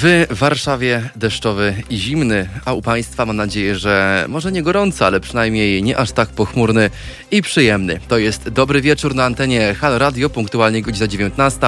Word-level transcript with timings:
W 0.00 0.26
Warszawie 0.30 1.10
deszczowy 1.16 1.74
i 1.90 1.96
zimny, 1.96 2.48
a 2.64 2.72
u 2.72 2.82
Państwa 2.82 3.26
mam 3.26 3.36
nadzieję, 3.36 3.76
że 3.76 4.24
może 4.28 4.52
nie 4.52 4.62
gorąco, 4.62 5.06
ale 5.06 5.20
przynajmniej 5.20 5.82
nie 5.82 5.98
aż 5.98 6.12
tak 6.12 6.28
pochmurny 6.28 6.90
i 7.30 7.42
przyjemny. 7.42 8.00
To 8.08 8.18
jest 8.18 8.48
dobry 8.48 8.80
wieczór 8.80 9.14
na 9.14 9.24
antenie 9.24 9.74
Halo 9.74 9.98
Radio, 9.98 10.30
punktualnie 10.30 10.82
godzina 10.82 11.06
19. 11.06 11.60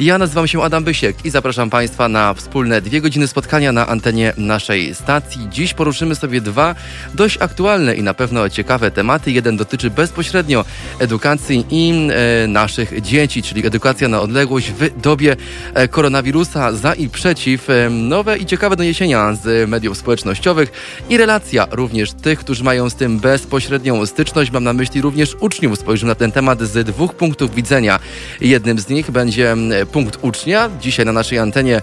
Ja 0.00 0.18
nazywam 0.18 0.48
się 0.48 0.62
Adam 0.62 0.84
Bysiek 0.84 1.24
i 1.24 1.30
zapraszam 1.30 1.70
Państwa 1.70 2.08
na 2.08 2.34
wspólne 2.34 2.80
dwie 2.80 3.00
godziny 3.00 3.28
spotkania 3.28 3.72
na 3.72 3.86
antenie 3.86 4.32
naszej 4.36 4.94
stacji. 4.94 5.48
Dziś 5.50 5.74
poruszymy 5.74 6.14
sobie 6.14 6.40
dwa 6.40 6.74
dość 7.14 7.38
aktualne 7.40 7.94
i 7.94 8.02
na 8.02 8.14
pewno 8.14 8.48
ciekawe 8.48 8.90
tematy. 8.90 9.32
Jeden 9.32 9.56
dotyczy 9.56 9.90
bezpośrednio 9.90 10.64
edukacji 10.98 11.66
i 11.70 12.08
e, 12.10 12.46
naszych 12.46 13.00
dzieci, 13.02 13.42
czyli 13.42 13.66
edukacja 13.66 14.08
na 14.08 14.20
odległość 14.20 14.70
w 14.70 15.00
dobie 15.00 15.36
e, 15.74 15.88
koronawirusa 15.88 16.72
za 16.72 16.94
i 16.94 17.08
przeciw 17.08 17.63
nowe 17.90 18.38
i 18.38 18.46
ciekawe 18.46 18.76
doniesienia 18.76 19.34
z 19.34 19.68
mediów 19.68 19.98
społecznościowych 19.98 20.72
i 21.10 21.16
relacja 21.16 21.66
również 21.70 22.12
tych, 22.12 22.38
którzy 22.38 22.64
mają 22.64 22.90
z 22.90 22.94
tym 22.94 23.18
bezpośrednią 23.18 24.06
styczność. 24.06 24.50
Mam 24.50 24.64
na 24.64 24.72
myśli 24.72 25.00
również 25.00 25.36
uczniów. 25.40 25.78
Spojrzymy 25.78 26.08
na 26.08 26.14
ten 26.14 26.32
temat 26.32 26.62
z 26.62 26.86
dwóch 26.86 27.14
punktów 27.14 27.54
widzenia. 27.54 27.98
Jednym 28.40 28.78
z 28.78 28.88
nich 28.88 29.10
będzie 29.10 29.56
punkt 29.92 30.18
ucznia. 30.22 30.70
Dzisiaj 30.80 31.06
na 31.06 31.12
naszej 31.12 31.38
antenie, 31.38 31.82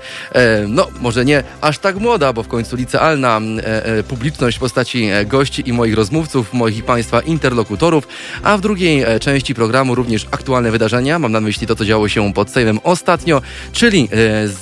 no 0.68 0.88
może 1.02 1.26
nie 1.26 1.44
aż 1.62 1.80
tak 1.80 1.96
młoda, 1.96 2.34
bo 2.34 2.44
w 2.44 2.48
końcu 2.48 2.76
licealna 2.76 3.42
e, 3.42 3.86
e, 3.86 4.04
publiczność 4.04 4.58
w 4.58 4.60
postaci 4.60 5.04
e, 5.04 5.26
gości 5.26 5.70
i 5.70 5.74
moich 5.74 5.96
rozmówców, 5.96 6.54
moich 6.54 6.78
i 6.78 6.84
Państwa 6.84 7.22
interlokutorów, 7.22 8.08
a 8.44 8.58
w 8.58 8.62
drugiej 8.62 9.06
części 9.20 9.56
programu 9.56 9.96
również 9.96 10.28
aktualne 10.32 10.72
wydarzenia. 10.72 11.20
Mam 11.20 11.32
na 11.32 11.42
myśli 11.42 11.68
to, 11.68 11.76
co 11.76 11.86
działo 11.86 12.10
się 12.10 12.34
pod 12.34 12.50
Sejmem 12.50 12.80
ostatnio, 12.84 13.42
czyli 13.72 14.10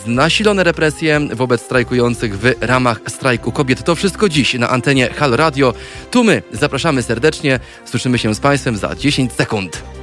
nasilone 0.06 0.64
represje 0.64 1.09
wobec 1.34 1.62
strajkujących 1.62 2.40
w 2.40 2.54
ramach 2.62 3.02
strajku 3.08 3.52
kobiet. 3.52 3.84
To 3.84 3.96
wszystko 3.96 4.30
dziś 4.30 4.54
na 4.54 4.70
antenie 4.70 5.10
Hal 5.10 5.32
Radio. 5.32 5.74
Tu 6.12 6.24
my 6.24 6.42
zapraszamy 6.52 7.04
serdecznie. 7.04 7.60
Słyszymy 7.86 8.18
się 8.18 8.36
z 8.36 8.40
Państwem 8.40 8.78
za 8.78 8.96
10 8.96 9.34
sekund. 9.34 9.99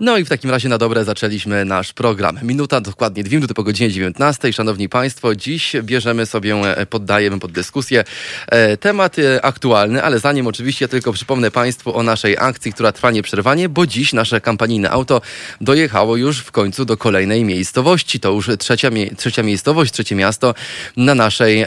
No 0.00 0.18
i 0.18 0.24
w 0.24 0.28
takim 0.28 0.50
razie 0.50 0.68
na 0.68 0.78
dobre 0.78 1.04
zaczęliśmy 1.04 1.64
nasz 1.64 1.92
program. 1.92 2.38
Minuta, 2.42 2.80
dokładnie 2.80 3.24
dwie 3.24 3.36
minuty 3.36 3.54
po 3.54 3.62
godzinie 3.62 3.90
19. 3.90 4.52
Szanowni 4.52 4.88
Państwo, 4.88 5.34
dziś 5.34 5.76
bierzemy 5.82 6.26
sobie, 6.26 6.54
e, 6.54 6.86
poddajemy 6.86 7.38
pod 7.38 7.52
dyskusję 7.52 8.04
e, 8.48 8.76
temat 8.76 9.18
e, 9.18 9.44
aktualny, 9.44 10.02
ale 10.02 10.18
zanim 10.18 10.46
oczywiście 10.46 10.88
tylko 10.88 11.12
przypomnę 11.12 11.50
Państwu 11.50 11.96
o 11.96 12.02
naszej 12.02 12.36
akcji, 12.38 12.72
która 12.72 12.92
trwa 12.92 13.10
nieprzerwanie, 13.10 13.68
bo 13.68 13.86
dziś 13.86 14.12
nasze 14.12 14.40
kampanijne 14.40 14.90
auto 14.90 15.20
dojechało 15.60 16.16
już 16.16 16.40
w 16.40 16.50
końcu 16.50 16.84
do 16.84 16.96
kolejnej 16.96 17.44
miejscowości. 17.44 18.20
To 18.20 18.30
już 18.30 18.50
trzecia, 18.58 18.90
trzecia 19.16 19.42
miejscowość, 19.42 19.92
trzecie 19.92 20.14
miasto 20.14 20.54
na 20.96 21.14
naszej 21.14 21.66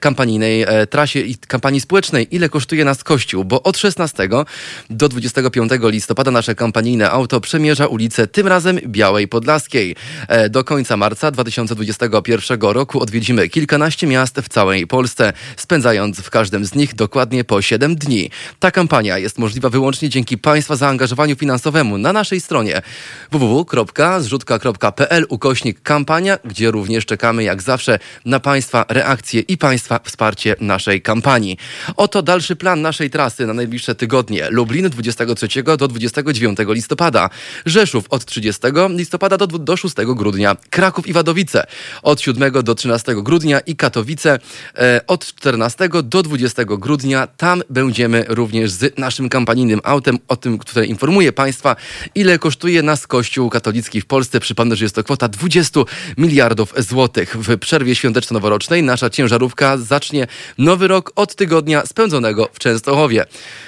kampanijnej 0.00 0.66
trasie 0.90 1.20
i 1.20 1.36
kampanii 1.36 1.80
społecznej. 1.80 2.36
Ile 2.36 2.48
kosztuje 2.48 2.84
nas 2.84 3.04
Kościół? 3.04 3.44
Bo 3.44 3.62
od 3.62 3.78
16 3.78 4.28
do 4.90 5.08
25 5.08 5.72
listopada 5.82 6.30
nasze 6.30 6.54
kampanijne 6.54 7.10
auto 7.10 7.40
przemierza 7.40 7.71
przemierza 7.72 7.86
ulicę 7.86 8.26
tym 8.26 8.46
razem 8.46 8.78
Białej 8.86 9.28
Podlaskiej. 9.28 9.96
E, 10.28 10.48
do 10.48 10.64
końca 10.64 10.96
marca 10.96 11.30
2021 11.30 12.60
roku 12.60 13.00
odwiedzimy 13.00 13.48
kilkanaście 13.48 14.06
miast 14.06 14.40
w 14.40 14.48
całej 14.48 14.86
Polsce, 14.86 15.32
spędzając 15.56 16.20
w 16.20 16.30
każdym 16.30 16.64
z 16.64 16.74
nich 16.74 16.94
dokładnie 16.94 17.44
po 17.44 17.62
7 17.62 17.96
dni. 17.96 18.30
Ta 18.58 18.70
kampania 18.70 19.18
jest 19.18 19.38
możliwa 19.38 19.68
wyłącznie 19.68 20.08
dzięki 20.08 20.38
Państwa 20.38 20.76
zaangażowaniu 20.76 21.36
finansowemu 21.36 21.98
na 21.98 22.12
naszej 22.12 22.40
stronie 22.40 22.82
www.zrzutka.pl 23.30 25.26
ukośnik 25.28 25.82
kampania, 25.82 26.38
gdzie 26.44 26.70
również 26.70 27.06
czekamy 27.06 27.44
jak 27.44 27.62
zawsze 27.62 27.98
na 28.24 28.40
Państwa 28.40 28.84
reakcje 28.88 29.40
i 29.40 29.58
Państwa 29.58 30.00
wsparcie 30.04 30.56
naszej 30.60 31.02
kampanii. 31.02 31.56
Oto 31.96 32.22
dalszy 32.22 32.56
plan 32.56 32.82
naszej 32.82 33.10
trasy 33.10 33.46
na 33.46 33.54
najbliższe 33.54 33.94
tygodnie. 33.94 34.50
Lublin 34.50 34.90
23 34.90 35.62
do 35.62 35.88
29 35.88 36.58
listopada. 36.68 37.30
Rzeszów 37.66 38.04
od 38.10 38.24
30 38.24 38.62
listopada 38.88 39.36
do, 39.36 39.46
do 39.46 39.76
6 39.76 39.94
grudnia, 40.06 40.56
Kraków 40.70 41.06
i 41.06 41.12
Wadowice 41.12 41.66
od 42.02 42.20
7 42.20 42.52
do 42.62 42.74
13 42.74 43.14
grudnia 43.14 43.60
i 43.60 43.76
Katowice 43.76 44.38
e, 44.78 45.00
od 45.06 45.26
14 45.26 45.88
do 46.02 46.22
20 46.22 46.64
grudnia. 46.64 47.26
Tam 47.26 47.62
będziemy 47.70 48.24
również 48.28 48.70
z 48.70 48.98
naszym 48.98 49.28
kampanijnym 49.28 49.80
autem, 49.84 50.18
o 50.28 50.36
tym, 50.36 50.58
które 50.58 50.86
informuje 50.86 51.32
Państwa, 51.32 51.76
ile 52.14 52.38
kosztuje 52.38 52.82
nas 52.82 53.06
Kościół 53.06 53.50
katolicki 53.50 54.00
w 54.00 54.06
Polsce. 54.06 54.40
Przypomnę, 54.40 54.76
że 54.76 54.84
jest 54.84 54.94
to 54.94 55.04
kwota 55.04 55.28
20 55.28 55.80
miliardów 56.18 56.74
złotych. 56.76 57.36
W 57.36 57.58
przerwie 57.58 57.94
świąteczno-noworocznej 57.94 58.82
nasza 58.82 59.10
ciężarówka 59.10 59.78
zacznie 59.78 60.26
nowy 60.58 60.88
rok 60.88 61.12
od 61.16 61.34
tygodnia 61.34 61.86
spędzonego 61.86 62.48
w 62.52 62.58
Częstochowie, 62.58 63.24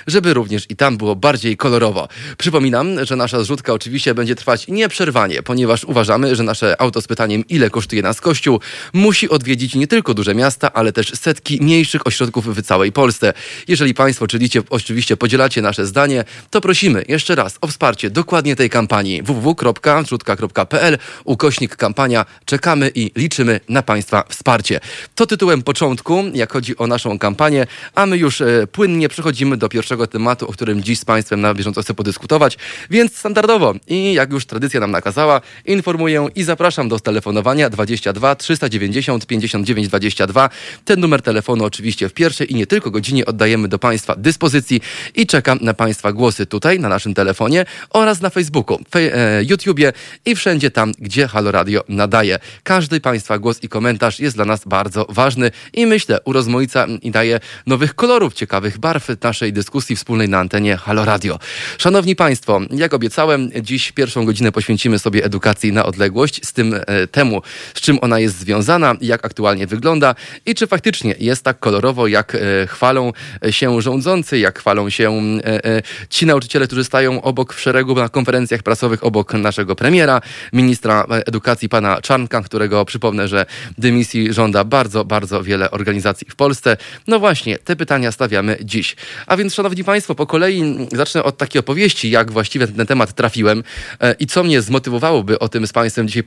żeby 0.07 0.35
również 0.35 0.67
i 0.71 0.77
tam 0.77 0.97
było 0.97 1.17
bardziej 1.17 1.57
kolorowo. 1.57 2.09
Przypominam, 2.39 3.05
że 3.05 3.17
nasza 3.17 3.43
zrzutka 3.43 3.73
oczywiście 3.73 3.84
będzie 4.15 4.35
trwać 4.35 4.69
nieprzerwanie, 4.69 5.43
ponieważ 5.43 5.85
uważamy, 5.85 6.37
że 6.37 6.43
nasze 6.43 6.81
auto 6.81 7.01
z 7.01 7.07
pytaniem, 7.07 7.45
ile 7.49 7.71
kosztuje 7.71 8.03
nas 8.03 8.21
kościół, 8.21 8.61
musi 8.93 9.29
odwiedzić 9.29 9.75
nie 9.75 9.87
tylko 9.87 10.15
duże 10.15 10.35
miasta, 10.35 10.73
ale 10.73 10.93
też 10.93 11.13
setki 11.15 11.59
mniejszych 11.63 12.07
ośrodków 12.07 12.57
w 12.57 12.63
całej 12.63 12.93
Polsce. 12.93 13.33
Jeżeli 13.69 13.95
Państwo 13.95 14.25
oczywiście, 14.25 14.63
oczywiście 14.71 15.17
podzielacie 15.17 15.63
nasze 15.63 15.87
zdanie, 15.87 16.25
to 16.51 16.61
prosimy 16.61 17.05
jeszcze 17.09 17.35
raz 17.35 17.59
o 17.61 17.67
wsparcie 17.67 18.11
dokładnie 18.11 18.57
tej 18.57 18.71
kampanii 18.71 19.23
www.wrzutka.pl 19.23 20.99
ukośnik 21.25 21.77
kampania. 21.77 22.27
Czekamy 22.45 22.91
i 22.95 23.11
liczymy 23.17 23.61
na 23.69 23.83
Państwa 23.83 24.25
wsparcie. 24.29 24.81
To 25.15 25.27
tytułem 25.27 25.63
początku, 25.63 26.25
jak 26.35 26.53
chodzi 26.53 26.77
o 26.77 26.87
naszą 26.87 27.19
kampanię, 27.19 27.67
a 27.95 28.07
my 28.07 28.17
już 28.17 28.41
e, 28.41 28.67
płynnie 28.73 29.09
przechodzimy 29.09 29.57
do 29.57 29.69
pierwszego 29.69 30.07
tematu, 30.07 30.49
o 30.49 30.53
którym 30.53 30.83
dziś 30.83 30.99
z 30.99 31.05
Państwem 31.05 31.41
na 31.41 31.55
bieżąco 31.55 31.83
chcę 31.83 31.95
podyskutować, 31.95 32.59
więc 32.91 33.17
standardowo 33.17 33.74
i 33.89 34.13
jak 34.13 34.33
już 34.33 34.47
tradycja 34.47 34.81
nam 34.81 34.91
nakazała, 34.91 35.41
informuję 35.65 36.29
i 36.35 36.43
zapraszam 36.45 36.89
do 36.89 37.01
telefonowania 37.01 37.71
22 37.71 38.35
390 38.35 39.27
59 39.27 39.89
22. 39.89 40.51
Ten 40.85 41.01
numer 41.01 41.23
telefonu 41.23 41.65
oczywiście 41.65 42.09
w 42.09 42.15
pierwszej 42.15 42.53
i 42.53 42.55
nie 42.55 42.67
tylko 42.67 42.91
godzinie 42.91 43.27
oddajemy 43.27 43.69
do 43.69 43.79
Państwa 43.79 44.15
dyspozycji 44.17 44.81
i 45.15 45.27
czekam 45.27 45.59
na 45.61 45.75
Państwa 45.75 46.13
głosy 46.13 46.47
tutaj 46.47 46.81
na 46.81 46.89
naszym 46.89 47.15
telefonie 47.15 47.65
oraz 47.91 48.21
na 48.21 48.31
Facebooku, 48.31 48.79
fej, 48.91 49.09
e, 49.09 49.45
YouTubie 49.45 49.93
i 50.27 50.37
wszędzie 50.37 50.71
tam, 50.71 50.93
gdzie 50.99 51.29
Halo 51.29 51.53
Radio 51.53 51.85
nadaje. 51.89 52.39
Każdy 52.63 53.01
Państwa 53.01 53.39
głos 53.39 53.63
i 53.63 53.69
komentarz 53.69 54.21
jest 54.21 54.37
dla 54.37 54.45
nas 54.45 54.65
bardzo 54.67 55.07
ważny 55.09 55.51
i 55.73 55.87
myślę 55.87 56.21
urozmaica 56.25 56.87
i 57.03 57.11
daje 57.11 57.41
nowych 57.67 57.95
kolorów, 57.95 58.35
ciekawych 58.35 58.79
barw 58.79 59.09
naszej 59.23 59.53
dyskusji 59.53 59.97
wspólnej 59.97 60.29
na 60.29 60.39
antenie 60.39 60.77
Halo 60.77 61.05
Radio. 61.05 61.39
Szanowni 61.79 62.17
Państwo, 62.17 62.61
jak 62.71 62.95
obiecałem, 62.95 63.51
Dziś 63.65 63.93
pierwszą 63.93 64.25
godzinę 64.25 64.53
poświęcimy 64.53 64.99
sobie 64.99 65.25
edukacji 65.25 65.73
na 65.73 65.87
odległość, 65.87 66.47
z 66.47 66.53
tym 66.53 66.75
e, 66.75 67.07
temu, 67.07 67.43
z 67.75 67.81
czym 67.81 67.99
ona 68.03 68.21
jest 68.21 68.39
związana, 68.39 68.95
jak 69.01 69.25
aktualnie 69.25 69.67
wygląda 69.67 70.15
i 70.47 70.55
czy 70.55 70.67
faktycznie 70.67 71.15
jest 71.19 71.43
tak 71.43 71.59
kolorowo, 71.59 72.07
jak 72.07 72.35
e, 72.35 72.67
chwalą 72.67 73.13
się 73.51 73.83
rządzący, 73.83 74.39
jak 74.39 74.59
chwalą 74.59 74.91
się 74.91 75.13
e, 75.45 75.83
ci 76.11 76.27
nauczyciele, 76.27 76.67
którzy 76.67 76.85
stają 76.85 77.23
obok 77.23 77.55
w 77.55 77.61
szeregu 77.61 77.95
na 77.95 78.09
konferencjach 78.09 78.63
prasowych 78.63 79.05
obok 79.05 79.35
naszego 79.35 79.77
premiera, 79.77 80.21
ministra 80.53 81.07
edukacji 81.27 81.69
pana 81.69 82.01
Czarnka, 82.03 82.43
którego 82.43 82.85
przypomnę, 82.85 83.29
że 83.29 83.47
dymisji 83.79 84.33
żąda 84.33 84.65
bardzo, 84.65 85.05
bardzo 85.05 85.43
wiele 85.43 85.71
organizacji 85.71 86.27
w 86.31 86.37
Polsce. 86.37 86.77
No 87.07 87.19
właśnie, 87.19 87.59
te 87.59 87.77
pytania 87.77 88.13
stawiamy 88.13 88.57
dziś. 88.63 88.97
A 89.27 89.37
więc, 89.37 89.55
szanowni 89.55 89.85
państwo, 89.85 90.15
po 90.15 90.27
kolei 90.27 90.89
zacznę 90.93 91.25
od 91.25 91.37
takiej 91.37 91.61
opowieści, 91.61 92.11
jak 92.11 92.33
właściwie 92.33 92.69
ten 92.69 92.87
temat 92.87 93.13
trafił 93.13 93.54
e, 94.01 94.15
i 94.19 94.27
co 94.27 94.45
mnie 94.45 94.63
zmotywowałoby 94.63 95.39
o 95.39 95.49
tym 95.49 95.67
z 95.67 95.73
Państwem 95.73 96.09
dzisiaj 96.09 96.23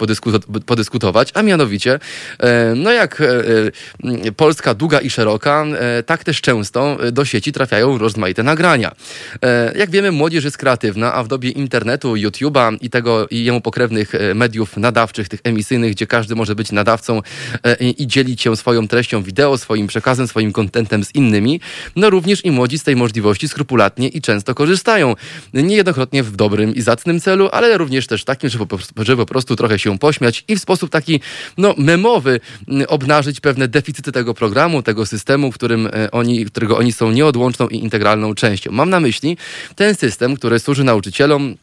podyskutować, 0.65 1.31
a 1.33 1.41
mianowicie, 1.41 1.99
e, 2.39 2.73
no 2.75 2.91
jak 2.91 3.21
e, 3.21 4.31
Polska 4.31 4.73
długa 4.73 4.99
i 4.99 5.09
szeroka, 5.09 5.65
tak 6.05 6.23
też 6.23 6.41
często 6.41 6.97
do 7.11 7.25
sieci 7.25 7.51
trafiają 7.51 7.97
rozmaite 7.97 8.43
nagrania. 8.43 8.91
Jak 9.75 9.89
wiemy, 9.89 10.11
młodzież 10.11 10.43
jest 10.43 10.57
kreatywna, 10.57 11.13
a 11.13 11.23
w 11.23 11.27
dobie 11.27 11.49
internetu, 11.49 12.13
YouTube'a 12.13 12.77
i 12.81 12.89
tego 12.89 13.27
i 13.27 13.45
jemu 13.45 13.61
pokrewnych 13.61 14.11
mediów 14.35 14.77
nadawczych, 14.77 15.29
tych 15.29 15.39
emisyjnych, 15.43 15.91
gdzie 15.91 16.07
każdy 16.07 16.35
może 16.35 16.55
być 16.55 16.71
nadawcą 16.71 17.21
i 17.97 18.07
dzielić 18.07 18.41
się 18.41 18.55
swoją 18.55 18.87
treścią 18.87 19.23
wideo, 19.23 19.57
swoim 19.57 19.87
przekazem, 19.87 20.27
swoim 20.27 20.51
kontentem 20.51 21.03
z 21.03 21.15
innymi, 21.15 21.61
no 21.95 22.09
również 22.09 22.45
i 22.45 22.51
młodzi 22.51 22.79
z 22.79 22.83
tej 22.83 22.95
możliwości 22.95 23.47
skrupulatnie 23.47 24.07
i 24.07 24.21
często 24.21 24.55
korzystają. 24.55 25.15
Niejednokrotnie 25.53 26.23
w 26.23 26.35
dobrym 26.35 26.75
i 26.75 26.81
zacnym 26.81 27.06
własnym 27.07 27.21
celu, 27.21 27.49
ale 27.51 27.77
również 27.77 28.07
też 28.07 28.23
takim, 28.23 28.49
żeby 28.49 28.67
po, 28.67 28.77
po 29.17 29.25
prostu 29.25 29.55
trochę 29.55 29.79
się 29.79 29.97
pośmiać 29.97 30.43
i 30.47 30.55
w 30.55 30.59
sposób 30.59 30.89
taki 30.89 31.19
no, 31.57 31.75
memowy 31.77 32.39
obnażyć 32.87 33.39
pewne 33.39 33.67
deficyty 33.67 34.11
tego 34.11 34.33
programu, 34.33 34.83
tego 34.83 35.05
systemu, 35.05 35.51
którym 35.51 35.89
oni, 36.11 36.45
którego 36.45 36.77
oni 36.77 36.91
są 36.91 37.11
nieodłączną 37.11 37.67
i 37.67 37.77
integralną 37.77 38.35
częścią. 38.35 38.71
Mam 38.71 38.89
na 38.89 38.99
myśli 38.99 39.37
ten 39.75 39.95
system, 39.95 40.35
który 40.35 40.59
służy 40.59 40.83
nauczycielom 40.83 41.55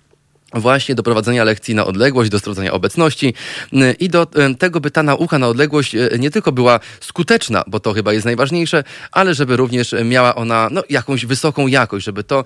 właśnie 0.55 0.95
do 0.95 1.03
prowadzenia 1.03 1.45
lekcji 1.45 1.75
na 1.75 1.87
odległość, 1.87 2.31
do 2.31 2.39
sprawdzania 2.39 2.73
obecności 2.73 3.35
y, 3.73 3.97
i 4.01 4.09
do 4.09 4.23
y, 4.23 4.55
tego, 4.55 4.81
by 4.81 4.91
ta 4.91 5.03
nauka 5.03 5.39
na 5.39 5.49
odległość 5.49 5.95
y, 5.95 6.17
nie 6.19 6.31
tylko 6.31 6.53
była 6.53 6.81
skuteczna, 7.01 7.65
bo 7.67 7.81
to 7.81 7.93
chyba 7.93 8.13
jest 8.13 8.25
najważniejsze, 8.25 8.85
ale 9.13 9.35
żeby 9.35 9.57
również 9.57 9.95
miała 10.05 10.35
ona 10.35 10.69
no, 10.71 10.83
jakąś 10.91 11.27
wysoką 11.27 11.67
jakość, 11.67 12.07
żeby 12.07 12.25
to, 12.25 12.45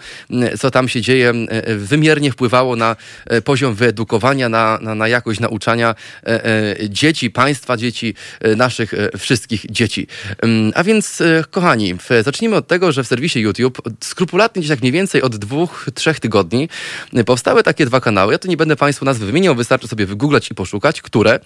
co 0.59 0.71
tam 0.71 0.89
się 0.89 1.01
dzieje, 1.01 1.33
wymiernie 1.77 2.33
wpływało 2.33 2.77
na 2.77 2.97
poziom 3.45 3.75
wyedukowania, 3.75 4.49
na, 4.49 4.79
na, 4.83 4.95
na 4.95 5.09
jakość 5.09 5.41
nauczania 5.41 5.95
dzieci, 6.89 7.31
państwa 7.31 7.77
dzieci, 7.77 8.15
naszych 8.57 8.95
wszystkich 9.19 9.67
dzieci. 9.71 10.07
A 10.75 10.85
więc, 10.85 11.23
kochani, 11.51 11.95
zacznijmy 12.25 12.57
od 12.57 12.67
tego, 12.67 12.93
że 12.93 13.05
w 13.05 13.07
serwisie 13.07 13.41
YouTube 13.41 13.83
skrupulatnie, 14.01 14.61
gdzieś 14.61 14.71
tak 14.71 14.81
mniej 14.81 14.93
więcej 14.93 15.23
od 15.23 15.37
dwóch, 15.37 15.87
trzech 15.95 16.21
tygodni 16.21 16.69
powstały 17.27 17.63
takie 17.63 17.87
dwa 17.87 17.98
dwa 17.99 18.05
kanały. 18.05 18.33
Ja 18.33 18.39
tu 18.39 18.49
nie 18.49 18.57
będę 18.57 18.77
Państwu 18.77 19.05
nazwy 19.05 19.27
wymieniał, 19.27 19.55
wystarczy 19.55 19.89
sobie 19.89 20.07
wygooglać 20.07 20.51
i 20.51 20.55
poszukać, 20.55 21.03
które 21.03 21.41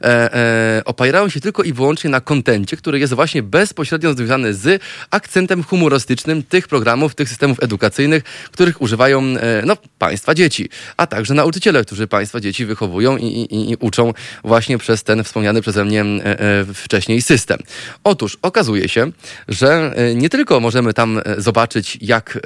e, 0.00 0.34
e, 0.34 0.82
opierają 0.84 1.28
się 1.28 1.40
tylko 1.40 1.62
i 1.62 1.72
wyłącznie 1.72 2.10
na 2.10 2.20
kontencie, 2.20 2.76
który 2.76 2.98
jest 2.98 3.14
właśnie 3.14 3.42
bezpośrednio 3.42 4.14
związany 4.14 4.54
z 4.54 4.82
akcentem 5.10 5.62
humorystycznym 5.62 6.42
tych 6.42 6.68
programów, 6.68 7.14
tych 7.14 7.28
systemów 7.28 7.62
edukacyjnych, 7.62 8.22
których 8.52 8.82
używają 8.82 9.22
e, 9.22 9.62
no, 9.66 9.76
Państwa 9.98 10.34
dzieci, 10.34 10.68
a 10.96 11.06
także 11.06 11.34
nauczyciele, 11.34 11.84
którzy 11.84 12.06
Państwa 12.06 12.40
dzieci 12.40 12.66
wychowują 12.66 13.16
i, 13.16 13.26
i, 13.26 13.70
i 13.70 13.76
uczą 13.80 14.12
właśnie 14.44 14.78
przez 14.78 15.02
ten 15.02 15.24
wspomniany 15.24 15.60
przeze 15.60 15.84
mnie 15.84 16.02
e, 16.02 16.40
e, 16.40 16.64
wcześniej 16.74 17.22
system. 17.22 17.58
Otóż 18.04 18.38
okazuje 18.42 18.88
się, 18.88 19.10
że 19.48 19.92
e, 19.96 20.14
nie 20.14 20.28
tylko 20.28 20.60
możemy 20.60 20.94
tam 20.94 21.20
zobaczyć, 21.38 21.98
jak 22.00 22.38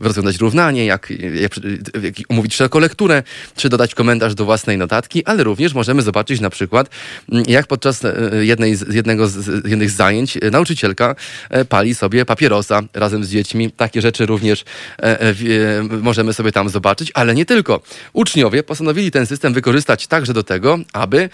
rozwiązać 0.00 0.36
równanie, 0.38 0.86
jak, 0.86 1.10
jak, 1.34 1.52
jak 2.02 2.14
umówić 2.28 2.54
szeroko 2.54 2.78
lekturę, 2.82 3.22
czy 3.56 3.68
dodać 3.68 3.94
komentarz 3.94 4.34
do 4.34 4.44
własnej 4.44 4.78
notatki, 4.78 5.24
ale 5.24 5.44
również 5.44 5.74
możemy 5.74 6.02
zobaczyć 6.02 6.40
na 6.40 6.50
przykład, 6.50 6.90
mm, 7.32 7.44
jak 7.48 7.66
podczas 7.66 8.04
e, 8.04 8.14
jednej 8.40 8.76
z, 8.76 8.94
jednego 8.94 9.28
z, 9.28 9.66
jednych 9.66 9.90
z 9.90 9.94
zajęć 9.94 10.36
e, 10.36 10.50
nauczycielka 10.50 11.14
e, 11.50 11.64
pali 11.64 11.94
sobie 11.94 12.24
papierosa 12.24 12.80
razem 12.94 13.24
z 13.24 13.28
dziećmi. 13.28 13.70
Takie 13.70 14.00
rzeczy 14.00 14.26
również 14.26 14.64
możemy 16.02 16.32
sobie 16.32 16.52
tam 16.52 16.68
zobaczyć, 16.68 17.10
ale 17.14 17.34
nie 17.34 17.44
tylko. 17.44 17.80
Uczniowie 18.12 18.62
postanowili 18.62 19.10
ten 19.10 19.26
system 19.26 19.52
wykorzystać 19.52 20.06
także 20.06 20.32
do 20.32 20.42
tego, 20.42 20.78
aby 20.92 21.28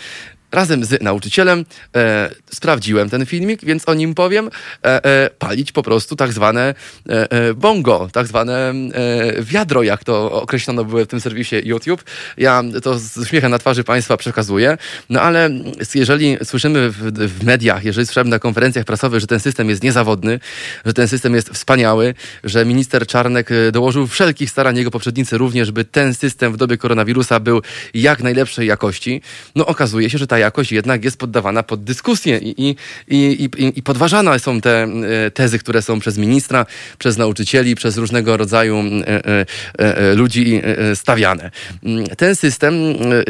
razem 0.52 0.84
z 0.84 1.02
nauczycielem 1.02 1.64
e, 1.96 2.30
sprawdziłem 2.50 3.10
ten 3.10 3.26
filmik, 3.26 3.64
więc 3.64 3.88
o 3.88 3.94
nim 3.94 4.14
powiem, 4.14 4.50
e, 4.84 5.04
e, 5.04 5.30
palić 5.38 5.72
po 5.72 5.82
prostu 5.82 6.16
tak 6.16 6.32
zwane 6.32 6.74
e, 7.08 7.32
e, 7.32 7.54
bongo, 7.54 8.08
tak 8.12 8.26
zwane 8.26 8.70
e, 8.70 9.42
wiadro, 9.42 9.82
jak 9.82 10.04
to 10.04 10.32
określono 10.32 10.84
było 10.84 11.04
w 11.04 11.06
tym 11.06 11.20
serwisie 11.20 11.56
YouTube. 11.64 12.04
Ja 12.36 12.62
to 12.82 12.98
z 12.98 13.16
uśmiechem 13.16 13.50
na 13.50 13.58
twarzy 13.58 13.84
Państwa 13.84 14.16
przekazuję, 14.16 14.78
no 15.10 15.20
ale 15.20 15.50
jeżeli 15.94 16.36
słyszymy 16.44 16.90
w, 16.90 16.96
w 17.12 17.44
mediach, 17.44 17.84
jeżeli 17.84 18.06
słyszymy 18.06 18.30
na 18.30 18.38
konferencjach 18.38 18.84
prasowych, 18.84 19.20
że 19.20 19.26
ten 19.26 19.40
system 19.40 19.68
jest 19.68 19.82
niezawodny, 19.82 20.40
że 20.84 20.92
ten 20.92 21.08
system 21.08 21.34
jest 21.34 21.48
wspaniały, 21.48 22.14
że 22.44 22.64
minister 22.64 23.06
Czarnek 23.06 23.50
dołożył 23.72 24.06
wszelkich 24.06 24.50
starań, 24.50 24.76
jego 24.76 24.90
poprzednicy 24.90 25.38
również, 25.38 25.70
by 25.70 25.84
ten 25.84 26.14
system 26.14 26.52
w 26.52 26.56
dobie 26.56 26.76
koronawirusa 26.76 27.40
był 27.40 27.62
jak 27.94 28.22
najlepszej 28.22 28.66
jakości, 28.66 29.22
no 29.54 29.66
okazuje 29.66 30.10
się, 30.10 30.18
że 30.18 30.26
ta 30.26 30.37
jakość 30.38 30.72
jednak 30.72 31.04
jest 31.04 31.18
poddawana 31.18 31.62
pod 31.62 31.84
dyskusję 31.84 32.38
i, 32.38 32.60
i, 32.60 32.76
i, 33.08 33.48
i, 33.78 33.82
podważane 33.82 34.38
są 34.38 34.60
te 34.60 34.82
e, 34.82 35.30
tezy, 35.30 35.58
które 35.58 35.82
są 35.82 36.00
przez 36.00 36.18
ministra, 36.18 36.66
przez 36.98 37.16
nauczycieli, 37.16 37.74
przez 37.74 37.96
różnego 37.96 38.36
rodzaju 38.36 38.76
e, 38.78 39.46
e, 39.78 40.14
ludzi 40.14 40.62
stawiane. 40.94 41.50
Mm, 41.84 42.06
ten 42.06 42.36
system 42.36 42.74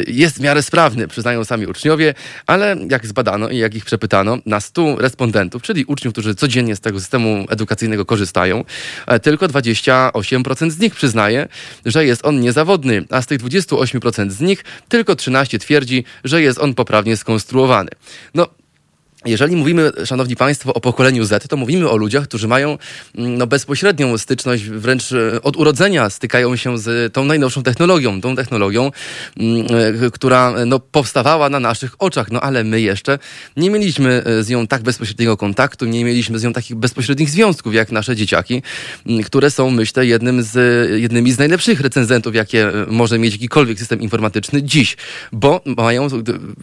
jest 0.06 0.37
w 0.37 0.40
miarę 0.40 0.62
sprawny, 0.62 1.08
przyznają 1.08 1.44
sami 1.44 1.66
uczniowie, 1.66 2.14
ale 2.46 2.76
jak 2.90 3.06
zbadano 3.06 3.49
i 3.49 3.58
jak 3.58 3.75
ich 3.75 3.84
przepytano, 3.84 4.38
na 4.46 4.60
100 4.60 4.96
respondentów, 4.96 5.62
czyli 5.62 5.84
uczniów, 5.84 6.14
którzy 6.14 6.34
codziennie 6.34 6.76
z 6.76 6.81
tego 6.81 7.00
systemu 7.00 7.46
edukacyjnego 7.49 8.05
korzystają, 8.05 8.64
tylko 9.22 9.46
28% 9.46 10.70
z 10.70 10.78
nich 10.78 10.94
przyznaje, 10.94 11.49
że 11.84 12.05
jest 12.05 12.26
on 12.26 12.40
niezawodny, 12.40 13.05
a 13.10 13.22
z 13.22 13.26
tych 13.26 13.40
28% 13.40 14.31
z 14.31 14.40
nich 14.40 14.64
tylko 14.88 15.16
13 15.16 15.58
twierdzi, 15.58 16.05
że 16.25 16.43
jest 16.43 16.58
on 16.58 16.75
poprawny 16.75 16.97
poprawnie 16.98 17.16
skonstruowany. 17.16 17.88
No, 18.34 18.46
jeżeli 19.25 19.56
mówimy, 19.56 19.93
szanowni 20.05 20.37
państwo, 20.37 20.75
o 20.75 20.81
pokoleniu 20.81 21.25
Z, 21.25 21.49
to 21.49 21.56
mówimy 21.56 21.91
o 21.91 21.97
ludziach, 21.97 22.25
którzy 22.25 22.49
mają 22.49 22.79
mm, 23.15 23.38
no, 23.38 23.47
bezpośrednią 23.47 24.19
styczność, 24.19 24.65
wręcz 24.65 25.12
e, 25.12 25.43
od 25.43 25.56
urodzenia 25.56 26.11
stykają 26.11 26.56
się 26.56 26.79
z 26.79 27.12
tą 27.12 27.25
najnowszą 27.25 27.62
technologią, 27.62 28.20
tą 28.20 28.37
technologią, 28.37 28.91
mm, 29.37 29.67
e, 30.06 30.11
która 30.11 30.55
no, 30.67 30.79
powstawała 30.79 31.49
na 31.49 31.61
naszych 31.61 31.94
oczach, 31.99 32.31
no 32.31 32.41
ale 32.41 32.65
my 32.65 32.81
jeszcze 32.81 33.19
nie 33.56 33.70
mieliśmy 33.70 34.23
e, 34.25 34.43
z 34.43 34.49
nią 34.49 34.67
tak 34.67 34.82
bezpośredniego 34.82 35.37
kontaktu, 35.37 35.87
nie 35.87 36.05
mieliśmy 36.05 36.38
z 36.38 36.44
nią 36.44 36.53
takich 36.53 36.76
bezpośrednich 36.76 37.31
związków 37.31 37.75
jak 37.75 37.93
nasze 37.93 38.17
dzieciaki, 38.17 38.62
mm, 39.06 39.23
które 39.23 39.50
są, 39.50 39.70
myślę, 39.70 40.06
jednym 40.06 40.43
z, 40.43 40.91
jednymi 41.00 41.32
z 41.32 41.38
najlepszych 41.38 41.81
recenzentów, 41.81 42.35
jakie 42.35 42.73
może 42.88 43.19
mieć 43.19 43.32
jakikolwiek 43.32 43.79
system 43.79 44.00
informatyczny 44.00 44.62
dziś, 44.62 44.97
bo 45.32 45.61
mają 45.65 46.09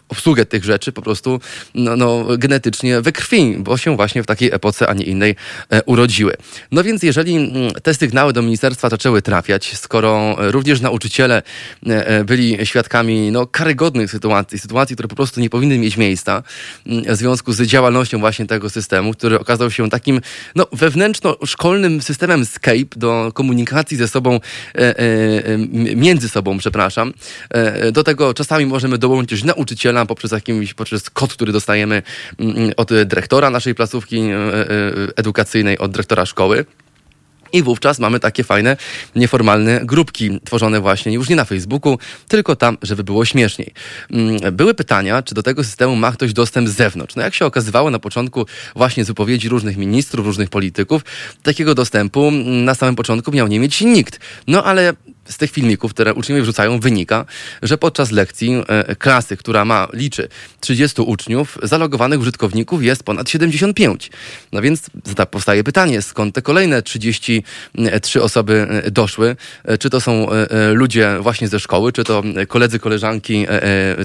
obsługę 0.09 0.45
tych 0.45 0.63
rzeczy 0.63 0.91
po 0.91 1.01
prostu 1.01 1.39
no, 1.75 1.95
no 1.95 2.25
genetycznie 2.47 3.01
we 3.01 3.11
krwi, 3.11 3.55
bo 3.59 3.77
się 3.77 3.95
właśnie 3.95 4.23
w 4.23 4.25
takiej 4.25 4.49
epoce, 4.53 4.87
a 4.87 4.93
nie 4.93 5.05
innej 5.05 5.35
e, 5.69 5.83
urodziły. 5.83 6.33
No 6.71 6.83
więc 6.83 7.03
jeżeli 7.03 7.35
mm, 7.35 7.71
te 7.83 7.93
sygnały 7.93 8.33
do 8.33 8.41
ministerstwa 8.41 8.89
zaczęły 8.89 9.21
trafiać, 9.21 9.77
skoro 9.77 10.35
również 10.37 10.81
nauczyciele 10.81 11.41
e, 11.87 12.07
e, 12.07 12.23
byli 12.23 12.65
świadkami 12.65 13.31
no, 13.31 13.47
karygodnych 13.47 14.11
sytuacji, 14.11 14.59
sytuacji, 14.59 14.95
które 14.95 15.07
po 15.07 15.15
prostu 15.15 15.41
nie 15.41 15.49
powinny 15.49 15.77
mieć 15.77 15.97
miejsca 15.97 16.43
mm, 16.87 17.15
w 17.15 17.17
związku 17.17 17.53
z 17.53 17.61
działalnością 17.61 18.19
właśnie 18.19 18.45
tego 18.45 18.69
systemu, 18.69 19.13
który 19.13 19.39
okazał 19.39 19.71
się 19.71 19.89
takim 19.89 20.21
no, 20.55 20.67
wewnętrzno-szkolnym 20.71 22.01
systemem 22.01 22.45
Skype 22.45 22.99
do 22.99 23.31
komunikacji 23.33 23.97
ze 23.97 24.07
sobą, 24.07 24.39
między 25.95 26.29
sobą, 26.29 26.57
przepraszam. 26.57 27.13
Do 27.91 28.03
tego 28.03 28.33
czasami 28.33 28.65
możemy 28.65 28.97
dołączyć 28.97 29.43
nauczyciela 29.43 30.05
poprzez 30.05 30.31
jakimś, 30.31 30.73
poprzez 30.73 31.09
kod, 31.09 31.33
który 31.33 31.51
dostajemy 31.51 32.01
od 32.77 32.89
dyrektora 33.05 33.49
naszej 33.49 33.75
placówki 33.75 34.19
e, 34.19 34.35
e, 34.35 34.67
edukacyjnej, 35.15 35.77
od 35.77 35.91
dyrektora 35.91 36.25
szkoły. 36.25 36.65
I 37.53 37.63
wówczas 37.63 37.99
mamy 37.99 38.19
takie 38.19 38.43
fajne, 38.43 38.77
nieformalne 39.15 39.81
grupki 39.83 40.39
tworzone 40.45 40.81
właśnie 40.81 41.13
już 41.13 41.29
nie 41.29 41.35
na 41.35 41.45
Facebooku, 41.45 41.97
tylko 42.27 42.55
tam, 42.55 42.77
żeby 42.81 43.03
było 43.03 43.25
śmieszniej. 43.25 43.73
Mm, 44.11 44.55
były 44.55 44.73
pytania, 44.73 45.23
czy 45.23 45.35
do 45.35 45.43
tego 45.43 45.63
systemu 45.63 45.95
ma 45.95 46.11
ktoś 46.11 46.33
dostęp 46.33 46.69
z 46.69 46.71
zewnątrz. 46.71 47.15
No 47.15 47.21
jak 47.21 47.33
się 47.33 47.45
okazywało 47.45 47.89
na 47.89 47.99
początku 47.99 48.45
właśnie 48.75 49.05
z 49.05 49.07
wypowiedzi 49.07 49.49
różnych 49.49 49.77
ministrów, 49.77 50.25
różnych 50.25 50.49
polityków, 50.49 51.01
takiego 51.43 51.75
dostępu 51.75 52.31
na 52.45 52.75
samym 52.75 52.95
początku 52.95 53.31
miał 53.31 53.47
nie 53.47 53.59
mieć 53.59 53.81
nikt. 53.81 54.19
No 54.47 54.63
ale 54.63 54.93
z 55.29 55.37
tych 55.37 55.51
filmików, 55.51 55.93
które 55.93 56.13
uczniowie 56.13 56.41
wrzucają, 56.41 56.79
wynika, 56.79 57.25
że 57.61 57.77
podczas 57.77 58.11
lekcji 58.11 58.63
e, 58.67 58.95
klasy, 58.95 59.37
która 59.37 59.65
ma, 59.65 59.87
liczy 59.93 60.27
30 60.59 61.01
uczniów, 61.01 61.57
zalogowanych 61.63 62.19
użytkowników 62.19 62.83
jest 62.83 63.03
ponad 63.03 63.29
75. 63.29 64.11
No 64.51 64.61
więc 64.61 64.89
powstaje 65.31 65.63
pytanie, 65.63 66.01
skąd 66.01 66.35
te 66.35 66.41
kolejne 66.41 66.81
33 66.81 68.21
osoby 68.21 68.67
e, 68.83 68.91
doszły? 68.91 69.35
E, 69.63 69.77
czy 69.77 69.89
to 69.89 70.01
są 70.01 70.27
ludzie 70.73 71.17
właśnie 71.21 71.47
ze 71.47 71.59
szkoły, 71.59 71.91
czy 71.91 72.03
to 72.03 72.23
koledzy, 72.47 72.79
koleżanki 72.79 73.45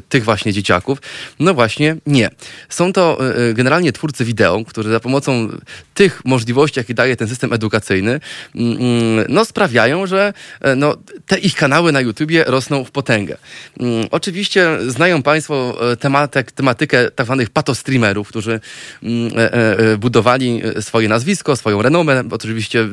tych 0.09 0.25
właśnie 0.25 0.53
dzieciaków? 0.53 0.99
No 1.41 1.55
właśnie 1.55 1.97
nie. 2.07 2.31
Są 2.69 2.93
to 2.93 3.19
generalnie 3.55 3.93
twórcy 3.93 4.25
wideo, 4.25 4.65
którzy 4.65 4.91
za 4.91 5.01
pomocą 5.01 5.49
tych 5.95 6.25
możliwości, 6.25 6.81
jakie 6.81 6.95
daje 6.95 7.17
ten 7.17 7.29
system 7.29 7.53
edukacyjny, 7.53 8.21
mm, 8.55 8.77
mm, 8.77 9.25
no 9.29 9.45
sprawiają, 9.45 10.07
że 10.07 10.33
no, 10.77 10.97
te 11.27 11.39
ich 11.39 11.55
kanały 11.55 11.93
na 11.93 12.01
YouTubie 12.01 12.45
rosną 12.45 12.85
w 12.85 12.91
potęgę. 12.91 13.37
Mm, 13.81 14.07
oczywiście 14.11 14.79
znają 14.87 15.23
Państwo 15.23 15.79
e, 15.93 15.97
tematek, 15.97 16.53
tematykę 16.53 17.11
tak 17.11 17.27
zwanych 17.27 17.51
patostreamerów, 17.51 18.29
którzy 18.29 18.61
mm, 19.03 19.33
e, 19.39 19.53
e, 19.53 19.97
budowali 19.97 20.63
swoje 20.81 21.09
nazwisko, 21.09 21.57
swoją 21.57 21.83
renomę, 21.83 22.25
oczywiście 22.31 22.89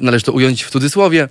należy 0.00 0.24
to 0.24 0.32
ująć 0.32 0.64
w 0.64 0.70
cudzysłowie, 0.70 1.28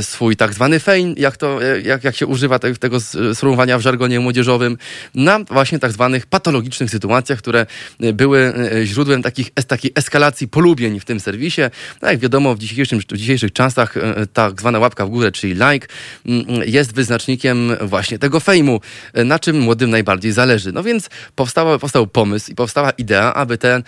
swój 0.00 0.36
tak 0.36 0.54
zwany 0.54 0.80
fame, 0.80 1.14
jak, 1.16 1.36
to, 1.36 1.58
jak, 1.84 2.04
jak 2.04 2.16
się 2.16 2.26
używa 2.26 2.58
te, 2.58 2.74
tego 2.74 3.00
sformułowania 3.34 3.78
w 3.78 3.80
żargonie 3.80 4.20
młodzieżowym, 4.20 4.78
na 5.14 5.38
właśnie 5.38 5.78
tak 5.78 5.92
zwanych 5.92 6.26
patologicznych 6.26 6.90
sytuacjach, 6.90 7.38
które 7.38 7.66
były 8.14 8.54
źródłem 8.84 9.22
takich, 9.22 9.50
takiej 9.50 9.92
eskalacji 9.94 10.48
polubień 10.48 11.00
w 11.00 11.04
tym 11.04 11.20
serwisie. 11.20 11.62
No 12.02 12.10
jak 12.10 12.18
wiadomo, 12.18 12.54
w 12.54 12.58
dzisiejszym, 12.58 13.00
w 13.00 13.16
dzisiejszych 13.16 13.52
czasach 13.52 13.94
tak 14.32 14.60
zwana 14.60 14.78
łapka 14.78 15.01
łapka 15.02 15.06
w 15.06 15.10
górę, 15.10 15.32
czyli 15.32 15.54
like, 15.54 15.86
mm, 16.26 16.46
jest 16.66 16.94
wyznacznikiem 16.94 17.76
właśnie 17.80 18.18
tego 18.18 18.40
fejmu, 18.40 18.80
na 19.14 19.38
czym 19.38 19.60
młodym 19.60 19.90
najbardziej 19.90 20.32
zależy. 20.32 20.72
No 20.72 20.82
więc 20.82 21.10
powstał 21.34 22.06
pomysł 22.06 22.52
i 22.52 22.54
powstała 22.54 22.90
idea, 22.90 23.34
aby 23.34 23.58
ten, 23.58 23.82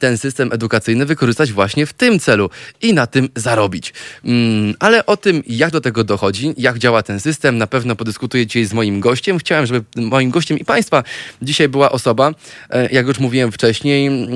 ten 0.00 0.18
system 0.18 0.52
edukacyjny 0.52 1.06
wykorzystać 1.06 1.52
właśnie 1.52 1.86
w 1.86 1.92
tym 1.92 2.20
celu 2.20 2.50
i 2.82 2.94
na 2.94 3.06
tym 3.06 3.28
zarobić. 3.36 3.94
Mm, 4.24 4.74
ale 4.78 5.06
o 5.06 5.16
tym, 5.16 5.42
jak 5.46 5.70
do 5.70 5.80
tego 5.80 6.04
dochodzi, 6.04 6.54
jak 6.58 6.78
działa 6.78 7.02
ten 7.02 7.20
system, 7.20 7.58
na 7.58 7.66
pewno 7.66 7.96
podyskutuję 7.96 8.46
dzisiaj 8.46 8.64
z 8.64 8.72
moim 8.72 9.00
gościem. 9.00 9.38
Chciałem, 9.38 9.66
żeby 9.66 9.84
moim 9.96 10.30
gościem 10.30 10.58
i 10.58 10.64
Państwa 10.64 11.02
dzisiaj 11.42 11.68
była 11.68 11.92
osoba, 11.92 12.34
e, 12.70 12.88
jak 12.92 13.06
już 13.06 13.18
mówiłem 13.18 13.52
wcześniej, 13.52 14.06
mm, 14.06 14.30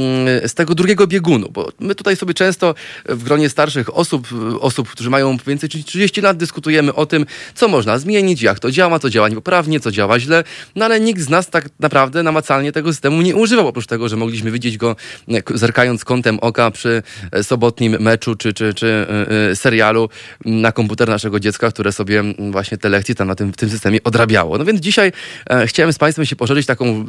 z 0.48 0.54
tego 0.54 0.74
drugiego 0.74 1.06
biegunu, 1.06 1.48
bo 1.50 1.72
my 1.80 1.94
tutaj 1.94 2.16
sobie 2.16 2.34
często 2.34 2.74
w 3.08 3.24
gronie 3.24 3.48
starszych 3.48 3.96
osób, 3.96 4.28
osób, 4.60 4.88
którzy 4.88 5.10
mają 5.10 5.36
więcej 5.46 5.70
niż 5.74 5.84
30 5.84 6.19
lat, 6.20 6.36
dyskutujemy 6.36 6.94
o 6.94 7.06
tym, 7.06 7.26
co 7.54 7.68
można 7.68 7.98
zmienić, 7.98 8.42
jak 8.42 8.58
to 8.58 8.70
działa, 8.70 8.98
co 8.98 9.10
działa 9.10 9.28
niepoprawnie, 9.28 9.80
co 9.80 9.90
działa 9.90 10.20
źle, 10.20 10.44
no 10.76 10.84
ale 10.84 11.00
nikt 11.00 11.20
z 11.20 11.28
nas 11.28 11.50
tak 11.50 11.68
naprawdę 11.80 12.22
namacalnie 12.22 12.72
tego 12.72 12.92
systemu 12.92 13.22
nie 13.22 13.36
używał, 13.36 13.68
oprócz 13.68 13.86
tego, 13.86 14.08
że 14.08 14.16
mogliśmy 14.16 14.50
widzieć 14.50 14.76
go 14.76 14.96
e, 15.28 15.42
zerkając 15.54 16.04
kątem 16.04 16.38
oka 16.40 16.70
przy 16.70 17.02
e, 17.32 17.44
sobotnim 17.44 17.96
meczu 18.00 18.36
czy, 18.36 18.52
czy, 18.52 18.74
czy 18.74 19.06
serialu 19.54 20.08
na 20.44 20.72
komputer 20.72 21.08
naszego 21.08 21.40
dziecka, 21.40 21.70
które 21.70 21.92
sobie 21.92 22.22
właśnie 22.50 22.78
te 22.78 22.88
lekcje 22.88 23.14
tam 23.14 23.28
na 23.28 23.34
tym, 23.34 23.52
w 23.52 23.56
tym 23.56 23.70
systemie 23.70 23.98
odrabiało. 24.04 24.58
No 24.58 24.64
więc 24.64 24.80
dzisiaj 24.80 25.12
e, 25.50 25.66
chciałem 25.66 25.92
z 25.92 25.98
Państwem 25.98 26.26
się 26.26 26.36
pożelić 26.36 26.66
taką 26.66 26.86
e, 26.86 27.04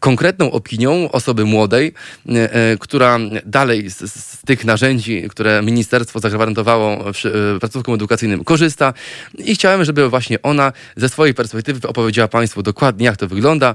konkretną 0.00 0.50
opinią 0.50 1.10
osoby 1.10 1.44
młodej, 1.44 1.92
e, 2.28 2.54
e 2.54 2.76
która 2.78 3.18
dalej 3.46 3.90
z, 3.90 3.96
z, 3.96 4.42
tych 4.46 4.64
narzędzi, 4.64 5.22
które 5.28 5.62
ministerstwo 5.62 6.20
zagwarantowało 6.20 7.08
e, 7.08 7.58
placówkom 7.60 7.94
edukacyjnym 7.94 8.39
korzysta 8.44 8.94
i 9.38 9.54
chciałem, 9.54 9.84
żeby 9.84 10.08
właśnie 10.08 10.42
ona 10.42 10.72
ze 10.96 11.08
swojej 11.08 11.34
perspektywy 11.34 11.88
opowiedziała 11.88 12.28
Państwu 12.28 12.62
dokładnie, 12.62 13.06
jak 13.06 13.16
to 13.16 13.28
wygląda, 13.28 13.74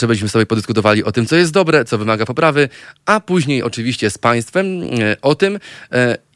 żebyśmy 0.00 0.28
sobie 0.28 0.46
podyskutowali 0.46 1.04
o 1.04 1.12
tym, 1.12 1.26
co 1.26 1.36
jest 1.36 1.52
dobre, 1.52 1.84
co 1.84 1.98
wymaga 1.98 2.26
poprawy, 2.26 2.68
a 3.06 3.20
później 3.20 3.62
oczywiście 3.62 4.10
z 4.10 4.18
Państwem 4.18 4.82
e, 4.82 5.16
o 5.22 5.34
tym, 5.34 5.58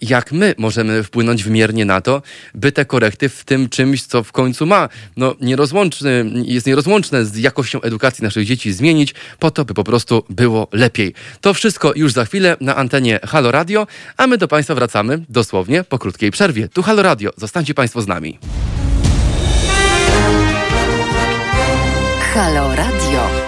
jak 0.01 0.33
my 0.33 0.55
możemy 0.59 1.03
wpłynąć 1.03 1.45
wymiernie 1.45 1.85
na 1.85 2.01
to, 2.01 2.23
by 2.55 2.73
te 2.73 2.85
korekty 2.85 3.29
w 3.29 3.45
tym 3.45 3.69
czymś, 3.69 4.03
co 4.03 4.23
w 4.23 4.33
końcu 4.33 4.67
ma, 4.67 4.89
no 5.17 5.35
nierozłączny, 5.41 6.31
jest 6.45 6.67
nierozłączne 6.67 7.25
z 7.25 7.37
jakością 7.37 7.81
edukacji 7.81 8.25
naszych 8.25 8.47
dzieci 8.47 8.73
zmienić, 8.73 9.15
po 9.39 9.51
to, 9.51 9.65
by 9.65 9.75
po 9.75 9.85
prostu 9.85 10.25
było 10.31 10.69
lepiej. 10.73 11.15
To 11.41 11.55
wszystko 11.55 11.93
już 11.97 12.13
za 12.13 12.25
chwilę 12.25 12.57
na 12.61 12.77
antenie 12.77 13.21
Halo 13.29 13.51
Radio, 13.51 13.87
a 14.17 14.27
my 14.27 14.39
do 14.39 14.49
Państwa 14.49 14.75
wracamy 14.75 15.25
dosłownie 15.29 15.85
po 15.85 15.99
krótkiej 15.99 16.31
przerwie. 16.31 16.69
Tu 16.69 16.83
Halo 16.83 17.03
Radio, 17.03 17.31
zostańcie 17.41 17.75
Państwo 17.75 18.03
z 18.03 18.07
nami. 18.07 18.39
Halo 22.35 22.77
Radio. 22.77 23.40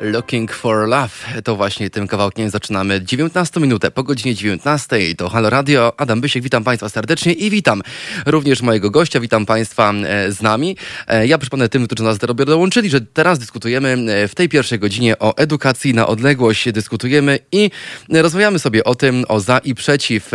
Looking 0.00 0.52
for 0.52 0.88
Love. 0.88 1.42
To 1.44 1.56
właśnie 1.56 1.90
tym 1.90 2.08
kawałkiem 2.08 2.50
zaczynamy 2.50 3.00
19 3.04 3.60
minutę 3.60 3.90
po 3.90 4.02
godzinie 4.02 4.34
19. 4.34 5.14
To 5.16 5.28
Halo 5.28 5.50
Radio. 5.50 5.92
Adam 5.96 6.20
Bysiek, 6.20 6.42
witam 6.42 6.64
Państwa 6.64 6.88
serdecznie 6.88 7.32
i 7.32 7.50
witam 7.50 7.82
również 8.26 8.62
mojego 8.62 8.90
gościa. 8.90 9.20
Witam 9.20 9.46
Państwa 9.46 9.92
e, 9.92 10.32
z 10.32 10.42
nami. 10.42 10.76
E, 11.06 11.26
ja 11.26 11.38
przypomnę 11.38 11.68
tym, 11.68 11.86
którzy 11.86 12.02
nas 12.02 12.18
dopiero 12.18 12.44
dołączyli, 12.44 12.90
że 12.90 13.00
teraz 13.00 13.38
dyskutujemy 13.38 13.88
e, 13.88 14.28
w 14.28 14.34
tej 14.34 14.48
pierwszej 14.48 14.78
godzinie 14.78 15.18
o 15.18 15.36
edukacji 15.36 15.94
na 15.94 16.06
odległość. 16.06 16.72
Dyskutujemy 16.72 17.38
i 17.52 17.70
rozmawiamy 18.08 18.58
sobie 18.58 18.84
o 18.84 18.94
tym, 18.94 19.24
o 19.28 19.40
za 19.40 19.58
i 19.58 19.74
przeciw, 19.74 20.30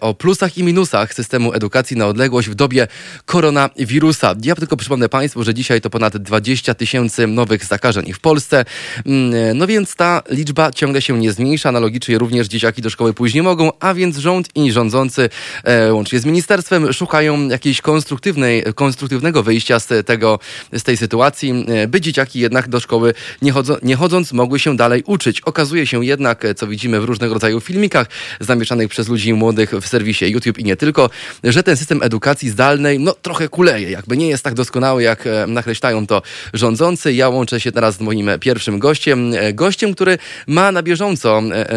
o 0.00 0.14
plusach 0.14 0.58
i 0.58 0.64
minusach 0.64 1.14
systemu 1.14 1.52
edukacji 1.52 1.96
na 1.96 2.06
odległość 2.06 2.48
w 2.48 2.54
dobie 2.54 2.86
koronawirusa. 3.24 4.34
Ja 4.42 4.54
tylko 4.54 4.76
przypomnę 4.76 5.08
Państwu, 5.08 5.44
że 5.44 5.54
dzisiaj 5.54 5.80
to 5.80 5.90
ponad 5.90 6.16
20 6.16 6.74
tysięcy 6.74 7.26
nowych 7.26 7.64
zakażeń 7.64 8.12
w 8.12 8.20
Polsce. 8.20 8.64
Mm, 9.06 9.58
no 9.58 9.66
więc 9.66 9.96
ta 9.96 10.22
liczba 10.30 10.72
ciągle 10.72 11.02
się 11.02 11.18
nie 11.18 11.32
zmniejsza. 11.32 11.68
Analogicznie 11.68 12.18
również 12.18 12.48
dzieciaki 12.48 12.82
do 12.82 12.90
szkoły 12.90 13.14
później 13.14 13.42
mogą, 13.42 13.70
a 13.80 13.94
więc 13.94 14.16
rząd 14.16 14.48
i 14.54 14.72
rządzący 14.72 15.28
e, 15.64 15.94
łącznie 15.94 16.20
z 16.20 16.24
ministerstwem 16.24 16.92
szukają 16.92 17.48
jakiejś 17.48 17.80
konstruktywnej, 17.80 18.64
konstruktywnego 18.74 19.42
wyjścia 19.42 19.80
z, 19.80 20.06
tego, 20.06 20.38
z 20.72 20.82
tej 20.82 20.96
sytuacji, 20.96 21.66
e, 21.68 21.88
by 21.88 22.00
dzieciaki 22.00 22.40
jednak 22.40 22.68
do 22.68 22.80
szkoły 22.80 23.14
nie, 23.42 23.52
chodzo, 23.52 23.78
nie 23.82 23.96
chodząc 23.96 24.32
mogły 24.32 24.58
się 24.58 24.76
dalej 24.76 25.02
uczyć. 25.06 25.40
Okazuje 25.40 25.86
się 25.86 26.04
jednak, 26.04 26.46
co 26.56 26.66
widzimy 26.66 27.00
w 27.00 27.04
różnego 27.04 27.34
rodzaju 27.34 27.60
filmikach 27.60 28.06
zamieszanych 28.40 28.88
przez 28.88 29.08
ludzi 29.08 29.34
młodych 29.34 29.70
w 29.70 29.88
serwisie 29.88 30.24
YouTube 30.30 30.58
i 30.58 30.64
nie 30.64 30.76
tylko, 30.76 31.10
że 31.44 31.62
ten 31.62 31.76
system 31.76 32.02
edukacji 32.02 32.50
zdalnej 32.50 32.98
no 32.98 33.14
trochę 33.22 33.48
kuleje, 33.48 33.90
jakby 33.90 34.16
nie 34.16 34.28
jest 34.28 34.44
tak 34.44 34.54
doskonały, 34.54 35.02
jak 35.02 35.26
e, 35.26 35.46
nakreślają 35.46 36.06
to 36.06 36.22
rządzący. 36.54 37.12
Ja 37.12 37.28
łączę 37.28 37.60
się 37.60 37.72
teraz 37.72 37.96
z 37.96 38.00
moim 38.00 38.30
pierwszym 38.40 38.78
gościem, 38.84 39.32
e, 39.34 39.52
gościem, 39.52 39.94
który 39.94 40.18
ma 40.46 40.72
na 40.72 40.82
bieżąco 40.82 41.42
e, 41.50 41.70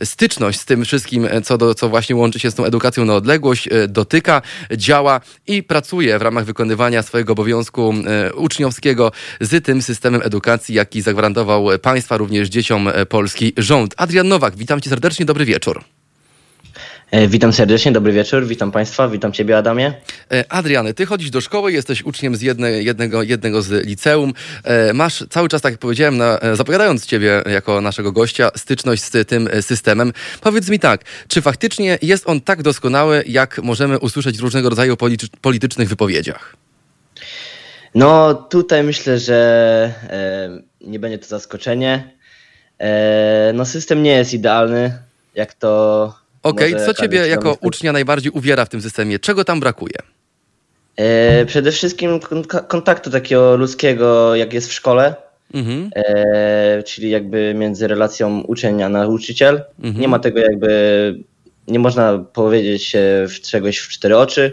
e, 0.00 0.06
styczność 0.06 0.60
z 0.60 0.64
tym 0.64 0.84
wszystkim, 0.84 1.28
co, 1.44 1.58
do, 1.58 1.74
co 1.74 1.88
właśnie 1.88 2.16
łączy 2.16 2.38
się 2.38 2.50
z 2.50 2.54
tą 2.54 2.64
edukacją 2.64 3.04
na 3.04 3.14
odległość, 3.14 3.68
dotyka, 3.88 4.42
działa 4.76 5.20
i 5.46 5.62
pracuje 5.62 6.18
w 6.18 6.22
ramach 6.22 6.44
wykonywania 6.44 7.02
swojego 7.02 7.32
obowiązku 7.32 7.94
uczniowskiego 8.34 9.12
z 9.40 9.64
tym 9.64 9.82
systemem 9.82 10.20
edukacji, 10.24 10.74
jaki 10.74 11.02
zagwarantował 11.02 11.68
państwa, 11.82 12.16
również 12.16 12.48
dzieciom 12.48 12.90
polski 13.08 13.52
rząd. 13.56 13.94
Adrian 13.96 14.28
Nowak, 14.28 14.56
witam 14.56 14.80
cię 14.80 14.90
serdecznie, 14.90 15.26
dobry 15.26 15.44
wieczór. 15.44 15.93
E, 17.14 17.28
witam 17.28 17.52
serdecznie, 17.52 17.92
dobry 17.92 18.12
wieczór, 18.12 18.46
witam 18.46 18.72
Państwa, 18.72 19.08
witam 19.08 19.32
Ciebie 19.32 19.58
Adamie. 19.58 19.92
E, 20.32 20.52
Adriany, 20.52 20.94
Ty 20.94 21.06
chodzisz 21.06 21.30
do 21.30 21.40
szkoły, 21.40 21.72
jesteś 21.72 22.02
uczniem 22.02 22.36
z 22.36 22.42
jedne, 22.42 22.70
jednego, 22.70 23.22
jednego 23.22 23.62
z 23.62 23.86
liceum. 23.86 24.32
E, 24.64 24.92
masz 24.92 25.24
cały 25.30 25.48
czas, 25.48 25.62
tak 25.62 25.72
jak 25.72 25.80
powiedziałem, 25.80 26.16
na, 26.16 26.38
zapowiadając 26.54 27.06
Ciebie 27.06 27.42
jako 27.46 27.80
naszego 27.80 28.12
gościa, 28.12 28.50
styczność 28.56 29.02
z 29.02 29.26
tym 29.26 29.48
systemem. 29.60 30.12
Powiedz 30.40 30.68
mi 30.68 30.78
tak, 30.78 31.04
czy 31.28 31.42
faktycznie 31.42 31.98
jest 32.02 32.28
on 32.28 32.40
tak 32.40 32.62
doskonały, 32.62 33.24
jak 33.26 33.62
możemy 33.62 33.98
usłyszeć 33.98 34.38
w 34.38 34.40
różnego 34.40 34.70
rodzaju 34.70 34.96
politycznych 35.40 35.88
wypowiedziach? 35.88 36.56
No 37.94 38.34
tutaj 38.34 38.82
myślę, 38.82 39.18
że 39.18 39.36
e, 40.10 40.48
nie 40.80 40.98
będzie 40.98 41.18
to 41.18 41.26
zaskoczenie. 41.26 42.10
E, 42.78 43.52
no 43.54 43.64
system 43.64 44.02
nie 44.02 44.12
jest 44.12 44.34
idealny, 44.34 44.98
jak 45.34 45.54
to 45.54 46.23
Okej, 46.44 46.74
okay. 46.74 46.86
co 46.86 46.94
ciebie 46.94 47.26
jako 47.26 47.56
ucznia 47.60 47.92
najbardziej 47.92 48.32
uwiera 48.32 48.64
w 48.64 48.68
tym 48.68 48.82
systemie? 48.82 49.18
Czego 49.18 49.44
tam 49.44 49.60
brakuje? 49.60 49.96
E, 50.96 51.46
przede 51.46 51.72
wszystkim 51.72 52.20
kontaktu 52.68 53.10
takiego 53.10 53.56
ludzkiego, 53.56 54.34
jak 54.34 54.52
jest 54.52 54.68
w 54.68 54.72
szkole. 54.72 55.14
Mhm. 55.54 55.90
E, 55.96 56.82
czyli 56.82 57.10
jakby 57.10 57.54
między 57.54 57.88
relacją 57.88 58.40
uczeń 58.40 58.82
a 58.82 58.88
nauczyciel. 58.88 59.62
Mhm. 59.78 60.00
Nie 60.00 60.08
ma 60.08 60.18
tego 60.18 60.40
jakby, 60.40 61.24
nie 61.68 61.78
można 61.78 62.18
powiedzieć 62.18 62.92
w 63.28 63.40
czegoś 63.40 63.78
w 63.78 63.88
cztery 63.88 64.16
oczy, 64.16 64.52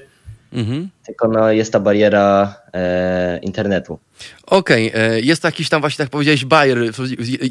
mhm. 0.54 0.90
Tylko 1.06 1.28
no, 1.28 1.52
jest 1.52 1.74
ta 1.74 1.80
bariera 1.80 2.56
e, 2.74 3.40
internetu. 3.42 4.00
Okej, 4.46 4.90
okay. 4.90 5.02
E, 5.02 5.22
jest 5.22 5.44
jakiś 5.44 5.70
tam 5.70 5.82
właśnie, 5.82 6.06
tak 6.06 6.10
powiedziałeś, 6.10 6.46
bajer, 6.46 6.78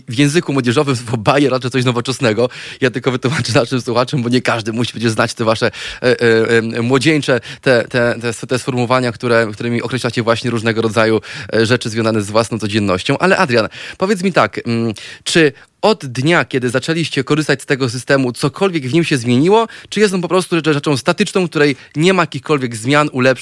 w 0.09 0.19
języku 0.19 0.53
młodzieżowym 0.53 0.97
słowo 0.97 1.17
bajer 1.17 1.53
raczej 1.53 1.71
coś 1.71 1.85
nowoczesnego. 1.85 2.49
Ja 2.81 2.91
tylko 2.91 3.11
wytłumaczę 3.11 3.53
naszym 3.61 3.81
słuchaczom, 3.81 4.23
bo 4.23 4.29
nie 4.29 4.43
każdy 4.43 4.73
musi 4.73 4.93
będzie 4.93 5.11
znać 5.11 5.35
te 5.35 5.45
wasze 5.45 5.67
e, 5.67 6.03
e, 6.03 6.17
e, 6.59 6.83
młodzieńcze, 6.83 7.41
te, 7.61 7.85
te, 7.85 8.15
te, 8.21 8.47
te 8.47 8.59
sformułowania, 8.59 9.13
które, 9.13 9.49
którymi 9.53 9.83
określacie 9.83 10.23
właśnie 10.23 10.51
różnego 10.51 10.83
rodzaju 10.83 11.21
e, 11.53 11.67
rzeczy 11.67 11.91
związane 11.91 12.23
z 12.23 12.31
własną 12.31 12.59
codziennością. 12.59 13.19
Ale 13.19 13.37
Adrian, 13.37 13.69
powiedz 13.99 14.23
mi 14.23 14.33
tak, 14.33 14.61
mm, 14.67 14.95
czy 15.25 15.53
od 15.83 16.07
dnia, 16.07 16.45
kiedy 16.45 16.71
zaczęliście 16.71 17.25
korzystać 17.25 17.63
z 17.63 17.67
tego 17.67 17.91
systemu, 17.91 18.33
cokolwiek 18.33 18.87
w 18.87 18.93
nim 18.93 19.05
się 19.05 19.17
zmieniło, 19.17 19.67
czy 19.89 20.01
jest 20.01 20.15
on 20.15 20.21
po 20.21 20.29
prostu 20.29 20.57
rzeczą 20.65 20.97
statyczną, 20.97 21.49
której 21.49 21.77
nie 21.97 22.13
ma 22.13 22.23
jakichkolwiek 22.23 22.77
zmian, 22.77 23.09
ulepszeń, 23.13 23.40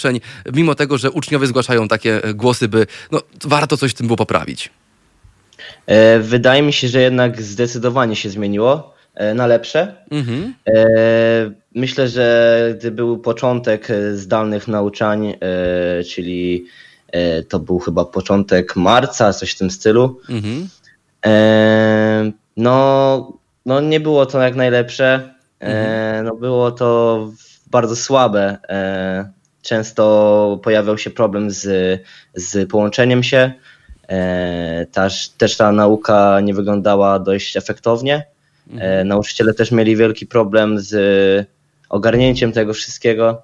mimo 0.54 0.74
tego, 0.74 0.98
że 0.98 1.10
uczniowie 1.10 1.46
zgłaszają 1.46 1.88
takie 1.88 2.20
głosy, 2.34 2.68
by 2.68 2.86
no, 3.12 3.22
warto 3.44 3.76
coś 3.76 3.90
w 3.90 3.94
tym 3.94 4.06
było 4.06 4.16
poprawić? 4.16 4.70
E, 5.86 6.18
wydaje 6.18 6.62
mi 6.62 6.72
się, 6.72 6.88
że 6.88 7.00
jednak 7.00 7.42
zdecydowanie 7.42 8.16
się 8.16 8.30
zmieniło 8.30 8.94
e, 9.14 9.34
na 9.34 9.46
lepsze. 9.46 9.94
Mhm. 10.10 10.54
E, 10.66 10.74
myślę, 11.74 12.08
że 12.08 12.74
gdy 12.78 12.90
był 12.90 13.18
początek 13.18 13.88
zdalnych 14.14 14.68
nauczań, 14.68 15.34
czyli 16.10 16.66
to 17.48 17.58
był 17.58 17.78
chyba 17.78 18.04
początek 18.04 18.76
marca, 18.76 19.32
coś 19.32 19.52
w 19.52 19.58
tym 19.58 19.70
stylu. 19.70 20.20
Mhm. 20.28 20.68
No, 22.56 23.32
no 23.66 23.80
nie 23.80 24.00
było 24.00 24.26
to 24.26 24.42
jak 24.42 24.56
najlepsze. 24.56 25.34
Mhm. 25.60 26.24
No 26.24 26.34
było 26.34 26.70
to 26.70 27.30
bardzo 27.70 27.96
słabe. 27.96 28.58
Często 29.68 30.60
pojawiał 30.62 30.98
się 30.98 31.10
problem 31.10 31.50
z, 31.50 31.62
z 32.34 32.70
połączeniem 32.70 33.22
się. 33.22 33.52
E, 34.08 34.86
też, 34.92 35.28
też 35.28 35.56
ta 35.56 35.72
nauka 35.72 36.40
nie 36.40 36.54
wyglądała 36.54 37.18
dość 37.18 37.56
efektownie. 37.56 38.14
E, 38.14 38.72
mhm. 38.72 39.08
Nauczyciele 39.08 39.54
też 39.54 39.70
mieli 39.70 39.96
wielki 39.96 40.26
problem 40.26 40.80
z 40.80 41.48
ogarnięciem 41.88 42.52
tego 42.52 42.74
wszystkiego. 42.74 43.42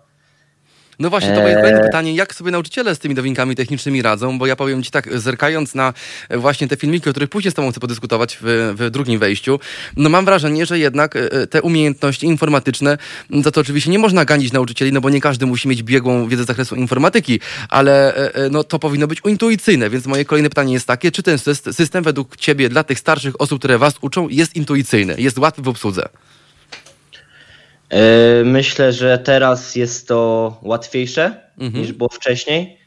No 0.99 1.11
właśnie, 1.11 1.35
to 1.35 1.41
moje 1.41 1.55
kolejne 1.55 1.81
pytanie, 1.81 2.15
jak 2.15 2.35
sobie 2.35 2.51
nauczyciele 2.51 2.95
z 2.95 2.99
tymi 2.99 3.15
nowinkami 3.15 3.57
technicznymi 3.57 4.03
radzą, 4.03 4.39
bo 4.39 4.47
ja 4.47 4.57
powiem 4.57 4.83
Ci 4.83 4.91
tak, 4.91 5.19
zerkając 5.19 5.75
na 5.75 5.93
właśnie 6.31 6.69
te 6.69 6.77
filmiki, 6.77 7.09
o 7.09 7.13
których 7.13 7.31
później 7.31 7.53
z 7.53 7.55
Tobą 7.55 7.71
chcę 7.71 7.81
podyskutować 7.81 8.39
w, 8.43 8.75
w 8.79 8.91
drugim 8.91 9.19
wejściu, 9.19 9.61
no 9.97 10.09
mam 10.09 10.25
wrażenie, 10.25 10.67
że 10.67 10.79
jednak 10.79 11.15
te 11.51 11.63
umiejętności 11.63 12.27
informatyczne, 12.27 12.99
za 13.31 13.51
to 13.51 13.61
oczywiście 13.61 13.91
nie 13.91 13.99
można 13.99 14.25
ganić 14.25 14.53
nauczycieli, 14.53 14.93
no 14.93 15.01
bo 15.01 15.11
nie 15.11 15.21
każdy 15.21 15.47
musi 15.47 15.69
mieć 15.69 15.83
biegłą 15.83 16.29
wiedzę 16.29 16.45
z 16.45 16.47
zakresu 16.47 16.77
informatyki, 16.77 17.41
ale 17.69 18.15
no 18.51 18.65
to 18.65 18.79
powinno 18.79 19.07
być 19.07 19.21
intuicyjne, 19.25 19.91
więc 19.91 20.07
moje 20.07 20.25
kolejne 20.25 20.49
pytanie 20.49 20.73
jest 20.73 20.87
takie, 20.87 21.13
czy 21.13 21.23
ten 21.23 21.39
system 21.73 22.05
według 22.05 22.37
Ciebie 22.37 22.69
dla 22.69 22.85
tych 22.85 22.99
starszych 22.99 23.41
osób, 23.41 23.59
które 23.59 23.79
Was 23.79 23.95
uczą, 24.01 24.29
jest 24.29 24.57
intuicyjny, 24.57 25.15
jest 25.19 25.39
łatwy 25.39 25.63
w 25.63 25.69
obsłudze? 25.69 26.09
E, 27.95 28.45
myślę, 28.45 28.93
że 28.93 29.19
teraz 29.19 29.77
jest 29.77 30.09
to 30.09 30.59
łatwiejsze 30.63 31.41
mhm. 31.59 31.83
niż 31.83 31.93
było 31.93 32.09
wcześniej, 32.09 32.79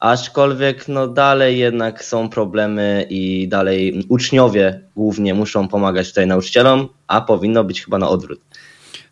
aczkolwiek 0.00 0.88
no 0.88 1.08
dalej 1.08 1.58
jednak 1.58 2.04
są 2.04 2.28
problemy 2.28 3.06
i 3.10 3.48
dalej 3.48 4.04
uczniowie 4.08 4.80
głównie 4.96 5.34
muszą 5.34 5.68
pomagać 5.68 6.08
tutaj 6.08 6.26
nauczycielom, 6.26 6.88
a 7.06 7.20
powinno 7.20 7.64
być 7.64 7.84
chyba 7.84 7.98
na 7.98 8.08
odwrót. 8.08 8.40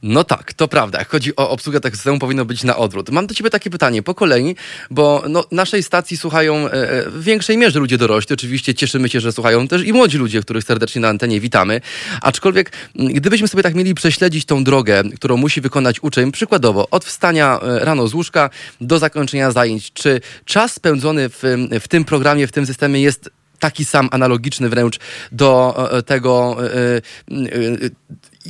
No 0.06 0.24
tak, 0.24 0.52
to 0.52 0.68
prawda. 0.68 0.98
Jak 0.98 1.08
chodzi 1.08 1.36
o 1.36 1.50
obsługę 1.50 1.80
tego 1.80 1.96
systemu, 1.96 2.18
powinno 2.18 2.44
być 2.44 2.64
na 2.64 2.76
odwrót. 2.76 3.10
Mam 3.10 3.26
do 3.26 3.34
ciebie 3.34 3.50
takie 3.50 3.70
pytanie 3.70 4.02
po 4.02 4.14
kolei, 4.14 4.56
bo 4.90 5.22
no, 5.28 5.44
naszej 5.50 5.82
stacji 5.82 6.16
słuchają 6.16 6.56
e, 6.56 6.72
e, 6.72 7.10
w 7.10 7.22
większej 7.22 7.58
mierze 7.58 7.78
ludzie 7.78 7.98
dorośli. 7.98 8.34
Oczywiście 8.34 8.74
cieszymy 8.74 9.08
się, 9.08 9.20
że 9.20 9.32
słuchają 9.32 9.68
też 9.68 9.82
i 9.82 9.92
młodzi 9.92 10.18
ludzie, 10.18 10.40
których 10.40 10.64
serdecznie 10.64 11.00
na 11.00 11.08
antenie 11.08 11.40
witamy. 11.40 11.80
Aczkolwiek, 12.20 12.72
gdybyśmy 12.94 13.48
sobie 13.48 13.62
tak 13.62 13.74
mieli 13.74 13.94
prześledzić 13.94 14.44
tą 14.44 14.64
drogę, 14.64 15.02
którą 15.16 15.36
musi 15.36 15.60
wykonać 15.60 16.02
uczeń, 16.02 16.32
przykładowo 16.32 16.88
od 16.90 17.04
wstania 17.04 17.60
e, 17.60 17.84
rano 17.84 18.08
z 18.08 18.14
łóżka 18.14 18.50
do 18.80 18.98
zakończenia 18.98 19.50
zajęć, 19.50 19.92
czy 19.92 20.20
czas 20.44 20.72
spędzony 20.72 21.28
w, 21.28 21.42
w 21.80 21.88
tym 21.88 22.04
programie, 22.04 22.46
w 22.46 22.52
tym 22.52 22.66
systemie 22.66 23.02
jest 23.02 23.30
taki 23.58 23.84
sam, 23.84 24.08
analogiczny 24.12 24.68
wręcz 24.68 24.98
do 25.32 25.76
tego, 26.06 26.56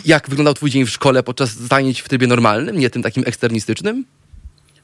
jak 0.04 0.28
wyglądał 0.28 0.54
twój 0.54 0.70
dzień 0.70 0.84
w 0.86 0.90
szkole 0.90 1.22
podczas 1.22 1.52
zajęć 1.52 2.00
w 2.00 2.08
trybie 2.08 2.26
normalnym, 2.26 2.78
nie 2.78 2.90
tym 2.90 3.02
takim 3.02 3.24
eksternistycznym? 3.26 4.04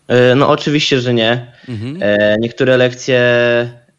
E, 0.08 0.34
no 0.34 0.48
oczywiście, 0.48 1.00
że 1.00 1.14
nie. 1.14 1.52
Mhm. 1.68 1.98
E, 2.00 2.36
niektóre 2.38 2.76
lekcje 2.76 3.18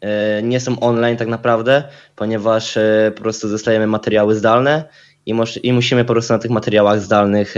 e, 0.00 0.42
nie 0.42 0.60
są 0.60 0.80
online 0.80 1.16
tak 1.16 1.28
naprawdę, 1.28 1.84
ponieważ 2.16 2.78
po 3.16 3.22
prostu 3.22 3.48
dostajemy 3.48 3.86
materiały 3.86 4.34
zdalne 4.34 4.84
i, 5.26 5.34
i 5.62 5.72
musimy 5.72 6.04
po 6.04 6.12
prostu 6.12 6.32
na 6.32 6.38
tych 6.38 6.50
materiałach 6.50 7.00
zdalnych 7.00 7.54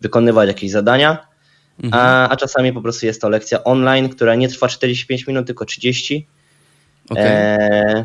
wykonywać 0.00 0.48
jakieś 0.48 0.70
zadania. 0.70 1.26
Mhm. 1.82 2.02
A, 2.04 2.28
a 2.28 2.36
czasami 2.36 2.72
po 2.72 2.82
prostu 2.82 3.06
jest 3.06 3.20
to 3.20 3.28
lekcja 3.28 3.64
online, 3.64 4.08
która 4.08 4.34
nie 4.34 4.48
trwa 4.48 4.68
45 4.68 5.26
minut, 5.26 5.46
tylko 5.46 5.64
30. 5.64 6.26
Okay. 7.10 7.24
E, 7.24 8.04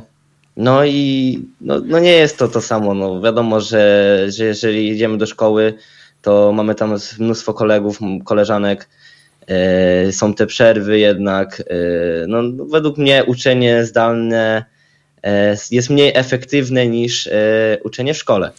no 0.57 0.85
i 0.85 1.39
no, 1.61 1.81
no 1.85 1.99
nie 1.99 2.11
jest 2.11 2.37
to 2.37 2.47
to 2.47 2.61
samo. 2.61 2.93
No 2.93 3.21
wiadomo, 3.21 3.61
że, 3.61 4.25
że 4.27 4.45
jeżeli 4.45 4.89
idziemy 4.89 5.17
do 5.17 5.25
szkoły, 5.25 5.73
to 6.21 6.51
mamy 6.51 6.75
tam 6.75 6.95
mnóstwo 7.19 7.53
kolegów, 7.53 7.99
koleżanek, 8.25 8.89
e, 9.47 10.11
są 10.11 10.33
te 10.33 10.45
przerwy 10.45 10.99
jednak. 10.99 11.61
E, 11.61 12.27
no, 12.27 12.65
według 12.69 12.97
mnie 12.97 13.23
uczenie 13.27 13.85
zdalne 13.85 14.65
e, 15.23 15.55
jest 15.71 15.89
mniej 15.89 16.11
efektywne 16.15 16.87
niż 16.87 17.29
uczenie 17.83 18.13
w 18.13 18.17
szkole. 18.17 18.51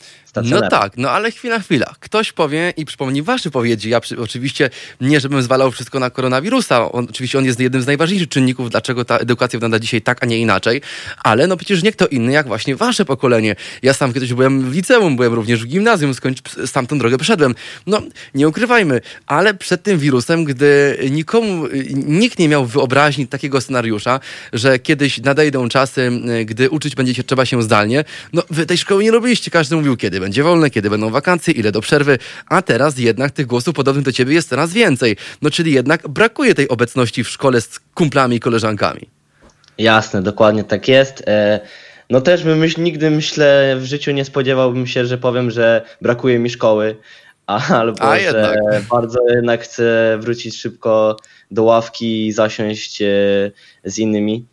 No 0.45 0.69
tak, 0.69 0.93
no 0.97 1.11
ale 1.11 1.31
chwila, 1.31 1.59
chwila. 1.59 1.95
Ktoś 2.01 2.33
powie 2.33 2.73
i 2.77 2.85
przypomni 2.85 3.23
wasze 3.23 3.51
powiedzi. 3.51 3.85
Ja 3.85 4.01
przy, 4.01 4.21
oczywiście 4.21 4.71
nie, 5.01 5.21
żebym 5.21 5.43
zwalał 5.43 5.71
wszystko 5.71 5.99
na 6.01 6.11
koronawirusa. 6.11 6.93
On, 6.93 7.07
oczywiście 7.11 7.39
on 7.39 7.45
jest 7.45 7.61
jednym 7.61 7.83
z 7.83 7.87
najważniejszych 7.87 8.29
czynników, 8.29 8.71
dlaczego 8.71 9.05
ta 9.05 9.19
edukacja 9.19 9.57
wygląda 9.57 9.79
dzisiaj 9.79 10.03
tak, 10.03 10.23
a 10.23 10.27
nie 10.27 10.39
inaczej. 10.39 10.81
Ale 11.25 11.47
no 11.47 11.57
przecież 11.57 11.83
nie 11.83 11.93
kto 11.93 12.07
inny 12.07 12.33
jak 12.33 12.47
właśnie 12.47 12.77
wasze 12.77 13.05
pokolenie. 13.05 13.57
Ja 13.83 13.95
sam 13.95 14.13
kiedyś 14.13 14.35
byłem 14.35 14.71
w 14.71 14.75
liceum, 14.75 15.17
byłem 15.17 15.35
również 15.35 15.65
w 15.65 15.67
gimnazjum, 15.67 16.15
skończ, 16.15 16.39
tamtą 16.73 16.99
drogę 16.99 17.19
przeszedłem. 17.19 17.55
No, 17.87 18.03
nie 18.35 18.49
ukrywajmy, 18.49 19.01
ale 19.27 19.55
przed 19.55 19.83
tym 19.83 19.99
wirusem, 19.99 20.45
gdy 20.45 20.99
nikomu, 21.11 21.69
nikt 21.95 22.39
nie 22.39 22.49
miał 22.49 22.67
wyobraźni 22.67 23.27
takiego 23.27 23.61
scenariusza, 23.61 24.21
że 24.53 24.79
kiedyś 24.79 25.19
nadejdą 25.19 25.69
czasy, 25.69 26.11
gdy 26.45 26.71
uczyć 26.71 26.95
będziecie 26.95 27.25
trzeba 27.25 27.47
się 27.47 27.63
zdalnie, 27.63 28.05
no 28.33 28.43
wy 28.51 28.67
tej 28.67 28.79
szkoły 28.79 29.05
nie 29.05 29.11
robiliście. 29.11 29.51
Każdy 29.51 29.77
mówił, 29.77 29.97
kiedy 29.97 30.21
będzie 30.27 30.43
wolne, 30.43 30.71
kiedy 30.71 30.91
będą 30.91 31.11
wakacje, 31.11 31.55
ile 31.55 31.73
do 31.73 31.81
przerwy, 31.81 32.19
a 32.47 32.63
teraz 32.63 32.99
jednak 32.99 33.31
tych 33.31 33.47
głosów 33.47 33.75
podobnych 33.75 34.05
do 34.05 34.13
ciebie 34.13 34.35
jest 34.35 34.49
coraz 34.49 34.73
więcej. 34.73 35.17
No 35.43 35.51
czyli 35.51 35.73
jednak 35.73 36.09
brakuje 36.09 36.55
tej 36.55 36.69
obecności 36.69 37.25
w 37.25 37.29
szkole 37.29 37.61
z 37.61 37.81
kumplami 37.95 38.37
i 38.37 38.41
koleżankami. 38.41 39.01
Jasne, 39.79 40.23
dokładnie 40.23 40.65
tak 40.65 40.89
jest. 40.89 41.23
E, 41.27 41.61
no 42.11 42.21
też 42.21 42.45
bym 42.45 42.59
myśl, 42.59 42.83
nigdy 42.83 43.11
myślę, 43.11 43.77
w 43.79 43.85
życiu 43.85 44.13
nie 44.13 44.25
spodziewałbym 44.25 44.87
się, 44.87 45.07
że 45.07 45.19
powiem, 45.19 45.51
że 45.51 45.83
brakuje 46.03 46.39
mi 46.39 46.51
szkoły, 46.51 46.97
albo 47.81 48.03
a, 48.03 48.19
że 48.19 48.57
bardzo 48.91 49.21
jednak 49.29 49.63
chcę 49.63 50.19
wrócić 50.21 50.57
szybko 50.57 51.17
do 51.51 51.63
ławki 51.63 52.27
i 52.27 52.33
zasiąść 52.33 53.03
e, 53.03 53.07
z 53.85 53.99
innymi. 53.99 54.45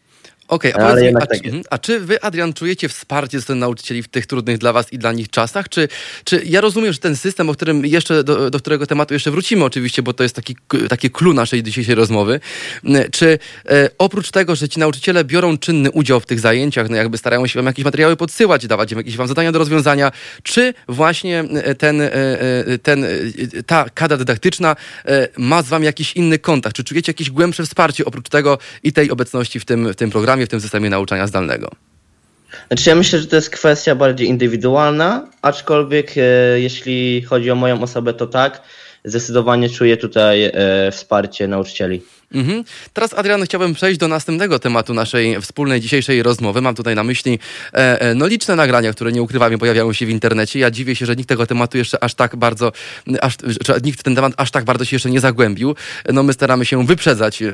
Okej, 0.48 0.74
okay, 0.74 0.86
a, 0.86 0.96
mi, 0.96 1.08
a, 1.16 1.26
tak 1.26 1.40
a, 1.70 1.78
czy 1.78 2.00
wy, 2.00 2.22
Adrian, 2.22 2.54
czujecie 2.54 2.90
wsparcie 2.90 3.38
ze 3.38 3.44
strony 3.44 3.62
nauczycieli 3.62 4.04
w 4.04 4.08
tych 4.08 4.26
trudnych 4.26 4.58
dla 4.58 4.74
was 4.74 4.94
i 4.94 4.98
dla 4.98 5.12
nich 5.12 5.30
czasach? 5.30 5.70
Czy, 5.70 5.88
czy 6.24 6.42
ja 6.46 6.62
rozumiem, 6.62 6.94
że 6.94 7.00
ten 7.00 7.16
system, 7.16 7.50
o 7.50 7.54
którym 7.54 7.86
jeszcze, 7.86 8.24
do, 8.24 8.50
do 8.50 8.60
którego 8.60 8.88
tematu 8.88 9.14
jeszcze 9.14 9.32
wrócimy 9.32 9.66
oczywiście, 9.66 10.04
bo 10.04 10.14
to 10.14 10.24
jest 10.24 10.36
taki, 10.36 10.56
takie 10.90 11.10
clue 11.10 11.34
naszej 11.34 11.64
dzisiejszej 11.64 11.96
rozmowy, 11.96 12.40
czy 13.12 13.40
e, 13.70 13.90
oprócz 13.98 14.32
tego, 14.32 14.56
że 14.56 14.70
ci 14.70 14.80
nauczyciele 14.80 15.24
biorą 15.24 15.58
czynny 15.58 15.92
udział 15.92 16.20
w 16.20 16.26
tych 16.26 16.40
zajęciach, 16.40 16.90
no 16.90 16.96
jakby 16.96 17.18
starają 17.18 17.48
się 17.48 17.60
wam 17.60 17.66
jakieś 17.66 17.86
materiały 17.86 18.16
podsyłać, 18.16 18.68
dawać 18.68 18.92
im 18.92 18.98
jakieś 18.98 19.18
wam 19.18 19.28
zadania 19.28 19.52
do 19.52 19.60
rozwiązania, 19.60 20.12
czy 20.44 20.74
właśnie 20.88 21.44
ten, 21.78 22.02
e, 22.02 22.14
e, 22.14 22.78
ten, 22.78 23.06
ta 23.66 23.86
kadra 23.94 24.18
dydaktyczna 24.18 24.76
ma 25.38 25.62
z 25.62 25.68
wami 25.68 25.86
jakiś 25.86 26.14
inny 26.14 26.40
kontakt? 26.40 26.76
Czy 26.76 26.84
czujecie 26.84 27.10
jakieś 27.10 27.30
głębsze 27.30 27.66
wsparcie 27.66 28.06
oprócz 28.06 28.30
tego 28.30 28.58
i 28.84 28.94
tej 28.94 29.12
obecności 29.12 29.60
w 29.60 29.66
tym, 29.66 29.94
w 29.94 29.96
tym 29.96 30.10
programie? 30.10 30.43
W 30.46 30.50
tym 30.50 30.62
systemie 30.62 30.90
nauczania 30.90 31.28
zdalnego? 31.28 31.70
Znaczy 32.68 32.90
ja 32.90 32.96
myślę, 32.96 33.20
że 33.20 33.28
to 33.28 33.36
jest 33.36 33.50
kwestia 33.50 33.96
bardziej 33.96 34.28
indywidualna, 34.28 35.28
aczkolwiek 35.42 36.12
e, 36.18 36.22
jeśli 36.60 37.22
chodzi 37.22 37.52
o 37.52 37.56
moją 37.56 37.82
osobę, 37.82 38.14
to 38.14 38.28
tak, 38.28 38.62
zdecydowanie 39.06 39.70
czuję 39.70 39.98
tutaj 39.98 40.44
e, 40.44 40.52
wsparcie 40.92 41.48
nauczycieli. 41.48 42.02
Mhm. 42.34 42.64
Teraz, 42.94 43.14
Adrian, 43.14 43.46
chciałbym 43.46 43.74
przejść 43.74 44.00
do 44.00 44.08
następnego 44.08 44.60
tematu 44.60 44.94
naszej 44.94 45.42
wspólnej 45.42 45.82
dzisiejszej 45.82 46.24
rozmowy. 46.24 46.62
Mam 46.62 46.76
tutaj 46.76 46.96
na 46.96 47.04
myśli 47.04 47.40
e, 47.74 48.02
e, 48.02 48.16
no, 48.16 48.28
liczne 48.28 48.56
nagrania, 48.56 48.94
które 48.94 49.12
nie 49.12 49.22
ukrywam, 49.22 49.58
pojawiają 49.60 49.94
się 49.94 50.06
w 50.06 50.10
internecie. 50.10 50.60
Ja 50.60 50.72
dziwię 50.72 50.96
się, 50.96 51.06
że 51.06 51.16
nikt 51.16 51.30
tego 51.30 51.48
tematu 51.48 51.78
jeszcze 51.78 52.04
aż 52.04 52.14
tak 52.14 52.36
bardzo, 52.36 52.72
aż, 53.22 53.38
nikt 53.84 54.04
ten 54.04 54.16
temat 54.16 54.34
aż 54.38 54.52
tak 54.52 54.64
bardzo 54.64 54.86
się 54.86 54.96
jeszcze 54.96 55.10
nie 55.10 55.20
zagłębił. 55.20 55.76
No, 56.14 56.24
my 56.24 56.34
staramy 56.34 56.66
się 56.66 56.86
wyprzedzać 56.86 57.42
e, 57.42 57.48
e 57.48 57.52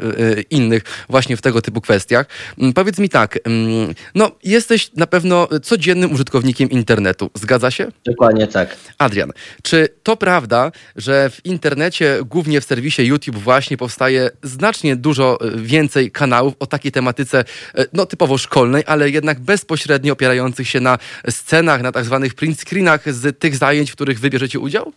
innych 0.50 0.84
właśnie 1.10 1.38
w 1.38 1.42
tego 1.42 1.62
typu 1.62 1.82
kwestiach. 1.82 2.26
Mm, 2.58 2.74
powiedz 2.74 3.00
mi 3.00 3.10
tak, 3.10 3.40
mm, 3.44 3.94
no, 4.16 4.32
jesteś 4.44 4.92
na 4.94 5.08
pewno 5.08 5.48
codziennym 5.64 6.14
użytkownikiem 6.14 6.70
internetu. 6.70 7.30
Zgadza 7.34 7.72
się? 7.72 7.88
Dokładnie 8.06 8.48
tak. 8.48 8.78
Adrian, 8.98 9.32
czy 9.64 9.90
to 10.04 10.18
prawda, 10.18 10.72
że 10.96 11.30
w 11.30 11.46
internecie, 11.46 12.20
głównie 12.26 12.62
w 12.62 12.66
serwisie 12.66 13.02
YouTube 13.02 13.36
właśnie 13.36 13.78
powstaje 13.78 14.30
znacznie 14.44 14.69
znacznie 14.70 14.96
dużo 14.96 15.38
e, 15.42 15.52
więcej 15.58 16.12
kanałów 16.12 16.54
o 16.60 16.66
takiej 16.66 16.92
tematyce, 16.92 17.44
e, 17.76 17.86
no 17.94 18.06
typowo 18.06 18.38
szkolnej, 18.38 18.84
ale 18.86 19.10
jednak 19.10 19.40
bezpośrednio 19.40 20.14
opierających 20.14 20.68
się 20.70 20.80
na 20.80 20.98
scenach, 21.30 21.82
na 21.82 21.92
tak 21.92 22.06
zwanych 22.06 22.34
print 22.34 22.60
screenach 22.60 23.14
z 23.14 23.40
tych 23.40 23.56
zajęć, 23.56 23.92
w 23.92 23.96
których 23.96 24.20
wybierzecie 24.20 24.60
udział? 24.60 24.94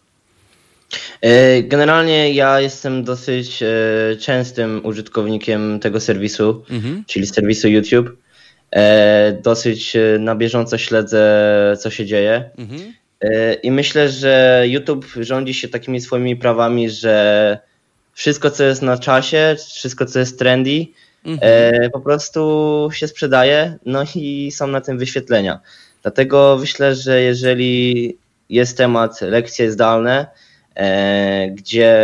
E, 1.20 1.62
generalnie 1.62 2.32
ja 2.32 2.60
jestem 2.60 3.04
dosyć 3.04 3.62
częstym 4.20 4.80
użytkownikiem 4.84 5.80
tego 5.80 6.00
serwisu, 6.00 6.64
mhm. 6.70 7.04
czyli 7.06 7.26
serwisu 7.26 7.68
YouTube. 7.68 8.16
Dosyć 9.42 9.96
na 10.18 10.34
bieżąco 10.34 10.78
śledzę, 10.78 11.76
co 11.80 11.90
się 11.90 12.06
dzieje. 12.06 12.50
Mhm. 12.58 12.92
I 13.62 13.70
myślę, 13.70 14.08
że 14.08 14.64
YouTube 14.66 15.06
rządzi 15.20 15.54
się 15.54 15.68
takimi 15.68 16.00
swoimi 16.00 16.36
prawami, 16.36 16.90
że 16.90 17.58
wszystko, 18.12 18.50
co 18.50 18.64
jest 18.64 18.82
na 18.82 18.98
czasie, 18.98 19.56
wszystko, 19.58 20.06
co 20.06 20.18
jest 20.18 20.38
trendy, 20.38 20.86
mhm. 21.24 21.52
e, 21.52 21.90
po 21.90 22.00
prostu 22.00 22.88
się 22.92 23.08
sprzedaje, 23.08 23.78
no 23.86 24.04
i 24.14 24.50
są 24.52 24.66
na 24.66 24.80
tym 24.80 24.98
wyświetlenia. 24.98 25.60
Dlatego 26.02 26.56
myślę, 26.60 26.94
że 26.94 27.22
jeżeli 27.22 28.16
jest 28.48 28.76
temat 28.76 29.20
lekcje 29.20 29.72
zdalne, 29.72 30.26
e, 30.74 31.50
gdzie 31.50 31.96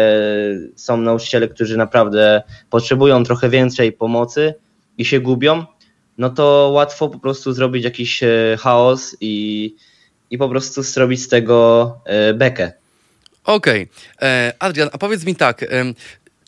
są 0.76 0.96
nauczyciele, 0.96 1.48
którzy 1.48 1.76
naprawdę 1.76 2.42
potrzebują 2.70 3.24
trochę 3.24 3.48
więcej 3.48 3.92
pomocy 3.92 4.54
i 4.98 5.04
się 5.04 5.20
gubią, 5.20 5.64
no 6.18 6.30
to 6.30 6.70
łatwo 6.72 7.08
po 7.08 7.18
prostu 7.18 7.52
zrobić 7.52 7.84
jakiś 7.84 8.22
e, 8.22 8.56
chaos 8.58 9.16
i, 9.20 9.74
i 10.30 10.38
po 10.38 10.48
prostu 10.48 10.82
zrobić 10.82 11.22
z 11.22 11.28
tego 11.28 11.94
e, 12.04 12.34
bekę. 12.34 12.72
Okej. 13.48 13.88
Okay. 14.16 14.28
E, 14.28 14.52
Adrian, 14.58 14.90
a 14.92 14.98
powiedz 14.98 15.24
mi 15.24 15.36
tak, 15.36 15.64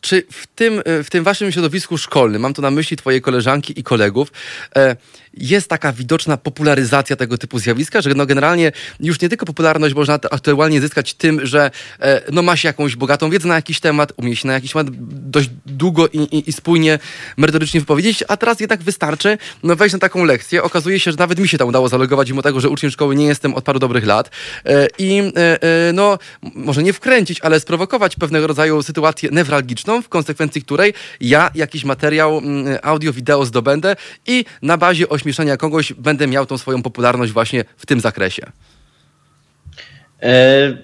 czy 0.01 0.23
w 0.31 0.47
tym, 0.47 0.81
w 0.85 1.07
tym 1.09 1.23
waszym 1.23 1.51
środowisku 1.51 1.97
szkolnym, 1.97 2.41
mam 2.41 2.53
tu 2.53 2.61
na 2.61 2.71
myśli 2.71 2.97
twoje 2.97 3.21
koleżanki 3.21 3.79
i 3.79 3.83
kolegów, 3.83 4.31
e, 4.75 4.95
jest 5.33 5.67
taka 5.67 5.93
widoczna 5.93 6.37
popularyzacja 6.37 7.15
tego 7.15 7.37
typu 7.37 7.59
zjawiska, 7.59 8.01
że 8.01 8.09
no 8.15 8.25
generalnie 8.25 8.71
już 8.99 9.21
nie 9.21 9.29
tylko 9.29 9.45
popularność 9.45 9.95
można 9.95 10.13
aktualnie 10.13 10.81
zyskać 10.81 11.13
tym, 11.13 11.45
że 11.45 11.71
e, 11.99 12.21
no 12.31 12.41
ma 12.41 12.57
się 12.57 12.67
jakąś 12.67 12.95
bogatą 12.95 13.29
wiedzę 13.29 13.47
na 13.47 13.55
jakiś 13.55 13.79
temat, 13.79 14.13
umie 14.17 14.35
się 14.35 14.47
na 14.47 14.53
jakiś 14.53 14.71
temat 14.71 14.87
dość 15.29 15.49
długo 15.65 16.07
i, 16.07 16.17
i, 16.17 16.49
i 16.49 16.53
spójnie, 16.53 16.99
merytorycznie 17.37 17.79
wypowiedzieć, 17.79 18.23
a 18.27 18.37
teraz 18.37 18.59
jednak 18.59 18.83
wystarczy 18.83 19.37
no 19.63 19.75
wejść 19.75 19.93
na 19.93 19.99
taką 19.99 20.23
lekcję. 20.23 20.63
Okazuje 20.63 20.99
się, 20.99 21.11
że 21.11 21.17
nawet 21.17 21.39
mi 21.39 21.47
się 21.47 21.57
tam 21.57 21.67
udało 21.67 21.89
zalogować, 21.89 22.29
mimo 22.29 22.41
tego, 22.41 22.59
że 22.59 22.69
uczniem 22.69 22.91
szkoły 22.91 23.15
nie 23.15 23.25
jestem 23.25 23.53
od 23.53 23.63
paru 23.63 23.79
dobrych 23.79 24.05
lat 24.05 24.29
e, 24.65 24.87
i 24.97 25.21
no 25.93 26.19
może 26.41 26.83
nie 26.83 26.93
wkręcić, 26.93 27.41
ale 27.41 27.59
sprowokować 27.59 28.15
pewnego 28.15 28.47
rodzaju 28.47 28.83
sytuację 28.83 29.29
newralgiczną, 29.31 29.90
w 29.99 30.09
konsekwencji 30.09 30.61
której 30.61 30.93
ja 31.21 31.51
jakiś 31.55 31.83
materiał 31.83 32.37
mm, 32.37 32.77
audio, 32.83 33.13
wideo 33.13 33.45
zdobędę 33.45 33.95
i 34.27 34.45
na 34.61 34.77
bazie 34.77 35.09
ośmieszania 35.09 35.57
kogoś 35.57 35.93
będę 35.93 36.27
miał 36.27 36.45
tą 36.45 36.57
swoją 36.57 36.83
popularność 36.83 37.31
właśnie 37.31 37.63
w 37.77 37.85
tym 37.85 37.99
zakresie? 37.99 38.51
E, 40.21 40.77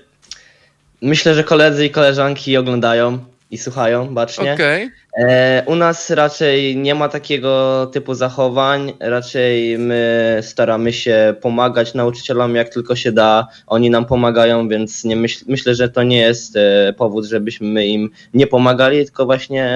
myślę, 1.01 1.35
że 1.35 1.43
koledzy 1.43 1.85
i 1.85 1.89
koleżanki 1.89 2.57
oglądają 2.57 3.25
i 3.51 3.57
słuchają 3.57 4.13
bacznie. 4.13 4.53
Okay. 4.53 4.91
E, 5.19 5.63
u 5.65 5.75
nas 5.75 6.09
raczej 6.09 6.77
nie 6.77 6.95
ma 6.95 7.09
takiego 7.09 7.85
typu 7.93 8.13
zachowań. 8.13 8.93
Raczej 8.99 9.77
my 9.77 10.39
staramy 10.41 10.93
się 10.93 11.35
pomagać 11.41 11.93
nauczycielom 11.93 12.55
jak 12.55 12.69
tylko 12.69 12.95
się 12.95 13.11
da. 13.11 13.47
Oni 13.67 13.89
nam 13.89 14.05
pomagają, 14.05 14.67
więc 14.67 15.03
nie 15.03 15.15
myśl, 15.15 15.45
myślę, 15.47 15.75
że 15.75 15.89
to 15.89 16.03
nie 16.03 16.17
jest 16.17 16.55
e, 16.55 16.93
powód, 16.97 17.25
żebyśmy 17.25 17.67
my 17.67 17.87
im 17.87 18.09
nie 18.33 18.47
pomagali, 18.47 19.05
tylko 19.05 19.25
właśnie 19.25 19.69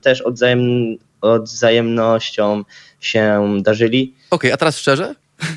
też 0.00 0.20
odwzajem, 0.20 0.60
odwzajemnością 1.20 2.64
się 3.00 3.52
darzyli. 3.62 4.14
Okej, 4.30 4.50
okay, 4.50 4.54
a 4.54 4.56
teraz 4.56 4.78
szczerze? 4.78 5.14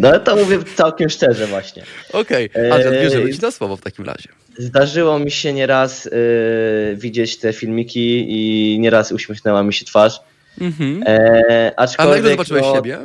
No 0.00 0.18
to 0.18 0.36
mówię 0.36 0.58
całkiem 0.74 1.10
szczerze 1.10 1.46
właśnie. 1.46 1.82
Okej, 2.12 2.50
okay. 2.50 2.72
Adrian, 2.72 2.94
bierzemy 2.94 3.32
ci 3.32 3.40
na 3.40 3.50
słowo 3.50 3.76
w 3.76 3.80
takim 3.80 4.04
razie. 4.04 4.28
Zdarzyło 4.58 5.18
mi 5.18 5.30
się 5.30 5.52
nieraz 5.52 6.04
yy, 6.04 6.96
widzieć 6.96 7.36
te 7.36 7.52
filmiki 7.52 8.26
i 8.28 8.78
nieraz 8.78 9.12
uśmiechnęła 9.12 9.62
mi 9.62 9.74
się 9.74 9.84
twarz. 9.84 10.20
Mm-hmm. 10.58 11.02
E, 11.06 11.72
A 11.98 12.04
na 12.04 12.16
ile 12.16 12.30
zobaczyłeś 12.30 12.62
no, 12.62 12.74
siebie? 12.74 12.98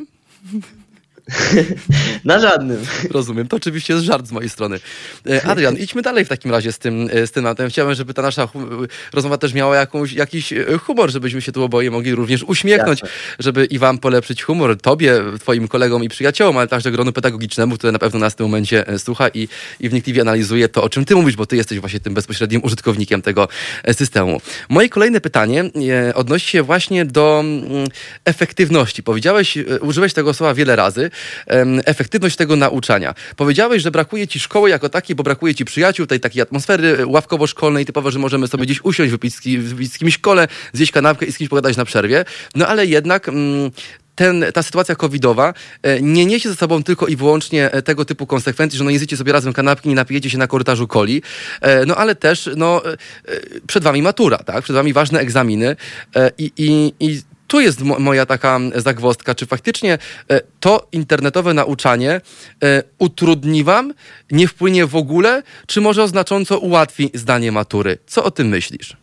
Na 2.26 2.39
żadnym. 2.39 2.86
Rozumiem. 3.12 3.48
To 3.48 3.58
oczywiście 3.58 3.94
jest 3.94 4.06
żart 4.06 4.28
z 4.28 4.32
mojej 4.32 4.50
strony. 4.50 4.80
E, 5.30 5.46
Adrian, 5.46 5.78
idźmy 5.78 6.02
dalej 6.02 6.26
w 6.26 6.30
takim 6.30 6.52
razie 6.52 6.72
z 6.72 6.80
tym, 6.80 7.10
e, 7.13 7.28
z 7.28 7.32
tym 7.32 7.44
tematem. 7.44 7.70
Chciałem, 7.70 7.94
żeby 7.94 8.13
ta 8.13 8.22
nasza 8.22 8.48
rozmowa 9.13 9.38
też 9.38 9.54
miała 9.54 9.76
jakąś, 9.76 10.13
jakiś 10.13 10.54
e, 10.54 10.78
humor, 10.78 11.12
żebyśmy 11.12 11.42
się 11.42 11.52
tu 11.52 11.63
oboje 11.63 11.92
mogli 11.92 12.15
również 12.15 12.44
uśmiechnąć, 12.44 13.02
żeby 13.39 13.65
i 13.65 13.80
wam 13.80 13.98
polepszyć 13.98 14.44
humor, 14.44 14.78
tobie, 14.82 15.22
twoim 15.39 15.68
kolegom 15.68 16.04
i 16.04 16.10
przyjaciołom, 16.10 16.58
ale 16.58 16.68
także 16.68 16.92
gronu 16.92 17.12
pedagogicznemu, 17.12 17.76
które 17.76 17.92
na 17.92 18.00
pewno 18.00 18.20
nas 18.20 18.34
w 18.34 18.36
tym 18.36 18.46
momencie 18.46 18.86
słucha 18.98 19.30
i, 19.30 19.48
i 19.80 19.89
wnikliwie 19.89 20.22
analizuje 20.22 20.70
to, 20.70 20.84
o 20.84 20.89
czym 20.89 21.06
ty 21.06 21.15
mówisz, 21.15 21.36
bo 21.36 21.46
ty 21.46 21.56
jesteś 21.56 21.80
właśnie 21.80 22.00
tym 22.00 22.13
bezpośrednim 22.13 22.63
użytkownikiem 22.63 23.22
tego 23.22 23.48
systemu. 23.94 24.42
Moje 24.70 24.89
kolejne 24.89 25.22
pytanie 25.22 25.63
odnosi 26.15 26.48
się 26.48 26.63
właśnie 26.63 27.06
do 27.06 27.39
mm, 27.39 27.88
efektywności. 28.26 29.04
Powiedziałeś, 29.04 29.58
użyłeś 29.82 30.13
tego 30.13 30.34
słowa 30.34 30.54
wiele 30.54 30.76
razy 30.76 31.12
efektywność 31.86 32.36
tego 32.36 32.55
nauczania. 32.55 33.13
Powiedziałeś, 33.36 33.84
że 33.84 33.91
brakuje 33.91 34.27
ci 34.27 34.39
szkoły 34.39 34.69
jako 34.69 34.89
takiej, 34.89 35.15
bo 35.15 35.23
brakuje 35.23 35.55
ci 35.55 35.65
przyjaciół, 35.65 36.05
tej 36.05 36.19
takiej 36.19 36.41
atmosfery 36.41 37.05
ławkowo-szkolnej, 37.05 37.86
typowo, 37.86 38.12
że 38.12 38.19
możemy 38.19 38.47
sobie 38.47 38.65
gdzieś 38.65 38.82
usiąść, 38.84 39.12
wypić 39.12 39.36
z, 39.91 39.97
kimś 39.97 40.17
kole, 40.17 40.47
zjeść 40.73 40.91
kanapkę 40.91 41.25
i 41.25 41.32
z 41.32 41.38
kimś 41.38 41.49
pogadać 41.49 41.77
na 41.77 41.86
przerwie. 41.86 42.25
No 42.55 42.67
ale 42.67 42.86
jednak 42.86 43.29
mm, 43.29 43.71
ten, 44.19 44.45
ta 44.53 44.63
sytuacja 44.63 44.95
covidowa 44.95 45.53
e, 45.84 46.01
nie 46.01 46.25
niesie 46.25 46.49
ze 46.49 46.55
sobą 46.55 46.84
tylko 46.84 47.08
i 47.08 47.15
wyłącznie 47.15 47.71
e, 47.71 47.82
tego 47.82 48.05
typu 48.05 48.27
konsekwencji, 48.27 48.77
że 48.77 48.84
no 48.84 48.89
jesteście 48.89 49.17
sobie 49.17 49.34
razem 49.34 49.53
kanapki, 49.53 49.89
nie 49.89 49.95
napijecie 49.95 50.29
się 50.29 50.38
na 50.38 50.47
korytarzu 50.47 50.88
coli, 50.88 51.21
e, 51.62 51.86
no 51.86 51.95
ale 51.95 52.15
też 52.15 52.49
no, 52.55 52.82
przed 53.67 53.84
wami 53.84 54.01
matura, 54.01 54.38
tak? 54.38 54.63
Przed 54.63 54.75
wami 54.75 54.93
ważne 54.93 55.19
egzaminy 55.19 55.75
i, 56.38 56.51
i, 56.58 56.93
i 56.99 57.21
tu 57.49 57.59
jest 57.59 57.81
moja 57.81 58.25
taka 58.25 58.59
zagwostka, 58.75 59.35
czy 59.35 59.45
faktycznie 59.45 59.97
e, 60.29 60.41
to 60.59 60.88
internetowe 60.91 61.53
nauczanie 61.53 62.21
e, 62.63 62.83
utrudni 62.99 63.63
wam, 63.63 63.93
nie 64.31 64.47
wpłynie 64.47 64.85
w 64.85 64.95
ogóle, 64.95 65.43
czy 65.67 65.81
może 65.81 66.07
znacząco 66.07 66.59
ułatwi 66.59 67.12
zdanie 67.13 67.51
matury? 67.51 67.97
Co 68.07 68.23
o 68.23 68.31
tym 68.31 68.47
myślisz? 68.47 68.97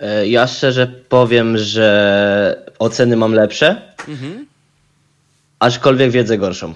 E, 0.00 0.28
ja 0.28 0.46
szczerze 0.46 0.86
powiem, 1.08 1.58
że 1.58 2.68
oceny 2.78 3.16
mam 3.16 3.32
lepsze, 3.32 3.82
mhm. 4.08 4.46
aczkolwiek 5.58 6.10
wiedzę 6.10 6.38
gorszą. 6.38 6.74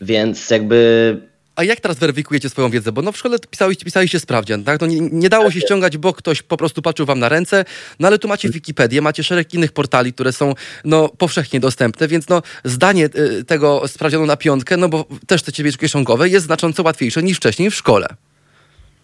Więc 0.00 0.50
jakby 0.50 1.16
a 1.62 1.64
jak 1.64 1.80
teraz 1.80 1.98
weryfikujecie 1.98 2.48
swoją 2.48 2.70
wiedzę? 2.70 2.92
Bo 2.92 3.02
no 3.02 3.12
w 3.12 3.16
szkole 3.16 3.38
pisaliście, 3.50 3.84
pisaliście 3.84 4.20
sprawdzian, 4.20 4.64
tak? 4.64 4.80
No 4.80 4.86
nie, 4.86 5.00
nie 5.00 5.28
dało 5.28 5.50
się 5.50 5.60
ściągać, 5.60 5.96
bo 5.98 6.12
ktoś 6.12 6.42
po 6.42 6.56
prostu 6.56 6.82
patrzył 6.82 7.06
wam 7.06 7.18
na 7.18 7.28
ręce, 7.28 7.64
no 7.98 8.08
ale 8.08 8.18
tu 8.18 8.28
macie 8.28 8.48
Wikipedię, 8.48 9.02
macie 9.02 9.24
szereg 9.24 9.54
innych 9.54 9.72
portali, 9.72 10.12
które 10.12 10.32
są 10.32 10.54
no 10.84 11.08
powszechnie 11.08 11.60
dostępne, 11.60 12.08
więc 12.08 12.28
no 12.28 12.42
zdanie 12.64 13.08
y, 13.16 13.44
tego 13.44 13.88
sprawdzianu 13.88 14.26
na 14.26 14.36
piątkę, 14.36 14.76
no 14.76 14.88
bo 14.88 15.04
też 15.26 15.42
te 15.42 15.52
ciebie 15.52 15.72
kieszonkowe 15.72 16.28
jest 16.28 16.46
znacząco 16.46 16.82
łatwiejsze 16.82 17.22
niż 17.22 17.36
wcześniej 17.36 17.70
w 17.70 17.74
szkole. 17.74 18.06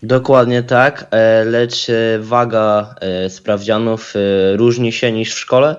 Dokładnie 0.03 0.63
tak, 0.63 1.07
e, 1.11 1.45
lecz 1.45 1.91
e, 1.91 2.19
waga 2.19 2.95
e, 3.01 3.31
sprawdzianów 3.31 4.15
różni 4.57 4.93
się 4.93 5.13
niż 5.13 5.35
w 5.35 5.39
szkole. 5.39 5.77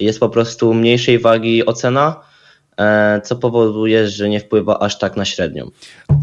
Jest 0.00 0.20
po 0.20 0.28
prostu 0.28 0.74
mniejszej 0.74 1.18
wagi 1.18 1.66
ocena, 1.66 2.29
co 3.24 3.36
powoduje, 3.36 4.08
że 4.08 4.28
nie 4.28 4.40
wpływa 4.40 4.78
aż 4.78 4.98
tak 4.98 5.16
na 5.16 5.24
średnią. 5.24 5.70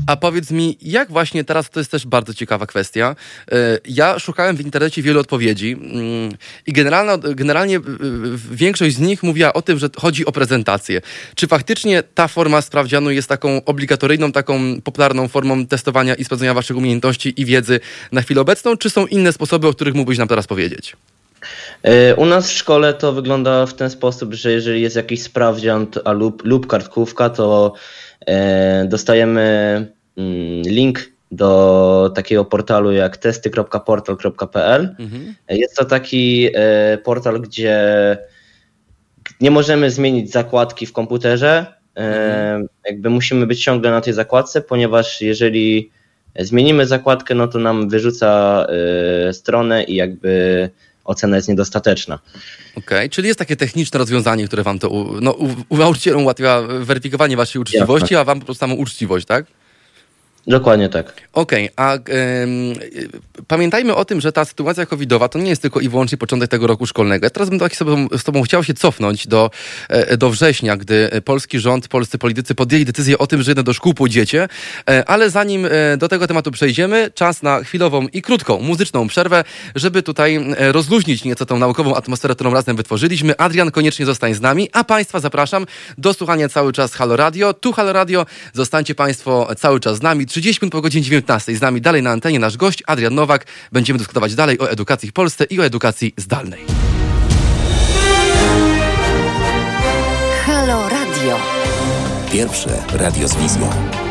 A 0.08 0.16
powiedz 0.16 0.52
mi, 0.52 0.78
jak 0.82 1.12
właśnie 1.12 1.44
teraz, 1.44 1.70
to 1.70 1.80
jest 1.80 1.92
też 1.92 2.06
bardzo 2.06 2.34
ciekawa 2.34 2.66
kwestia, 2.66 3.16
e, 3.52 3.56
ja 3.86 4.20
szukałem 4.20 4.56
w 4.56 4.62
internecie 4.62 5.02
wielu 5.02 5.20
odpowiedzi 5.20 5.72
mm, 5.72 6.32
i 6.68 6.74
generalnie, 6.74 7.36
generalnie 7.36 7.80
większość 8.52 8.96
z 8.96 9.00
nich 9.00 9.24
mówiła 9.24 9.54
o 9.54 9.62
tym, 9.62 9.80
że 9.80 9.90
chodzi 9.98 10.26
o 10.26 10.32
prezentację. 10.32 11.02
Czy 11.36 11.48
faktycznie 11.48 12.04
ta 12.04 12.28
forma 12.28 12.62
sprawdzianu 12.62 13.12
jest 13.12 13.30
taką 13.30 13.66
obligatoryjną, 13.66 14.32
taką 14.32 14.82
popularną 14.82 15.28
formą 15.28 15.66
testowania 15.66 16.16
i 16.16 16.24
sprawdzenia 16.24 16.54
waszych 16.54 16.78
umiejętności 16.78 17.42
i 17.42 17.46
wiedzy 17.46 17.80
na 18.12 18.22
chwilę 18.22 18.42
obecną, 18.42 18.78
czy 18.78 18.90
są 18.90 19.06
inne 19.06 19.34
sposoby, 19.34 19.68
o 19.68 19.74
których 19.74 19.96
mógłbyś 19.96 20.18
nam 20.18 20.28
teraz 20.28 20.48
powiedzieć? 20.48 20.96
E, 21.84 22.16
u 22.16 22.26
nas 22.26 22.50
w 22.50 22.54
szkole 22.54 22.94
to 22.94 23.14
wygląda 23.14 23.66
w 23.66 23.74
ten 23.74 23.90
sposób, 23.90 24.34
że 24.34 24.52
jeżeli 24.52 24.82
jest 24.82 24.96
jakiś 24.96 25.22
sprawdzian 25.22 25.88
a 26.06 26.12
lub, 26.12 26.46
lub 26.46 26.68
kartkówka, 26.68 27.30
to 27.30 27.74
e, 28.26 28.86
dostajemy 28.86 29.42
mm, 30.18 30.62
link 30.62 31.00
do 31.32 32.12
takiego 32.16 32.46
portalu 32.46 32.92
jak 32.92 33.18
testy.portal.pl. 33.18 34.96
Mhm. 35.00 35.36
Jest 35.50 35.76
to 35.76 35.86
taki 35.86 36.50
e, 36.54 36.98
portal, 36.98 37.42
gdzie 37.42 37.78
nie 39.42 39.52
możemy 39.52 39.92
zmienić 39.92 40.32
zakładki 40.32 40.86
w 40.86 40.94
komputerze. 40.94 41.66
Mhm. 41.96 42.68
Jakby 42.86 43.10
musimy 43.10 43.48
być 43.48 43.64
ciągle 43.64 43.92
na 43.92 44.02
tej 44.02 44.14
zakładce, 44.14 44.62
ponieważ 44.62 45.22
jeżeli 45.22 45.92
zmienimy 46.40 46.86
zakładkę, 46.86 47.36
no 47.36 47.48
to 47.48 47.60
nam 47.60 47.90
wyrzuca 47.90 48.68
stronę 49.32 49.84
i 49.84 49.96
jakby 49.96 50.70
ocena 51.08 51.36
jest 51.36 51.48
niedostateczna. 51.48 52.20
Okej, 52.72 52.84
okay, 52.84 53.10
czyli 53.10 53.28
jest 53.28 53.40
takie 53.40 53.56
techniczne 53.56 53.98
rozwiązanie, 53.98 54.48
które 54.48 54.64
wam 54.64 54.80
to, 54.80 54.90
no, 55.22 55.32
u, 55.32 55.56
u 55.70 55.78
nauczycielom 55.78 56.24
ułatwia 56.24 56.62
weryfikowanie 56.62 57.38
waszej 57.38 57.62
uczciwości, 57.62 58.14
Jasne. 58.14 58.20
a 58.20 58.24
wam 58.24 58.40
po 58.40 58.46
prostu 58.46 58.60
samą 58.60 58.76
uczciwość, 58.76 59.26
tak? 59.26 59.46
Dokładnie 60.48 60.90
tak. 60.90 61.14
Okej, 61.34 61.70
okay, 61.74 61.86
a 61.86 61.96
y, 61.96 63.10
pamiętajmy 63.48 63.96
o 63.96 64.06
tym, 64.06 64.22
że 64.22 64.32
ta 64.32 64.46
sytuacja 64.46 64.86
covidowa 64.86 65.30
to 65.30 65.40
nie 65.40 65.50
jest 65.50 65.62
tylko 65.62 65.80
i 65.80 65.90
wyłącznie 65.90 66.18
początek 66.18 66.50
tego 66.50 66.68
roku 66.68 66.86
szkolnego. 66.86 67.26
Ja 67.26 67.30
teraz 67.30 67.50
bym 67.50 67.60
tak 67.60 67.76
sobie, 67.76 68.08
z 68.18 68.24
tobą 68.24 68.42
chciał 68.42 68.64
się 68.64 68.74
cofnąć 68.74 69.28
do, 69.28 69.52
e, 69.90 70.18
do 70.18 70.30
września, 70.30 70.78
gdy 70.78 71.10
polski 71.26 71.60
rząd, 71.60 71.88
polscy 71.88 72.18
politycy 72.18 72.56
podjęli 72.56 72.86
decyzję 72.86 73.18
o 73.18 73.28
tym, 73.28 73.42
że 73.42 73.56
do 73.56 73.74
szkół 73.74 73.94
pójdziecie, 73.94 74.48
e, 74.90 75.10
ale 75.10 75.30
zanim 75.30 75.66
e, 75.66 75.98
do 75.98 76.08
tego 76.08 76.28
tematu 76.28 76.52
przejdziemy, 76.52 77.12
czas 77.14 77.44
na 77.44 77.64
chwilową 77.64 78.08
i 78.08 78.22
krótką 78.22 78.60
muzyczną 78.60 79.08
przerwę, 79.08 79.44
żeby 79.76 80.04
tutaj 80.04 80.40
rozluźnić 80.58 81.24
nieco 81.24 81.46
tą 81.46 81.60
naukową 81.60 81.96
atmosferę, 81.96 82.36
którą 82.36 82.54
razem 82.54 82.76
wytworzyliśmy. 82.76 83.38
Adrian, 83.38 83.72
koniecznie 83.72 84.06
zostań 84.06 84.34
z 84.34 84.42
nami, 84.42 84.70
a 84.74 84.84
Państwa 84.84 85.20
zapraszam 85.20 85.66
do 85.98 86.14
słuchania 86.14 86.50
cały 86.50 86.74
czas 86.74 86.94
Halo 86.94 87.16
Radio. 87.16 87.54
Tu 87.54 87.74
Halo 87.74 87.94
Radio, 87.94 88.26
zostańcie 88.54 88.96
Państwo 88.96 89.48
cały 89.58 89.80
czas 89.80 89.98
z 89.98 90.02
nami. 90.02 90.26
30 90.42 90.62
minut 90.62 90.72
po 90.72 90.82
godzinie 90.82 91.04
19. 91.04 91.56
Z 91.56 91.62
nami 91.62 91.82
dalej 91.82 92.04
na 92.04 92.12
antenie 92.12 92.40
nasz 92.40 92.58
gość 92.58 92.84
Adrian 92.88 93.16
Nowak. 93.16 93.46
Będziemy 93.72 94.00
dyskutować 94.00 94.36
dalej 94.36 94.60
o 94.60 94.72
edukacji 94.72 95.10
w 95.10 95.14
Polsce 95.14 95.44
i 95.44 95.60
o 95.60 95.66
edukacji 95.66 96.14
zdalnej. 96.18 96.60
Halo 100.46 100.90
Radio. 100.90 101.40
Pierwsze 102.32 102.84
radio 102.94 103.28
z 103.28 103.36
wizją. 103.36 104.07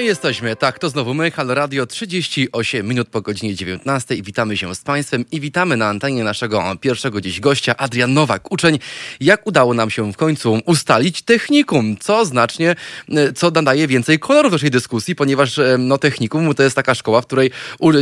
I 0.00 0.04
jesteśmy, 0.04 0.56
tak, 0.56 0.78
to 0.78 0.90
znowu 0.90 1.14
my, 1.14 1.30
Halo 1.30 1.54
Radio, 1.54 1.86
38 1.86 2.88
minut 2.88 3.08
po 3.08 3.20
godzinie 3.20 3.54
19 3.54 4.14
i 4.14 4.22
witamy 4.22 4.56
się 4.56 4.74
z 4.74 4.80
Państwem 4.80 5.24
i 5.32 5.40
witamy 5.40 5.76
na 5.76 5.88
antenie 5.88 6.24
naszego 6.24 6.76
pierwszego 6.80 7.20
dziś 7.20 7.40
gościa, 7.40 7.76
Adrian 7.76 8.14
Nowak, 8.14 8.52
uczeń. 8.52 8.78
Jak 9.20 9.46
udało 9.46 9.74
nam 9.74 9.90
się 9.90 10.12
w 10.12 10.16
końcu 10.16 10.60
ustalić 10.66 11.22
technikum, 11.22 11.96
co 12.00 12.24
znacznie, 12.24 12.76
e, 13.08 13.32
co 13.32 13.50
nadaje 13.50 13.86
więcej 13.86 14.18
koloru 14.18 14.50
naszej 14.50 14.70
dyskusji, 14.70 15.14
ponieważ 15.14 15.58
e, 15.58 15.76
no, 15.78 15.98
technikum 15.98 16.54
to 16.54 16.62
jest 16.62 16.76
taka 16.76 16.94
szkoła, 16.94 17.20
w 17.20 17.26
której 17.26 17.50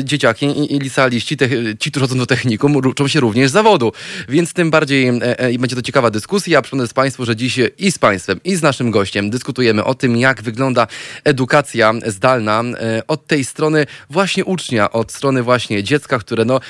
dzieciaki 0.02 0.46
i, 0.46 0.74
i 0.74 0.78
licealiści, 0.78 1.36
te, 1.36 1.48
ci, 1.78 1.90
którzy 1.90 2.06
chodzą 2.06 2.18
do 2.18 2.26
technikum, 2.26 2.76
uczą 2.76 3.08
się 3.08 3.20
również 3.20 3.50
zawodu, 3.50 3.92
więc 4.28 4.52
tym 4.52 4.70
bardziej 4.70 5.08
e, 5.08 5.38
e, 5.38 5.58
będzie 5.58 5.76
to 5.76 5.82
ciekawa 5.82 6.10
dyskusja. 6.10 6.62
Przypomnę 6.62 6.88
Państwu, 6.88 7.24
że 7.24 7.36
dziś 7.36 7.60
i 7.78 7.92
z 7.92 7.98
Państwem, 7.98 8.40
i 8.44 8.56
z 8.56 8.62
naszym 8.62 8.90
gościem 8.90 9.30
dyskutujemy 9.30 9.84
o 9.84 9.94
tym, 9.94 10.16
jak 10.16 10.42
wygląda 10.42 10.86
edukacja 11.24 11.85
zdalna 12.06 12.62
e, 12.62 13.02
od 13.06 13.26
tej 13.26 13.44
strony 13.44 13.86
właśnie 14.10 14.44
ucznia, 14.44 14.92
od 14.92 15.12
strony 15.12 15.42
właśnie 15.42 15.82
dziecka, 15.82 16.18
które 16.18 16.44
no 16.44 16.60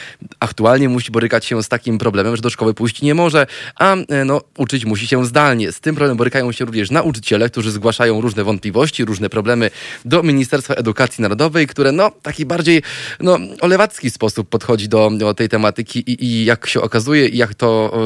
aktualnie 0.41 0.89
musi 0.89 1.11
borykać 1.11 1.45
się 1.45 1.63
z 1.63 1.69
takim 1.69 1.99
problemem, 1.99 2.37
że 2.37 2.43
do 2.43 2.51
szkoły 2.51 2.75
pójść 2.75 3.03
nie 3.03 3.15
może, 3.15 3.47
a 3.77 3.95
e, 3.95 4.25
no 4.25 4.41
uczyć 4.59 4.85
musi 4.85 5.07
się 5.07 5.27
zdalnie. 5.27 5.73
Z 5.73 5.81
tym 5.81 5.95
problemem 5.95 6.17
borykają 6.17 6.53
się 6.53 6.65
również 6.65 6.91
nauczyciele, 6.91 7.51
którzy 7.51 7.71
zgłaszają 7.71 8.21
różne 8.21 8.45
wątpliwości, 8.45 9.05
różne 9.05 9.29
problemy 9.29 9.71
do 10.05 10.23
Ministerstwa 10.23 10.75
Edukacji 10.75 11.23
Narodowej, 11.23 11.67
które 11.67 11.93
no 11.93 12.11
taki 12.23 12.47
bardziej 12.47 12.83
no 13.21 13.39
olewacki 13.61 14.11
sposób 14.11 14.49
podchodzi 14.49 14.89
do, 14.89 15.11
do 15.19 15.35
tej 15.35 15.49
tematyki 15.49 15.99
i, 15.99 16.25
i, 16.25 16.45
jak 16.45 16.67
się 16.67 16.81
okazuje 16.81 17.29
i 17.29 17.37
jak 17.37 17.55
to, 17.55 17.99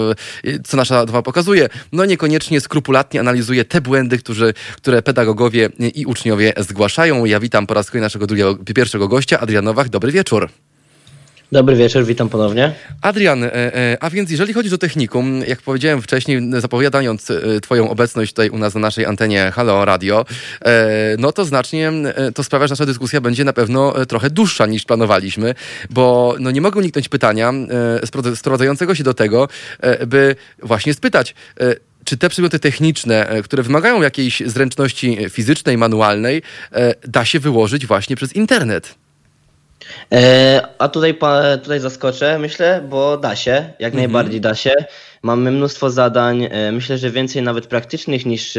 e, 0.44 0.59
co 0.64 0.77
nasza 0.77 1.07
dwa 1.07 1.23
pokazuje, 1.23 1.68
no 1.92 2.05
niekoniecznie 2.05 2.61
skrupulatnie 2.61 3.20
analizuje 3.20 3.64
te 3.64 3.81
błędy, 3.81 4.18
którzy, 4.18 4.55
które 4.77 5.03
pedagogowie 5.03 5.68
i 5.94 6.07
uczniowie 6.07 6.53
zgłaszają 6.59 6.99
zgłaszają. 7.00 7.24
Ja 7.24 7.40
witam 7.40 7.66
po 7.66 7.74
raz 7.74 7.90
kolejny 7.90 8.06
naszego 8.06 8.26
drugiego, 8.26 8.56
pierwszego 8.74 9.08
gościa, 9.08 9.40
Adrian 9.40 9.64
Nowak. 9.64 9.88
Dobry 9.88 10.12
wieczór. 10.12 10.48
Dobry 11.52 11.76
wieczór, 11.76 12.04
witam 12.04 12.28
ponownie. 12.28 12.74
Adrian, 13.02 13.44
e, 13.44 13.54
e, 13.54 13.96
a 14.00 14.10
więc 14.10 14.30
jeżeli 14.30 14.52
chodzi 14.52 14.74
o 14.74 14.78
technikum, 14.78 15.42
jak 15.46 15.62
powiedziałem 15.62 16.02
wcześniej, 16.02 16.40
zapowiadając 16.58 17.30
e, 17.30 17.60
Twoją 17.60 17.90
obecność 17.90 18.32
tutaj 18.32 18.50
u 18.50 18.58
nas 18.58 18.74
na 18.74 18.80
naszej 18.80 19.06
antenie 19.06 19.50
Halo 19.54 19.84
Radio, 19.84 20.24
no 21.18 21.32
to 21.32 21.44
znacznie 21.44 21.92
to 22.34 22.44
sprawia, 22.44 22.66
że 22.66 22.72
nasza 22.72 22.86
dyskusja 22.86 23.20
będzie 23.20 23.44
na 23.44 23.52
pewno 23.52 24.06
trochę 24.06 24.30
dłuższa 24.30 24.66
niż 24.66 24.84
planowaliśmy, 24.84 25.54
bo 25.90 26.34
no 26.38 26.50
nie 26.50 26.60
mogę 26.60 26.78
uniknąć 26.78 27.08
pytania 27.08 27.52
sprowadzającego 28.34 28.94
się 28.94 29.04
do 29.04 29.14
tego, 29.14 29.48
by 30.06 30.36
właśnie 30.62 30.94
spytać, 30.94 31.34
czy 32.04 32.16
te 32.16 32.28
przedmioty 32.28 32.58
techniczne, 32.58 33.28
e, 33.28 33.42
które 33.42 33.62
wymagają 33.62 34.02
jakiejś 34.02 34.42
zręczności 34.46 35.18
fizycznej, 35.30 35.78
manualnej, 35.78 36.42
e, 36.72 36.94
da 37.08 37.24
się 37.24 37.40
wyłożyć 37.40 37.86
właśnie 37.86 38.16
przez 38.16 38.36
internet? 38.36 38.94
E, 40.12 40.62
a 40.78 40.88
tutaj, 40.88 41.18
tutaj 41.62 41.80
zaskoczę, 41.80 42.38
myślę, 42.38 42.86
bo 42.90 43.16
da 43.16 43.36
się, 43.36 43.52
jak 43.78 43.92
mhm. 43.92 43.96
najbardziej 43.96 44.40
da 44.40 44.54
się. 44.54 44.72
Mamy 45.22 45.50
mnóstwo 45.50 45.90
zadań, 45.90 46.48
myślę, 46.72 46.98
że 46.98 47.10
więcej 47.10 47.42
nawet 47.42 47.66
praktycznych 47.66 48.26
niż, 48.26 48.58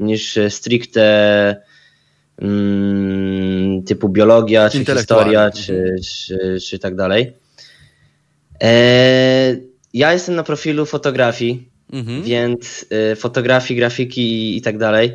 niż 0.00 0.38
stricte 0.48 1.56
mm, 2.38 3.82
typu 3.82 4.08
biologia, 4.08 4.70
czy 4.70 4.84
historia, 4.84 5.50
czy, 5.50 5.74
mhm. 5.74 5.96
czy, 6.02 6.58
czy 6.68 6.78
tak 6.78 6.94
dalej. 6.96 7.32
ja 9.94 10.12
jestem 10.12 10.34
na 10.34 10.42
profilu 10.42 10.86
fotografii, 10.86 11.73
mhm. 11.92 12.22
więc 12.22 12.86
y, 13.12 13.16
fotografii, 13.16 13.80
grafiki 13.80 14.22
i, 14.22 14.56
i, 14.56 14.62
tak 14.62 14.78
dalej. 14.78 15.12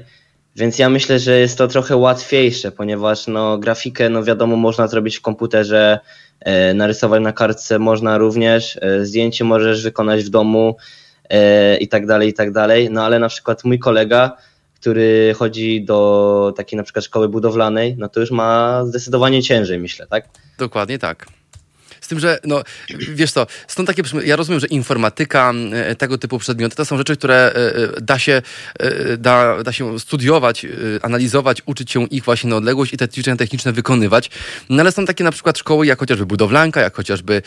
Więc 0.56 0.80
ja 0.80 0.90
myślę, 0.90 1.20
że 1.20 1.40
jest 1.40 1.58
to 1.58 1.68
trochę 1.68 1.96
łatwiejsze, 1.96 2.72
ponieważ 2.72 3.28
no, 3.28 3.58
grafikę, 3.58 4.10
no 4.10 4.24
wiadomo, 4.24 4.56
można 4.56 4.88
zrobić 4.88 5.18
w 5.18 5.22
komputerze, 5.22 6.00
y, 6.72 6.74
narysować 6.74 7.22
na 7.22 7.34
kartce 7.34 7.80
można 7.80 8.18
również, 8.18 8.76
y, 8.76 9.06
zdjęcie 9.06 9.44
możesz 9.44 9.84
wykonać 9.84 10.24
w 10.24 10.30
domu 10.30 10.76
y, 11.26 11.78
i 11.78 11.88
tak 11.88 12.06
dalej, 12.06 12.30
i 12.30 12.34
tak 12.34 12.52
dalej. 12.52 12.90
No 12.92 13.06
ale 13.06 13.20
na 13.20 13.30
przykład 13.30 13.64
mój 13.64 13.80
kolega, 13.80 14.38
który 14.76 15.34
chodzi 15.38 15.86
do 15.86 16.54
takiej 16.58 16.78
na 16.78 16.84
przykład 16.84 17.06
szkoły 17.06 17.30
budowlanej, 17.30 17.96
no 17.98 18.10
to 18.10 18.20
już 18.20 18.32
ma 18.32 18.82
zdecydowanie 18.86 19.44
ciężej, 19.44 19.80
myślę, 19.80 20.08
tak? 20.08 20.26
Dokładnie 20.58 21.00
tak 21.00 21.39
tym, 22.10 22.20
że 22.20 22.40
no, 22.44 22.64
wiesz 23.00 23.32
co, 23.32 23.48
stąd 23.68 23.88
takie, 23.88 24.04
ja 24.26 24.36
rozumiem, 24.36 24.60
że 24.60 24.68
informatyka, 24.68 25.54
e, 25.74 25.96
tego 25.96 26.18
typu 26.18 26.40
przedmioty, 26.40 26.76
to 26.76 26.86
są 26.86 26.98
rzeczy, 26.98 27.16
które 27.16 27.36
e, 27.36 27.56
e, 27.56 28.02
da 28.02 28.20
się, 28.20 28.42
da, 29.18 29.64
da 29.64 29.72
się 29.72 30.00
studiować, 30.00 30.66
analizować, 31.02 31.62
uczyć 31.66 31.92
się 31.92 32.08
ich 32.08 32.24
właśnie 32.24 32.50
na 32.50 32.56
odległość 32.56 32.94
i 32.94 32.98
te 32.98 33.10
ćwiczenia 33.10 33.38
techniczne 33.38 33.74
wykonywać. 33.74 34.30
No 34.70 34.82
ale 34.82 34.92
są 34.92 35.06
takie 35.06 35.24
na 35.24 35.32
przykład 35.32 35.58
szkoły, 35.58 35.86
jak 35.86 36.00
chociażby 36.00 36.26
budowlanka, 36.26 36.82
jak 36.82 36.96
chociażby 36.96 37.42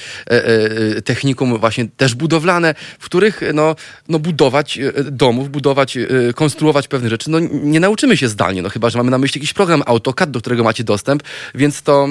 technikum 1.04 1.58
właśnie 1.58 1.88
też 1.96 2.14
budowlane, 2.14 2.74
w 2.98 3.04
których 3.04 3.40
no, 3.54 3.76
no 4.08 4.18
budować 4.18 4.78
domów, 5.04 5.50
budować, 5.50 5.98
konstruować 6.34 6.88
pewne 6.88 7.08
rzeczy, 7.08 7.30
no 7.30 7.38
nie 7.52 7.80
nauczymy 7.80 8.16
się 8.16 8.28
zdalnie, 8.28 8.62
no 8.62 8.68
chyba, 8.68 8.90
że 8.90 8.98
mamy 8.98 9.10
na 9.10 9.18
myśli 9.18 9.38
jakiś 9.38 9.52
program 9.52 9.82
AutoCAD, 9.86 10.30
do 10.30 10.40
którego 10.40 10.64
macie 10.64 10.84
dostęp, 10.84 11.22
więc 11.54 11.82
to, 11.82 12.08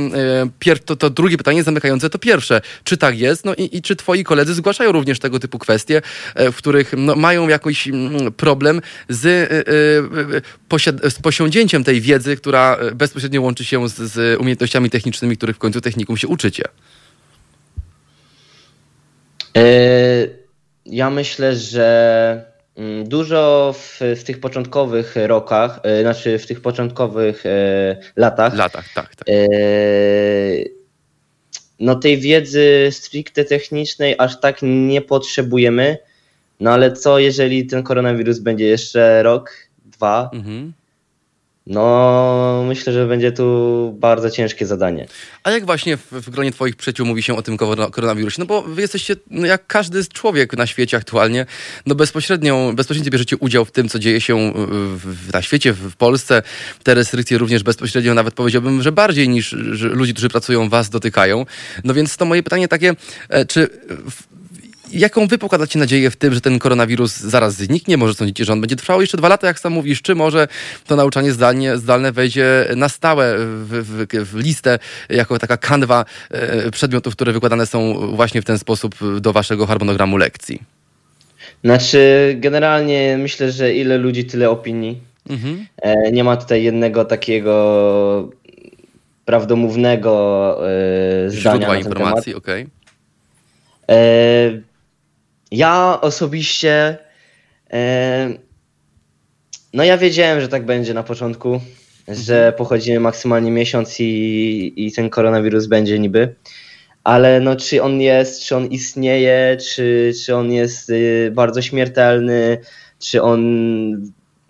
to, 0.86 0.96
to 0.96 1.10
drugie 1.10 1.38
pytanie 1.38 1.64
zamykające 1.64 2.10
to 2.10 2.20
pierwsze 2.20 2.41
pierwsze, 2.42 2.62
czy 2.84 2.98
tak 2.98 3.20
jest, 3.20 3.46
no 3.46 3.54
i, 3.54 3.78
i 3.78 3.82
czy 3.82 3.96
twoi 3.96 4.24
koledzy 4.24 4.54
zgłaszają 4.54 4.92
również 4.92 5.20
tego 5.20 5.40
typu 5.40 5.60
kwestie, 5.60 6.02
e, 6.36 6.52
w 6.52 6.56
których 6.56 6.94
no, 6.98 7.16
mają 7.16 7.48
jakiś 7.48 7.88
mm, 7.88 8.32
problem 8.32 8.82
z, 9.10 9.50
z 11.10 11.22
posiądzięciem 11.22 11.84
tej 11.84 12.02
wiedzy, 12.02 12.38
która 12.38 12.78
bezpośrednio 12.96 13.42
łączy 13.42 13.66
się 13.66 13.90
z, 13.90 13.94
z 13.94 14.40
umiejętnościami 14.40 14.90
technicznymi, 14.90 15.38
których 15.38 15.56
w 15.56 15.60
końcu 15.60 15.82
technikum 15.82 16.18
się 16.18 16.28
uczycie? 16.28 16.64
Ja 20.86 21.10
myślę, 21.10 21.56
że 21.56 22.46
mm, 22.76 23.10
dużo 23.10 23.74
w, 23.78 24.00
w, 24.20 24.24
tych 24.24 24.40
początkowych 24.40 25.16
rokach, 25.16 25.80
znaczy 26.02 26.40
w 26.40 26.48
tych 26.48 26.62
początkowych 26.62 27.44
latach. 28.16 28.56
Latach, 28.56 28.86
tak. 28.94 29.16
tak 29.16 29.26
no 31.82 31.96
tej 31.96 32.18
wiedzy 32.18 32.88
stricte 32.92 33.46
technicznej 33.46 34.16
aż 34.18 34.40
tak 34.40 34.60
nie 34.62 35.02
potrzebujemy. 35.02 35.98
No 36.60 36.72
ale 36.72 36.92
co 36.92 37.20
jeżeli 37.20 37.68
ten 37.68 37.84
koronawirus 37.84 38.40
będzie 38.40 38.66
jeszcze 38.66 39.24
rok, 39.24 39.52
dwa? 39.86 40.30
Mhm. 40.34 40.74
No, 41.68 42.64
myślę, 42.68 42.94
że 42.94 43.08
będzie 43.08 43.32
tu 43.32 43.96
bardzo 44.00 44.30
ciężkie 44.30 44.66
zadanie. 44.66 45.08
A 45.44 45.52
jak 45.52 45.66
właśnie 45.66 45.98
w, 45.98 46.12
w 46.12 46.30
gronie 46.30 46.52
Twoich 46.52 46.76
przyjaciół 46.76 47.06
mówi 47.06 47.24
się 47.24 47.38
o 47.38 47.42
tym 47.42 47.58
koronawirusie? 47.92 48.36
No 48.40 48.46
bo 48.46 48.62
Wy 48.62 48.82
jesteście, 48.82 49.16
no 49.30 49.48
jak 49.48 49.68
każdy 49.68 50.06
człowiek 50.06 50.58
na 50.58 50.68
świecie 50.68 50.98
aktualnie, 50.98 51.46
no 51.86 51.96
bezpośrednio, 51.96 52.74
bezpośrednio 52.76 53.12
bierzecie 53.12 53.38
udział 53.38 53.66
w 53.66 53.72
tym, 53.72 53.90
co 53.90 54.00
dzieje 54.00 54.22
się 54.22 54.54
w, 54.96 55.34
na 55.34 55.42
świecie, 55.42 55.74
w, 55.74 55.96
Polsce. 55.96 56.44
Te 56.84 56.94
restrykcje 56.94 57.38
również 57.38 57.64
bezpośrednio, 57.64 58.14
nawet 58.14 58.34
powiedziałbym, 58.34 58.82
że 58.82 58.92
bardziej 58.92 59.30
niż 59.30 59.50
że 59.72 59.88
ludzi, 59.88 60.14
którzy 60.14 60.30
pracują, 60.30 60.70
Was 60.70 60.90
dotykają. 60.90 61.46
No 61.84 61.94
więc 61.94 62.18
to 62.18 62.26
moje 62.26 62.44
pytanie 62.44 62.68
takie, 62.68 62.96
e, 63.30 63.46
czy 63.46 63.70
Jaką 64.94 65.28
wy 65.28 65.38
pokładacie 65.38 65.80
nadzieję 65.80 66.12
w 66.12 66.16
tym, 66.16 66.34
że 66.34 66.42
ten 66.42 66.60
koronawirus 66.60 67.18
zaraz 67.18 67.54
zniknie? 67.54 67.98
Może 67.98 68.14
sądzicie, 68.14 68.46
że 68.46 68.54
on 68.54 68.62
będzie 68.62 68.76
trwał 68.76 69.02
jeszcze 69.02 69.18
dwa 69.18 69.28
lata, 69.28 69.48
jak 69.48 69.60
sam 69.60 69.74
mówisz? 69.74 70.02
Czy 70.02 70.16
może 70.16 70.48
to 70.88 70.96
nauczanie 70.96 71.32
zdalnie, 71.32 71.78
zdalne 71.78 72.12
wejdzie 72.12 72.68
na 72.76 72.90
stałe 72.90 73.36
w, 73.38 73.68
w, 73.68 74.32
w 74.32 74.36
listę 74.36 74.80
jako 75.10 75.40
taka 75.40 75.58
kanwa 75.58 76.06
e, 76.30 76.72
przedmiotów, 76.72 77.16
które 77.16 77.34
wykładane 77.34 77.66
są 77.66 77.94
właśnie 78.16 78.42
w 78.42 78.46
ten 78.46 78.60
sposób 78.60 78.96
do 79.20 79.34
waszego 79.34 79.66
harmonogramu 79.66 80.18
lekcji? 80.18 80.62
Znaczy, 81.64 82.36
generalnie 82.40 83.18
myślę, 83.18 83.52
że 83.52 83.74
ile 83.74 83.98
ludzi, 83.98 84.26
tyle 84.26 84.50
opinii. 84.50 84.98
Mhm. 85.30 85.66
E, 85.82 86.12
nie 86.12 86.24
ma 86.24 86.38
tutaj 86.38 86.64
jednego 86.64 87.06
takiego 87.06 88.30
prawdomównego 89.26 90.58
e, 90.70 91.30
zdania 91.30 91.42
Źródła 91.42 91.68
na 91.68 91.74
ten 91.74 91.86
informacji, 91.86 92.36
okej. 92.36 92.68
Okay. 93.88 94.71
Ja 95.52 96.02
osobiście. 96.02 96.98
E, 97.74 98.30
no 99.74 99.84
ja 99.84 99.98
wiedziałem, 99.98 100.42
że 100.42 100.48
tak 100.48 100.66
będzie 100.66 100.94
na 100.94 101.04
początku, 101.04 101.62
że 102.08 102.38
mhm. 102.38 102.54
pochodzimy 102.54 103.00
maksymalnie 103.00 103.52
miesiąc 103.52 104.00
i, 104.00 104.74
i 104.76 104.92
ten 104.92 105.10
koronawirus 105.10 105.66
będzie 105.66 106.00
niby. 106.00 106.36
Ale 107.04 107.40
no, 107.40 107.56
czy 107.56 107.84
on 107.84 108.02
jest, 108.02 108.44
czy 108.44 108.56
on 108.56 108.68
istnieje, 108.68 109.58
czy, 109.58 110.12
czy 110.26 110.36
on 110.36 110.52
jest 110.52 110.90
y, 110.90 111.32
bardzo 111.34 111.62
śmiertelny, 111.62 112.58
czy 113.00 113.22
on 113.22 113.42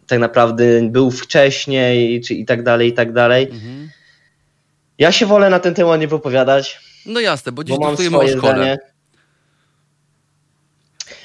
tak 0.07 0.19
naprawdę 0.19 0.65
był 0.89 1.11
wcześniej, 1.11 2.21
czy 2.21 2.33
i 2.33 2.45
tak 2.45 2.63
dalej, 2.63 2.89
i 2.89 2.93
tak 2.93 3.13
dalej. 3.13 3.43
Mhm. 3.43 3.89
Ja 4.97 5.11
się 5.11 5.25
wolę 5.25 5.49
na 5.49 5.59
ten 5.59 5.73
temat 5.73 5.99
nie 6.01 6.07
wypowiadać. 6.07 6.79
No 7.05 7.19
jasne, 7.19 7.51
bo 7.51 7.63
dziś 7.63 7.77
bo 7.77 7.81
dyskutujemy 7.81 8.17
o 8.17 8.27
szkole. 8.27 8.53
Zdanie. 8.53 8.90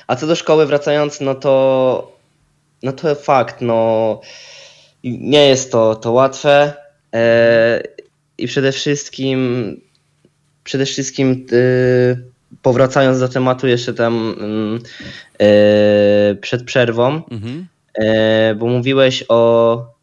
A 0.06 0.16
co 0.16 0.26
do 0.26 0.36
szkoły 0.36 0.66
wracając, 0.66 1.20
no 1.20 1.34
to, 1.34 2.12
no 2.82 2.92
to 2.92 3.14
fakt, 3.14 3.60
no 3.60 4.20
nie 5.04 5.48
jest 5.48 5.72
to, 5.72 5.94
to 5.94 6.12
łatwe. 6.12 6.72
E, 7.14 7.82
I 8.38 8.46
przede 8.46 8.72
wszystkim, 8.72 9.80
przede 10.64 10.86
wszystkim 10.86 11.46
powracając 12.62 13.20
do 13.20 13.28
tematu 13.28 13.66
jeszcze 13.66 13.94
tam 13.94 14.34
mm, 14.40 14.80
przed 16.40 16.62
przerwą, 16.62 17.22
mhm. 17.30 17.66
bo 18.58 18.66
mówiłeś 18.66 19.24
o 19.28 19.95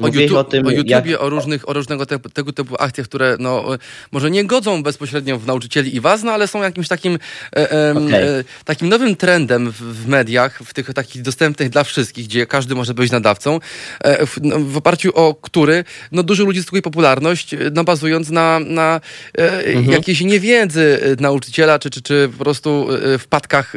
o, 0.00 0.08
YouTube, 0.08 0.38
o, 0.38 0.44
tym, 0.44 0.66
o 0.66 0.70
YouTubie, 0.70 1.10
jak... 1.10 1.20
o, 1.20 1.30
różnych, 1.30 1.68
o 1.68 1.72
różnego 1.72 2.06
te, 2.06 2.18
tego 2.18 2.52
typu 2.52 2.76
akcjach, 2.78 3.06
które 3.06 3.36
no, 3.40 3.64
może 4.12 4.30
nie 4.30 4.44
godzą 4.44 4.82
bezpośrednio 4.82 5.38
w 5.38 5.46
nauczycieli 5.46 5.96
i 5.96 6.00
was, 6.00 6.22
no 6.22 6.32
ale 6.32 6.48
są 6.48 6.62
jakimś 6.62 6.88
takim, 6.88 7.18
e, 7.56 7.72
e, 7.72 7.90
okay. 7.92 8.14
e, 8.14 8.44
takim 8.64 8.88
nowym 8.88 9.16
trendem 9.16 9.70
w, 9.70 9.76
w, 9.76 10.08
mediach, 10.08 10.58
w 10.58 10.74
tych 10.74 10.94
takich 10.94 11.22
dostępnych 11.22 11.70
dla 11.70 11.84
wszystkich, 11.84 12.26
gdzie 12.26 12.46
każdy 12.46 12.74
może 12.74 12.94
być 12.94 13.10
nadawcą, 13.10 13.60
e, 14.00 14.26
w, 14.26 14.38
no, 14.42 14.60
w, 14.60 14.76
oparciu 14.76 15.10
o 15.14 15.34
który 15.34 15.84
no, 16.12 16.22
dużo 16.22 16.44
ludzi 16.44 16.60
zyskuje 16.60 16.82
popularność, 16.82 17.54
no, 17.72 17.84
bazując 17.84 18.30
na, 18.30 18.60
na 18.60 19.00
e, 19.38 19.66
mhm. 19.66 19.90
jakiejś 19.90 20.20
niewiedzy 20.20 21.16
nauczyciela, 21.20 21.78
czy, 21.78 21.90
czy, 21.90 22.02
czy 22.02 22.30
po 22.38 22.44
prostu 22.44 22.88
e, 23.14 23.18
wpadkach, 23.18 23.72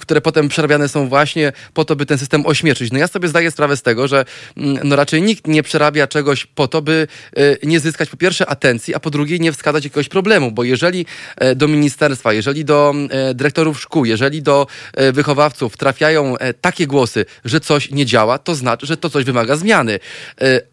które 0.00 0.20
potem 0.20 0.48
przerabiane 0.48 0.88
są 0.88 1.08
właśnie 1.08 1.52
po 1.74 1.84
to, 1.84 1.96
by 1.96 2.06
ten 2.06 2.18
system 2.18 2.46
ośmieszyć. 2.46 2.92
No 2.92 2.98
ja 2.98 3.08
sobie 3.08 3.28
zdaję 3.28 3.50
sprawę 3.50 3.76
z 3.76 3.82
tego, 3.82 4.08
że 4.08 4.24
mm, 4.56 4.78
no, 4.84 4.96
raczej 4.96 5.22
nikt 5.28 5.46
nie 5.46 5.62
przerabia 5.62 6.06
czegoś 6.06 6.46
po 6.46 6.68
to, 6.68 6.82
by 6.82 7.06
e, 7.36 7.66
nie 7.66 7.80
zyskać 7.80 8.08
po 8.08 8.16
pierwsze 8.16 8.46
atencji, 8.46 8.94
a 8.94 9.00
po 9.00 9.10
drugie 9.10 9.38
nie 9.38 9.52
wskazać 9.52 9.84
jakiegoś 9.84 10.08
problemu, 10.08 10.52
bo 10.52 10.64
jeżeli 10.64 11.06
e, 11.36 11.54
do 11.54 11.68
ministerstwa, 11.68 12.32
jeżeli 12.32 12.64
do 12.64 12.94
e, 13.10 13.34
dyrektorów 13.34 13.80
szkół, 13.80 14.04
jeżeli 14.04 14.42
do 14.42 14.66
wychowawców 15.12 15.76
trafiają 15.76 16.36
takie 16.60 16.86
głosy, 16.86 17.24
że 17.44 17.60
coś 17.60 17.90
nie 17.90 18.06
działa, 18.06 18.38
to 18.38 18.54
znaczy, 18.54 18.86
że 18.86 18.96
to 18.96 19.10
coś 19.10 19.24
wymaga 19.24 19.56
zmiany. 19.56 19.98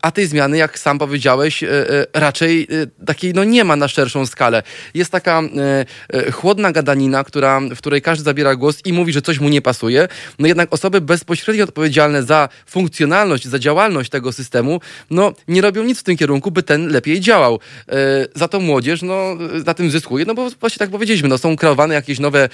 A 0.02 0.12
tej 0.12 0.28
zmiany, 0.28 0.58
jak 0.58 0.80
sam 0.80 1.00
powiedziałeś, 1.00 1.64
raczej 2.14 2.68
takiej 3.06 3.34
no, 3.34 3.44
nie 3.44 3.64
ma 3.64 3.76
na 3.76 3.88
szerszą 3.88 4.26
skalę. 4.26 4.64
Jest 4.94 5.12
taka 5.12 5.42
chłodna 6.34 6.72
gadanina, 6.72 7.24
która, 7.24 7.60
w 7.60 7.78
której 7.78 8.02
każdy 8.02 8.24
zabiera 8.24 8.56
głos 8.56 8.82
i 8.86 8.94
mówi, 8.94 9.14
że 9.14 9.22
coś 9.22 9.40
mu 9.40 9.50
nie 9.50 9.62
pasuje. 9.62 10.08
No 10.40 10.48
jednak 10.48 10.74
osoby 10.74 11.02
bezpośrednio 11.02 11.64
odpowiedzialne 11.64 12.24
za 12.24 12.50
funkcjonalność, 12.66 13.48
za 13.48 13.60
działalność 13.60 14.10
tego 14.10 14.34
systemu, 14.36 14.82
no 15.10 15.34
nie 15.48 15.62
robią 15.62 15.84
nic 15.84 16.00
w 16.00 16.04
tym 16.04 16.18
kierunku, 16.18 16.52
by 16.52 16.64
ten 16.64 16.88
lepiej 16.88 17.20
działał. 17.20 17.60
E, 17.90 17.96
za 18.36 18.48
to 18.48 18.60
młodzież 18.60 19.02
no, 19.02 19.38
na 19.66 19.74
tym 19.74 19.92
zyskuje, 19.92 20.26
no 20.26 20.34
bo 20.34 20.50
właśnie 20.50 20.80
tak 20.80 20.90
powiedzieliśmy, 20.90 21.30
no, 21.30 21.38
są 21.38 21.56
kreowane 21.56 21.94
jakieś 21.94 22.20
nowe 22.20 22.50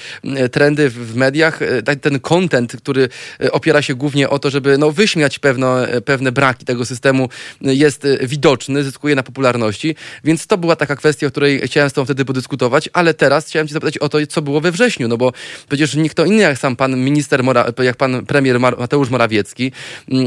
trendy 0.52 0.90
w 0.90 1.16
mediach, 1.16 1.62
e, 1.62 1.96
ten 1.96 2.20
content, 2.20 2.76
który 2.76 3.10
e, 3.44 3.52
opiera 3.52 3.82
się 3.82 3.96
głównie 3.96 4.30
o 4.30 4.40
to, 4.40 4.50
żeby 4.50 4.78
no, 4.78 4.92
wyśmiać 4.92 5.40
pewno, 5.40 5.76
pewne 6.06 6.32
braki 6.32 6.66
tego 6.66 6.86
systemu, 6.86 7.30
jest 7.62 8.08
widoczny, 8.22 8.84
zyskuje 8.84 9.16
na 9.16 9.24
popularności, 9.24 9.96
więc 10.24 10.48
to 10.48 10.58
była 10.58 10.76
taka 10.76 10.96
kwestia, 10.96 11.28
o 11.28 11.30
której 11.30 11.62
chciałem 11.62 11.90
z 11.90 11.94
tobą 11.94 12.06
wtedy 12.06 12.26
podyskutować, 12.26 12.90
ale 12.94 13.14
teraz 13.14 13.48
chciałem 13.48 13.68
cię 13.68 13.74
zapytać 13.74 13.98
o 13.98 14.10
to, 14.10 14.18
co 14.30 14.42
było 14.42 14.62
we 14.62 14.72
wrześniu, 14.72 15.08
no 15.08 15.18
bo 15.18 15.32
przecież 15.70 15.96
nikt 15.96 16.18
to 16.18 16.26
inny 16.26 16.42
jak 16.42 16.58
sam 16.58 16.76
pan 16.76 16.98
minister, 16.98 17.44
Mora, 17.44 17.66
jak 17.84 17.96
pan 17.96 18.26
premier 18.26 18.60
Mateusz 18.60 19.10
Morawiecki, 19.10 19.72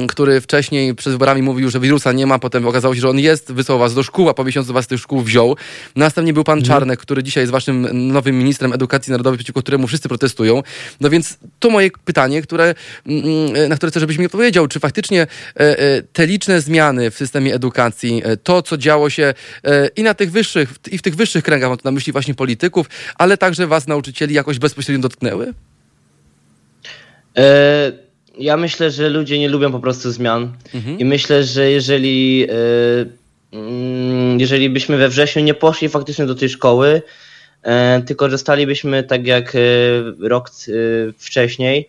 który 0.09 0.41
wcześniej 0.41 0.95
przed 0.95 1.13
wyborami 1.13 1.43
mówił, 1.45 1.71
że 1.71 1.81
wirusa 1.81 2.13
nie 2.13 2.27
ma, 2.27 2.39
potem 2.39 2.67
okazało 2.67 2.95
się, 2.95 3.01
że 3.01 3.09
on 3.09 3.19
jest, 3.19 3.53
wysłał 3.53 3.79
was 3.79 3.95
do 3.95 4.03
szkół, 4.03 4.29
a 4.29 4.35
po 4.35 4.45
miesiącu 4.45 4.73
was 4.73 4.85
z 4.85 4.89
tych 4.89 5.01
szkół 5.01 5.21
wziął. 5.21 5.57
Następnie 5.97 6.33
był 6.33 6.45
pan 6.45 6.59
mhm. 6.59 6.75
Czarnek, 6.75 7.01
który 7.01 7.23
dzisiaj 7.23 7.43
jest 7.43 7.53
waszym 7.53 7.89
nowym 8.13 8.39
ministrem 8.39 8.73
edukacji 8.73 9.11
narodowej, 9.11 9.39
przeciwko 9.39 9.63
któremu 9.63 9.87
wszyscy 9.87 10.09
protestują. 10.09 10.63
No 11.01 11.11
więc 11.11 11.39
to 11.59 11.71
moje 11.71 11.91
pytanie, 12.05 12.43
które, 12.43 12.75
mm, 13.07 13.25
mm, 13.25 13.69
na 13.69 13.77
które 13.77 13.91
chcę, 13.91 14.01
żebyś 14.01 14.19
mi 14.19 14.27
odpowiedział, 14.27 14.69
czy 14.69 14.81
faktycznie 14.81 15.23
e, 15.23 15.79
e, 15.79 16.03
te 16.03 16.27
liczne 16.27 16.61
zmiany 16.61 17.11
w 17.11 17.17
systemie 17.17 17.55
edukacji, 17.55 18.23
e, 18.25 18.37
to, 18.37 18.63
co 18.63 18.77
działo 18.77 19.11
się 19.11 19.35
i 19.97 20.03
na 20.03 20.15
tych 20.15 20.31
wyższych, 20.31 20.75
i 20.91 20.99
w 20.99 21.03
tych 21.03 21.17
wyższych 21.17 21.45
kręgach, 21.45 21.69
mam 21.69 21.79
tu 21.79 21.83
na 21.85 21.91
myśli 21.91 22.13
właśnie 22.13 22.35
polityków, 22.35 22.87
ale 23.19 23.37
także 23.37 23.67
was, 23.67 23.87
nauczycieli, 23.87 24.35
jakoś 24.35 24.59
bezpośrednio 24.59 25.03
dotknęły? 25.03 25.55
E 27.37 28.04
ja 28.39 28.57
myślę, 28.57 28.91
że 28.91 29.09
ludzie 29.09 29.39
nie 29.39 29.49
lubią 29.49 29.73
po 29.73 29.81
prostu 29.81 30.11
zmian 30.11 30.53
mhm. 30.75 30.99
i 30.99 31.05
myślę, 31.05 31.45
że 31.45 31.71
jeżeli, 31.71 32.47
e, 33.53 33.57
mm, 33.57 34.41
jeżeli 34.41 34.71
byśmy 34.71 34.97
we 34.97 35.09
wrześniu 35.09 35.43
nie 35.43 35.55
poszli 35.55 35.89
faktycznie 35.89 36.27
do 36.27 36.35
tej 36.35 36.49
szkoły, 36.49 37.03
e, 37.63 38.03
tylko 38.03 38.31
zostalibyśmy 38.31 39.03
tak 39.03 39.27
jak 39.27 39.55
e, 39.55 39.59
rok 40.29 40.51
wcześniej, 41.19 41.89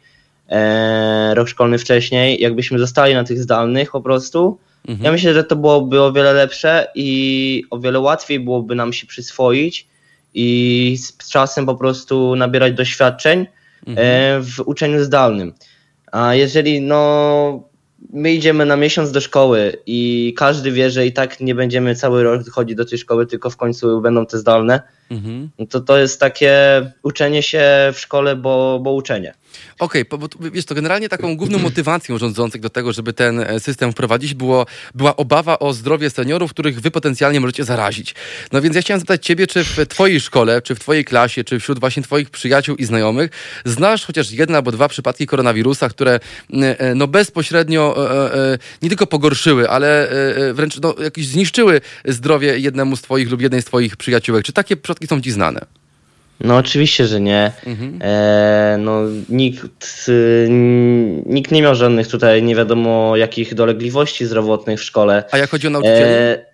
rok 1.33 1.47
szkolny 1.47 1.77
wcześniej, 1.77 2.41
jakbyśmy 2.41 2.79
zostali 2.79 3.13
na 3.13 3.23
tych 3.23 3.41
zdalnych 3.41 3.91
po 3.91 4.01
prostu, 4.01 4.57
mhm. 4.87 5.05
ja 5.05 5.11
myślę, 5.11 5.33
że 5.33 5.43
to 5.43 5.55
byłoby 5.55 6.01
o 6.01 6.13
wiele 6.13 6.33
lepsze 6.33 6.87
i 6.95 7.63
o 7.69 7.79
wiele 7.79 7.99
łatwiej 7.99 8.39
byłoby 8.39 8.75
nam 8.75 8.93
się 8.93 9.07
przyswoić 9.07 9.87
i 10.33 10.97
z 10.99 11.29
czasem 11.29 11.65
po 11.65 11.75
prostu 11.75 12.35
nabierać 12.35 12.73
doświadczeń 12.73 13.47
mhm. 13.87 14.43
w 14.43 14.59
uczeniu 14.59 15.03
zdalnym. 15.03 15.53
A 16.15 16.35
jeżeli 16.35 16.81
no 16.81 17.69
my 18.13 18.33
idziemy 18.33 18.65
na 18.65 18.75
miesiąc 18.75 19.11
do 19.11 19.21
szkoły 19.21 19.77
i 19.85 20.33
każdy 20.37 20.71
wie, 20.71 20.91
że 20.91 21.05
i 21.05 21.13
tak 21.13 21.39
nie 21.39 21.55
będziemy 21.55 21.95
cały 21.95 22.23
rok 22.23 22.49
chodzić 22.49 22.77
do 22.77 22.85
tej 22.85 22.97
szkoły, 22.97 23.27
tylko 23.27 23.49
w 23.49 23.57
końcu 23.57 24.01
będą 24.01 24.25
te 24.25 24.37
zdalne, 24.37 24.81
mhm. 25.11 25.49
to 25.69 25.81
to 25.81 25.97
jest 25.97 26.19
takie 26.19 26.81
uczenie 27.03 27.43
się 27.43 27.63
w 27.93 27.99
szkole, 27.99 28.35
bo, 28.35 28.79
bo 28.83 28.93
uczenie. 28.93 29.33
Okej, 29.79 30.09
okay, 30.09 30.19
bo 30.19 30.49
wiesz, 30.51 30.65
to 30.65 30.75
generalnie 30.75 31.09
taką 31.09 31.37
główną 31.37 31.59
motywacją 31.59 32.17
rządzących 32.17 32.61
do 32.61 32.69
tego, 32.69 32.93
żeby 32.93 33.13
ten 33.13 33.39
e, 33.39 33.59
system 33.59 33.91
wprowadzić, 33.91 34.33
było, 34.33 34.65
była 34.95 35.15
obawa 35.15 35.59
o 35.59 35.73
zdrowie 35.73 36.09
seniorów, 36.09 36.51
których 36.51 36.81
wy 36.81 36.91
potencjalnie 36.91 37.39
możecie 37.39 37.63
zarazić. 37.63 38.15
No 38.51 38.61
więc 38.61 38.75
ja 38.75 38.81
chciałem 38.81 38.99
zapytać 38.99 39.25
ciebie, 39.25 39.47
czy 39.47 39.63
w 39.63 39.87
twojej 39.87 40.19
szkole, 40.19 40.61
czy 40.61 40.75
w 40.75 40.79
twojej 40.79 41.05
klasie, 41.05 41.43
czy 41.43 41.59
wśród 41.59 41.79
właśnie 41.79 42.03
twoich 42.03 42.29
przyjaciół 42.29 42.75
i 42.75 42.85
znajomych 42.85 43.31
znasz 43.65 44.05
chociaż 44.05 44.31
jedno 44.31 44.57
albo 44.57 44.71
dwa 44.71 44.87
przypadki 44.87 45.27
koronawirusa, 45.27 45.89
które 45.89 46.19
e, 46.53 46.95
no 46.95 47.07
bezpośrednio 47.07 48.11
e, 48.33 48.57
nie 48.81 48.89
tylko 48.89 49.07
pogorszyły, 49.07 49.69
ale 49.69 50.09
wręcz 50.53 50.79
no, 50.81 50.95
jakieś 51.03 51.27
zniszczyły 51.27 51.81
zdrowie 52.05 52.59
jednemu 52.59 52.95
z 52.95 53.01
twoich 53.01 53.31
lub 53.31 53.41
jednej 53.41 53.61
z 53.61 53.65
twoich 53.65 53.97
przyjaciółek. 53.97 54.45
Czy 54.45 54.53
takie 54.53 54.77
przypadki 54.77 55.07
są 55.07 55.21
ci 55.21 55.31
znane? 55.31 55.84
No 56.39 56.57
oczywiście, 56.57 57.07
że 57.07 57.21
nie. 57.21 57.51
Mhm. 57.65 57.99
E, 58.01 58.77
no, 58.79 59.01
nikt, 59.29 60.11
nikt 61.25 61.51
nie 61.51 61.61
miał 61.61 61.75
żadnych 61.75 62.07
tutaj 62.07 62.43
nie 62.43 62.55
wiadomo 62.55 63.15
jakich 63.15 63.53
dolegliwości 63.53 64.25
zdrowotnych 64.25 64.79
w 64.79 64.83
szkole. 64.83 65.23
A 65.31 65.37
jak 65.37 65.49
chodzi 65.49 65.67
o 65.67 65.69
nauczycieli? 65.69 66.03
E, 66.03 66.45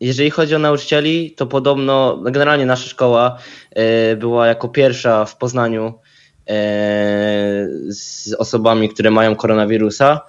jeżeli 0.00 0.30
chodzi 0.30 0.54
o 0.54 0.58
nauczycieli, 0.58 1.30
to 1.30 1.46
podobno, 1.46 2.20
no, 2.22 2.30
generalnie 2.30 2.66
nasza 2.66 2.88
szkoła 2.88 3.38
e, 3.70 4.16
była 4.16 4.46
jako 4.46 4.68
pierwsza 4.68 5.24
w 5.24 5.36
Poznaniu 5.36 5.86
e, 5.86 5.92
z 7.88 8.34
osobami, 8.38 8.88
które 8.88 9.10
mają 9.10 9.36
koronawirusa, 9.36 10.20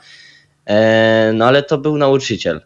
e, 0.65 1.31
no 1.33 1.45
ale 1.45 1.63
to 1.63 1.77
był 1.77 1.97
nauczyciel. 1.97 2.61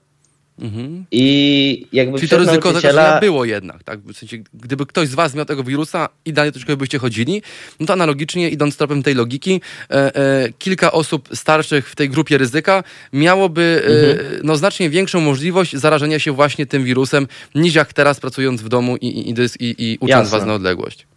Mhm. 0.62 1.06
I 1.12 1.88
jakby 1.94 2.18
Czyli 2.18 2.30
to 2.30 2.38
ryzyko 2.38 2.72
nauczyciela... 2.72 3.06
tego, 3.06 3.20
było 3.20 3.46
jednak, 3.46 3.84
tak? 3.84 4.00
W 4.00 4.18
sensie, 4.18 4.38
gdyby 4.54 4.86
ktoś 4.86 5.08
z 5.08 5.16
was 5.16 5.36
miał 5.36 5.46
tego 5.46 5.64
wirusa 5.64 6.10
i 6.26 6.34
dalej 6.34 6.52
szkoły 6.60 6.78
byście 6.78 7.00
chodzili, 7.00 7.42
no 7.80 7.86
to 7.86 7.94
analogicznie, 7.94 8.50
idąc 8.50 8.78
tropem 8.78 9.04
tej 9.04 9.16
logiki, 9.16 9.62
e, 9.90 10.16
e, 10.16 10.50
kilka 10.60 10.92
osób 10.92 11.30
starszych 11.34 11.90
w 11.90 11.96
tej 11.96 12.10
grupie 12.10 12.38
ryzyka 12.38 12.84
miałoby 13.14 13.84
e, 13.84 14.12
mhm. 14.12 14.42
no, 14.44 14.58
znacznie 14.58 14.90
większą 14.90 15.22
możliwość 15.22 15.76
zarażenia 15.76 16.20
się 16.20 16.32
właśnie 16.32 16.66
tym 16.66 16.84
wirusem, 16.84 17.28
niż 17.56 17.76
jak 17.76 17.94
teraz 17.94 18.20
pracując 18.20 18.62
w 18.62 18.70
domu 18.70 18.96
i, 18.96 19.08
i, 19.08 19.34
i, 19.60 19.92
i 19.92 19.98
ucząc 19.98 20.10
Jasne. 20.10 20.38
was 20.38 20.48
na 20.48 20.54
odległość. 20.54 21.08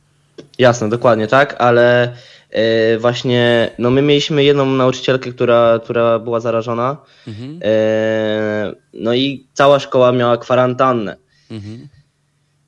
Jasne, 0.59 0.89
dokładnie 0.89 1.27
tak, 1.27 1.57
ale 1.59 2.17
właśnie, 2.99 3.71
no 3.79 3.91
my 3.91 4.03
mieliśmy 4.03 4.45
jedną 4.45 4.67
nauczycielkę, 4.67 5.31
która, 5.31 5.81
która 5.85 6.19
była 6.19 6.41
zarażona, 6.41 6.97
mhm. 7.29 7.61
E, 7.63 8.73
no 8.93 9.15
i 9.15 9.47
cała 9.53 9.79
szkoła 9.79 10.13
miała 10.13 10.37
kwarantannę. 10.37 11.17
Mhm. 11.51 11.89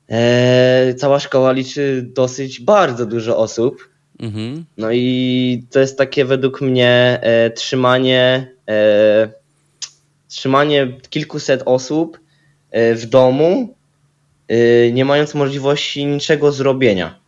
E, 0.09 0.93
cała 0.93 1.19
szkoła 1.19 1.51
liczy 1.51 2.05
dosyć 2.15 2.59
bardzo 2.59 3.05
dużo 3.05 3.37
osób. 3.37 3.89
Mhm. 4.19 4.65
No 4.77 4.91
i 4.91 5.63
to 5.71 5.79
jest 5.79 5.97
takie 5.97 6.25
według 6.25 6.61
mnie 6.61 7.21
trzymanie, 7.55 8.51
trzymanie 10.27 10.87
kilkuset 11.09 11.63
osób 11.65 12.19
w 12.71 13.05
domu, 13.05 13.75
nie 14.93 15.05
mając 15.05 15.33
możliwości 15.33 16.05
niczego 16.05 16.51
zrobienia. 16.51 17.22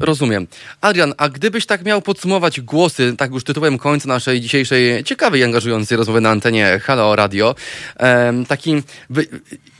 Rozumiem. 0.00 0.46
Adrian, 0.80 1.14
a 1.16 1.28
gdybyś 1.28 1.66
tak 1.66 1.84
miał 1.84 2.02
podsumować 2.02 2.60
głosy, 2.60 3.14
tak 3.18 3.30
już 3.32 3.44
tytułem 3.44 3.78
końca 3.78 4.08
naszej 4.08 4.40
dzisiejszej 4.40 5.04
ciekawej 5.04 5.40
i 5.40 5.44
angażującej 5.44 5.96
rozmowy 5.96 6.20
na 6.20 6.30
antenie 6.30 6.80
Halo 6.82 7.16
Radio, 7.16 7.54
taki, 8.48 8.82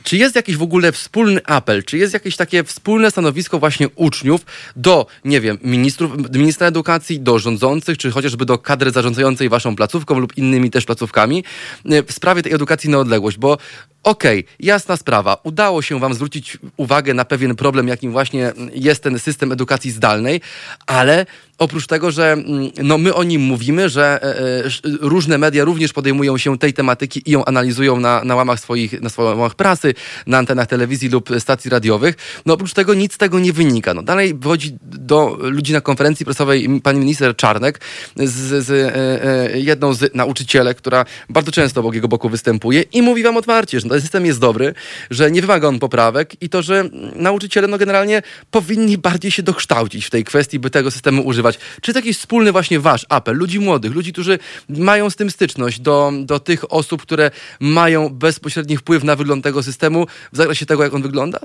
Czy 0.07 0.17
jest 0.17 0.35
jakiś 0.35 0.57
w 0.57 0.61
ogóle 0.61 0.91
wspólny 0.91 1.41
apel, 1.45 1.83
czy 1.83 1.97
jest 1.97 2.13
jakieś 2.13 2.35
takie 2.35 2.63
wspólne 2.63 3.11
stanowisko 3.11 3.59
właśnie 3.59 3.89
uczniów 3.89 4.45
do, 4.75 5.07
nie 5.25 5.41
wiem, 5.41 5.57
ministrów, 5.63 6.11
ministra 6.31 6.67
edukacji, 6.67 7.19
do 7.19 7.39
rządzących, 7.39 7.97
czy 7.97 8.11
chociażby 8.11 8.45
do 8.45 8.57
kadry 8.57 8.91
zarządzającej 8.91 9.49
waszą 9.49 9.75
placówką 9.75 10.19
lub 10.19 10.37
innymi 10.37 10.71
też 10.71 10.85
placówkami 10.85 11.43
e, 11.85 12.03
w 12.03 12.11
sprawie 12.11 12.41
tej 12.43 12.53
edukacji 12.53 12.89
na 12.89 12.97
odległość, 12.97 13.37
bo 13.37 13.57
Okej, 14.03 14.39
okay, 14.39 14.55
jasna 14.59 14.97
sprawa. 14.97 15.37
Udało 15.43 15.81
się 15.81 15.99
Wam 15.99 16.13
zwrócić 16.13 16.57
uwagę 16.77 17.13
na 17.13 17.25
pewien 17.25 17.55
problem, 17.55 17.87
jakim 17.87 18.11
właśnie 18.11 18.53
jest 18.73 19.03
ten 19.03 19.19
system 19.19 19.51
edukacji 19.51 19.91
zdalnej, 19.91 20.41
ale 20.85 21.25
oprócz 21.57 21.87
tego, 21.87 22.11
że 22.11 22.31
mm, 22.31 22.71
no, 22.83 22.97
my 22.97 23.13
o 23.13 23.23
nim 23.23 23.41
mówimy, 23.41 23.89
że 23.89 24.19
e, 24.23 24.39
e, 24.65 24.69
różne 25.01 25.37
media 25.37 25.63
również 25.63 25.93
podejmują 25.93 26.37
się 26.37 26.57
tej 26.57 26.73
tematyki 26.73 27.21
i 27.25 27.31
ją 27.31 27.45
analizują 27.45 27.99
na, 27.99 28.23
na 28.23 28.35
łamach 28.35 28.59
swoich, 28.59 29.01
na 29.01 29.09
swoich 29.09 29.29
łamach 29.29 29.55
prasy, 29.55 29.93
na 30.27 30.37
antenach 30.37 30.67
telewizji 30.67 31.09
lub 31.09 31.29
stacji 31.39 31.69
radiowych, 31.69 32.15
no 32.45 32.53
oprócz 32.53 32.73
tego 32.73 32.93
nic 32.93 33.13
z 33.13 33.17
tego 33.17 33.39
nie 33.39 33.53
wynika. 33.53 33.93
No, 33.93 34.03
dalej 34.03 34.33
wychodzi 34.33 34.77
do 34.81 35.37
ludzi 35.39 35.73
na 35.73 35.81
konferencji 35.81 36.25
prasowej 36.25 36.81
pani 36.83 36.99
minister 36.99 37.35
Czarnek 37.35 37.81
z, 38.15 38.65
z 38.65 38.71
e, 38.71 39.59
jedną 39.59 39.93
z 39.93 40.15
nauczycielek, 40.15 40.77
która 40.77 41.05
bardzo 41.29 41.51
często 41.51 41.79
obok 41.79 41.95
jego 41.95 42.07
boku 42.07 42.29
występuje 42.29 42.81
i 42.81 43.01
mówi 43.01 43.23
wam 43.23 43.37
otwarcie, 43.37 43.79
że 43.79 43.89
ten 43.89 44.01
system 44.01 44.25
jest 44.25 44.39
dobry, 44.39 44.73
że 45.09 45.31
nie 45.31 45.41
wymaga 45.41 45.67
on 45.67 45.79
poprawek 45.79 46.41
i 46.41 46.49
to, 46.49 46.61
że 46.61 46.89
nauczyciele 47.15 47.67
no 47.67 47.77
generalnie 47.77 48.21
powinni 48.51 48.97
bardziej 48.97 49.31
się 49.31 49.43
dokształcić 49.43 50.05
w 50.05 50.09
tej 50.09 50.23
kwestii, 50.23 50.59
by 50.59 50.69
tego 50.69 50.91
systemu 50.91 51.21
używać 51.21 51.46
czy 51.81 51.93
to 51.93 51.99
jakiś 51.99 52.17
wspólny 52.17 52.51
właśnie 52.51 52.79
wasz 52.79 53.05
apel, 53.09 53.37
ludzi 53.37 53.59
młodych, 53.59 53.95
ludzi, 53.95 54.13
którzy 54.13 54.39
mają 54.69 55.09
z 55.09 55.15
tym 55.15 55.31
styczność 55.31 55.79
do, 55.79 56.11
do 56.23 56.39
tych 56.39 56.73
osób, 56.73 57.01
które 57.01 57.31
mają 57.59 58.09
bezpośredni 58.09 58.77
wpływ 58.77 59.03
na 59.03 59.15
wygląd 59.15 59.43
tego 59.43 59.63
systemu 59.63 60.05
w 60.33 60.37
zakresie 60.37 60.65
tego, 60.65 60.83
jak 60.83 60.93
on 60.93 61.01
wygląda? 61.01 61.39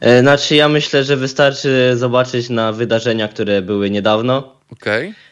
E, 0.00 0.20
znaczy, 0.20 0.54
ja 0.54 0.68
myślę, 0.68 1.04
że 1.04 1.16
wystarczy 1.16 1.92
zobaczyć 1.96 2.50
na 2.50 2.72
wydarzenia, 2.72 3.28
które 3.28 3.62
były 3.62 3.90
niedawno. 3.90 4.52
Okej. 4.72 5.08
Okay. 5.08 5.28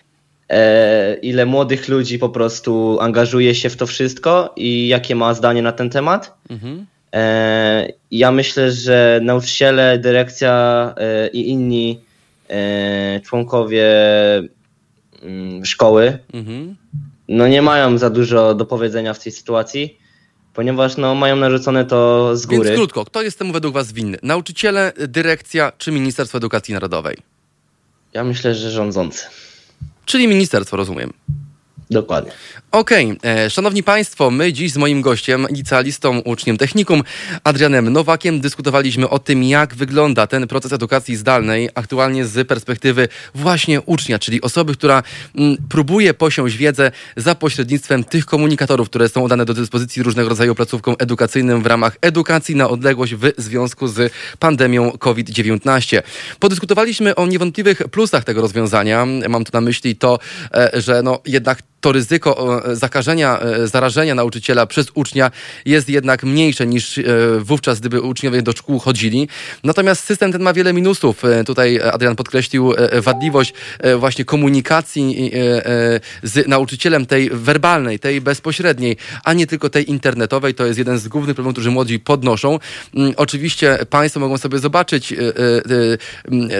E, 0.48 1.14
ile 1.14 1.46
młodych 1.46 1.88
ludzi 1.88 2.18
po 2.18 2.28
prostu 2.28 2.98
angażuje 3.00 3.54
się 3.54 3.70
w 3.70 3.76
to 3.76 3.86
wszystko 3.86 4.52
i 4.56 4.88
jakie 4.88 5.14
ma 5.14 5.34
zdanie 5.34 5.62
na 5.62 5.72
ten 5.72 5.90
temat. 5.90 6.34
Mhm. 6.50 6.86
E, 7.14 7.88
ja 8.10 8.32
myślę, 8.32 8.72
że 8.72 9.20
nauczyciele, 9.22 9.98
dyrekcja 9.98 10.94
i 11.32 11.48
inni 11.48 12.00
członkowie 13.24 13.86
mm, 15.22 15.64
szkoły 15.64 16.18
mhm. 16.32 16.76
no 17.28 17.48
nie 17.48 17.62
mają 17.62 17.98
za 17.98 18.10
dużo 18.10 18.54
do 18.54 18.66
powiedzenia 18.66 19.14
w 19.14 19.18
tej 19.18 19.32
sytuacji, 19.32 19.98
ponieważ 20.54 20.96
no, 20.96 21.14
mają 21.14 21.36
narzucone 21.36 21.84
to 21.84 22.30
z 22.36 22.46
góry. 22.46 22.64
Więc 22.64 22.76
krótko, 22.76 23.04
kto 23.04 23.22
jest 23.22 23.38
temu 23.38 23.52
według 23.52 23.74
Was 23.74 23.92
winny? 23.92 24.18
Nauczyciele, 24.22 24.92
dyrekcja 25.08 25.72
czy 25.78 25.92
Ministerstwo 25.92 26.38
Edukacji 26.38 26.74
Narodowej? 26.74 27.16
Ja 28.12 28.24
myślę, 28.24 28.54
że 28.54 28.70
rządzący. 28.70 29.26
Czyli 30.04 30.28
ministerstwo, 30.28 30.76
rozumiem. 30.76 31.12
Dokładnie. 31.90 32.32
Okej, 32.72 33.12
okay. 33.12 33.30
E, 33.30 33.50
szanowni 33.50 33.82
Państwo, 33.82 34.30
my 34.30 34.52
dziś 34.52 34.72
z 34.72 34.76
moim 34.76 35.02
gościem, 35.02 35.46
licealistą, 35.50 36.18
uczniem 36.18 36.56
technikum, 36.56 37.02
Adrianem 37.44 37.92
Nowakiem, 37.92 38.40
dyskutowaliśmy 38.40 39.08
o 39.08 39.18
tym, 39.18 39.42
jak 39.42 39.74
wygląda 39.74 40.26
ten 40.26 40.46
proces 40.46 40.72
edukacji 40.72 41.16
zdalnej 41.16 41.68
aktualnie 41.74 42.24
z 42.24 42.48
perspektywy 42.48 43.08
właśnie 43.34 43.80
ucznia, 43.80 44.18
czyli 44.18 44.42
osoby, 44.42 44.72
która 44.72 45.02
mm, 45.36 45.56
próbuje 45.68 46.14
posiąść 46.14 46.56
wiedzę 46.56 46.90
za 47.16 47.34
pośrednictwem 47.34 48.04
tych 48.04 48.26
komunikatorów, 48.26 48.88
które 48.90 49.08
są 49.08 49.28
dane 49.28 49.44
do 49.44 49.54
dyspozycji 49.54 50.02
różnego 50.02 50.28
rodzaju 50.28 50.54
placówkom 50.54 50.96
edukacyjnym 50.98 51.62
w 51.62 51.66
ramach 51.66 51.96
edukacji 52.00 52.56
na 52.56 52.68
odległość 52.68 53.14
w 53.14 53.32
związku 53.36 53.88
z 53.88 54.12
pandemią 54.38 54.92
COVID-19. 54.92 56.02
Podyskutowaliśmy 56.40 57.14
o 57.14 57.26
niewątpliwych 57.26 57.82
plusach 57.90 58.24
tego 58.24 58.40
rozwiązania. 58.40 59.06
Mam 59.28 59.44
tu 59.44 59.50
na 59.52 59.60
myśli 59.60 59.96
to, 59.96 60.18
e, 60.54 60.70
że 60.80 61.02
no 61.02 61.20
jednak 61.26 61.62
to 61.86 61.92
ryzyko 61.92 62.62
zakażenia, 62.72 63.40
e, 63.40 63.66
zarażenia 63.66 64.14
nauczyciela 64.14 64.66
przez 64.66 64.86
ucznia 64.94 65.30
jest 65.64 65.88
jednak 65.88 66.24
mniejsze 66.24 66.66
niż 66.66 66.98
e, 66.98 67.02
wówczas, 67.40 67.80
gdyby 67.80 68.00
uczniowie 68.00 68.42
do 68.42 68.52
szkół 68.52 68.78
chodzili. 68.78 69.28
Natomiast 69.64 70.04
system 70.04 70.32
ten 70.32 70.42
ma 70.42 70.52
wiele 70.52 70.72
minusów. 70.72 71.24
E, 71.24 71.44
tutaj 71.44 71.80
Adrian 71.92 72.16
podkreślił 72.16 72.74
wadliwość 73.00 73.54
właśnie 73.98 74.24
komunikacji 74.24 75.32
z 76.22 76.48
nauczycielem, 76.48 77.06
tej 77.06 77.30
werbalnej, 77.30 77.98
tej 77.98 78.20
bezpośredniej, 78.20 78.96
a 79.24 79.32
nie 79.32 79.46
tylko 79.46 79.70
tej 79.70 79.90
internetowej. 79.90 80.54
To 80.54 80.66
jest 80.66 80.78
jeden 80.78 80.98
z 80.98 81.08
głównych 81.08 81.36
problemów, 81.36 81.54
którzy 81.54 81.70
młodzi 81.70 81.98
podnoszą. 81.98 82.58
Mm, 82.94 83.12
oczywiście 83.16 83.78
Państwo 83.90 84.20
mogą 84.20 84.38
sobie 84.38 84.58
zobaczyć 84.58 85.14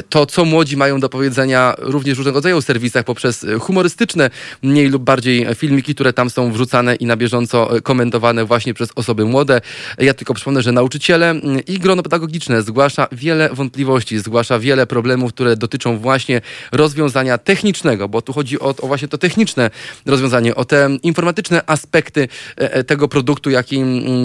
to, 0.09 0.27
co 0.27 0.45
młodzi 0.45 0.77
mają 0.77 1.01
do 1.01 1.09
powiedzenia 1.09 1.75
również 1.79 2.19
różnego 2.19 2.39
rodzaju 2.39 2.63
serwisach 2.63 3.05
poprzez 3.05 3.47
humorystyczne, 3.61 4.31
mniej 4.63 4.89
lub 4.89 5.03
bardziej 5.03 5.16
filmiki, 5.55 5.95
które 5.95 6.13
tam 6.13 6.31
są 6.31 6.53
wrzucane 6.53 6.95
i 6.95 7.07
na 7.07 7.17
bieżąco 7.17 7.71
komentowane 7.83 8.45
właśnie 8.45 8.75
przez 8.75 8.89
osoby 8.95 9.25
młode. 9.25 9.61
Ja 9.99 10.15
tylko 10.15 10.35
przypomnę, 10.35 10.63
że 10.63 10.73
nauczyciele 10.73 11.35
i 11.67 11.79
grono 11.79 12.03
pedagogiczne 12.03 12.63
zgłasza 12.63 13.09
wiele 13.13 13.49
wątpliwości, 13.53 14.19
zgłasza 14.19 14.59
wiele 14.59 14.87
problemów, 14.87 15.33
które 15.33 15.57
dotyczą 15.57 15.99
właśnie 15.99 16.41
rozwiązania 16.73 17.39
technicznego, 17.39 18.09
bo 18.09 18.23
tu 18.23 18.33
chodzi 18.33 18.61
o, 18.61 18.75
o 18.83 18.87
właśnie 18.87 19.09
to 19.09 19.19
techniczne 19.19 19.71
rozwiązanie, 20.07 20.55
o 20.55 20.65
te 20.65 20.91
informatyczne 21.03 21.63
aspekty 21.67 22.29
e, 22.61 22.73
e, 22.73 22.85
tego 22.85 23.09
produktu, 23.09 23.51
jaki 23.51 23.83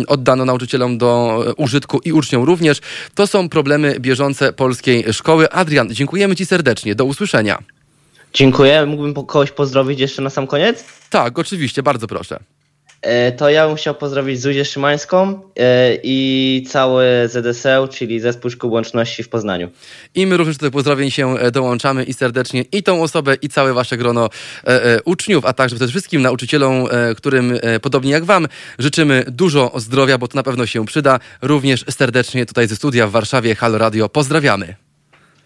oddano 0.08 0.46
nauczycielom 0.46 0.98
do 0.98 1.44
e, 1.48 1.54
użytku 1.54 2.00
i 2.06 2.14
uczniom 2.14 2.44
również. 2.44 2.82
To 3.16 3.28
są 3.28 3.50
problemy 3.50 4.00
bieżące 4.00 4.54
polskiej 4.54 5.14
szkoły. 5.14 5.52
Adrian, 5.52 5.94
dziękujemy 5.94 6.36
Ci 6.36 6.46
serdecznie. 6.46 6.96
Do 6.96 7.06
usłyszenia. 7.06 7.81
Dziękuję. 8.34 8.86
Mógłbym 8.86 9.14
kogoś 9.14 9.52
pozdrowić 9.52 10.00
jeszcze 10.00 10.22
na 10.22 10.30
sam 10.30 10.48
koniec? 10.48 10.84
Tak, 11.10 11.40
oczywiście, 11.40 11.84
bardzo 11.84 12.08
proszę. 12.08 12.40
E, 13.02 13.32
to 13.32 13.50
ja 13.50 13.68
bym 13.68 13.76
chciał 13.76 13.96
pozdrowić 13.96 14.42
Zuzię 14.42 14.66
Szymańską 14.66 15.42
e, 15.60 15.98
i 16.04 16.66
cały 16.70 17.06
ZSL, 17.26 17.88
czyli 17.90 18.20
Zespół 18.20 18.52
Szkół 18.52 18.72
Łączności 18.72 19.24
w 19.24 19.30
Poznaniu. 19.30 19.70
I 20.16 20.28
my 20.28 20.38
również 20.38 20.58
do 20.58 20.72
pozdrowień 20.72 21.12
się 21.12 21.38
e, 21.38 21.52
dołączamy 21.52 22.04
i 22.04 22.14
serdecznie 22.14 22.62
i 22.72 22.84
tą 22.84 23.04
osobę, 23.04 23.36
i 23.42 23.50
całe 23.50 23.74
wasze 23.74 23.98
grono 23.98 24.30
uczniów, 25.06 25.46
a 25.46 25.54
także 25.54 25.76
przede 25.76 25.92
wszystkim 25.92 26.22
nauczycielom, 26.22 26.88
którym 27.18 27.60
podobnie 27.82 28.12
jak 28.12 28.26
wam 28.26 28.48
życzymy 28.80 29.26
dużo 29.28 29.72
zdrowia, 29.76 30.18
bo 30.18 30.28
to 30.28 30.36
na 30.36 30.44
pewno 30.44 30.66
się 30.66 30.86
przyda. 30.86 31.20
Również 31.42 31.86
serdecznie 31.90 32.46
tutaj 32.46 32.68
ze 32.68 32.76
studia 32.76 33.08
w 33.08 33.12
Warszawie 33.12 33.56
Halo 33.56 33.78
Radio 33.78 34.10
pozdrawiamy. 34.10 34.91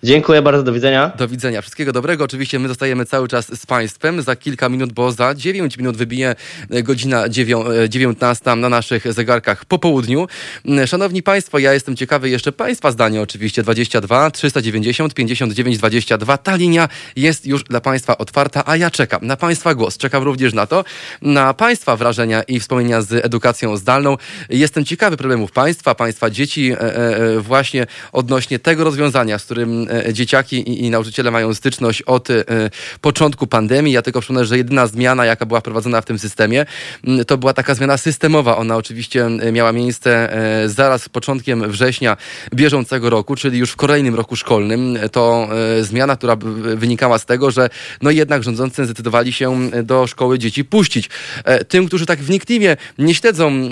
Dziękuję 0.05 0.41
bardzo, 0.41 0.63
do 0.63 0.73
widzenia. 0.73 1.11
Do 1.17 1.27
widzenia, 1.27 1.61
wszystkiego 1.61 1.91
dobrego. 1.93 2.23
Oczywiście 2.23 2.59
my 2.59 2.67
zostajemy 2.67 3.05
cały 3.05 3.27
czas 3.27 3.59
z 3.59 3.65
Państwem. 3.65 4.21
Za 4.21 4.35
kilka 4.35 4.69
minut, 4.69 4.93
bo 4.93 5.11
za 5.11 5.35
9 5.35 5.77
minut 5.77 5.97
wybije 5.97 6.35
e, 6.69 6.83
godzina 6.83 7.29
19 7.89 8.51
e, 8.51 8.55
na 8.55 8.69
naszych 8.69 9.13
zegarkach 9.13 9.65
po 9.65 9.79
południu. 9.79 10.27
Mm, 10.65 10.87
szanowni 10.87 11.23
Państwo, 11.23 11.59
ja 11.59 11.73
jestem 11.73 11.95
ciekawy 11.95 12.29
jeszcze 12.29 12.51
Państwa 12.51 12.91
zdania 12.91 13.21
oczywiście. 13.21 13.63
22 13.63 14.31
390 14.31 15.13
59 15.13 15.77
22. 15.77 16.37
Ta 16.37 16.55
linia 16.55 16.89
jest 17.15 17.45
już 17.45 17.63
dla 17.63 17.81
Państwa 17.81 18.17
otwarta, 18.17 18.63
a 18.65 18.77
ja 18.77 18.91
czekam 18.91 19.27
na 19.27 19.37
Państwa 19.37 19.75
głos. 19.75 19.97
Czekam 19.97 20.23
również 20.23 20.53
na 20.53 20.67
to, 20.67 20.83
na 21.21 21.53
Państwa 21.53 21.95
wrażenia 21.95 22.43
i 22.43 22.59
wspomnienia 22.59 23.01
z 23.01 23.25
edukacją 23.25 23.77
zdalną. 23.77 24.17
Jestem 24.49 24.85
ciekawy 24.85 25.17
problemów 25.17 25.51
Państwa, 25.51 25.95
Państwa 25.95 26.29
dzieci 26.29 26.71
e, 26.71 27.39
właśnie 27.39 27.87
odnośnie 28.11 28.59
tego 28.59 28.83
rozwiązania, 28.83 29.39
z 29.39 29.45
którym 29.45 29.87
dzieciaki 30.13 30.55
i, 30.55 30.85
i 30.85 30.89
nauczyciele 30.89 31.31
mają 31.31 31.53
styczność 31.53 32.01
od 32.01 32.29
e, 32.29 32.43
początku 33.01 33.47
pandemii. 33.47 33.93
Ja 33.93 34.01
tylko 34.01 34.21
przypomnę, 34.21 34.45
że 34.45 34.57
jedyna 34.57 34.87
zmiana, 34.87 35.25
jaka 35.25 35.45
była 35.45 35.59
wprowadzona 35.59 36.01
w 36.01 36.05
tym 36.05 36.19
systemie, 36.19 36.65
to 37.27 37.37
była 37.37 37.53
taka 37.53 37.75
zmiana 37.75 37.97
systemowa. 37.97 38.57
Ona 38.57 38.75
oczywiście 38.75 39.27
miała 39.51 39.71
miejsce 39.71 40.33
e, 40.33 40.69
zaraz 40.69 41.03
z 41.03 41.09
początkiem 41.09 41.71
września 41.71 42.17
bieżącego 42.53 43.09
roku, 43.09 43.35
czyli 43.35 43.59
już 43.59 43.71
w 43.71 43.75
kolejnym 43.75 44.15
roku 44.15 44.35
szkolnym. 44.35 44.97
To 45.11 45.49
zmiana, 45.81 46.15
która 46.15 46.35
wynikała 46.75 47.19
z 47.19 47.25
tego, 47.25 47.51
że 47.51 47.69
no 48.01 48.11
jednak 48.11 48.43
rządzący 48.43 48.85
zdecydowali 48.85 49.33
się 49.33 49.69
do 49.83 50.07
szkoły 50.07 50.39
dzieci 50.39 50.65
puścić. 50.65 51.09
Tym, 51.67 51.87
którzy 51.87 52.05
tak 52.05 52.19
wnikliwie 52.19 52.77
nie 52.97 53.15
śledzą 53.15 53.69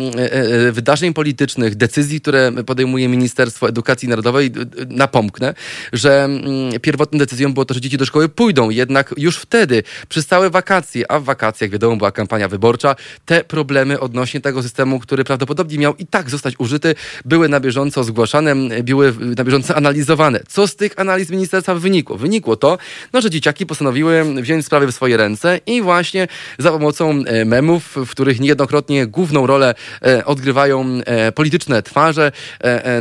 wydarzeń 0.72 1.14
politycznych, 1.14 1.76
decyzji, 1.76 2.22
które 2.22 2.52
podejmuje 2.66 3.08
Ministerstwo 3.08 3.70
Edukacji 3.70 4.08
Narodowej, 4.08 4.52
napomknę, 4.88 5.54
że 5.94 6.13
mm, 6.14 6.80
pierwotną 6.82 7.20
decyzją 7.20 7.54
było 7.54 7.66
to, 7.66 7.74
że 7.74 7.82
dzieci 7.82 7.98
do 7.98 8.06
szkoły 8.06 8.30
pójdą. 8.30 8.70
Jednak 8.70 9.14
już 9.18 9.38
wtedy, 9.38 9.84
przez 10.10 10.28
całe 10.28 10.50
wakacje, 10.50 11.12
a 11.12 11.20
w 11.20 11.24
wakacjach 11.24 11.70
wiadomo 11.70 11.96
była 11.96 12.12
kampania 12.12 12.48
wyborcza, 12.48 12.96
te 13.26 13.44
problemy 13.44 14.00
odnośnie 14.00 14.42
tego 14.42 14.64
systemu, 14.64 15.00
który 15.00 15.24
prawdopodobnie 15.24 15.78
miał 15.78 15.96
i 15.96 16.06
tak 16.06 16.30
zostać 16.30 16.54
użyty, 16.58 16.96
były 17.26 17.50
na 17.50 17.60
bieżąco 17.60 18.04
zgłaszane, 18.04 18.56
były 18.84 19.14
na 19.38 19.44
bieżąco 19.44 19.76
analizowane. 19.76 20.40
Co 20.48 20.68
z 20.68 20.76
tych 20.76 21.00
analiz 21.00 21.30
ministerstwa 21.30 21.76
wynikło? 21.76 22.18
Wynikło 22.18 22.56
to, 22.56 22.78
no, 23.14 23.22
że 23.22 23.30
dzieciaki 23.30 23.66
postanowiły 23.66 24.24
wziąć 24.42 24.66
sprawy 24.66 24.88
w 24.88 24.96
swoje 24.96 25.18
ręce 25.18 25.60
i 25.66 25.82
właśnie 25.82 26.28
za 26.58 26.72
pomocą 26.72 27.24
e, 27.26 27.46
memów, 27.46 27.96
w 27.96 28.10
których 28.10 28.40
niejednokrotnie 28.40 29.08
główną 29.08 29.48
rolę 29.48 29.76
e, 30.06 30.26
odgrywają 30.26 30.86
e, 31.06 31.32
polityczne 31.32 31.84
twarze, 31.84 32.32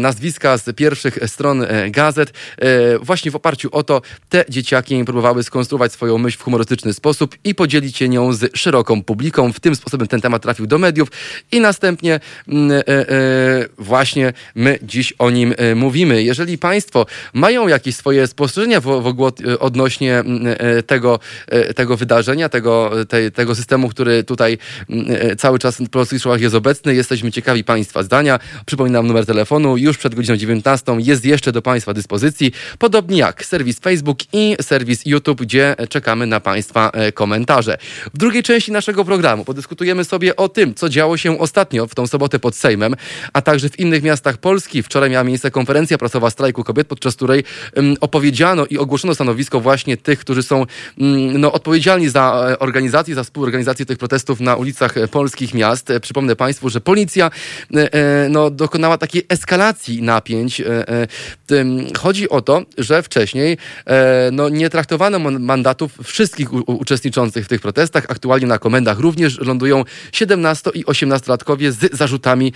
nazwiska 0.00 0.58
z 0.58 0.76
pierwszych 0.76 1.18
stron 1.26 1.66
gazet, 1.90 2.32
właśnie 3.02 3.30
w 3.30 3.36
oparciu 3.36 3.68
o 3.72 3.82
to 3.82 4.02
te 4.28 4.44
dzieciaki 4.48 5.04
próbowały 5.04 5.42
skonstruować 5.42 5.92
swoją 5.92 6.18
myśl 6.18 6.38
w 6.38 6.42
humorystyczny 6.42 6.92
sposób 6.92 7.36
i 7.44 7.54
podzielić 7.54 7.96
się 7.96 8.08
nią 8.08 8.32
z 8.32 8.56
szeroką 8.56 9.02
publiką. 9.02 9.52
W 9.52 9.60
tym 9.60 9.76
sposobem 9.76 10.08
ten 10.08 10.20
temat 10.20 10.42
trafił 10.42 10.66
do 10.66 10.78
mediów 10.78 11.08
i 11.52 11.60
następnie 11.60 12.20
mm, 12.48 12.82
właśnie 13.78 14.32
my 14.54 14.78
dziś 14.82 15.12
o 15.18 15.30
nim 15.30 15.54
mówimy. 15.76 16.22
Jeżeli 16.22 16.58
Państwo 16.58 17.06
mają 17.32 17.68
jakieś 17.68 17.96
swoje 17.96 18.26
spostrzeżenia 18.26 18.80
w, 18.80 18.84
w, 18.84 19.32
odnośnie 19.60 20.18
mm, 20.18 20.56
tego, 20.86 21.18
tego 21.76 21.96
wydarzenia, 21.96 22.48
tego, 22.48 22.90
te, 23.08 23.30
tego 23.30 23.54
systemu, 23.54 23.88
który 23.88 24.24
tutaj 24.24 24.58
mm, 24.90 25.06
e, 25.08 25.36
cały 25.36 25.58
czas 25.58 25.76
w 25.76 25.88
polskich 25.88 26.22
jest 26.36 26.54
obecny. 26.54 26.94
Jesteśmy 26.94 27.32
ciekawi 27.32 27.64
Państwa 27.64 28.02
zdania. 28.02 28.38
Przypominam 28.66 29.06
numer 29.06 29.26
telefonu 29.26 29.76
już 29.76 29.98
przed 29.98 30.14
godziną 30.14 30.36
19 30.36 30.96
jest 30.98 31.24
jeszcze 31.24 31.52
do 31.52 31.62
Państwa 31.62 31.94
dyspozycji, 31.94 32.52
podobnie 32.82 33.18
jak 33.18 33.44
serwis 33.44 33.80
Facebook 33.80 34.18
i 34.32 34.56
serwis 34.60 35.06
YouTube, 35.06 35.42
gdzie 35.42 35.76
czekamy 35.88 36.26
na 36.26 36.40
Państwa 36.40 36.90
e, 36.90 37.12
komentarze. 37.12 37.78
W 38.14 38.18
drugiej 38.18 38.42
części 38.42 38.72
naszego 38.72 39.04
programu 39.04 39.44
podyskutujemy 39.44 40.04
sobie 40.04 40.36
o 40.36 40.48
tym, 40.48 40.74
co 40.74 40.88
działo 40.88 41.16
się 41.16 41.38
ostatnio 41.38 41.86
w 41.86 41.94
tą 41.94 42.06
sobotę 42.06 42.38
pod 42.38 42.56
Sejmem, 42.56 42.94
a 43.32 43.42
także 43.42 43.68
w 43.68 43.78
innych 43.78 44.02
miastach 44.02 44.36
Polski. 44.36 44.82
Wczoraj 44.82 45.10
miała 45.10 45.24
miejsce 45.24 45.50
konferencja 45.50 45.98
prasowa 45.98 46.30
strajku 46.30 46.64
kobiet, 46.64 46.86
podczas 46.86 47.16
której 47.16 47.44
um, 47.76 47.96
opowiedziano 48.00 48.66
i 48.66 48.78
ogłoszono 48.78 49.14
stanowisko 49.14 49.60
właśnie 49.60 49.96
tych, 49.96 50.18
którzy 50.18 50.42
są 50.42 50.58
um, 50.58 51.40
no, 51.40 51.52
odpowiedzialni 51.52 52.08
za 52.08 52.46
e, 52.50 52.58
organizację, 52.58 53.14
za 53.14 53.24
współorganizację 53.24 53.86
tych 53.86 53.98
protestów 53.98 54.40
na 54.40 54.56
ulicach 54.56 54.94
polskich 55.10 55.54
miast. 55.54 55.92
Przypomnę 56.02 56.36
Państwu, 56.36 56.68
że 56.68 56.80
policja 56.80 57.30
e, 57.74 57.92
e, 57.92 58.28
no, 58.28 58.50
dokonała 58.50 58.98
takiej 58.98 59.26
eskalacji 59.28 60.02
napięć. 60.02 60.62
Chodzi 61.98 62.28
o 62.28 62.40
to, 62.40 62.62
że 62.78 63.02
wcześniej 63.02 63.58
no, 64.32 64.48
nie 64.48 64.70
traktowano 64.70 65.18
mandatów 65.30 65.92
wszystkich 66.04 66.52
uczestniczących 66.68 67.44
w 67.44 67.48
tych 67.48 67.60
protestach. 67.60 68.04
Aktualnie 68.08 68.46
na 68.46 68.58
komendach 68.58 68.98
również 68.98 69.40
lądują 69.40 69.84
17 70.12 70.70
i 70.74 70.84
18-latkowie 70.84 71.70
z 71.70 71.96
zarzutami 71.96 72.52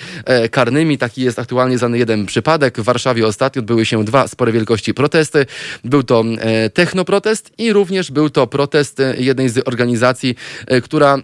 karnymi. 0.50 0.98
Taki 0.98 1.22
jest 1.22 1.38
aktualnie 1.38 1.78
znany 1.78 1.98
jeden 1.98 2.26
przypadek. 2.26 2.80
W 2.80 2.84
Warszawie 2.84 3.26
ostatnio 3.26 3.60
odbyły 3.60 3.86
się 3.86 4.04
dwa 4.04 4.28
spore 4.28 4.52
wielkości 4.52 4.94
protesty. 4.94 5.46
Był 5.84 6.02
to 6.02 6.24
technoprotest 6.74 7.52
i 7.58 7.72
również 7.72 8.10
był 8.10 8.30
to 8.30 8.46
protest 8.46 9.02
jednej 9.18 9.48
z 9.48 9.68
organizacji, 9.68 10.36
e, 10.66 10.80
która 10.80 11.18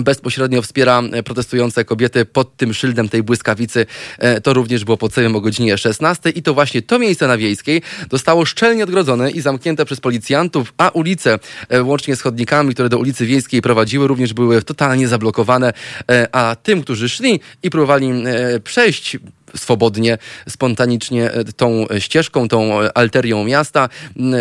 bezpośrednio 0.00 0.62
wspiera 0.62 1.02
e, 1.12 1.22
protestujące 1.22 1.84
kobiety 1.84 2.24
pod 2.24 2.56
tym 2.56 2.74
szyldem 2.74 3.08
tej 3.08 3.22
błyskawicy. 3.22 3.86
E, 4.18 4.40
to 4.40 4.54
również 4.54 4.84
było 4.84 4.96
pod 4.96 5.14
Sejmem 5.14 5.36
o 5.36 5.40
godzinie 5.40 5.78
16 5.78 6.30
i 6.30 6.42
to 6.42 6.54
właśnie 6.54 6.82
to 6.82 6.98
miejsce 6.98 7.26
na 7.26 7.36
Wiejskiej 7.38 7.82
zostało 8.10 8.44
szczelnie 8.44 8.84
odgrodzone 8.84 9.30
i 9.30 9.40
zamknięte 9.40 9.84
przez 9.84 10.00
policjantów, 10.00 10.74
a 10.78 10.88
ulice 10.88 11.38
łącznie 11.82 12.16
z 12.16 12.20
chodnikami, 12.22 12.74
które 12.74 12.88
do 12.88 12.98
ulicy 12.98 13.26
Wiejskiej 13.26 13.62
prowadziły, 13.62 14.06
również 14.06 14.34
były 14.34 14.62
totalnie 14.62 15.08
zablokowane, 15.08 15.72
a 16.32 16.56
tym, 16.62 16.82
którzy 16.82 17.08
szli 17.08 17.40
i 17.62 17.70
próbowali 17.70 18.12
przejść 18.64 19.18
swobodnie, 19.56 20.18
spontanicznie 20.48 21.32
e, 21.32 21.44
tą 21.44 21.86
ścieżką, 21.98 22.48
tą 22.48 22.70
alterią 22.94 23.44
miasta. 23.44 23.88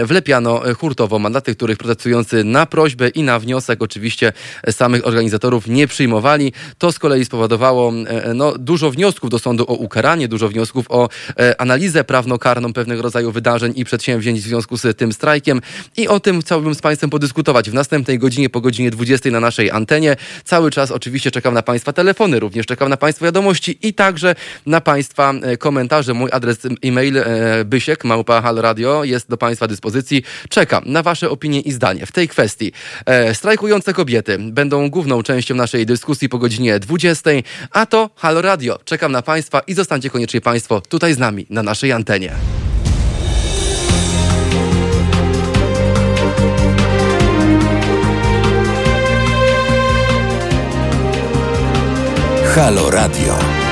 Wlepiano 0.04 0.62
hurtowo 0.80 1.20
mandaty, 1.20 1.56
których 1.56 1.78
protestujący 1.78 2.44
na 2.44 2.66
prośbę 2.66 3.10
i 3.10 3.24
na 3.24 3.40
wniosek 3.40 3.82
oczywiście 3.82 4.34
samych 4.72 5.08
organizatorów 5.08 5.68
nie 5.68 5.88
przyjmowali. 5.88 6.54
To 6.78 6.92
z 6.92 7.00
kolei 7.00 7.26
spowodowało 7.26 7.94
e, 8.08 8.34
no, 8.34 8.54
dużo 8.58 8.92
wniosków 8.92 9.30
do 9.30 9.40
sądu 9.40 9.64
o 9.68 9.74
ukaranie, 9.74 10.28
dużo 10.28 10.50
wniosków 10.50 10.86
o 10.90 11.10
e, 11.40 11.62
analizę 11.62 12.04
prawnokarną 12.04 12.74
pewnego 12.74 13.02
rodzaju 13.02 13.32
wydarzeń 13.32 13.74
i 13.76 13.86
przedsięwzięć 13.86 14.40
w 14.40 14.44
związku 14.44 14.78
z 14.78 14.98
tym 14.98 15.14
strajkiem. 15.14 15.62
I 15.98 16.08
o 16.08 16.20
tym 16.20 16.42
chciałbym 16.42 16.76
z 16.76 16.82
Państwem 16.82 17.10
podyskutować 17.10 17.70
w 17.70 17.74
następnej 17.74 18.20
godzinie, 18.20 18.50
po 18.50 18.62
godzinie 18.62 18.92
20 18.92 19.30
na 19.32 19.40
naszej 19.40 19.72
antenie. 19.72 20.16
Cały 20.44 20.72
czas 20.72 20.92
oczywiście 20.92 21.32
czekam 21.32 21.54
na 21.54 21.62
Państwa 21.62 21.94
telefony, 21.94 22.40
również 22.40 22.66
czekam 22.66 22.90
na 22.90 22.98
Państwa 22.98 23.26
wiadomości 23.26 23.78
i 23.82 23.94
także 23.94 24.36
na 24.66 24.82
Państwa 24.82 25.05
Państwa 25.06 25.34
e, 25.34 25.58
komentarze. 25.58 26.14
Mój 26.14 26.30
adres 26.32 26.58
e-mail 26.84 27.18
e, 27.18 27.66
bysiek 27.66 28.04
radio 28.56 29.04
jest 29.04 29.30
do 29.30 29.38
Państwa 29.38 29.68
dyspozycji. 29.68 30.24
Czekam 30.50 30.84
na 30.86 31.04
Wasze 31.04 31.30
opinie 31.30 31.60
i 31.60 31.72
zdanie 31.72 32.06
w 32.06 32.12
tej 32.12 32.28
kwestii. 32.28 32.72
E, 33.06 33.36
strajkujące 33.36 33.94
kobiety 33.94 34.38
będą 34.40 34.90
główną 34.90 35.24
częścią 35.24 35.56
naszej 35.56 35.86
dyskusji 35.86 36.30
po 36.30 36.38
godzinie 36.38 36.80
20, 36.80 37.30
a 37.72 37.86
to 37.86 38.10
Halo 38.16 38.42
Radio. 38.42 38.80
Czekam 38.86 39.12
na 39.12 39.22
Państwa 39.22 39.60
i 39.60 39.74
zostańcie 39.74 40.10
koniecznie 40.10 40.42
Państwo 40.42 40.82
tutaj 40.82 41.14
z 41.14 41.18
nami 41.18 41.46
na 41.50 41.64
naszej 41.64 41.92
antenie. 41.92 42.32
Halo 52.56 52.90
Radio. 52.90 53.65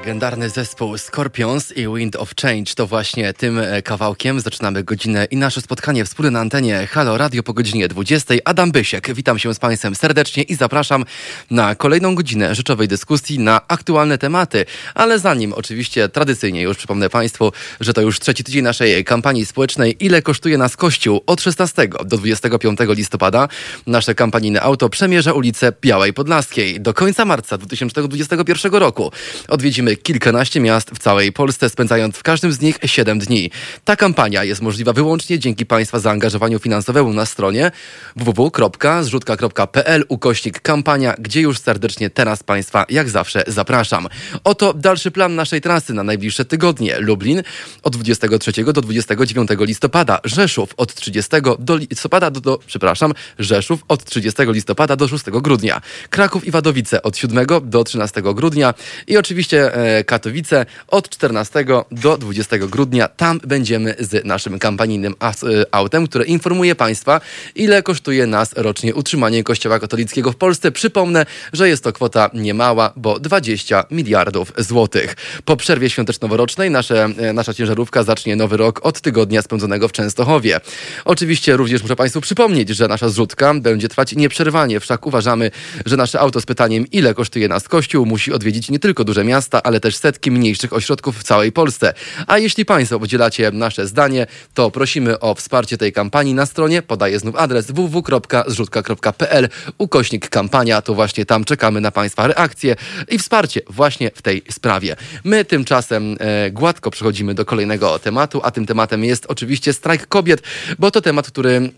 Legendarny 0.00 0.50
zespół 0.50 0.98
Scorpions 0.98 1.72
i 1.76 1.86
Wind 1.96 2.16
of 2.16 2.34
Change 2.42 2.74
to 2.74 2.86
właśnie 2.86 3.32
tym 3.32 3.58
e, 3.58 3.82
kawałkiem 3.82 4.40
zaczynamy 4.40 4.84
godzinę 4.84 5.24
i 5.24 5.36
nasze 5.36 5.60
spotkanie 5.60 6.04
wspólne 6.04 6.30
na 6.30 6.40
antenie 6.40 6.86
Halo 6.86 7.18
Radio 7.18 7.42
po 7.42 7.52
godzinie 7.52 7.88
20. 7.88 8.34
Adam 8.44 8.72
Bysiek, 8.72 9.14
witam 9.14 9.38
się 9.38 9.54
z 9.54 9.58
Państwem 9.58 9.94
serdecznie 9.94 10.42
i 10.42 10.54
zapraszam 10.54 11.04
na 11.50 11.74
kolejną 11.74 12.14
godzinę 12.14 12.54
rzeczowej 12.54 12.88
dyskusji 12.88 13.38
na 13.38 13.60
aktualne 13.68 14.18
tematy. 14.18 14.66
Ale 14.94 15.18
zanim 15.18 15.52
oczywiście 15.52 16.08
tradycyjnie 16.08 16.62
już 16.62 16.76
przypomnę 16.76 17.10
Państwu, 17.10 17.52
że 17.80 17.92
to 17.92 18.00
już 18.00 18.20
trzeci 18.20 18.44
tydzień 18.44 18.64
naszej 18.64 19.04
kampanii 19.04 19.46
społecznej 19.46 19.96
Ile 20.04 20.22
kosztuje 20.22 20.58
nas 20.58 20.76
Kościół 20.76 21.22
od 21.26 21.42
16 21.42 21.88
do 21.88 22.16
25 22.16 22.78
listopada. 22.88 23.48
Nasze 23.86 24.14
kampanijne 24.14 24.62
auto 24.62 24.88
przemierza 24.88 25.32
ulicę 25.32 25.72
Białej 25.80 26.12
Podlaskiej. 26.12 26.80
Do 26.80 26.94
końca 26.94 27.24
marca 27.24 27.58
2021 27.58 28.74
roku 28.74 29.12
odwiedzi 29.48 29.89
Odwiedzimy 29.90 30.02
kilkanaście 30.02 30.60
miast 30.60 30.90
w 30.90 30.98
całej 30.98 31.32
Polsce, 31.32 31.70
spędzając 31.70 32.16
w 32.16 32.22
każdym 32.22 32.52
z 32.52 32.60
nich 32.60 32.78
7 32.86 33.18
dni. 33.18 33.50
Ta 33.84 33.96
kampania 33.96 34.44
jest 34.44 34.62
możliwa 34.62 34.92
wyłącznie 34.92 35.38
dzięki 35.38 35.66
Państwa 35.66 35.98
zaangażowaniu 35.98 36.58
finansowemu 36.58 37.12
na 37.12 37.26
stronie 37.26 37.70
www.zrzutka.pl 38.16 40.04
ukośnik 40.08 40.60
kampania, 40.60 41.14
gdzie 41.18 41.40
już 41.40 41.58
serdecznie 41.58 42.10
teraz 42.10 42.42
Państwa 42.42 42.84
jak 42.88 43.08
zawsze 43.08 43.44
zapraszam. 43.46 44.08
Oto 44.44 44.74
dalszy 44.74 45.10
plan 45.10 45.34
naszej 45.34 45.60
trasy 45.60 45.94
na 45.94 46.02
najbliższe 46.02 46.44
tygodnie. 46.44 46.98
Lublin 46.98 47.42
od 47.82 47.96
23 47.96 48.64
do 48.64 48.82
29 48.82 49.50
listopada, 49.60 50.20
Rzeszów 50.24 50.74
od 50.76 50.94
30 50.94 51.30
do 51.58 51.76
listopada 51.76 52.30
do, 52.30 52.40
do 52.40 52.58
przepraszam, 52.66 53.12
Rzeszów 53.38 53.84
od 53.88 54.04
30 54.04 54.42
listopada 54.46 54.96
do 54.96 55.08
6 55.08 55.24
grudnia, 55.30 55.80
Kraków 56.10 56.44
i 56.44 56.50
Wadowice 56.50 57.02
od 57.02 57.16
7 57.16 57.46
do 57.62 57.84
13 57.84 58.22
grudnia 58.22 58.74
i 59.06 59.16
oczywiście 59.16 59.69
Katowice 60.06 60.66
od 60.88 61.08
14 61.08 61.64
do 61.90 62.18
20 62.18 62.58
grudnia. 62.58 63.08
Tam 63.08 63.40
będziemy 63.46 63.94
z 63.98 64.24
naszym 64.24 64.58
kampanijnym 64.58 65.14
e, 65.22 65.30
autem, 65.70 66.06
które 66.06 66.24
informuje 66.24 66.74
Państwa, 66.74 67.20
ile 67.54 67.82
kosztuje 67.82 68.26
nas 68.26 68.52
rocznie 68.56 68.94
utrzymanie 68.94 69.44
Kościoła 69.44 69.78
katolickiego 69.78 70.32
w 70.32 70.36
Polsce. 70.36 70.72
Przypomnę, 70.72 71.26
że 71.52 71.68
jest 71.68 71.84
to 71.84 71.92
kwota 71.92 72.30
niemała, 72.34 72.92
bo 72.96 73.20
20 73.20 73.84
miliardów 73.90 74.52
złotych. 74.58 75.16
Po 75.44 75.56
przerwie 75.56 75.90
świąteczno-noworocznej 75.90 76.70
nasze, 76.70 77.08
e, 77.18 77.32
nasza 77.32 77.54
ciężarówka 77.54 78.02
zacznie 78.02 78.36
nowy 78.36 78.56
rok 78.56 78.80
od 78.82 79.00
tygodnia 79.00 79.42
spędzonego 79.42 79.88
w 79.88 79.92
Częstochowie. 79.92 80.60
Oczywiście 81.04 81.56
również 81.56 81.82
muszę 81.82 81.96
Państwu 81.96 82.20
przypomnieć, 82.20 82.68
że 82.68 82.88
nasza 82.88 83.08
zrzutka 83.08 83.54
będzie 83.54 83.88
trwać 83.88 84.16
nieprzerwanie, 84.16 84.80
wszak 84.80 85.06
uważamy, 85.06 85.50
że 85.86 85.96
nasze 85.96 86.20
auto 86.20 86.40
z 86.40 86.46
pytaniem, 86.46 86.86
ile 86.92 87.14
kosztuje 87.14 87.48
nas 87.48 87.68
Kościół, 87.68 88.06
musi 88.06 88.32
odwiedzić 88.32 88.70
nie 88.70 88.78
tylko 88.78 89.04
duże 89.04 89.24
miasta, 89.24 89.59
ale 89.62 89.80
też 89.80 89.96
setki 89.96 90.30
mniejszych 90.30 90.72
ośrodków 90.72 91.18
w 91.18 91.22
całej 91.22 91.52
Polsce. 91.52 91.94
A 92.26 92.38
jeśli 92.38 92.64
Państwo 92.64 93.00
podzielacie 93.00 93.50
nasze 93.50 93.86
zdanie, 93.86 94.26
to 94.54 94.70
prosimy 94.70 95.20
o 95.20 95.34
wsparcie 95.34 95.78
tej 95.78 95.92
kampanii 95.92 96.34
na 96.34 96.46
stronie, 96.46 96.82
podaję 96.82 97.18
znów 97.18 97.36
adres 97.36 97.70
www.zrzutka.pl 97.70 99.48
ukośnik 99.78 100.28
kampania, 100.28 100.82
to 100.82 100.94
właśnie 100.94 101.26
tam 101.26 101.44
czekamy 101.44 101.80
na 101.80 101.90
Państwa 101.90 102.26
reakcje 102.26 102.76
i 103.08 103.18
wsparcie 103.18 103.60
właśnie 103.68 104.10
w 104.14 104.22
tej 104.22 104.42
sprawie. 104.50 104.96
My 105.24 105.44
tymczasem 105.44 106.16
e, 106.20 106.50
gładko 106.50 106.90
przechodzimy 106.90 107.34
do 107.34 107.44
kolejnego 107.44 107.98
tematu, 107.98 108.40
a 108.44 108.50
tym 108.50 108.66
tematem 108.66 109.04
jest 109.04 109.26
oczywiście 109.28 109.72
strajk 109.72 110.06
kobiet, 110.06 110.42
bo 110.78 110.90
to 110.90 111.00
temat, 111.00 111.26
który 111.26 111.70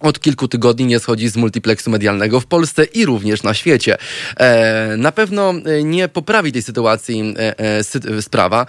od 0.00 0.20
kilku 0.20 0.48
tygodni 0.48 0.86
nie 0.86 0.98
schodzi 0.98 1.28
z 1.28 1.36
multiplexu 1.36 1.90
medialnego 1.90 2.40
w 2.40 2.46
Polsce 2.46 2.84
i 2.84 3.06
również 3.06 3.42
na 3.42 3.54
świecie. 3.54 3.96
E, 4.36 4.96
na 4.96 5.12
pewno 5.12 5.50
e, 5.50 5.82
nie 5.82 6.08
poprawi 6.08 6.52
tej 6.52 6.62
sytuacji 6.62 7.34
e, 7.36 8.22
sprawa, 8.22 8.66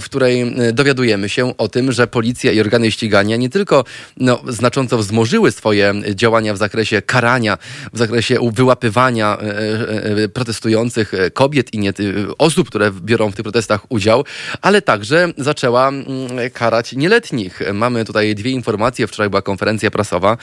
w 0.00 0.04
której 0.04 0.54
dowiadujemy 0.72 1.28
się 1.28 1.56
o 1.56 1.68
tym, 1.68 1.92
że 1.92 2.06
policja 2.06 2.52
i 2.52 2.60
organy 2.60 2.90
ścigania 2.90 3.36
nie 3.36 3.48
tylko 3.48 3.84
no, 4.16 4.40
znacząco 4.48 4.98
wzmożyły 4.98 5.52
swoje 5.52 5.94
działania 6.14 6.54
w 6.54 6.56
zakresie 6.56 7.02
karania, 7.02 7.58
w 7.92 7.98
zakresie 7.98 8.38
wyłapywania 8.52 9.38
protestujących 10.32 11.12
kobiet 11.34 11.74
i 11.74 11.78
nie 11.78 11.92
osób, 12.38 12.68
które 12.68 12.92
biorą 12.92 13.30
w 13.30 13.34
tych 13.34 13.42
protestach 13.42 13.92
udział, 13.92 14.24
ale 14.62 14.82
także 14.82 15.32
zaczęła 15.38 15.88
mm, 15.88 16.06
karać 16.52 16.92
nieletnich. 16.92 17.60
Mamy 17.72 18.04
tutaj 18.04 18.34
dwie 18.34 18.50
informacje. 18.50 19.06
Wczoraj 19.06 19.30
była 19.30 19.42
konferencja 19.42 19.90
prasowa 19.90 20.36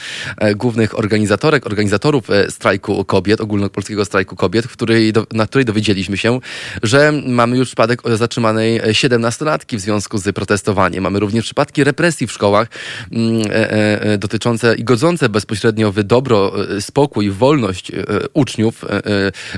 głównych 0.56 0.98
organizatorek, 0.98 1.66
organizatorów 1.66 2.30
e, 2.30 2.50
strajku 2.50 3.04
kobiet, 3.04 3.40
ogólnopolskiego 3.40 4.04
strajku 4.04 4.36
kobiet, 4.36 4.66
w 4.66 4.72
której, 4.72 5.12
na 5.32 5.46
której 5.46 5.64
dowiedzieliśmy 5.64 6.16
się, 6.16 6.40
że 6.82 7.12
mamy 7.26 7.56
już 7.56 7.68
przypadek 7.68 8.02
zatrzymanej 8.14 8.80
17-latki 8.80 9.76
w 9.76 9.80
związku 9.80 10.18
z 10.18 10.34
protestowaniem. 10.34 11.04
Mamy 11.04 11.20
również 11.20 11.44
przypadki 11.44 11.84
represji 11.84 12.26
w 12.26 12.32
szkołach 12.32 12.68
mm, 13.12 13.42
e, 13.50 14.18
dotyczące 14.18 14.74
i 14.74 14.84
godzące 14.84 15.28
bezpośrednio 15.28 15.92
w 15.92 16.02
dobro, 16.02 16.52
spokój, 16.80 17.30
wolność 17.30 17.92
uczniów, 18.32 18.84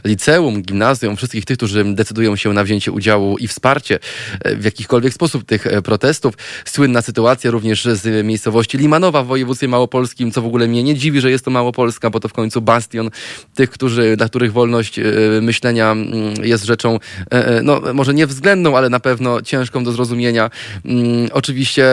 liceum, 0.04 0.62
gimnazjum, 0.62 1.16
wszystkich 1.16 1.44
tych, 1.44 1.56
którzy 1.56 1.84
decydują 1.84 2.36
się 2.36 2.52
na 2.52 2.64
wzięcie 2.64 2.92
udziału 2.92 3.38
i 3.38 3.48
wsparcie 3.48 3.98
w 4.44 4.64
jakikolwiek 4.64 5.14
sposób 5.14 5.44
tych 5.44 5.66
protestów. 5.84 6.34
Słynna 6.64 7.02
sytuacja 7.02 7.50
również 7.50 7.84
z 7.84 8.26
miejscowości 8.26 8.78
Limanowa 8.78 9.22
w 9.22 9.26
województwie 9.26 9.68
małopolskim, 9.68 10.32
co 10.32 10.42
w 10.42 10.46
ogóle 10.46 10.63
mnie 10.68 10.82
nie 10.82 10.94
dziwi, 10.94 11.20
że 11.20 11.30
jest 11.30 11.44
to 11.44 11.50
Małopolska, 11.50 12.10
bo 12.10 12.20
to 12.20 12.28
w 12.28 12.32
końcu 12.32 12.60
bastion 12.60 13.10
tych, 13.54 13.70
którzy, 13.70 14.16
dla 14.16 14.28
których 14.28 14.52
wolność 14.52 14.98
e, 14.98 15.02
myślenia 15.42 15.92
mm, 15.92 16.34
jest 16.42 16.64
rzeczą, 16.64 16.98
e, 17.32 17.46
e, 17.46 17.62
no 17.62 17.80
może 17.94 18.14
nie 18.14 18.26
względną, 18.26 18.76
ale 18.76 18.88
na 18.88 19.00
pewno 19.00 19.42
ciężką 19.42 19.84
do 19.84 19.92
zrozumienia. 19.92 20.50
Mm, 20.84 21.28
oczywiście 21.32 21.84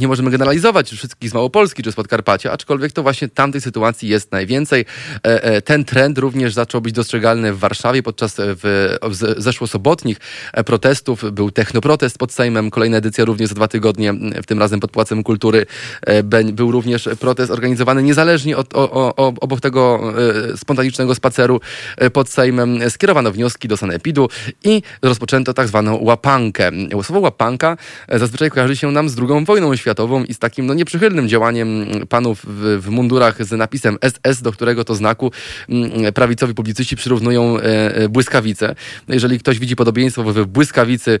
nie 0.00 0.08
możemy 0.08 0.30
generalizować 0.30 0.90
wszystkich 0.90 1.30
z 1.30 1.34
Małopolski 1.34 1.82
czy 1.82 1.92
z 1.92 1.94
Podkarpacia, 1.94 2.52
aczkolwiek 2.52 2.92
to 2.92 3.02
właśnie 3.02 3.28
tamtej 3.28 3.60
sytuacji 3.60 4.08
jest 4.08 4.32
najwięcej. 4.32 4.84
Ten 5.64 5.84
trend 5.84 6.18
również 6.18 6.54
zaczął 6.54 6.80
być 6.80 6.92
dostrzegalny 6.92 7.52
w 7.52 7.58
Warszawie 7.58 8.02
podczas 8.02 8.36
w, 8.38 8.96
zeszłosobotnich 9.36 10.16
protestów. 10.66 11.32
Był 11.32 11.50
technoprotest 11.50 12.18
pod 12.18 12.32
Sejmem, 12.32 12.70
kolejna 12.70 12.96
edycja 12.96 13.24
również 13.24 13.48
za 13.48 13.54
dwa 13.54 13.68
tygodnie, 13.68 14.12
w 14.42 14.46
tym 14.46 14.58
razem 14.58 14.80
pod 14.80 14.90
Płacem 14.90 15.22
Kultury. 15.22 15.66
Był 16.52 16.70
również 16.70 17.08
protest 17.20 17.50
organizowany 17.50 17.71
organizowany 17.72 18.02
niezależnie 18.02 18.56
od, 18.56 18.74
o, 18.74 19.14
o, 19.16 19.32
obok 19.40 19.60
tego 19.60 20.00
e, 20.52 20.56
spontanicznego 20.56 21.14
spaceru 21.14 21.60
e, 21.96 22.10
pod 22.10 22.28
Sejmem. 22.28 22.90
Skierowano 22.90 23.32
wnioski 23.32 23.68
do 23.68 23.76
Sanepidu 23.76 24.28
i 24.64 24.82
rozpoczęto 25.02 25.54
tak 25.54 25.68
zwaną 25.68 25.98
łapankę. 26.02 26.70
Słowo 27.02 27.20
łapanka 27.20 27.76
e, 28.08 28.18
zazwyczaj 28.18 28.50
kojarzy 28.50 28.76
się 28.76 28.90
nam 28.90 29.08
z 29.08 29.18
II 29.18 29.44
wojną 29.44 29.76
światową 29.76 30.24
i 30.24 30.34
z 30.34 30.38
takim 30.38 30.66
no, 30.66 30.74
nieprzychylnym 30.74 31.28
działaniem 31.28 31.86
panów 32.08 32.44
w, 32.44 32.82
w 32.82 32.88
mundurach 32.88 33.44
z 33.44 33.52
napisem 33.52 33.98
SS, 34.02 34.42
do 34.42 34.52
którego 34.52 34.84
to 34.84 34.94
znaku 34.94 35.30
prawicowi 36.14 36.54
publicyści 36.54 36.96
przyrównują 36.96 37.56
błyskawice. 38.10 38.74
Jeżeli 39.08 39.38
ktoś 39.38 39.58
widzi 39.58 39.76
podobieństwo 39.76 40.22
w 40.22 40.46
błyskawicy, 40.46 41.18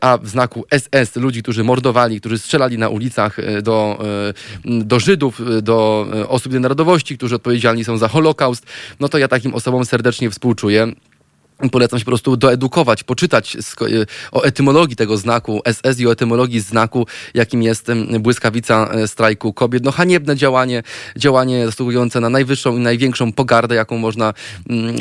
a 0.00 0.18
w 0.18 0.28
znaku 0.28 0.64
SS 0.70 1.16
ludzi, 1.16 1.42
którzy 1.42 1.64
mordowali, 1.64 2.20
którzy 2.20 2.38
strzelali 2.38 2.78
na 2.78 2.88
ulicach 2.88 3.36
do, 3.62 3.98
do 4.64 5.00
Żydów, 5.00 5.40
do 5.62 5.81
E, 6.14 6.28
osób 6.28 6.52
narodowości, 6.52 7.18
którzy 7.18 7.34
odpowiedzialni 7.34 7.84
są 7.84 7.98
za 7.98 8.08
Holokaust, 8.08 8.66
no 9.00 9.08
to 9.08 9.18
ja 9.18 9.28
takim 9.28 9.54
osobom 9.54 9.84
serdecznie 9.84 10.30
współczuję. 10.30 10.92
Polecam 11.70 11.98
się 11.98 12.04
po 12.04 12.10
prostu 12.10 12.36
doedukować, 12.36 13.04
poczytać 13.04 13.56
e, 13.56 13.60
o 14.32 14.44
etymologii 14.44 14.96
tego 14.96 15.16
znaku 15.16 15.62
SS 15.72 16.00
i 16.00 16.06
o 16.06 16.12
etymologii 16.12 16.60
znaku, 16.60 17.06
jakim 17.34 17.62
jest 17.62 17.86
błyskawica 18.20 18.90
e, 18.92 19.08
strajku 19.08 19.52
kobiet. 19.52 19.84
No 19.84 19.92
haniebne 19.92 20.36
działanie, 20.36 20.82
działanie 21.16 21.66
zasługujące 21.66 22.20
na 22.20 22.28
najwyższą 22.28 22.76
i 22.76 22.80
największą 22.80 23.32
pogardę, 23.32 23.74
jaką 23.74 23.98
można, 23.98 24.34
mm, 24.70 24.96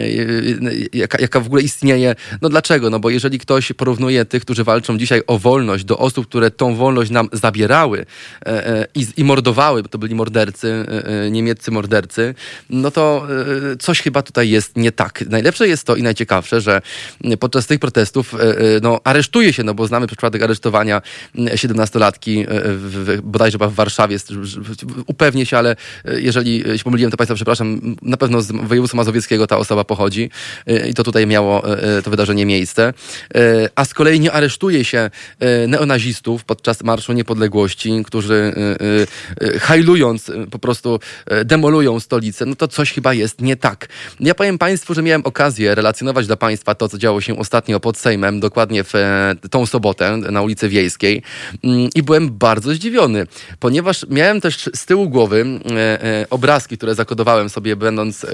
jaka, 0.94 1.18
jaka 1.22 1.40
w 1.40 1.46
ogóle 1.46 1.62
istnieje. 1.62 2.16
No 2.42 2.50
dlaczego? 2.50 2.90
No 2.90 3.00
bo 3.00 3.10
jeżeli 3.10 3.40
ktoś 3.40 3.74
porównuje 3.74 4.26
tych, 4.26 4.42
którzy 4.42 4.64
walczą 4.64 4.98
dzisiaj 4.98 5.22
o 5.28 5.40
wolność 5.40 5.86
do 5.86 5.98
osób, 5.98 6.28
które 6.28 6.52
tą 6.52 6.76
wolność 6.76 7.12
nam 7.12 7.30
zabierały 7.34 8.06
i, 8.96 9.08
i 9.18 9.24
mordowały, 9.24 9.84
bo 9.84 9.90
to 9.90 9.98
byli 9.98 10.16
mordercy, 10.16 10.86
niemieccy 11.32 11.72
mordercy, 11.72 12.36
no 12.70 12.92
to 12.92 13.28
coś 13.80 14.02
chyba 14.02 14.22
tutaj 14.22 14.50
jest 14.50 14.78
nie 14.78 14.92
tak. 14.92 15.24
Najlepsze 15.30 15.68
jest 15.68 15.84
to 15.84 15.96
i 15.96 16.04
najciekawsze, 16.04 16.51
zawsze, 16.52 16.62
że 16.62 16.82
podczas 17.38 17.68
tych 17.68 17.80
protestów 17.80 18.34
e, 18.34 18.38
e, 18.38 18.56
no, 18.82 19.00
aresztuje 19.04 19.54
się, 19.54 19.64
no 19.64 19.74
bo 19.74 19.88
znamy 19.88 20.08
przypadek 20.08 20.44
aresztowania 20.44 21.02
17-latki 21.36 22.46
e, 22.48 23.22
bodajże 23.24 23.58
w 23.58 23.74
Warszawie. 23.74 24.18
Upewnię 25.06 25.46
się, 25.46 25.58
ale 25.58 25.76
jeżeli 26.06 26.64
się 26.78 26.84
pomyliłem, 26.84 27.12
to 27.12 27.18
Państwa 27.18 27.36
przepraszam, 27.36 27.96
na 28.02 28.18
pewno 28.18 28.42
z 28.42 28.52
województwa 28.52 28.98
mazowieckiego 28.98 29.48
ta 29.48 29.58
osoba 29.58 29.84
pochodzi 29.84 30.30
i 30.90 30.94
to 30.94 31.04
tutaj 31.04 31.28
miało 31.28 31.64
to 32.04 32.10
wydarzenie 32.10 32.46
miejsce. 32.46 32.94
A 33.76 33.86
z 33.86 33.94
kolei 33.94 34.20
nie 34.20 34.32
aresztuje 34.32 34.86
się 34.86 35.10
neonazistów 35.68 36.44
podczas 36.44 36.84
Marszu 36.84 37.14
Niepodległości, 37.14 38.04
którzy 38.06 38.54
hajlując 39.62 40.32
po 40.52 40.60
prostu 40.60 41.00
demolują 41.46 42.00
stolicę, 42.00 42.46
no 42.46 42.56
to 42.56 42.68
coś 42.68 42.94
chyba 42.94 43.14
jest 43.14 43.42
nie 43.42 43.56
tak. 43.56 43.88
Ja 44.20 44.36
powiem 44.36 44.58
Państwu, 44.58 44.94
że 44.94 45.02
miałem 45.02 45.22
okazję 45.26 45.76
relacjonować 45.76 46.28
dla 46.32 46.38
Państwa 46.38 46.76
to, 46.76 46.90
co 46.90 46.98
działo 46.98 47.22
się 47.22 47.38
ostatnio 47.38 47.80
pod 47.80 47.98
Sejmem, 47.98 48.40
dokładnie 48.40 48.84
w 48.84 48.96
e, 48.96 49.36
tą 49.50 49.66
sobotę 49.66 50.18
na 50.18 50.42
ulicy 50.42 50.70
Wiejskiej. 50.70 51.22
Mm, 51.64 51.90
i 51.96 52.04
byłem 52.04 52.30
bardzo 52.38 52.74
zdziwiony, 52.74 53.28
ponieważ 53.60 54.06
miałem 54.10 54.42
też 54.42 54.70
z 54.76 54.86
tyłu 54.86 55.10
głowy 55.10 55.46
e, 55.72 56.04
e, 56.04 56.26
obrazki, 56.30 56.78
które 56.78 56.96
zakodowałem 56.96 57.50
sobie, 57.50 57.76
będąc 57.76 58.26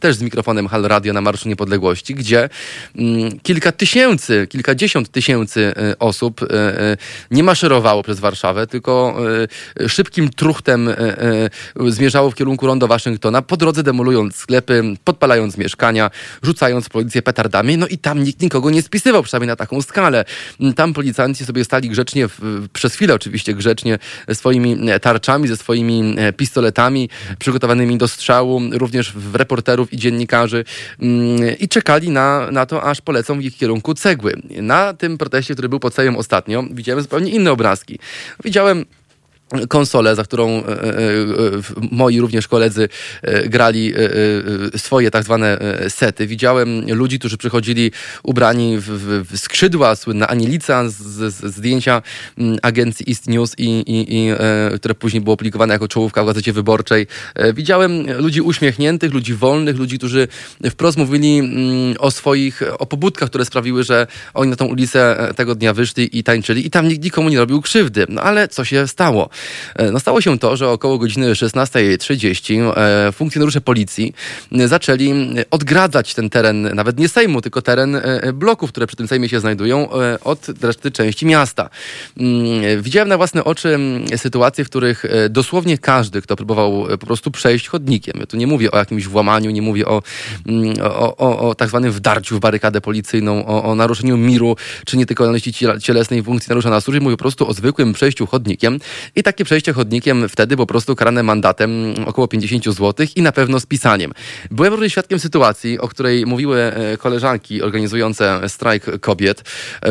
też 0.00 0.16
z 0.16 0.22
mikrofonem 0.22 0.68
Hal 0.68 0.82
Radio 0.82 1.12
na 1.12 1.20
Marszu 1.20 1.48
Niepodległości, 1.48 2.14
gdzie 2.14 2.48
mm, 2.96 3.40
kilka 3.40 3.72
tysięcy, 3.72 4.46
kilkadziesiąt 4.50 5.08
tysięcy 5.08 5.72
osób 5.98 6.40
nie 7.30 7.42
maszerowało 7.42 8.02
przez 8.02 8.20
Warszawę, 8.20 8.66
tylko 8.66 9.16
szybkim 9.88 10.30
truchtem 10.30 10.90
zmierzało 11.88 12.30
w 12.30 12.34
kierunku 12.34 12.66
ronda 12.66 12.86
Waszyngtona, 12.86 13.42
po 13.42 13.56
drodze 13.56 13.82
demolując 13.82 14.36
sklepy, 14.36 14.82
podpalając 15.04 15.58
mieszkania, 15.58 16.10
rzucając 16.42 16.88
policję 16.88 17.22
petardami 17.32 17.78
no 17.78 17.86
i 17.86 17.98
tam 17.98 18.24
nikt 18.24 18.42
nikogo 18.42 18.70
nie 18.70 18.82
spisywał, 18.82 19.22
przynajmniej 19.22 19.48
na 19.48 19.56
taką 19.56 19.82
skalę. 19.82 20.24
Tam 20.76 20.92
policjanci 20.92 21.44
sobie 21.44 21.64
stali 21.64 21.88
grzecznie, 21.88 22.28
przez 22.72 22.94
chwilę 22.94 23.14
oczywiście 23.14 23.54
grzecznie, 23.54 23.98
ze 24.28 24.34
swoimi 24.34 24.90
e, 24.90 25.00
tarczami, 25.00 25.48
ze 25.48 25.56
swoimi 25.56 26.14
e, 26.18 26.32
pistoletami 26.32 27.08
przygotowanymi 27.38 27.98
do 27.98 28.08
strzału, 28.08 28.60
również 28.72 29.12
w 29.12 29.34
reporterów 29.34 29.92
i 29.92 29.96
dziennikarzy 29.96 30.64
mm, 31.00 31.58
i 31.58 31.68
czekali 31.68 32.10
na, 32.10 32.50
na 32.50 32.66
to, 32.66 32.82
aż 32.82 33.00
polecą 33.00 33.38
w 33.38 33.42
ich 33.42 33.56
kierunku 33.56 33.94
cegły. 33.94 34.32
Na 34.50 34.94
tym 34.94 35.18
proteście, 35.18 35.54
który 35.54 35.68
był 35.68 35.80
pod 35.80 35.94
Sejmem 35.94 36.16
ostatnio, 36.16 36.64
widziałem 36.70 37.02
zupełnie 37.02 37.30
inne 37.30 37.52
obrazki. 37.52 37.98
Widziałem 38.44 38.84
konsolę, 39.68 40.16
za 40.16 40.24
którą 40.24 40.48
e, 40.50 40.66
e, 40.66 40.88
e, 40.88 41.02
moi 41.90 42.20
również 42.20 42.48
koledzy 42.48 42.88
grali 43.46 43.92
swoje 44.76 45.10
tak 45.10 45.24
zwane 45.24 45.58
sety. 45.88 46.26
Widziałem 46.26 46.94
ludzi, 46.94 47.18
którzy 47.18 47.36
przychodzili 47.36 47.92
ubrani 48.22 48.76
w, 48.78 49.26
skrzydła, 49.36 49.96
słynna 49.96 50.28
Anielica 50.28 50.88
z, 50.88 50.94
z, 51.34 51.54
zdjęcia 51.54 52.02
mm, 52.38 52.58
agencji 52.62 53.06
East 53.08 53.28
News, 53.28 53.54
i, 53.58 53.64
i, 53.64 54.16
i, 54.16 54.32
które 54.76 54.94
później 54.94 55.20
było 55.20 55.36
publikowane 55.36 55.74
jako 55.74 55.88
czołówka 55.88 56.22
w 56.22 56.26
Gazecie 56.26 56.52
Wyborczej. 56.52 57.06
Widziałem 57.54 58.12
ludzi 58.18 58.40
uśmiechniętych, 58.40 59.12
ludzi 59.12 59.34
wolnych, 59.34 59.76
ludzi, 59.76 59.98
którzy 59.98 60.28
wprost 60.70 60.98
mówili 60.98 61.38
mm, 61.38 61.94
o 61.98 62.10
swoich, 62.10 62.62
o 62.78 62.86
pobudkach, 62.86 63.28
które 63.28 63.44
sprawiły, 63.44 63.84
że 63.84 64.06
oni 64.34 64.50
na 64.50 64.56
tą 64.56 64.66
ulicę 64.66 65.32
tego 65.36 65.54
dnia 65.54 65.74
wyszli 65.74 66.18
i 66.18 66.24
tańczyli 66.24 66.66
i 66.66 66.70
tam 66.70 66.88
nikt 66.88 67.04
nikomu 67.04 67.28
nie 67.28 67.38
robił 67.38 67.62
krzywdy. 67.62 68.06
No 68.08 68.22
ale 68.22 68.48
co 68.48 68.64
się 68.64 68.88
stało? 68.88 69.30
No 69.92 70.00
stało 70.00 70.20
się 70.20 70.38
to, 70.38 70.56
że 70.56 70.68
około 70.68 70.98
godziny 70.98 71.32
16.30 71.32 73.12
funkcjonariusze 73.12 73.60
policji 73.60 74.14
zaczęli 74.52 75.12
odgradzać 75.50 76.14
ten 76.14 76.30
teren, 76.30 76.74
nawet 76.74 76.98
nie 76.98 77.08
Sejmu, 77.08 77.42
tylko 77.42 77.62
teren 77.62 78.00
bloków, 78.34 78.70
które 78.70 78.86
przy 78.86 78.96
tym 78.96 79.08
Sejmie 79.08 79.28
się 79.28 79.40
znajdują, 79.40 79.88
od 80.24 80.46
reszty 80.62 80.90
części 80.90 81.26
miasta. 81.26 81.70
Mm, 82.16 82.82
widziałem 82.82 83.08
na 83.08 83.16
własne 83.16 83.44
oczy 83.44 83.74
mm, 83.74 84.18
sytuacje, 84.18 84.64
w 84.64 84.68
których 84.68 85.04
dosłownie 85.30 85.78
każdy, 85.78 86.22
kto 86.22 86.36
próbował 86.36 86.86
po 87.00 87.06
prostu 87.06 87.30
przejść 87.30 87.68
chodnikiem, 87.68 88.14
ja 88.20 88.26
tu 88.26 88.36
nie 88.36 88.46
mówię 88.46 88.70
o 88.70 88.78
jakimś 88.78 89.06
włamaniu, 89.06 89.50
nie 89.50 89.62
mówię 89.62 89.86
o, 89.86 90.02
mm, 90.46 90.74
o, 90.82 91.16
o, 91.16 91.48
o 91.48 91.54
tak 91.54 91.68
zwanym 91.68 91.92
wdarciu 91.92 92.36
w 92.36 92.40
barykadę 92.40 92.80
policyjną, 92.80 93.46
o, 93.46 93.64
o 93.64 93.74
naruszeniu 93.74 94.16
miru, 94.16 94.56
czy 94.86 94.96
nietykalności 94.96 95.52
cielesnej 95.80 96.22
funkcjonariusza 96.22 96.70
na 96.70 96.80
służbie, 96.80 97.00
mówię 97.00 97.16
po 97.16 97.22
prostu 97.22 97.48
o 97.48 97.52
zwykłym 97.52 97.92
przejściu 97.92 98.26
chodnikiem. 98.26 98.78
I 99.16 99.22
takie 99.32 99.44
przejście 99.44 99.72
chodnikiem 99.72 100.28
wtedy 100.28 100.56
po 100.56 100.66
prostu 100.66 100.96
karane 100.96 101.22
mandatem 101.22 101.94
około 102.06 102.28
50 102.28 102.64
zł 102.64 103.06
i 103.16 103.22
na 103.22 103.32
pewno 103.32 103.60
spisaniem. 103.60 104.12
Byłem 104.50 104.72
również 104.72 104.92
świadkiem 104.92 105.18
sytuacji, 105.18 105.78
o 105.78 105.88
której 105.88 106.26
mówiły 106.26 106.60
e, 106.60 106.96
koleżanki 106.96 107.62
organizujące 107.62 108.40
strajk 108.48 109.00
kobiet, 109.00 109.44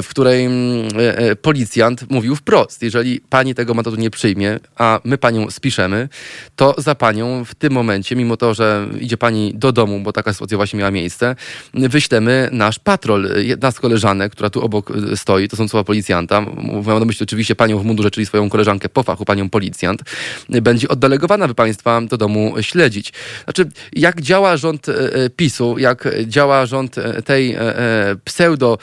w 0.03 0.07
której 0.07 0.45
mm, 0.45 0.87
e, 0.99 1.17
e, 1.17 1.35
policjant 1.35 2.11
mówił 2.11 2.35
wprost, 2.35 2.83
jeżeli 2.83 3.21
pani 3.29 3.55
tego 3.55 3.73
mandatu 3.73 3.95
nie 3.95 4.09
przyjmie, 4.09 4.59
a 4.75 4.99
my 5.03 5.17
panią 5.17 5.51
spiszemy, 5.51 6.09
to 6.55 6.75
za 6.77 6.95
panią 6.95 7.45
w 7.45 7.55
tym 7.55 7.73
momencie, 7.73 8.15
mimo 8.15 8.37
to, 8.37 8.53
że 8.53 8.87
idzie 8.99 9.17
pani 9.17 9.53
do 9.55 9.71
domu, 9.71 9.99
bo 9.99 10.13
taka 10.13 10.33
sytuacja 10.33 10.57
właśnie 10.57 10.79
miała 10.79 10.91
miejsce, 10.91 11.35
wyślemy 11.73 12.49
nasz 12.51 12.79
patrol. 12.79 13.29
Jedna 13.37 13.71
z 13.71 13.79
koleżanek, 13.79 14.31
która 14.31 14.49
tu 14.49 14.61
obok 14.61 14.91
e, 14.91 15.17
stoi, 15.17 15.47
to 15.47 15.55
są 15.55 15.67
słowa 15.67 15.83
policjanta, 15.83 16.41
mówią 16.41 16.99
na 16.99 17.05
myśli 17.05 17.23
oczywiście 17.23 17.55
panią 17.55 17.79
w 17.79 17.85
mundurze, 17.85 18.11
czyli 18.11 18.25
swoją 18.25 18.49
koleżankę 18.49 18.89
po 18.89 19.03
fachu, 19.03 19.20
panią 19.25 19.49
policjant, 19.49 20.01
będzie 20.49 20.87
oddelegowana, 20.87 21.47
by 21.47 21.55
państwa 21.55 22.01
do 22.01 22.17
domu 22.17 22.53
śledzić. 22.61 23.13
Znaczy, 23.43 23.69
jak 23.93 24.21
działa 24.21 24.57
rząd 24.57 24.89
e, 24.89 25.13
e, 25.13 25.29
PiSu, 25.29 25.77
jak 25.77 26.07
działa 26.25 26.65
rząd 26.65 26.95
tej 27.25 27.57
pseudo 28.25 28.77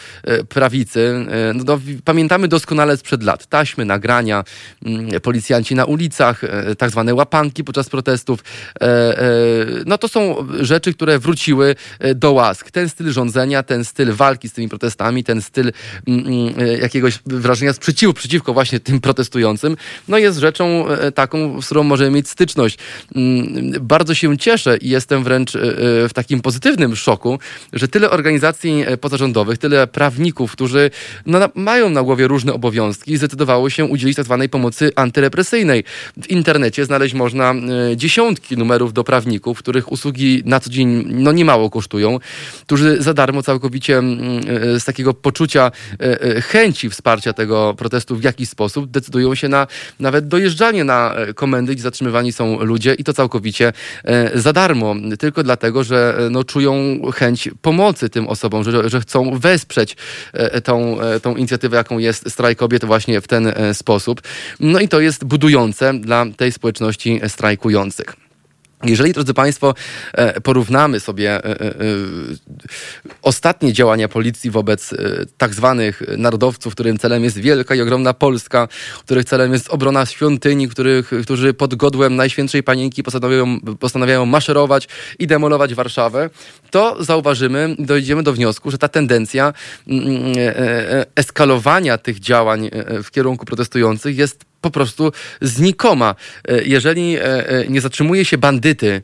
prawicy, 0.48 1.26
no 1.54 1.80
pamiętamy 2.04 2.48
doskonale 2.48 2.96
sprzed 2.96 3.22
lat. 3.22 3.46
Taśmy, 3.46 3.84
nagrania, 3.84 4.44
mm, 4.84 5.20
policjanci 5.20 5.74
na 5.74 5.84
ulicach, 5.84 6.40
tak 6.78 6.90
zwane 6.90 7.14
łapanki 7.14 7.64
podczas 7.64 7.88
protestów. 7.88 8.44
No 9.86 9.98
to 9.98 10.08
są 10.08 10.46
rzeczy, 10.60 10.94
które 10.94 11.18
wróciły 11.18 11.74
do 12.14 12.32
łask. 12.32 12.70
Ten 12.70 12.88
styl 12.88 13.12
rządzenia, 13.12 13.62
ten 13.62 13.84
styl 13.84 14.12
walki 14.12 14.48
z 14.48 14.52
tymi 14.52 14.68
protestami, 14.68 15.24
ten 15.24 15.42
styl 15.42 15.72
mm, 16.06 16.26
mm, 16.26 16.54
e, 16.58 16.78
jakiegoś 16.78 17.18
wrażenia 17.26 17.72
sprzeciwu 17.72 18.12
przeciwko 18.12 18.52
właśnie 18.52 18.80
tym 18.80 19.00
protestującym, 19.00 19.76
no 20.08 20.18
jest 20.18 20.27
rzeczą 20.36 20.88
e, 20.88 21.12
taką, 21.12 21.62
z 21.62 21.66
którą 21.66 21.82
możemy 21.82 22.10
mieć 22.10 22.28
styczność. 22.28 22.78
Mm, 23.14 23.72
bardzo 23.80 24.14
się 24.14 24.38
cieszę 24.38 24.76
i 24.76 24.88
jestem 24.88 25.24
wręcz 25.24 25.56
e, 25.56 25.60
w 26.08 26.10
takim 26.14 26.40
pozytywnym 26.40 26.96
szoku, 26.96 27.38
że 27.72 27.88
tyle 27.88 28.10
organizacji 28.10 28.84
pozarządowych, 29.00 29.58
tyle 29.58 29.86
prawników, 29.86 30.52
którzy 30.52 30.90
no, 31.26 31.38
mają 31.54 31.90
na 31.90 32.02
głowie 32.02 32.28
różne 32.28 32.52
obowiązki, 32.52 33.16
zdecydowało 33.16 33.70
się 33.70 33.84
udzielić 33.84 34.16
tak 34.16 34.24
zwanej 34.24 34.48
pomocy 34.48 34.92
antyrepresyjnej. 34.96 35.84
W 36.22 36.30
internecie 36.30 36.84
znaleźć 36.84 37.14
można 37.14 37.54
dziesiątki 37.96 38.56
numerów 38.56 38.92
do 38.92 39.04
prawników, 39.04 39.58
których 39.58 39.92
usługi 39.92 40.42
na 40.44 40.60
co 40.60 40.70
dzień 40.70 41.04
no, 41.08 41.32
niemało 41.32 41.70
kosztują, 41.70 42.18
którzy 42.62 43.02
za 43.02 43.14
darmo 43.14 43.42
całkowicie 43.42 43.98
mm, 43.98 44.20
e, 44.74 44.80
z 44.80 44.84
takiego 44.84 45.14
poczucia 45.14 45.70
e, 46.00 46.22
e, 46.22 46.40
chęci 46.40 46.90
wsparcia 46.90 47.32
tego 47.32 47.74
protestu 47.74 48.16
w 48.16 48.22
jakiś 48.22 48.48
sposób 48.48 48.90
decydują 48.90 49.34
się 49.34 49.48
na 49.48 49.66
nawet 50.00 50.17
dojeżdżanie 50.22 50.84
na 50.84 51.14
komendy, 51.34 51.74
gdzie 51.74 51.82
zatrzymywani 51.82 52.32
są 52.32 52.64
ludzie 52.64 52.94
i 52.94 53.04
to 53.04 53.12
całkowicie 53.12 53.72
za 54.34 54.52
darmo. 54.52 54.94
Tylko 55.18 55.42
dlatego, 55.42 55.84
że 55.84 56.18
no, 56.30 56.44
czują 56.44 57.00
chęć 57.14 57.48
pomocy 57.62 58.08
tym 58.08 58.28
osobom, 58.28 58.64
że, 58.64 58.90
że 58.90 59.00
chcą 59.00 59.38
wesprzeć 59.38 59.96
tą, 60.64 60.98
tą 61.22 61.36
inicjatywę, 61.36 61.76
jaką 61.76 61.98
jest 61.98 62.30
strajk 62.30 62.58
kobiet 62.58 62.84
właśnie 62.84 63.20
w 63.20 63.28
ten 63.28 63.52
sposób. 63.72 64.20
No 64.60 64.80
i 64.80 64.88
to 64.88 65.00
jest 65.00 65.24
budujące 65.24 65.94
dla 65.94 66.26
tej 66.36 66.52
społeczności 66.52 67.20
strajkujących. 67.28 68.27
Jeżeli, 68.84 69.12
drodzy 69.12 69.34
Państwo, 69.34 69.74
e, 70.12 70.40
porównamy 70.40 71.00
sobie 71.00 71.30
e, 71.30 71.60
e, 71.60 71.74
ostatnie 73.22 73.72
działania 73.72 74.08
policji 74.08 74.50
wobec 74.50 74.94
tak 75.38 75.54
zwanych 75.54 76.02
narodowców, 76.16 76.74
którym 76.74 76.98
celem 76.98 77.24
jest 77.24 77.38
wielka 77.38 77.74
i 77.74 77.80
ogromna 77.80 78.14
Polska, 78.14 78.68
których 79.00 79.24
celem 79.24 79.52
jest 79.52 79.68
obrona 79.68 80.06
świątyni, 80.06 80.68
których, 80.68 81.10
którzy 81.22 81.54
pod 81.54 81.74
godłem 81.74 82.16
Najświętszej 82.16 82.62
Panienki 82.62 83.02
postanawiają, 83.02 83.60
postanawiają 83.60 84.26
maszerować 84.26 84.88
i 85.18 85.26
demolować 85.26 85.74
Warszawę, 85.74 86.30
to 86.70 87.04
zauważymy, 87.04 87.76
dojdziemy 87.78 88.22
do 88.22 88.32
wniosku, 88.32 88.70
że 88.70 88.78
ta 88.78 88.88
tendencja 88.88 89.52
mm, 89.88 90.06
mm, 90.06 90.34
eskalowania 91.16 91.98
tych 91.98 92.20
działań 92.20 92.70
w 93.04 93.10
kierunku 93.10 93.46
protestujących 93.46 94.18
jest 94.18 94.44
po 94.68 94.72
prostu 94.72 95.12
znikoma. 95.40 96.14
E, 96.48 96.62
jeżeli 96.62 97.16
e, 97.16 97.48
e, 97.48 97.68
nie 97.68 97.80
zatrzymuje 97.80 98.24
się 98.24 98.38
bandyty 98.38 99.02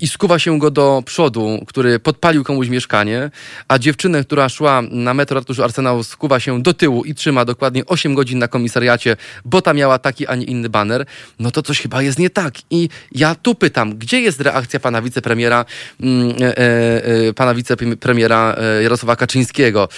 i 0.00 0.08
skuwa 0.08 0.38
się 0.38 0.58
go 0.58 0.70
do 0.70 1.02
przodu, 1.06 1.64
który 1.66 1.98
podpalił 1.98 2.44
komuś 2.44 2.68
mieszkanie, 2.68 3.30
a 3.68 3.78
dziewczynę, 3.78 4.24
która 4.24 4.48
szła 4.48 4.82
na 4.90 5.14
metro 5.14 5.40
ratuszu 5.40 5.64
Arsenał, 5.64 6.02
skuwa 6.02 6.40
się 6.40 6.62
do 6.62 6.74
tyłu 6.74 7.04
i 7.04 7.14
trzyma 7.14 7.44
dokładnie 7.44 7.86
8 7.86 8.14
godzin 8.14 8.38
na 8.38 8.48
komisariacie, 8.48 9.16
bo 9.44 9.62
ta 9.62 9.74
miała 9.74 9.98
taki, 9.98 10.26
a 10.26 10.34
nie 10.34 10.44
inny 10.44 10.68
baner, 10.68 11.06
no 11.38 11.50
to 11.50 11.62
coś 11.62 11.80
chyba 11.80 12.02
jest 12.02 12.18
nie 12.18 12.30
tak. 12.30 12.54
I 12.70 12.88
ja 13.12 13.34
tu 13.34 13.54
pytam, 13.54 13.98
gdzie 13.98 14.20
jest 14.20 14.40
reakcja 14.40 14.80
pana 14.80 15.02
wicepremiera, 15.02 15.64
mm, 16.00 16.34
pana 17.34 17.54
wicepremiera 17.54 18.56
Jarosława 18.82 19.16
Kaczyńskiego? 19.16 19.88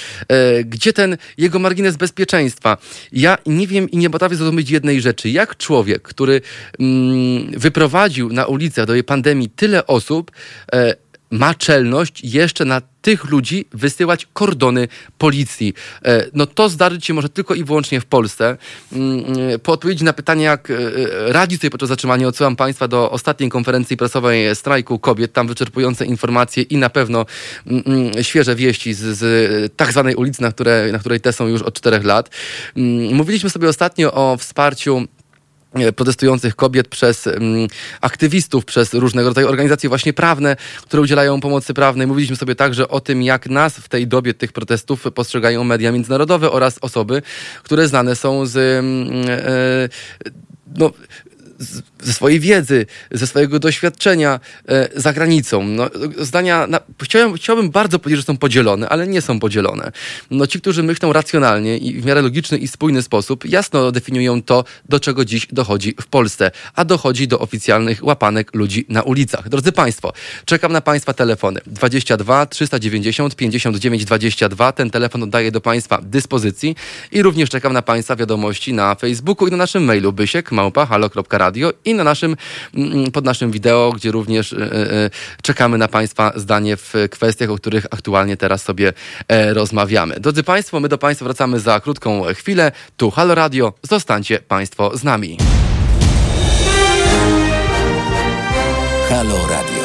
Gdzie 0.64 0.92
ten 0.92 1.16
jego 1.38 1.58
margines 1.58 1.96
bezpieczeństwa? 1.96 2.76
Ja 3.12 3.38
nie 3.46 3.66
wiem 3.66 3.90
i 3.90 3.96
nie 3.96 4.10
potrafię 4.10 4.36
zrozumieć 4.36 4.70
jednej 4.74 5.00
rzeczy. 5.00 5.30
Jak 5.30 5.56
człowiek, 5.56 6.02
który 6.02 6.40
mm, 6.80 7.60
wyprowadził 7.60 8.32
na 8.32 8.46
ulicę 8.46 8.86
do 8.86 8.92
tej 8.92 9.04
pandemii 9.04 9.50
tyle 9.50 9.86
osób, 9.86 10.30
e, 10.72 11.03
ma 11.34 11.54
czelność 11.54 12.24
jeszcze 12.24 12.64
na 12.64 12.82
tych 13.02 13.24
ludzi 13.24 13.64
wysyłać 13.72 14.26
kordony 14.32 14.88
policji. 15.18 15.74
E, 16.04 16.26
no 16.34 16.46
to 16.46 16.68
zdarzyć 16.68 17.06
się 17.06 17.14
może 17.14 17.28
tylko 17.28 17.54
i 17.54 17.64
wyłącznie 17.64 18.00
w 18.00 18.06
Polsce. 18.06 18.56
Mm, 18.92 19.24
e, 19.54 19.58
po 19.58 19.72
odpowiedzi 19.72 20.04
na 20.04 20.12
pytanie, 20.12 20.44
jak 20.44 20.70
e, 20.70 20.74
radzi 21.32 21.56
sobie 21.58 21.70
podczas 21.70 21.88
zatrzymania, 21.88 22.28
odsyłam 22.28 22.56
Państwa 22.56 22.88
do 22.88 23.10
ostatniej 23.10 23.50
konferencji 23.50 23.96
prasowej 23.96 24.56
strajku 24.56 24.98
kobiet. 24.98 25.32
Tam 25.32 25.48
wyczerpujące 25.48 26.06
informacje 26.06 26.62
i 26.62 26.76
na 26.76 26.90
pewno 26.90 27.26
mm, 27.66 27.82
mm, 27.86 28.24
świeże 28.24 28.54
wieści 28.54 28.94
z, 28.94 29.00
z 29.00 29.76
tak 29.76 29.92
zwanej 29.92 30.14
ulicy, 30.14 30.42
na, 30.42 30.52
które, 30.52 30.92
na 30.92 30.98
której 30.98 31.20
te 31.20 31.32
są 31.32 31.46
już 31.46 31.62
od 31.62 31.74
czterech 31.74 32.04
lat. 32.04 32.30
Mówiliśmy 33.12 33.50
sobie 33.50 33.68
ostatnio 33.68 34.12
o 34.12 34.36
wsparciu 34.36 34.94
E, 34.98 35.23
protestujących 35.96 36.56
kobiet 36.56 36.88
przez 36.88 37.26
um, 37.26 37.66
aktywistów, 38.00 38.64
przez 38.64 38.94
różnego 38.94 39.28
rodzaju 39.28 39.48
organizacje 39.48 39.88
właśnie 39.88 40.12
prawne, 40.12 40.56
które 40.82 41.02
udzielają 41.02 41.40
pomocy 41.40 41.74
prawnej. 41.74 42.06
Mówiliśmy 42.06 42.36
sobie 42.36 42.54
także 42.54 42.88
o 42.88 43.00
tym, 43.00 43.22
jak 43.22 43.48
nas 43.48 43.74
w 43.74 43.88
tej 43.88 44.06
dobie 44.06 44.34
tych 44.34 44.52
protestów 44.52 45.04
postrzegają 45.14 45.64
media 45.64 45.92
międzynarodowe 45.92 46.50
oraz 46.50 46.78
osoby, 46.80 47.22
które 47.62 47.88
znane 47.88 48.16
są 48.16 48.46
z 48.46 48.56
um, 48.56 49.28
e, 49.28 49.88
no, 50.76 50.90
ze 52.02 52.12
swojej 52.12 52.40
wiedzy, 52.40 52.86
ze 53.10 53.26
swojego 53.26 53.58
doświadczenia 53.58 54.40
e, 54.68 54.88
za 54.96 55.12
granicą. 55.12 55.64
No, 55.64 55.90
zdania, 56.18 56.66
na, 56.66 56.80
chciałem, 57.02 57.34
chciałbym 57.34 57.70
bardzo 57.70 57.98
powiedzieć, 57.98 58.20
że 58.20 58.26
są 58.26 58.36
podzielone, 58.36 58.88
ale 58.88 59.06
nie 59.06 59.20
są 59.20 59.40
podzielone. 59.40 59.92
No, 60.30 60.46
ci, 60.46 60.60
którzy 60.60 60.82
myślą 60.82 61.12
racjonalnie 61.12 61.78
i 61.78 62.00
w 62.00 62.04
miarę 62.04 62.22
logiczny 62.22 62.58
i 62.58 62.68
spójny 62.68 63.02
sposób, 63.02 63.44
jasno 63.44 63.92
definiują 63.92 64.42
to, 64.42 64.64
do 64.88 65.00
czego 65.00 65.24
dziś 65.24 65.46
dochodzi 65.52 65.94
w 66.00 66.06
Polsce, 66.06 66.50
a 66.74 66.84
dochodzi 66.84 67.28
do 67.28 67.38
oficjalnych 67.38 68.04
łapanek 68.04 68.54
ludzi 68.54 68.86
na 68.88 69.02
ulicach. 69.02 69.48
Drodzy 69.48 69.72
Państwo, 69.72 70.12
czekam 70.44 70.72
na 70.72 70.80
Państwa 70.80 71.12
telefony. 71.12 71.60
22 71.66 72.46
390 72.46 73.36
59 73.36 74.04
22. 74.04 74.72
Ten 74.72 74.90
telefon 74.90 75.22
oddaję 75.22 75.52
do 75.52 75.60
Państwa 75.60 76.00
dyspozycji 76.02 76.76
i 77.12 77.22
również 77.22 77.50
czekam 77.50 77.72
na 77.72 77.82
Państwa 77.82 78.16
wiadomości 78.16 78.72
na 78.72 78.94
Facebooku 78.94 79.48
i 79.48 79.50
na 79.50 79.56
naszym 79.56 79.84
mailu 79.84 80.12
bysiek 80.12 80.52
małpa 80.52 80.86
i 81.84 81.94
na 81.94 82.04
naszym, 82.04 82.36
mm, 82.74 83.10
pod 83.10 83.24
naszym 83.24 83.50
wideo, 83.50 83.92
gdzie 83.92 84.10
również 84.10 84.52
e, 84.52 84.56
e, 84.56 85.10
czekamy 85.42 85.78
na 85.78 85.88
Państwa 85.88 86.32
zdanie 86.36 86.76
w 86.76 86.94
kwestiach, 87.10 87.50
o 87.50 87.56
których 87.56 87.86
aktualnie 87.90 88.36
teraz 88.36 88.62
sobie 88.62 88.92
e, 89.28 89.54
rozmawiamy. 89.54 90.20
Drodzy 90.20 90.42
Państwo, 90.42 90.80
my 90.80 90.88
do 90.88 90.98
Państwa 90.98 91.24
wracamy 91.24 91.60
za 91.60 91.80
krótką 91.80 92.22
chwilę. 92.34 92.72
Tu 92.96 93.10
Halo 93.10 93.34
Radio, 93.34 93.72
zostańcie 93.82 94.38
Państwo 94.38 94.96
z 94.96 95.04
nami. 95.04 95.38
Halo 99.08 99.46
Radio. 99.48 99.84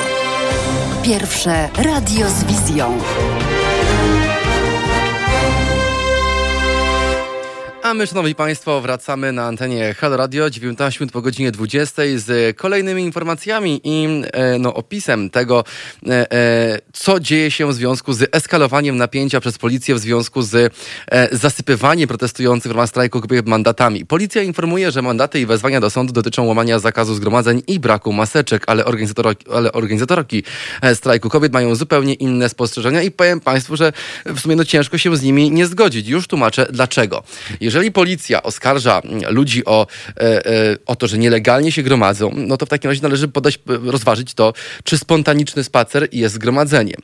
Pierwsze 1.04 1.70
radio 1.76 2.30
z 2.30 2.44
wizją. 2.44 3.00
A 7.84 7.94
my, 7.94 8.08
szanowni 8.08 8.36
państwo, 8.36 8.82
wracamy 8.82 9.32
na 9.32 9.46
antenie 9.46 9.94
Halo 9.94 10.18
Radio 10.18 10.50
19 10.50 11.00
minut 11.00 11.14
po 11.14 11.22
godzinie 11.22 11.52
20 11.52 12.02
z 12.16 12.58
kolejnymi 12.58 13.04
informacjami 13.04 13.82
i 13.84 14.08
e, 14.34 14.60
no, 14.60 14.74
opisem 14.74 15.30
tego, 15.30 15.64
e, 16.08 16.32
e, 16.32 16.80
co 16.94 17.20
dzieje 17.20 17.52
się 17.52 17.68
w 17.68 17.74
związku 17.74 18.14
z 18.14 18.36
eskalowaniem 18.36 18.98
napięcia 18.98 19.40
przez 19.40 19.58
policję 19.58 19.96
w 19.96 20.00
związku 20.00 20.42
z 20.42 20.74
zasypywaniem 21.32 22.08
protestujących 22.08 22.72
w 22.72 22.76
ramach 22.76 22.90
strajku 22.90 23.22
kobiet 23.22 23.48
mandatami. 23.48 24.06
Policja 24.06 24.44
informuje, 24.44 24.92
że 24.92 25.02
mandaty 25.02 25.40
i 25.40 25.46
wezwania 25.46 25.80
do 25.80 25.90
sądu 25.90 26.14
dotyczą 26.14 26.46
łamania 26.46 26.80
zakazu 26.80 27.16
zgromadzeń 27.16 27.62
i 27.68 27.80
braku 27.80 28.14
maseczek, 28.14 28.64
ale, 28.68 28.84
ale 29.54 29.72
organizatorki 29.72 30.44
strajku 30.94 31.30
kobiet 31.30 31.54
mają 31.54 31.76
zupełnie 31.76 32.14
inne 32.14 32.50
spostrzeżenia 32.50 33.02
i 33.02 33.12
powiem 33.12 33.40
państwu, 33.40 33.76
że 33.76 33.94
w 34.26 34.40
sumie 34.40 34.56
no, 34.56 34.66
ciężko 34.66 34.98
się 34.98 35.18
z 35.18 35.22
nimi 35.22 35.52
nie 35.52 35.68
zgodzić. 35.68 36.08
Już 36.08 36.28
tłumaczę 36.28 36.68
dlaczego. 36.72 37.24
Jeżeli 37.70 37.92
policja 37.92 38.44
oskarża 38.44 39.02
ludzi 39.30 39.66
o, 39.66 39.88
e, 40.18 40.46
e, 40.46 40.78
o 40.86 40.96
to, 40.96 41.08
że 41.08 41.18
nielegalnie 41.18 41.72
się 41.72 41.84
gromadzą, 41.84 42.32
no 42.36 42.58
to 42.58 42.66
w 42.66 42.70
takim 42.70 42.90
razie 42.90 43.02
należy 43.02 43.28
podać, 43.28 43.60
rozważyć 43.66 44.34
to, 44.34 44.54
czy 44.84 44.98
spontaniczny 44.98 45.64
spacer 45.64 46.08
jest 46.12 46.36
zgromadzeniem. 46.36 47.02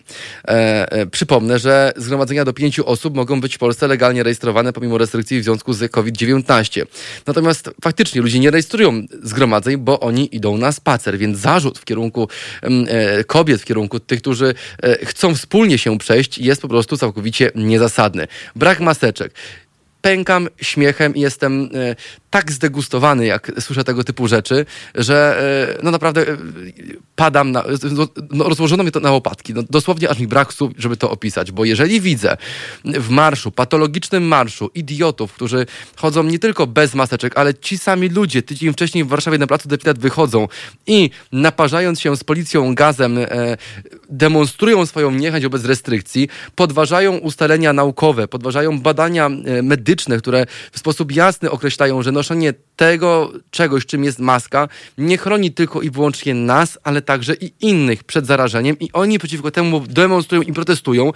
E, 0.47 0.91
e, 0.91 1.05
przypomnę, 1.05 1.59
że 1.59 1.93
zgromadzenia 1.97 2.45
do 2.45 2.53
pięciu 2.53 2.87
osób 2.87 3.15
mogą 3.15 3.41
być 3.41 3.55
w 3.55 3.57
Polsce 3.57 3.87
legalnie 3.87 4.23
rejestrowane 4.23 4.73
pomimo 4.73 4.97
restrykcji 4.97 5.41
w 5.41 5.43
związku 5.43 5.73
z 5.73 5.91
COVID-19. 5.91 6.85
Natomiast 7.27 7.69
faktycznie 7.81 8.21
ludzie 8.21 8.39
nie 8.39 8.51
rejestrują 8.51 9.05
zgromadzeń, 9.23 9.77
bo 9.77 9.99
oni 9.99 10.35
idą 10.35 10.57
na 10.57 10.71
spacer, 10.71 11.17
więc 11.17 11.37
zarzut 11.37 11.79
w 11.79 11.85
kierunku 11.85 12.29
e, 12.61 13.23
kobiet, 13.23 13.61
w 13.61 13.65
kierunku 13.65 13.99
tych, 13.99 14.21
którzy 14.21 14.53
e, 14.83 15.05
chcą 15.05 15.35
wspólnie 15.35 15.77
się 15.77 15.97
przejść, 15.97 16.37
jest 16.37 16.61
po 16.61 16.67
prostu 16.67 16.97
całkowicie 16.97 17.51
niezasadny. 17.55 18.27
Brak 18.55 18.79
maseczek 18.79 19.33
pękam 20.05 20.47
śmiechem 20.61 21.15
i 21.15 21.19
jestem 21.19 21.69
e, 21.73 21.95
tak 22.29 22.51
zdegustowany, 22.51 23.25
jak 23.25 23.51
słyszę 23.59 23.83
tego 23.83 24.03
typu 24.03 24.27
rzeczy, 24.27 24.65
że 24.95 25.41
e, 25.79 25.83
no 25.83 25.91
naprawdę 25.91 26.21
e, 26.21 26.37
padam, 27.15 27.51
na, 27.51 27.63
no, 27.91 28.07
no, 28.31 28.49
rozłożono 28.49 28.83
mnie 28.83 28.91
to 28.91 28.99
na 28.99 29.11
łopatki. 29.11 29.53
No, 29.53 29.63
dosłownie 29.69 30.09
aż 30.09 30.19
mi 30.19 30.27
brak 30.27 30.53
słów, 30.53 30.71
żeby 30.77 30.97
to 30.97 31.11
opisać, 31.11 31.51
bo 31.51 31.65
jeżeli 31.65 32.01
widzę 32.01 32.37
w 32.85 33.09
marszu, 33.09 33.51
patologicznym 33.51 34.23
marszu 34.23 34.69
idiotów, 34.75 35.33
którzy 35.33 35.65
chodzą 35.95 36.23
nie 36.23 36.39
tylko 36.39 36.67
bez 36.67 36.95
maseczek, 36.95 37.37
ale 37.37 37.53
ci 37.53 37.77
sami 37.77 38.09
ludzie 38.09 38.41
tydzień 38.41 38.73
wcześniej 38.73 39.03
w 39.03 39.07
Warszawie 39.07 39.37
na 39.37 39.47
placu 39.47 39.69
Depilat 39.69 39.99
wychodzą 39.99 40.47
i 40.87 41.09
naparzając 41.31 42.01
się 42.01 42.17
z 42.17 42.23
policją 42.23 42.75
gazem 42.75 43.17
demonstrują 44.09 44.85
swoją 44.85 45.11
niechęć 45.11 45.43
wobec 45.43 45.65
restrykcji, 45.65 46.29
podważają 46.55 47.17
ustalenia 47.17 47.73
naukowe, 47.73 48.27
podważają 48.27 48.79
badania 48.79 49.29
medyczne, 49.63 49.94
medyczne, 49.95 50.17
które 50.17 50.45
w 50.71 50.79
sposób 50.79 51.11
jasny 51.11 51.51
określają, 51.51 52.03
że 52.03 52.11
noszenie 52.11 52.53
tego 52.75 53.31
czegoś, 53.51 53.85
czym 53.85 54.03
jest 54.03 54.19
maska, 54.19 54.67
nie 54.97 55.17
chroni 55.17 55.51
tylko 55.51 55.81
i 55.81 55.89
wyłącznie 55.89 56.33
nas, 56.33 56.77
ale 56.83 57.01
także 57.01 57.33
i 57.33 57.51
innych 57.61 58.03
przed 58.03 58.25
zarażeniem 58.25 58.79
i 58.79 58.89
oni 58.93 59.19
przeciwko 59.19 59.51
temu 59.51 59.79
demonstrują 59.79 60.41
i 60.41 60.53
protestują 60.53 61.11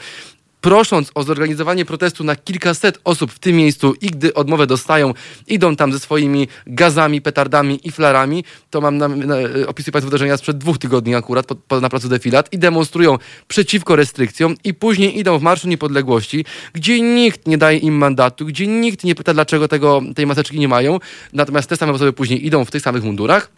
prosząc 0.61 1.11
o 1.15 1.23
zorganizowanie 1.23 1.85
protestu 1.85 2.23
na 2.23 2.35
kilkaset 2.35 2.99
osób 3.03 3.31
w 3.31 3.39
tym 3.39 3.55
miejscu 3.55 3.93
i 4.01 4.07
gdy 4.07 4.33
odmowę 4.33 4.67
dostają, 4.67 5.13
idą 5.47 5.75
tam 5.75 5.93
ze 5.93 5.99
swoimi 5.99 6.47
gazami, 6.67 7.21
petardami 7.21 7.79
i 7.83 7.91
flarami, 7.91 8.43
to 8.69 8.81
mam 8.81 8.97
na, 8.97 9.07
na, 9.07 9.35
opisuję 9.67 9.91
Państwu 9.91 10.09
wydarzenia 10.09 10.37
sprzed 10.37 10.57
dwóch 10.57 10.77
tygodni 10.77 11.15
akurat 11.15 11.45
pod, 11.45 11.59
pod, 11.59 11.81
na 11.81 11.89
placu 11.89 12.09
Defilat 12.09 12.53
i 12.53 12.57
demonstrują 12.57 13.17
przeciwko 13.47 13.95
restrykcjom 13.95 14.55
i 14.63 14.73
później 14.73 15.19
idą 15.19 15.39
w 15.39 15.41
Marszu 15.41 15.67
Niepodległości, 15.67 16.45
gdzie 16.73 17.01
nikt 17.01 17.47
nie 17.47 17.57
daje 17.57 17.77
im 17.77 17.97
mandatu, 17.97 18.45
gdzie 18.45 18.67
nikt 18.67 19.03
nie 19.03 19.15
pyta, 19.15 19.33
dlaczego 19.33 19.67
tego, 19.67 20.01
tej 20.15 20.27
maseczki 20.27 20.59
nie 20.59 20.67
mają, 20.67 20.99
natomiast 21.33 21.69
te 21.69 21.77
same 21.77 21.91
osoby 21.91 22.13
później 22.13 22.45
idą 22.45 22.65
w 22.65 22.71
tych 22.71 22.81
samych 22.81 23.03
mundurach 23.03 23.49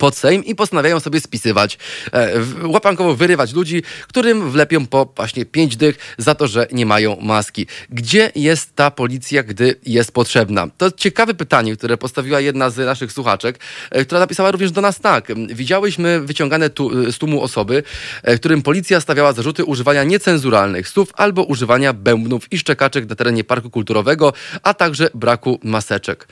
pod 0.00 0.16
Sejm 0.16 0.44
i 0.44 0.54
postanawiają 0.54 1.00
sobie 1.00 1.20
spisywać, 1.20 1.78
e, 2.12 2.32
łapankowo 2.64 3.14
wyrywać 3.14 3.52
ludzi, 3.52 3.82
którym 4.08 4.50
wlepią 4.50 4.86
po 4.86 5.12
właśnie 5.16 5.44
pięć 5.44 5.76
dych 5.76 6.14
za 6.18 6.34
to, 6.34 6.46
że 6.46 6.66
nie 6.72 6.86
mają 6.86 7.16
maski. 7.20 7.66
Gdzie 7.90 8.32
jest 8.34 8.76
ta 8.76 8.90
policja, 8.90 9.42
gdy 9.42 9.74
jest 9.86 10.12
potrzebna? 10.12 10.68
To 10.78 10.90
ciekawe 10.90 11.34
pytanie, 11.34 11.76
które 11.76 11.96
postawiła 11.96 12.40
jedna 12.40 12.70
z 12.70 12.76
naszych 12.76 13.12
słuchaczek, 13.12 13.58
e, 13.90 14.04
która 14.04 14.20
napisała 14.20 14.50
również 14.50 14.70
do 14.72 14.80
nas 14.80 15.00
tak. 15.00 15.28
Widziałyśmy 15.48 16.20
wyciągane 16.20 16.70
tu, 16.70 17.12
z 17.12 17.18
tłumu 17.18 17.42
osoby, 17.42 17.82
e, 18.22 18.38
którym 18.38 18.62
policja 18.62 19.00
stawiała 19.00 19.32
zarzuty 19.32 19.64
używania 19.64 20.04
niecenzuralnych 20.04 20.88
słów 20.88 21.08
albo 21.14 21.44
używania 21.44 21.92
bębnów 21.92 22.52
i 22.52 22.58
szczekaczek 22.58 23.08
na 23.08 23.14
terenie 23.14 23.44
parku 23.44 23.70
kulturowego, 23.70 24.32
a 24.62 24.74
także 24.74 25.10
braku 25.14 25.58
maseczek. 25.62 26.28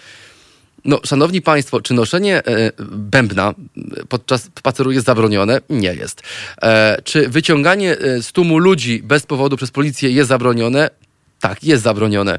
No, 0.84 1.00
szanowni 1.04 1.42
państwo, 1.42 1.80
czy 1.80 1.94
noszenie 1.94 2.44
e, 2.46 2.72
bębna 2.88 3.54
podczas 4.08 4.42
spaceru 4.42 4.92
jest 4.92 5.06
zabronione? 5.06 5.60
Nie 5.70 5.94
jest. 5.94 6.22
E, 6.62 7.02
czy 7.04 7.28
wyciąganie 7.28 7.98
e, 7.98 8.22
z 8.22 8.32
tłumu 8.32 8.58
ludzi 8.58 9.02
bez 9.04 9.26
powodu 9.26 9.56
przez 9.56 9.70
policję 9.70 10.10
jest 10.10 10.28
zabronione? 10.28 10.90
Tak, 11.40 11.64
jest 11.64 11.82
zabronione 11.82 12.38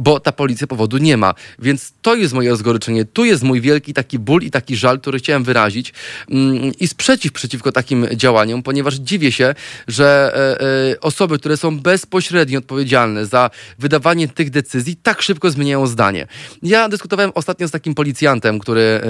bo 0.00 0.20
ta 0.20 0.32
policja 0.32 0.66
powodu 0.66 0.98
nie 0.98 1.16
ma. 1.16 1.34
Więc 1.58 1.92
to 2.02 2.14
jest 2.14 2.34
moje 2.34 2.50
rozgoryczenie. 2.50 3.04
Tu 3.04 3.24
jest 3.24 3.42
mój 3.42 3.60
wielki 3.60 3.94
taki 3.94 4.18
ból 4.18 4.42
i 4.42 4.50
taki 4.50 4.76
żal, 4.76 5.00
który 5.00 5.18
chciałem 5.18 5.44
wyrazić 5.44 5.92
mm, 6.30 6.72
i 6.80 6.88
sprzeciw 6.88 7.32
przeciwko 7.32 7.72
takim 7.72 8.06
działaniom, 8.14 8.62
ponieważ 8.62 8.94
dziwię 8.94 9.32
się, 9.32 9.54
że 9.88 10.32
e, 10.34 10.60
e, 10.92 11.00
osoby, 11.00 11.38
które 11.38 11.56
są 11.56 11.80
bezpośrednio 11.80 12.58
odpowiedzialne 12.58 13.26
za 13.26 13.50
wydawanie 13.78 14.28
tych 14.28 14.50
decyzji, 14.50 14.96
tak 14.96 15.22
szybko 15.22 15.50
zmieniają 15.50 15.86
zdanie. 15.86 16.26
Ja 16.62 16.88
dyskutowałem 16.88 17.32
ostatnio 17.34 17.68
z 17.68 17.70
takim 17.70 17.94
policjantem, 17.94 18.58
który 18.58 18.80
e, 18.82 19.00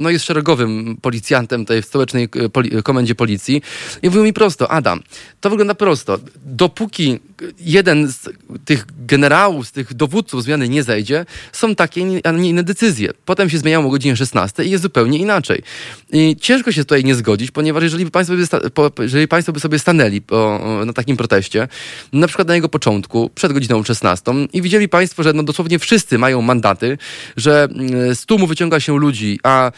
no, 0.00 0.10
jest 0.10 0.24
szeregowym 0.24 0.96
policjantem 1.02 1.64
tutaj 1.64 1.82
w 1.82 1.86
stołecznej 1.86 2.28
komendzie 2.84 3.14
policji 3.14 3.62
i 4.02 4.06
mówił 4.06 4.24
mi 4.24 4.32
prosto, 4.32 4.70
Adam, 4.70 5.02
to 5.40 5.50
wygląda 5.50 5.74
prosto. 5.74 6.18
Dopóki 6.44 7.18
jeden 7.60 8.12
z 8.12 8.28
tych 8.64 8.86
generałów, 9.06 9.66
z 9.66 9.72
tych 9.72 9.94
dowódców 9.94 10.19
dowódców 10.20 10.42
zmiany 10.42 10.68
nie 10.68 10.82
zejdzie, 10.82 11.26
są 11.52 11.74
takie, 11.74 12.06
a 12.24 12.30
nie 12.30 12.48
inne 12.48 12.62
decyzje. 12.62 13.10
Potem 13.24 13.50
się 13.50 13.58
zmieniają 13.58 13.86
o 13.86 13.90
godzinie 13.90 14.16
16 14.16 14.64
i 14.64 14.70
jest 14.70 14.82
zupełnie 14.82 15.18
inaczej. 15.18 15.62
I 16.12 16.36
ciężko 16.40 16.72
się 16.72 16.84
tutaj 16.84 17.04
nie 17.04 17.14
zgodzić, 17.14 17.50
ponieważ 17.50 17.82
jeżeli 17.82 18.10
Państwo 18.10 18.36
by, 18.36 19.02
jeżeli 19.02 19.28
państwo 19.28 19.52
by 19.52 19.60
sobie 19.60 19.78
stanęli 19.78 20.20
po, 20.20 20.60
na 20.86 20.92
takim 20.92 21.16
proteście, 21.16 21.68
na 22.12 22.26
przykład 22.26 22.48
na 22.48 22.54
jego 22.54 22.68
początku, 22.68 23.30
przed 23.34 23.52
godziną 23.52 23.84
16 23.84 24.32
i 24.52 24.62
widzieli 24.62 24.88
Państwo, 24.88 25.22
że 25.22 25.32
no 25.32 25.42
dosłownie 25.42 25.78
wszyscy 25.78 26.18
mają 26.18 26.42
mandaty, 26.42 26.98
że 27.36 27.68
mm, 27.70 28.14
z 28.14 28.26
tłumu 28.26 28.46
wyciąga 28.46 28.80
się 28.80 28.98
ludzi, 28.98 29.40
a 29.42 29.72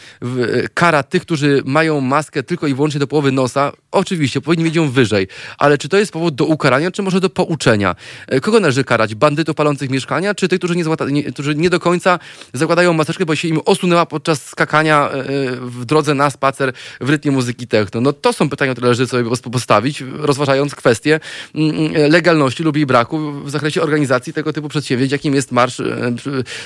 kara 0.73 1.03
tych, 1.03 1.21
którzy 1.21 1.61
mają 1.65 2.01
maskę 2.01 2.43
tylko 2.43 2.67
i 2.67 2.73
wyłącznie 2.73 2.99
do 2.99 3.07
połowy 3.07 3.31
nosa, 3.31 3.71
oczywiście 3.93 4.41
powinni 4.41 4.63
mieć 4.63 4.75
ją 4.75 4.91
wyżej. 4.91 5.27
Ale 5.57 5.77
czy 5.77 5.89
to 5.89 5.97
jest 5.97 6.11
powód 6.11 6.35
do 6.35 6.45
ukarania, 6.45 6.91
czy 6.91 7.01
może 7.01 7.19
do 7.19 7.29
pouczenia? 7.29 7.95
E, 8.27 8.39
kogo 8.39 8.59
należy 8.59 8.83
karać? 8.83 9.15
Bandytów 9.15 9.55
palących 9.55 9.89
mieszkania, 9.89 10.35
czy 10.35 10.47
tych, 10.47 10.59
którzy 10.59 10.75
nie, 10.75 10.83
nie, 11.09 11.23
którzy 11.23 11.55
nie 11.55 11.69
do 11.69 11.79
końca 11.79 12.19
zakładają 12.53 12.93
maseczkę, 12.93 13.25
bo 13.25 13.35
się 13.35 13.47
im 13.47 13.59
osunęła 13.65 14.05
podczas 14.05 14.45
skakania 14.45 15.09
e, 15.09 15.23
w 15.55 15.85
drodze 15.85 16.13
na 16.13 16.29
spacer 16.29 16.73
w 17.01 17.09
rytmie 17.09 17.31
muzyki 17.31 17.67
techno? 17.67 18.01
No 18.01 18.13
to 18.13 18.33
są 18.33 18.49
pytania, 18.49 18.71
które 18.71 18.85
należy 18.85 19.07
sobie 19.07 19.29
postawić, 19.51 20.03
rozważając 20.13 20.75
kwestię 20.75 21.19
mm, 21.55 21.75
mm, 21.75 22.11
legalności 22.11 22.63
lub 22.63 22.75
jej 22.75 22.85
braku 22.85 23.31
w 23.31 23.49
zakresie 23.49 23.81
organizacji 23.81 24.33
tego 24.33 24.53
typu 24.53 24.69
przedsięwzięć, 24.69 25.11
jakim 25.11 25.35
jest 25.35 25.51
marsz 25.51 25.79
e, 25.79 26.15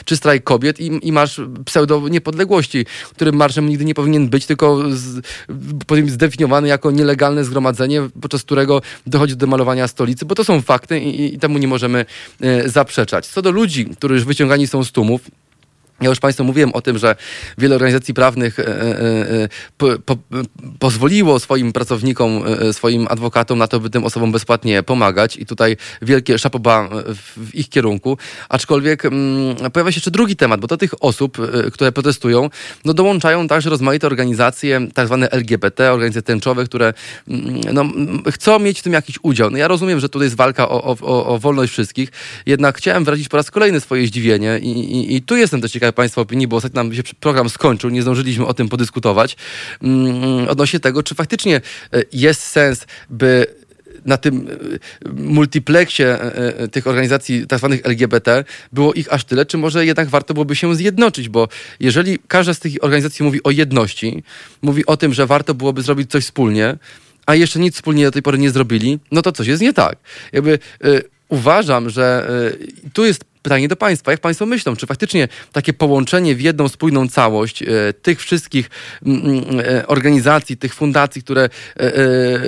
czy 0.06 0.18
strajk 0.18 0.44
kobiet 0.44 0.80
i, 0.80 1.08
i 1.08 1.12
marsz 1.12 1.42
pseudo-niepodległości, 1.66 2.86
którym 3.16 3.36
marszem 3.36 3.70
nigdy 3.70 3.86
nie 3.86 3.94
powinien 3.94 4.30
być, 4.30 4.46
tylko 4.46 4.84
z, 4.90 5.22
zdefiniowany 6.08 6.68
jako 6.68 6.92
nielegalne 7.18 7.44
zgromadzenie, 7.44 8.02
podczas 8.22 8.44
którego 8.44 8.82
dochodzi 9.08 9.36
do 9.36 9.48
malowania 9.48 9.88
stolicy, 9.88 10.26
bo 10.26 10.36
to 10.36 10.44
są 10.44 10.62
fakty 10.62 11.00
i, 11.00 11.36
i 11.36 11.40
temu 11.40 11.58
nie 11.58 11.68
możemy 11.68 12.06
e, 12.42 12.70
zaprzeczać. 12.70 13.28
Co 13.28 13.42
do 13.42 13.52
ludzi, 13.52 13.86
którzy 13.86 14.14
już 14.14 14.26
wyciągani 14.26 14.68
są 14.68 14.84
z 14.84 14.92
tłumów, 14.92 15.22
ja 16.02 16.10
już 16.10 16.20
Państwu 16.20 16.44
mówiłem 16.44 16.74
o 16.74 16.82
tym, 16.82 16.98
że 16.98 17.16
wiele 17.58 17.76
organizacji 17.76 18.14
prawnych 18.14 18.60
e, 18.60 18.68
e, 18.68 18.92
e, 19.44 19.50
po, 19.78 19.88
po, 20.06 20.18
pozwoliło 20.80 21.40
swoim 21.40 21.74
pracownikom, 21.74 22.44
swoim 22.72 23.08
adwokatom 23.10 23.58
na 23.58 23.68
to, 23.68 23.80
by 23.80 23.90
tym 23.90 24.06
osobom 24.06 24.32
bezpłatnie 24.32 24.84
pomagać 24.84 25.38
i 25.38 25.46
tutaj 25.46 25.78
wielkie 26.02 26.40
szapoba 26.40 26.90
w 27.38 27.56
ich 27.56 27.70
kierunku. 27.70 28.18
Aczkolwiek 28.50 29.06
mm, 29.06 29.56
pojawia 29.74 29.92
się 29.92 29.98
jeszcze 29.98 30.12
drugi 30.12 30.36
temat, 30.36 30.60
bo 30.60 30.68
do 30.68 30.78
tych 30.78 31.04
osób, 31.04 31.38
które 31.74 31.92
protestują, 31.92 32.50
no 32.86 32.94
dołączają 32.94 33.48
także 33.48 33.70
rozmaite 33.70 34.08
organizacje, 34.08 34.88
tak 34.94 35.08
zwane 35.08 35.30
LGBT, 35.30 35.94
organizacje 35.94 36.22
tęczowe, 36.22 36.66
które 36.66 36.94
mm, 37.28 37.62
no, 37.74 37.86
chcą 38.32 38.60
mieć 38.60 38.80
w 38.80 38.84
tym 38.84 38.94
jakiś 38.94 39.20
udział. 39.22 39.52
No 39.52 39.58
ja 39.58 39.68
rozumiem, 39.68 40.00
że 40.00 40.10
tutaj 40.10 40.26
jest 40.26 40.36
walka 40.36 40.70
o, 40.70 40.84
o, 40.84 41.26
o 41.26 41.40
wolność 41.40 41.72
wszystkich, 41.72 42.10
jednak 42.46 42.78
chciałem 42.78 43.04
wyrazić 43.04 43.30
po 43.30 43.38
raz 43.38 43.52
kolejny 43.52 43.82
swoje 43.82 44.08
zdziwienie 44.08 44.60
i, 44.60 44.70
i, 44.70 45.16
i 45.16 45.22
tu 45.22 45.36
jestem 45.36 45.62
też 45.62 45.72
ciekawy, 45.72 45.87
Państwa 45.92 46.22
opinii, 46.22 46.48
bo 46.48 46.56
ostatnio 46.56 46.84
nam 46.84 46.94
się 46.94 47.04
program 47.20 47.50
skończył, 47.50 47.90
nie 47.90 48.02
zdążyliśmy 48.02 48.46
o 48.46 48.54
tym 48.54 48.70
podyskutować, 48.70 49.38
mm, 49.84 50.50
odnośnie 50.50 50.80
tego, 50.80 51.04
czy 51.04 51.16
faktycznie 51.16 51.56
e, 51.56 52.04
jest 52.14 52.42
sens, 52.42 52.86
by 53.10 53.46
na 54.06 54.18
tym 54.18 54.48
multiplexie 55.16 56.20
tych 56.72 56.88
organizacji 56.88 57.48
tzw. 57.48 57.70
Tak 57.72 57.92
LGBT 57.92 58.44
było 58.74 58.94
ich 58.94 59.14
aż 59.14 59.24
tyle, 59.24 59.46
czy 59.46 59.58
może 59.58 59.86
jednak 59.86 60.10
warto 60.10 60.34
byłoby 60.34 60.56
się 60.56 60.76
zjednoczyć, 60.76 61.30
bo 61.30 61.48
jeżeli 61.80 62.20
każda 62.28 62.54
z 62.54 62.60
tych 62.60 62.74
organizacji 62.82 63.26
mówi 63.26 63.44
o 63.44 63.52
jedności, 63.52 64.24
mówi 64.62 64.86
o 64.86 64.98
tym, 64.98 65.14
że 65.14 65.28
warto 65.28 65.54
byłoby 65.54 65.82
zrobić 65.82 66.12
coś 66.12 66.24
wspólnie, 66.24 66.78
a 67.26 67.36
jeszcze 67.36 67.60
nic 67.60 67.76
wspólnie 67.76 68.06
do 68.06 68.12
tej 68.12 68.22
pory 68.22 68.38
nie 68.38 68.52
zrobili, 68.52 69.00
no 69.12 69.22
to 69.22 69.32
coś 69.32 69.48
jest 69.48 69.62
nie 69.62 69.74
tak. 69.74 69.98
Jakby 70.34 70.60
y, 70.86 71.02
uważam, 71.30 71.90
że 71.90 72.30
y, 72.86 72.92
tu 72.92 73.06
jest 73.06 73.26
pytanie 73.48 73.68
do 73.68 73.76
Państwa. 73.76 74.12
Jak 74.12 74.22
Państwo 74.22 74.46
myślą, 74.46 74.76
czy 74.76 74.88
faktycznie 74.88 75.28
takie 75.52 75.74
połączenie 75.74 76.36
w 76.36 76.42
jedną 76.42 76.68
spójną 76.68 77.08
całość 77.08 77.64
e, 77.64 77.68
tych 78.02 78.20
wszystkich 78.20 78.70
mm, 79.06 79.26
mm, 79.26 79.60
e, 79.60 79.88
organizacji, 79.88 80.58
tych 80.58 80.74
fundacji, 80.74 81.24
które 81.24 81.44
e, 81.44 81.90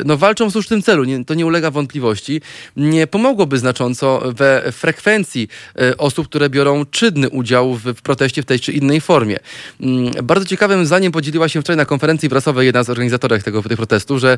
no, 0.06 0.18
walczą 0.18 0.50
w 0.50 0.52
słusznym 0.52 0.82
celu, 0.82 1.04
to 1.28 1.34
nie 1.34 1.46
ulega 1.46 1.72
wątpliwości, 1.72 2.42
nie 2.78 3.08
pomogłoby 3.08 3.58
znacząco 3.58 4.22
we 4.36 4.72
frekwencji 4.72 5.48
osób, 5.98 6.28
które 6.28 6.50
biorą 6.50 6.86
czynny 6.86 7.30
udział 7.30 7.76
w, 7.76 7.84
w 7.84 8.02
proteście 8.02 8.42
w 8.42 8.46
tej 8.46 8.60
czy 8.60 8.72
innej 8.72 9.02
formie. 9.02 9.38
Mm, 9.82 10.12
bardzo 10.24 10.46
ciekawym 10.46 10.86
zdaniem 10.86 11.12
podzieliła 11.12 11.50
się 11.50 11.62
wczoraj 11.62 11.78
na 11.78 11.86
konferencji 11.86 12.30
prasowej 12.30 12.66
jedna 12.66 12.84
z 12.84 12.90
organizatorek 12.90 13.44
tego, 13.44 13.64
tych 13.64 13.78
protestów, 13.78 14.20
że 14.20 14.38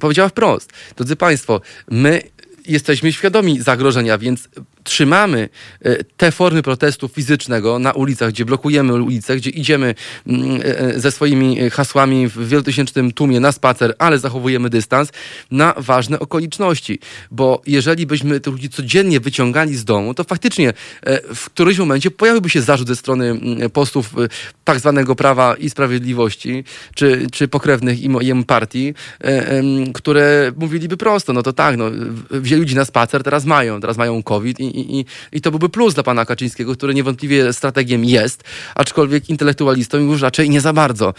powiedziała 0.00 0.28
wprost, 0.28 0.72
drodzy 0.96 1.16
Państwo, 1.16 1.60
my 1.90 2.22
jesteśmy 2.68 3.12
świadomi 3.12 3.62
zagrożenia, 3.62 4.18
więc 4.18 4.48
trzymamy 4.88 5.48
e, 5.82 6.04
te 6.04 6.32
formy 6.32 6.62
protestu 6.62 7.08
fizycznego 7.08 7.78
na 7.78 7.92
ulicach, 7.92 8.30
gdzie 8.30 8.44
blokujemy 8.44 9.02
ulice, 9.02 9.36
gdzie 9.36 9.50
idziemy 9.50 9.94
mm, 10.26 10.60
e, 10.60 10.78
e, 10.78 11.00
ze 11.00 11.10
swoimi 11.10 11.70
hasłami 11.70 12.28
w 12.28 12.48
wielotysięcznym 12.48 13.12
tłumie 13.12 13.40
na 13.40 13.52
spacer, 13.52 13.94
ale 13.98 14.18
zachowujemy 14.18 14.70
dystans 14.70 15.08
na 15.50 15.74
ważne 15.76 16.18
okoliczności. 16.18 16.98
Bo 17.30 17.62
jeżeli 17.66 18.06
byśmy 18.06 18.40
tych 18.40 18.52
ludzi 18.52 18.68
codziennie 18.68 19.20
wyciągali 19.20 19.76
z 19.76 19.84
domu, 19.84 20.14
to 20.14 20.24
faktycznie 20.24 20.72
w 21.34 21.44
którymś 21.44 21.78
momencie 21.78 22.10
pojawiłby 22.10 22.50
się 22.50 22.62
zarzut 22.62 22.88
ze 22.88 22.96
strony 22.96 23.30
mm, 23.30 23.70
postów 23.70 24.14
tak 24.64 24.80
zwanego 24.80 25.14
Prawa 25.14 25.54
i 25.56 25.70
Sprawiedliwości, 25.70 26.64
czy, 26.94 27.26
czy 27.32 27.48
pokrewnych 27.48 28.02
im, 28.02 28.44
partii, 28.44 28.94
które 29.94 30.52
mówiliby 30.56 30.96
prosto, 30.96 31.32
no 31.32 31.42
to 31.42 31.52
tak, 31.52 31.76
no, 31.76 31.84
wzięli 32.30 32.57
ludzi 32.58 32.74
na 32.74 32.84
spacer, 32.84 33.22
teraz 33.22 33.44
mają, 33.44 33.80
teraz 33.80 33.96
mają 33.96 34.22
COVID 34.22 34.60
i, 34.60 34.98
i, 34.98 35.04
i 35.32 35.40
to 35.40 35.50
byłby 35.50 35.68
plus 35.68 35.94
dla 35.94 36.02
pana 36.02 36.24
Kaczyńskiego, 36.24 36.74
który 36.74 36.94
niewątpliwie 36.94 37.52
strategiem 37.52 38.04
jest, 38.04 38.44
aczkolwiek 38.74 39.30
intelektualistą 39.30 39.98
już 39.98 40.22
raczej 40.22 40.50
nie 40.50 40.60
za 40.60 40.72
bardzo, 40.72 41.14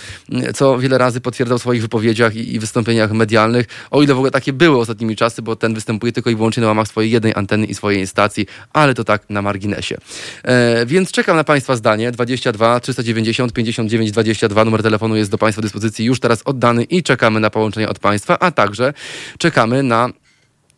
co 0.56 0.78
wiele 0.78 0.98
razy 0.98 1.22
potwierdzał 1.22 1.58
w 1.58 1.62
swoich 1.62 1.82
wypowiedziach 1.82 2.36
i, 2.36 2.54
i 2.54 2.60
wystąpieniach 2.60 3.12
medialnych, 3.12 3.66
o 3.92 4.02
ile 4.02 4.14
w 4.14 4.18
ogóle 4.18 4.32
takie 4.32 4.54
były 4.54 4.78
ostatnimi 4.78 5.16
czasy, 5.16 5.42
bo 5.42 5.56
ten 5.56 5.74
występuje 5.74 6.12
tylko 6.12 6.30
i 6.30 6.36
wyłącznie 6.36 6.62
na 6.62 6.68
łamach 6.68 6.88
swojej 6.88 7.12
jednej 7.12 7.34
anteny 7.36 7.66
i 7.66 7.76
swojej 7.76 8.08
stacji, 8.08 8.46
ale 8.74 8.94
to 8.94 9.04
tak 9.04 9.30
na 9.30 9.42
marginesie. 9.42 9.98
E, 10.44 10.86
więc 10.86 11.12
czekam 11.12 11.36
na 11.36 11.44
państwa 11.44 11.76
zdanie, 11.76 12.12
22 12.12 12.80
390 12.80 13.54
59 13.54 14.12
22, 14.12 14.66
numer 14.66 14.84
telefonu 14.84 15.16
jest 15.16 15.32
do 15.32 15.38
państwa 15.38 15.62
dyspozycji 15.62 16.06
już 16.06 16.20
teraz 16.20 16.42
oddany 16.46 16.84
i 16.84 17.04
czekamy 17.04 17.40
na 17.40 17.50
połączenie 17.50 17.90
od 17.90 18.00
państwa, 18.00 18.40
a 18.40 18.52
także 18.52 18.94
czekamy 19.38 19.84
na 19.84 20.10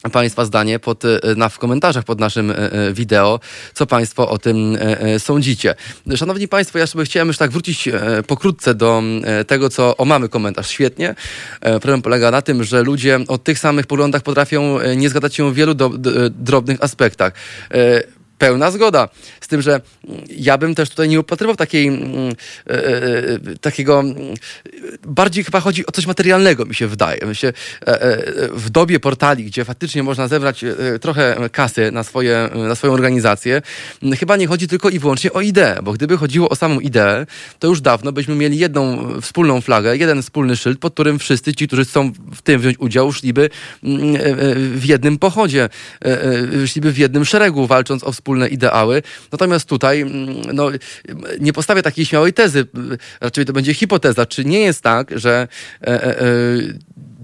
Państwa 0.09 0.45
zdanie 0.45 0.79
pod, 0.79 1.05
e, 1.05 1.19
na, 1.35 1.49
w 1.49 1.59
komentarzach 1.59 2.03
pod 2.03 2.19
naszym 2.19 2.51
e, 2.51 2.71
e, 2.71 2.93
wideo, 2.93 3.39
co 3.73 3.85
Państwo 3.85 4.29
o 4.29 4.37
tym 4.37 4.77
sądzicie. 5.17 5.75
Szanowni 6.15 6.47
Państwo, 6.47 6.79
ja 6.79 6.87
sobie 6.87 7.05
chciałem 7.05 7.27
już 7.27 7.37
tak 7.37 7.51
wrócić 7.51 7.89
pokrótce 8.27 8.75
do 8.75 9.03
tego, 9.47 9.69
co 9.69 9.97
o 9.97 10.05
mamy 10.05 10.29
komentarz. 10.29 10.69
Świetnie. 10.69 11.15
Problem 11.61 12.01
polega 12.01 12.31
na 12.31 12.41
tym, 12.41 12.63
że 12.63 12.83
ludzie 12.83 13.19
o 13.27 13.37
tych 13.37 13.59
samych 13.59 13.87
poglądach 13.87 14.21
potrafią 14.21 14.79
nie 14.95 15.09
zgadzać 15.09 15.35
się 15.35 15.51
w 15.51 15.55
wielu 15.55 15.73
do, 15.73 15.89
do, 15.89 16.29
drobnych 16.29 16.83
aspektach 16.83 17.33
pełna 18.41 18.71
zgoda. 18.71 19.09
Z 19.41 19.47
tym, 19.47 19.61
że 19.61 19.81
ja 20.37 20.57
bym 20.57 20.75
też 20.75 20.89
tutaj 20.89 21.09
nie 21.09 21.19
upatrywał 21.19 21.55
takiej, 21.55 21.87
mm, 21.87 22.01
e, 22.69 22.73
e, 22.73 23.39
takiego, 23.61 23.99
mm, 23.99 24.15
bardziej 25.07 25.43
chyba 25.43 25.59
chodzi 25.59 25.85
o 25.85 25.91
coś 25.91 26.05
materialnego, 26.05 26.65
mi 26.65 26.75
się 26.75 26.87
wydaje. 26.87 27.21
E, 27.21 28.01
e, 28.01 28.49
w 28.53 28.69
dobie 28.69 28.99
portali, 28.99 29.43
gdzie 29.43 29.65
faktycznie 29.65 30.03
można 30.03 30.27
zebrać 30.27 30.63
e, 30.63 30.99
trochę 30.99 31.49
kasy 31.51 31.91
na, 31.91 32.03
swoje, 32.03 32.49
na 32.55 32.75
swoją 32.75 32.93
organizację, 32.93 33.61
mm, 34.03 34.17
chyba 34.17 34.37
nie 34.37 34.47
chodzi 34.47 34.67
tylko 34.67 34.89
i 34.89 34.99
wyłącznie 34.99 35.33
o 35.33 35.41
ideę, 35.41 35.79
bo 35.83 35.93
gdyby 35.93 36.17
chodziło 36.17 36.49
o 36.49 36.55
samą 36.55 36.79
ideę, 36.79 37.25
to 37.59 37.67
już 37.67 37.81
dawno 37.81 38.11
byśmy 38.11 38.35
mieli 38.35 38.57
jedną 38.57 39.07
wspólną 39.21 39.61
flagę, 39.61 39.97
jeden 39.97 40.21
wspólny 40.21 40.55
szyld, 40.55 40.79
pod 40.79 40.93
którym 40.93 41.19
wszyscy 41.19 41.53
ci, 41.53 41.67
którzy 41.67 41.85
chcą 41.85 42.11
w 42.35 42.41
tym 42.41 42.61
wziąć 42.61 42.79
udział, 42.79 43.11
szliby 43.11 43.43
e, 43.43 43.49
w 44.55 44.85
jednym 44.85 45.17
pochodzie, 45.17 45.69
szliby 46.65 46.91
w 46.91 46.97
jednym 46.97 47.25
szeregu, 47.25 47.67
walcząc 47.67 48.03
o 48.03 48.11
wspólną 48.11 48.30
wspólne 48.31 48.47
ideały. 48.47 49.03
Natomiast 49.31 49.69
tutaj 49.69 50.01
mm, 50.01 50.41
no, 50.53 50.69
nie 51.39 51.53
postawię 51.53 51.81
takiej 51.81 52.05
śmiałej 52.05 52.33
tezy, 52.33 52.65
raczej 53.21 53.45
to 53.45 53.53
będzie 53.53 53.73
hipoteza. 53.73 54.25
Czy 54.25 54.45
nie 54.45 54.59
jest 54.59 54.81
tak, 54.81 55.19
że 55.19 55.47
e, 55.81 55.87
e, 55.87 56.19
e 56.19 56.25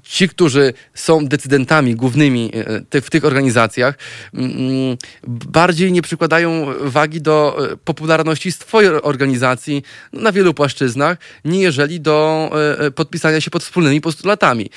ci, 0.03 0.29
którzy 0.29 0.73
są 0.93 1.25
decydentami 1.25 1.95
głównymi 1.95 2.51
e, 2.91 3.01
w 3.01 3.09
tych 3.09 3.25
organizacjach, 3.25 3.95
mm, 4.33 4.51
mm, 4.51 4.97
bardziej 5.27 5.91
nie 5.91 6.01
przykładają 6.01 6.65
wagi 6.81 7.21
do 7.21 7.57
e, 7.71 7.77
popularności 7.77 8.51
swojej 8.51 8.89
organizacji 8.89 9.83
na 10.13 10.31
wielu 10.31 10.53
płaszczyznach, 10.53 11.17
nie 11.45 11.61
jeżeli 11.61 12.01
do 12.01 12.51
podpisania 12.95 13.41
się 13.41 13.51
pod 13.51 13.63
wspólnymi 13.63 14.01
postulatami. 14.01 14.69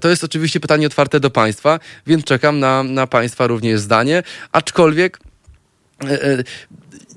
To 0.00 0.08
jest 0.08 0.24
oczywiście 0.24 0.60
pytanie 0.60 0.86
otwarte 0.86 1.20
do 1.20 1.30
Państwa, 1.30 1.80
więc 2.06 2.24
czekam 2.24 2.58
na, 2.58 2.82
na 2.82 3.06
Państwa 3.06 3.46
również 3.46 3.80
zdanie, 3.80 4.22
aczkolwiek 4.52 5.18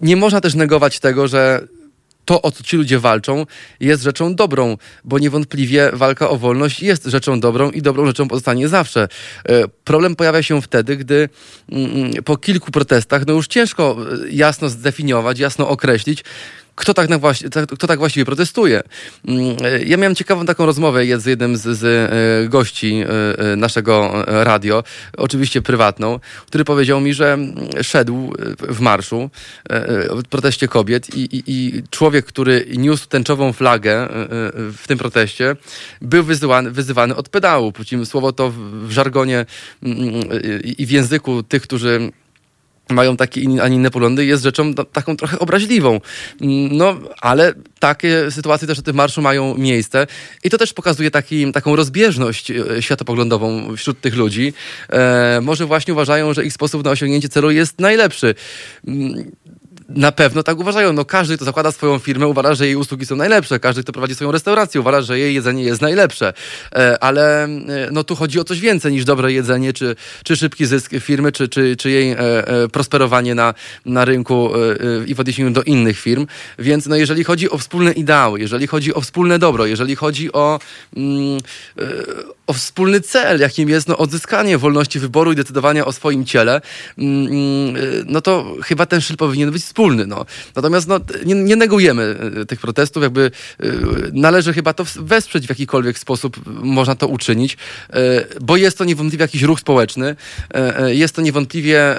nie 0.01 0.15
można 0.15 0.41
też 0.41 0.55
negować 0.55 0.99
tego, 0.99 1.27
że 1.27 1.67
to, 2.25 2.41
o 2.41 2.51
co 2.51 2.63
ci 2.63 2.77
ludzie 2.77 2.99
walczą, 2.99 3.45
jest 3.79 4.03
rzeczą 4.03 4.35
dobrą, 4.35 4.77
bo 5.03 5.19
niewątpliwie 5.19 5.91
walka 5.93 6.29
o 6.29 6.37
wolność 6.37 6.81
jest 6.81 7.05
rzeczą 7.05 7.39
dobrą 7.39 7.71
i 7.71 7.81
dobrą 7.81 8.05
rzeczą 8.05 8.27
pozostanie 8.27 8.67
zawsze. 8.67 9.07
E, 9.49 9.67
problem 9.83 10.15
pojawia 10.15 10.43
się 10.43 10.61
wtedy, 10.61 10.97
gdy 10.97 11.29
mm, 11.71 11.91
mm, 11.91 12.23
po 12.23 12.37
kilku 12.37 12.71
protestach, 12.71 13.27
no 13.27 13.33
już 13.33 13.47
ciężko 13.47 13.97
jasno 14.31 14.69
zdefiniować, 14.69 15.39
jasno 15.39 15.69
określić, 15.69 16.23
kto 16.75 16.93
tak, 16.93 17.19
właśnie, 17.19 17.49
kto 17.49 17.87
tak 17.87 17.99
właściwie 17.99 18.25
protestuje. 18.25 18.83
Mm, 19.27 19.57
ja 19.85 19.97
miałem 19.97 20.15
ciekawą 20.15 20.45
taką 20.45 20.65
rozmowę 20.65 21.19
z 21.19 21.25
jednym 21.25 21.57
z, 21.57 21.61
z 21.61 21.83
e, 21.83 22.49
gości 22.49 22.95
e, 22.95 23.51
e, 23.51 23.55
naszego 23.55 24.23
radio, 24.27 24.83
oczywiście 25.17 25.61
prywatną, 25.61 26.19
który 26.47 26.65
powiedział 26.65 27.01
mi, 27.01 27.13
że 27.13 27.37
szedł 27.81 28.33
w 28.59 28.79
marszu 28.79 29.29
w 30.09 30.23
proteście 30.29 30.67
kobiet 30.67 31.15
i, 31.15 31.21
i, 31.21 31.43
i 31.47 31.83
człowiek, 31.89 32.25
który 32.25 32.65
niósł 32.77 33.07
tęczową 33.07 33.53
flagę 33.53 34.07
w 34.77 34.83
tym 34.87 34.97
proteście, 34.97 35.55
był 36.01 36.23
wyzywany, 36.23 36.71
wyzywany 36.71 37.15
od 37.15 37.29
pedału. 37.29 37.73
Słowo 38.05 38.33
to 38.33 38.51
w 38.85 38.91
żargonie 38.91 39.45
mm, 39.83 39.99
i 40.63 40.85
w 40.85 40.91
języku 40.91 41.43
tych, 41.43 41.61
którzy 41.61 42.11
mają 42.89 43.17
takie, 43.17 43.41
a 43.61 43.67
nie 43.67 43.75
inne 43.75 43.91
poglądy, 43.91 44.25
jest 44.25 44.43
rzeczą 44.43 44.73
taką 44.73 45.17
trochę 45.17 45.39
obraźliwą. 45.39 46.01
Mm, 46.41 46.77
no, 46.77 46.97
ale 47.21 47.53
takie 47.79 48.31
sytuacje 48.31 48.67
też 48.67 48.77
na 48.77 48.83
tym 48.83 48.95
marszu 48.95 49.21
mają 49.21 49.57
miejsce 49.57 50.07
i 50.43 50.49
to 50.49 50.57
też 50.57 50.73
pokazuje 50.73 51.11
taki, 51.11 51.51
taką 51.51 51.75
rozbieżność 51.75 52.51
e, 52.51 52.81
światopoglądową 52.81 53.75
wśród 53.75 54.01
tych 54.01 54.15
ludzi. 54.15 54.53
E, 54.89 55.39
może 55.43 55.65
właśnie 55.65 55.93
uważają, 55.93 56.33
że 56.33 56.45
ich 56.45 56.53
sposób 56.53 56.83
na 56.83 56.91
osiągnięcie 56.91 57.29
celu 57.29 57.51
jest 57.51 57.79
najlepszy. 57.79 58.35
Na 59.89 60.11
pewno 60.11 60.43
tak 60.43 60.59
uważają. 60.59 60.93
No 60.93 61.05
każdy, 61.05 61.35
kto 61.35 61.45
zakłada 61.45 61.71
swoją 61.71 61.99
firmę, 61.99 62.27
uważa, 62.27 62.55
że 62.55 62.65
jej 62.65 62.75
usługi 62.75 63.05
są 63.05 63.15
najlepsze. 63.15 63.59
Każdy, 63.59 63.83
kto 63.83 63.91
prowadzi 63.91 64.15
swoją 64.15 64.31
restaurację, 64.31 64.81
uważa, 64.81 65.01
że 65.01 65.19
jej 65.19 65.35
jedzenie 65.35 65.63
jest 65.63 65.81
najlepsze. 65.81 66.33
E, 66.75 67.03
ale 67.03 67.43
e, 67.43 67.49
no 67.91 68.03
tu 68.03 68.15
chodzi 68.15 68.39
o 68.39 68.43
coś 68.43 68.59
więcej 68.59 68.91
niż 68.91 69.05
dobre 69.05 69.33
jedzenie, 69.33 69.73
czy, 69.73 69.95
czy 70.23 70.35
szybki 70.35 70.65
zysk 70.65 70.91
firmy, 70.99 71.31
czy, 71.31 71.47
czy, 71.47 71.75
czy 71.75 71.89
jej 71.89 72.11
e, 72.11 72.17
prosperowanie 72.71 73.35
na, 73.35 73.53
na 73.85 74.05
rynku 74.05 74.49
i 75.07 75.15
w 75.15 75.19
odniesieniu 75.19 75.51
do 75.51 75.63
innych 75.63 75.99
firm. 75.99 76.27
Więc 76.59 76.85
no 76.85 76.95
jeżeli 76.95 77.23
chodzi 77.23 77.49
o 77.49 77.57
wspólne 77.57 77.91
ideały, 77.91 78.39
jeżeli 78.39 78.67
chodzi 78.67 78.93
o 78.93 79.01
wspólne 79.01 79.39
dobro, 79.39 79.65
jeżeli 79.65 79.95
chodzi 79.95 80.33
o, 80.33 80.59
mm, 80.97 81.39
o 82.47 82.53
wspólny 82.53 83.01
cel, 83.01 83.39
jakim 83.39 83.69
jest 83.69 83.87
no, 83.87 83.97
odzyskanie 83.97 84.57
wolności 84.57 84.99
wyboru 84.99 85.31
i 85.31 85.35
decydowania 85.35 85.85
o 85.85 85.91
swoim 85.91 86.25
ciele, 86.25 86.61
mm, 86.97 87.27
mm, 87.27 87.75
no 88.05 88.21
to 88.21 88.55
chyba 88.63 88.85
ten 88.85 89.01
szyld 89.01 89.19
powinien 89.19 89.51
być 89.51 89.63
wspólny. 89.63 90.07
No. 90.07 90.25
Natomiast 90.55 90.87
no, 90.87 90.99
nie, 91.25 91.35
nie 91.35 91.55
negujemy 91.55 92.15
tych 92.47 92.59
protestów, 92.59 93.03
jakby 93.03 93.31
należy 94.13 94.53
chyba 94.53 94.73
to 94.73 94.85
wesprzeć 94.95 95.45
w 95.45 95.49
jakikolwiek 95.49 95.99
sposób, 95.99 96.39
można 96.63 96.95
to 96.95 97.07
uczynić, 97.07 97.57
bo 98.41 98.57
jest 98.57 98.77
to 98.77 98.85
niewątpliwie 98.85 99.23
jakiś 99.23 99.41
ruch 99.41 99.59
społeczny, 99.59 100.15
jest 100.87 101.15
to 101.15 101.21
niewątpliwie 101.21 101.95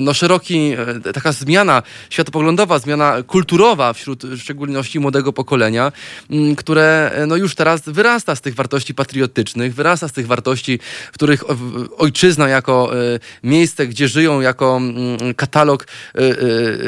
no, 0.00 0.14
szeroki, 0.14 0.76
taka 1.14 1.32
zmiana 1.32 1.82
światopoglądowa, 2.10 2.78
zmiana 2.78 3.22
kulturowa 3.26 3.92
wśród 3.92 4.26
w 4.26 4.38
szczególności 4.38 5.00
młodego 5.00 5.32
pokolenia, 5.32 5.92
które 6.56 7.12
no, 7.26 7.36
już 7.36 7.54
teraz 7.54 7.82
wyrasta 7.86 8.36
z 8.36 8.40
tych 8.40 8.54
wartości 8.54 8.94
patriotycznych, 8.94 9.74
wyrasta 9.74 9.85
z 9.94 10.12
tych 10.12 10.26
wartości, 10.26 10.78
w 11.12 11.14
których 11.14 11.44
ojczyzna 12.00 12.48
jako 12.48 12.90
miejsce, 13.42 13.86
gdzie 13.86 14.08
żyją, 14.08 14.40
jako 14.40 14.80
katalog 15.36 15.86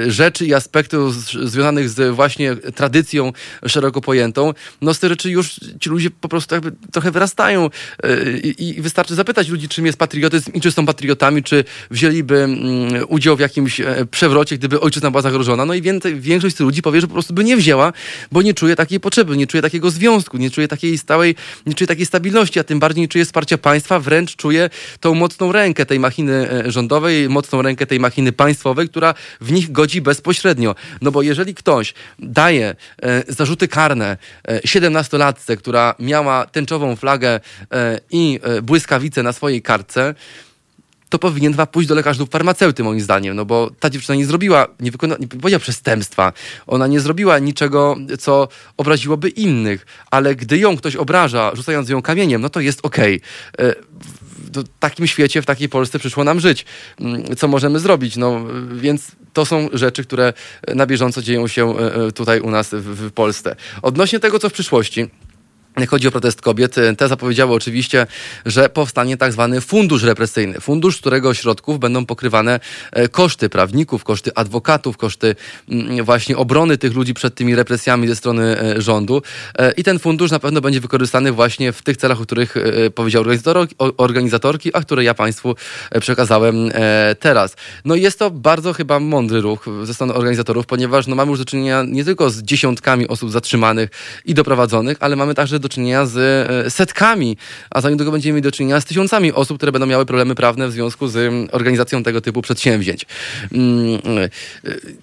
rzeczy 0.07 0.47
i 0.47 0.55
aspektów 0.55 1.17
związanych 1.25 1.91
z 1.91 2.15
właśnie 2.15 2.57
tradycją 2.57 3.33
szeroko 3.67 4.01
pojętą, 4.01 4.55
no 4.83 4.95
z 4.95 4.99
tych 4.99 5.11
rzeczy 5.11 5.31
już 5.31 5.61
ci 5.81 5.91
ludzie 5.91 6.11
po 6.11 6.29
prostu 6.29 6.55
jakby 6.55 6.73
trochę 6.93 7.11
wyrastają 7.11 7.71
i, 8.59 8.77
wystarczy 8.79 9.15
zapytać 9.15 9.49
ludzi, 9.49 9.69
czym 9.69 9.87
jest 9.87 9.99
patriotyzm 9.99 10.53
i 10.53 10.61
czy 10.61 10.73
są 10.73 10.87
patriotami, 10.87 11.43
czy 11.43 11.65
wzięliby 11.91 12.49
udział 13.09 13.37
w 13.37 13.41
jakimś 13.41 13.81
przewrocie, 14.11 14.59
gdyby 14.59 14.81
ojczyzna 14.81 15.11
była 15.11 15.23
zagrożona. 15.23 15.65
No 15.65 15.75
i 15.75 15.83
więcej, 15.83 16.21
większość 16.21 16.55
z 16.55 16.59
tych 16.59 16.65
ludzi 16.65 16.83
powie, 16.83 17.01
że 17.01 17.07
po 17.07 17.13
prostu 17.13 17.35
by 17.35 17.45
nie 17.45 17.57
wzięła, 17.57 17.93
bo 18.33 18.43
nie 18.43 18.55
czuje 18.55 18.77
takiej 18.77 19.01
potrzeby, 19.01 19.37
nie 19.37 19.47
czuje 19.47 19.63
takiego 19.63 19.91
związku, 19.91 20.37
nie 20.37 20.51
czuje 20.51 20.69
takiej 20.69 20.99
stałej, 20.99 21.35
nie 21.67 21.75
czuje 21.75 21.89
takiej 21.89 22.07
stabilności, 22.07 22.61
a 22.61 22.65
tym 22.65 22.81
bardziej 22.81 22.88
nie 22.97 23.09
czuje 23.09 23.25
wsparcia 23.25 23.59
państwa, 23.59 24.01
wręcz 24.01 24.37
czuje 24.37 24.71
tą 25.01 25.15
mocną 25.15 25.53
rękę 25.53 25.87
tej 25.87 26.01
machiny 26.01 26.51
e, 26.51 26.71
rządowej, 26.71 27.29
mocną 27.29 27.63
rękę 27.63 27.87
tej 27.87 28.01
machiny 28.01 28.33
państwowej, 28.33 28.89
która 28.89 29.15
w 29.41 29.53
nich 29.53 29.73
godzi 29.73 30.01
bezpośrednio. 30.01 30.75
No 31.03 31.11
bo 31.11 31.23
jeżeli 31.23 31.55
ktoś 31.55 31.95
daje 32.19 32.77
e, 33.03 33.23
zarzuty 33.29 33.69
karne 33.69 34.17
e, 34.45 34.61
17-latce, 34.61 35.57
która 35.57 35.95
miała 35.99 36.47
tęczową 36.47 36.97
flagę 36.97 37.41
e, 37.73 38.01
i 38.11 38.41
e, 38.43 38.63
błyskawice 38.63 39.23
na 39.23 39.33
swojej 39.33 39.63
kartce, 39.63 40.15
to 41.09 41.19
powinien 41.19 41.53
dwa 41.53 41.67
pójść 41.67 41.89
do 41.89 41.95
lekarza 41.95 42.21
lub 42.21 42.31
farmaceuty, 42.31 42.85
moim 42.85 43.01
zdaniem, 43.01 43.37
no 43.37 43.45
bo 43.45 43.71
ta 43.81 43.91
dziewczyna 43.91 44.17
nie 44.17 44.27
zrobiła, 44.27 44.67
nie 44.81 44.91
wykonała, 44.91 45.19
nie 45.21 45.29
powiedziała 45.29 45.61
przestępstwa. 45.61 46.33
Ona 46.67 46.87
nie 46.87 47.01
zrobiła 47.01 47.39
niczego, 47.39 47.97
co 48.19 48.49
obraziłoby 48.77 49.29
innych, 49.29 49.87
ale 50.11 50.35
gdy 50.35 50.59
ją 50.59 50.77
ktoś 50.77 50.97
obraża, 50.97 51.51
rzucając 51.55 51.89
ją 51.89 52.03
kamieniem, 52.03 52.43
no 52.43 52.49
to 52.49 52.61
jest 52.61 52.81
okej. 52.83 53.21
Okay. 53.55 53.75
W 54.53 54.65
takim 54.81 55.07
świecie, 55.07 55.43
w 55.43 55.47
takiej 55.47 55.69
Polsce 55.69 55.99
przyszło 55.99 56.25
nam 56.25 56.41
żyć. 56.41 56.65
Mm, 57.01 57.37
co 57.37 57.49
możemy 57.49 57.81
zrobić? 57.81 58.17
No, 58.17 58.45
więc 58.73 59.07
to 59.33 59.47
są 59.47 59.69
rzeczy, 59.73 60.05
które 60.05 60.33
na 60.75 60.87
bieżąco 60.87 61.23
dzieją 61.23 61.49
się 61.49 61.79
e, 61.79 61.95
e, 61.95 62.13
tutaj 62.13 62.41
u 62.41 62.51
nas 62.51 62.69
w 62.73 63.13
Polsce. 63.13 63.57
Odnośnie 63.83 64.21
tego, 64.21 64.39
co 64.39 64.49
w 64.49 64.53
przyszłości, 64.53 65.11
chodzi 65.87 66.09
o 66.09 66.11
protest 66.11 66.41
kobiet, 66.41 66.77
te 66.99 67.09
zapowiedziały 67.09 67.55
oczywiście, 67.55 68.07
że 68.47 68.69
powstanie 68.69 69.17
tak 69.17 69.33
zwany 69.33 69.61
fundusz 69.61 70.03
represyjny. 70.03 70.61
Fundusz, 70.61 70.97
z 70.97 71.01
którego 71.01 71.35
środków 71.35 71.79
będą 71.79 72.07
pokrywane 72.07 72.61
e, 72.93 73.09
koszty 73.09 73.49
prawników, 73.49 74.05
koszty 74.05 74.35
adwokatów, 74.35 74.97
koszty 74.97 75.37
mm, 75.69 76.05
właśnie 76.05 76.37
obrony 76.37 76.79
tych 76.79 76.95
ludzi 76.95 77.15
przed 77.15 77.35
tymi 77.35 77.55
represjami 77.55 78.09
ze 78.09 78.17
strony 78.17 78.61
e, 78.61 78.83
rządu. 78.83 79.23
E, 79.59 79.73
I 79.73 79.85
ten 79.85 79.99
fundusz 79.99 80.31
na 80.31 80.39
pewno 80.39 80.61
będzie 80.61 80.81
wykorzystany 80.81 81.33
właśnie 81.33 81.73
w 81.73 81.83
tych 81.83 81.97
celach, 81.97 82.21
o 82.21 82.23
których 82.23 82.55
powiedział 82.95 83.25
organizatorki, 83.97 84.71
a 84.75 84.81
które 84.81 85.05
ja 85.05 85.15
Państwu 85.15 85.55
przekazałem 86.01 86.71
teraz. 87.21 87.57
No 87.85 87.95
jest 87.95 88.19
to 88.19 88.31
bardzo 88.31 88.73
chyba 88.73 89.01
mądry 89.01 89.41
ruch 89.41 89.67
ze 89.83 89.95
strony 89.95 90.15
organizatorów, 90.15 90.67
ponieważ 90.67 91.07
no, 91.07 91.17
mamy 91.17 91.31
już 91.31 91.39
do 91.39 91.45
czynienia 91.45 91.85
nie 91.87 92.05
tylko 92.05 92.31
z 92.31 92.43
dziesiątkami 92.43 93.09
osób 93.09 93.31
zatrzymanych 93.31 93.91
i 94.25 94.35
doprowadzonych, 94.35 94.97
ale 95.01 95.17
mamy 95.17 95.35
także 95.35 95.59
do 95.59 95.68
do 95.69 95.75
czynienia 95.75 96.07
z 96.07 96.17
e, 96.17 96.71
setkami, 96.71 97.37
a 97.71 97.81
za 97.81 97.91
niedługo 97.91 98.13
będziemy 98.13 98.33
mieli 98.35 98.43
do 98.43 98.53
czynienia 98.53 98.81
z 98.81 98.85
tysiącami 98.85 99.33
osób, 99.33 99.57
które 99.57 99.73
będą 99.73 99.87
miały 99.87 100.07
problemy 100.07 100.35
prawne 100.35 100.69
w 100.69 100.73
związku 100.73 101.09
z 101.09 101.17
mm, 101.17 101.49
organizacją 101.53 102.03
tego 102.03 102.21
typu 102.21 102.43
przedsięwzięć. 102.43 103.07
Mm, 103.53 103.95
e, 103.95 104.29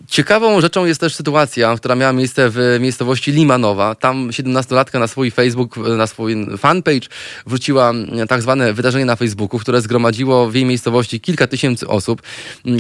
ciekawą 0.08 0.62
rzeczą 0.62 0.86
jest 0.86 1.02
też 1.02 1.16
sytuacja, 1.16 1.76
która 1.78 1.96
miała 1.96 2.14
miejsce 2.14 2.50
w 2.50 2.78
miejscowości 2.80 3.32
Limanowa. 3.32 3.96
Tam 3.96 4.30
17-latka 4.30 5.00
na 5.00 5.08
swój 5.08 5.32
Facebook, 5.32 5.78
na 5.78 6.08
swój 6.08 6.36
fanpage 6.58 7.08
wrzuciła 7.48 7.90
mm, 7.90 8.28
tak 8.28 8.42
zwane 8.42 8.74
wydarzenie 8.74 9.06
na 9.06 9.16
Facebooku, 9.16 9.60
które 9.60 9.82
zgromadziło 9.82 10.50
w 10.50 10.56
jej 10.56 10.66
miejscowości 10.66 11.20
kilka 11.20 11.48
tysięcy 11.48 11.88
osób, 11.88 12.22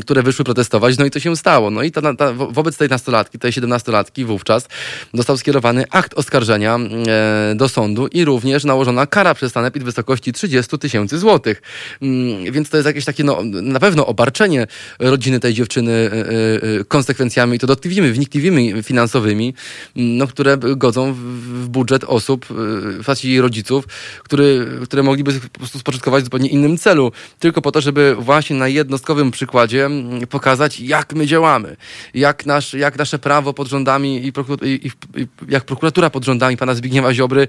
które 0.02 0.24
wyszły 0.24 0.46
protestować. 0.46 0.98
No 0.98 1.06
i 1.06 1.12
to 1.12 1.20
się 1.20 1.36
stało. 1.36 1.72
No 1.72 1.84
i 1.84 1.92
ta, 1.92 2.16
ta, 2.16 2.34
wobec 2.34 2.78
tej 2.78 2.90
nastolatki, 2.90 3.40
tej 3.40 3.52
17-latki 3.52 4.26
wówczas 4.26 4.68
został 5.14 5.38
skierowany 5.38 5.86
akt 5.92 6.14
oskarżenia 6.14 6.76
e, 6.76 7.56
do 7.66 7.70
sądu 7.70 8.08
i 8.08 8.26
również 8.26 8.64
nałożona 8.64 9.06
kara 9.08 9.34
przez 9.34 9.52
sanepid 9.52 9.84
w 9.84 9.86
wysokości 9.86 10.34
30 10.34 10.78
tysięcy 10.78 11.18
złotych. 11.18 11.62
Mm, 12.02 12.52
więc 12.52 12.70
to 12.70 12.78
jest 12.78 12.88
jakieś 12.88 13.06
takie, 13.06 13.24
no, 13.24 13.42
na 13.44 13.80
pewno 13.80 14.06
obarczenie 14.06 14.68
rodziny 15.00 15.40
tej 15.40 15.54
dziewczyny 15.54 15.92
e, 15.92 16.80
e, 16.80 16.84
konsekwencjami, 16.84 17.60
to 17.60 17.68
dotkliwymi, 17.68 18.12
wnikliwymi 18.12 18.84
finansowymi, 18.84 19.54
mm, 19.96 20.18
no, 20.18 20.28
które 20.28 20.58
godzą 20.58 21.14
w 21.14 21.68
budżet 21.68 22.04
osób, 22.04 22.46
w 22.46 23.24
jej 23.24 23.42
rodziców, 23.42 23.88
który, 24.24 24.68
które 24.84 25.04
mogliby 25.04 25.34
po 25.54 25.60
prostu 25.60 25.80
spoczynkować 25.80 26.22
w 26.24 26.26
zupełnie 26.26 26.50
innym 26.50 26.78
celu, 26.78 27.12
tylko 27.40 27.62
po 27.62 27.72
to, 27.72 27.82
żeby 27.82 28.16
właśnie 28.20 28.56
na 28.56 28.68
jednostkowym 28.68 29.32
przykładzie 29.32 29.86
mm, 29.86 30.28
pokazać, 30.28 30.80
jak 30.80 31.14
my 31.14 31.28
działamy, 31.28 31.78
jak, 32.14 32.46
nasz, 32.46 32.74
jak 32.74 32.98
nasze 32.98 33.20
prawo 33.20 33.54
pod 33.54 33.68
rządami 33.68 34.18
i, 34.18 34.32
i, 34.66 34.92
i 35.22 35.28
jak 35.50 35.64
prokuratura 35.64 36.10
pod 36.10 36.26
rządami 36.26 36.58
pana 36.58 36.76
Zbigniewa 36.76 37.14
Ziobry 37.14 37.48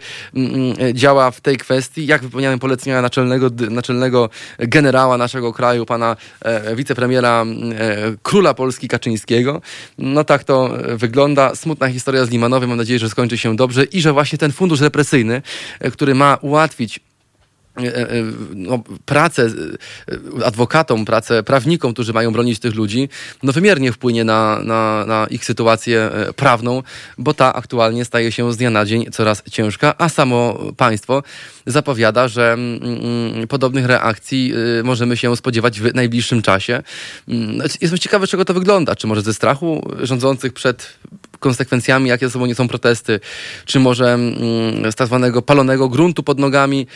działa 0.92 1.30
w 1.30 1.40
tej 1.40 1.56
kwestii, 1.56 2.06
jak 2.06 2.22
wypełniają 2.22 2.58
polecenia 2.58 3.02
naczelnego, 3.02 3.50
naczelnego 3.70 4.30
generała 4.58 5.16
naszego 5.16 5.52
kraju, 5.52 5.86
pana 5.86 6.16
e, 6.42 6.76
wicepremiera 6.76 7.42
mm, 7.42 7.72
e, 7.72 7.76
króla 8.22 8.54
Polski 8.54 8.88
Kaczyńskiego. 8.88 9.60
No 9.98 10.24
tak 10.24 10.44
to 10.44 10.70
wygląda. 10.96 11.54
Smutna 11.54 11.88
historia 11.88 12.24
z 12.24 12.30
Limanowem. 12.30 12.68
Mam 12.68 12.78
nadzieję, 12.78 12.98
że 12.98 13.10
skończy 13.10 13.38
się 13.38 13.56
dobrze 13.56 13.84
i 13.84 14.00
że 14.00 14.12
właśnie 14.12 14.38
ten 14.38 14.52
fundusz 14.52 14.80
represyjny, 14.80 15.42
e, 15.80 15.90
który 15.90 16.14
ma 16.14 16.38
ułatwić 16.40 17.00
E, 17.00 17.05
e, 17.05 17.05
no, 18.54 18.82
pracę 19.04 19.50
e, 20.42 20.46
adwokatom, 20.46 21.04
pracę 21.04 21.42
prawnikom, 21.42 21.92
którzy 21.92 22.12
mają 22.12 22.32
bronić 22.32 22.58
tych 22.58 22.74
ludzi, 22.74 23.08
no 23.42 23.52
wymiernie 23.52 23.92
wpłynie 23.92 24.24
na, 24.24 24.60
na, 24.64 25.04
na 25.06 25.26
ich 25.30 25.44
sytuację 25.44 26.10
prawną, 26.36 26.82
bo 27.18 27.34
ta 27.34 27.54
aktualnie 27.54 28.04
staje 28.04 28.32
się 28.32 28.52
z 28.52 28.56
dnia 28.56 28.70
na 28.70 28.84
dzień 28.84 29.06
coraz 29.12 29.42
ciężka, 29.50 29.94
a 29.98 30.08
samo 30.08 30.58
państwo 30.76 31.22
zapowiada, 31.66 32.28
że 32.28 32.52
mm, 32.52 32.82
mm, 32.82 33.48
podobnych 33.48 33.86
reakcji 33.86 34.52
możemy 34.84 35.16
się 35.16 35.36
spodziewać 35.36 35.80
w 35.80 35.94
najbliższym 35.94 36.42
czasie. 36.42 36.82
Mm, 37.28 37.58
jestem 37.80 37.98
ciekawy, 37.98 38.26
czego 38.26 38.44
to 38.44 38.54
wygląda. 38.54 38.96
Czy 38.96 39.06
może 39.06 39.22
ze 39.22 39.34
strachu 39.34 39.90
rządzących 40.02 40.52
przed 40.52 40.98
konsekwencjami, 41.38 42.08
jakie 42.08 42.26
ze 42.26 42.32
sobą 42.32 42.46
nie 42.46 42.54
są 42.54 42.68
protesty, 42.68 43.20
czy 43.64 43.80
może 43.80 44.18
z 44.90 44.94
tak 44.94 45.06
zwanego 45.06 45.42
palonego 45.42 45.88
gruntu 45.88 46.22
pod 46.22 46.38
nogami, 46.38 46.86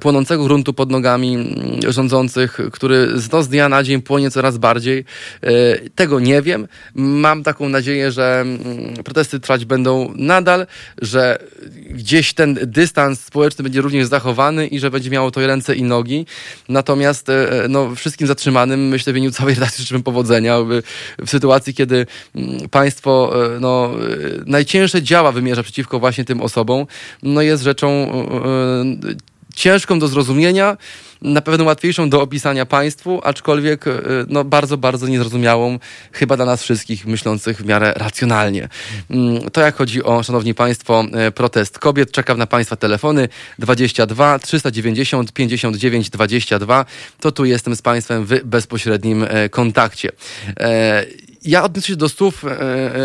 płonącego 0.00 0.28
płonącego 0.28 0.44
gruntu 0.44 0.72
pod 0.72 0.90
nogami 0.90 1.34
mm, 1.34 1.92
rządzących, 1.92 2.58
który 2.72 3.20
z 3.20 3.48
dnia 3.48 3.68
na 3.68 3.82
dzień 3.82 4.02
płonie 4.02 4.30
coraz 4.30 4.58
bardziej. 4.58 5.04
E, 5.42 5.78
tego 5.94 6.20
nie 6.20 6.42
wiem. 6.42 6.68
Mam 6.94 7.42
taką 7.42 7.68
nadzieję, 7.68 8.12
że 8.12 8.40
mm, 8.40 9.04
protesty 9.04 9.40
trwać 9.40 9.64
będą 9.64 10.12
nadal, 10.16 10.66
że 11.02 11.38
gdzieś 11.90 12.34
ten 12.34 12.58
dystans 12.62 13.20
społeczny 13.20 13.62
będzie 13.62 13.80
również 13.80 14.06
zachowany 14.06 14.66
i 14.66 14.78
że 14.78 14.90
będzie 14.90 15.10
miało 15.10 15.30
to 15.30 15.46
ręce 15.46 15.74
i 15.74 15.82
nogi. 15.82 16.26
Natomiast 16.68 17.28
e, 17.28 17.66
no, 17.68 17.94
wszystkim 17.94 18.26
zatrzymanym 18.26 18.88
myślę 18.88 19.12
w 19.12 19.16
imieniu 19.16 19.32
całej 19.32 19.54
redakcji 19.54 19.84
życzę 19.84 20.02
powodzenia 20.02 20.58
w 21.18 21.30
sytuacji, 21.30 21.74
kiedy 21.74 22.06
mm, 22.34 22.68
państwo 22.68 23.32
e, 23.56 23.60
no, 23.92 24.04
najcięższe 24.46 25.02
działa 25.02 25.32
wymierza 25.32 25.62
przeciwko 25.62 25.98
właśnie 25.98 26.24
tym 26.24 26.40
osobom, 26.40 26.86
no 27.22 27.42
jest 27.42 27.62
rzeczą 27.62 28.10
ciężką 29.58 29.98
do 29.98 30.08
zrozumienia, 30.08 30.76
na 31.22 31.40
pewno 31.40 31.64
łatwiejszą 31.64 32.10
do 32.10 32.22
opisania 32.22 32.66
państwu, 32.66 33.20
aczkolwiek 33.24 33.86
e, 33.86 34.00
no, 34.28 34.44
bardzo, 34.44 34.76
bardzo 34.76 35.08
niezrozumiałą 35.08 35.78
chyba 36.12 36.36
dla 36.36 36.44
nas 36.44 36.62
wszystkich 36.62 37.06
myślących 37.06 37.58
w 37.58 37.66
miarę 37.66 37.92
racjonalnie. 37.96 38.68
Mm, 39.10 39.50
to 39.50 39.60
jak 39.60 39.76
chodzi 39.76 40.04
o, 40.04 40.22
szanowni 40.22 40.54
państwo, 40.54 41.04
e, 41.12 41.30
protest 41.30 41.78
kobiet. 41.78 42.12
Czekam 42.12 42.38
na 42.38 42.46
państwa 42.46 42.76
telefony 42.76 43.28
22 43.58 44.38
390 44.38 45.32
59 45.32 46.10
22. 46.10 46.84
To 47.20 47.32
tu 47.32 47.44
jestem 47.44 47.76
z 47.76 47.82
państwem 47.82 48.24
w 48.24 48.44
bezpośrednim 48.44 49.24
e, 49.28 49.48
kontakcie. 49.48 50.10
Ja 51.44 51.64
odniosę 51.64 51.88
się 51.88 51.96
do 51.96 52.08
słów 52.08 52.44
e, 52.44 52.50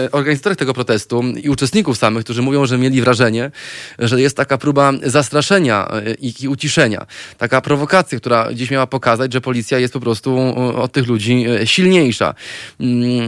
e, 0.06 0.12
organizatorów 0.12 0.58
tego 0.58 0.74
protestu 0.74 1.24
i 1.44 1.50
uczestników 1.50 1.98
samych, 1.98 2.24
którzy 2.24 2.42
mówią, 2.42 2.66
że 2.66 2.78
mieli 2.78 3.02
wrażenie, 3.02 3.52
że 4.00 4.22
jest 4.22 4.38
taka 4.38 4.58
próba 4.58 4.92
zastraszenia 5.04 5.88
e, 5.88 6.14
i 6.14 6.48
uciszenia. 6.48 7.06
Taka 7.38 7.62
prowokacja, 7.62 8.20
która 8.20 8.54
dziś 8.54 8.72
miała 8.72 8.88
pokazać, 8.88 9.34
że 9.34 9.42
policja 9.42 9.80
jest 9.80 9.94
po 9.94 10.00
prostu 10.00 10.38
od 10.76 10.92
tych 10.92 11.08
ludzi 11.08 11.46
silniejsza. 11.66 12.36
Mm, 12.80 13.28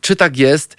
czy 0.00 0.16
tak 0.16 0.36
jest? 0.36 0.76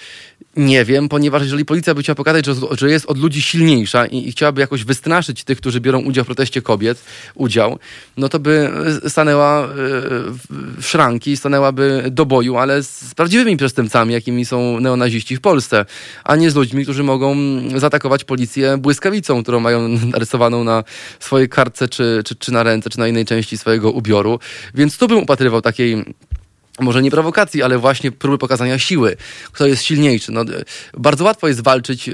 Nie 0.57 0.85
wiem, 0.85 1.09
ponieważ 1.09 1.41
jeżeli 1.41 1.65
policja 1.65 1.93
by 1.93 2.01
chciała 2.01 2.15
pokazać, 2.15 2.45
że, 2.45 2.53
że 2.71 2.89
jest 2.89 3.05
od 3.05 3.17
ludzi 3.17 3.41
silniejsza 3.41 4.05
i, 4.05 4.27
i, 4.27 4.31
chciałaby 4.31 4.61
jakoś 4.61 4.83
wystraszyć 4.83 5.43
tych, 5.43 5.57
którzy 5.57 5.81
biorą 5.81 6.01
udział 6.01 6.23
w 6.23 6.27
proteście 6.27 6.61
kobiet, 6.61 7.03
udział, 7.35 7.79
no 8.17 8.29
to 8.29 8.39
by 8.39 8.71
stanęła 9.07 9.67
w 10.77 10.81
szranki, 10.81 11.37
stanęłaby 11.37 12.03
do 12.11 12.25
boju, 12.25 12.57
ale 12.57 12.83
z 12.83 13.13
prawdziwymi 13.15 13.57
przestępcami, 13.57 14.13
jakimi 14.13 14.45
są 14.45 14.79
neonaziści 14.79 15.35
w 15.35 15.41
Polsce, 15.41 15.85
a 16.23 16.35
nie 16.35 16.51
z 16.51 16.55
ludźmi, 16.55 16.83
którzy 16.83 17.03
mogą 17.03 17.35
zaatakować 17.75 18.23
policję 18.23 18.77
błyskawicą, 18.77 19.43
którą 19.43 19.59
mają 19.59 19.87
narysowaną 20.13 20.63
na 20.63 20.83
swojej 21.19 21.49
kartce, 21.49 21.87
czy, 21.87 22.21
czy, 22.25 22.35
czy 22.35 22.51
na 22.51 22.63
ręce, 22.63 22.89
czy 22.89 22.99
na 22.99 23.07
innej 23.07 23.25
części 23.25 23.57
swojego 23.57 23.91
ubioru. 23.91 24.39
Więc 24.73 24.97
tu 24.97 25.07
bym 25.07 25.17
upatrywał 25.17 25.61
takiej 25.61 26.05
może 26.79 27.01
nie 27.01 27.11
prowokacji, 27.11 27.63
ale 27.63 27.77
właśnie 27.77 28.11
próby 28.11 28.37
pokazania 28.37 28.79
siły, 28.79 29.17
kto 29.51 29.67
jest 29.67 29.83
silniejszy. 29.83 30.31
No, 30.31 30.45
bardzo 30.97 31.23
łatwo 31.23 31.47
jest 31.47 31.61
walczyć 31.61 32.09
e, 32.09 32.13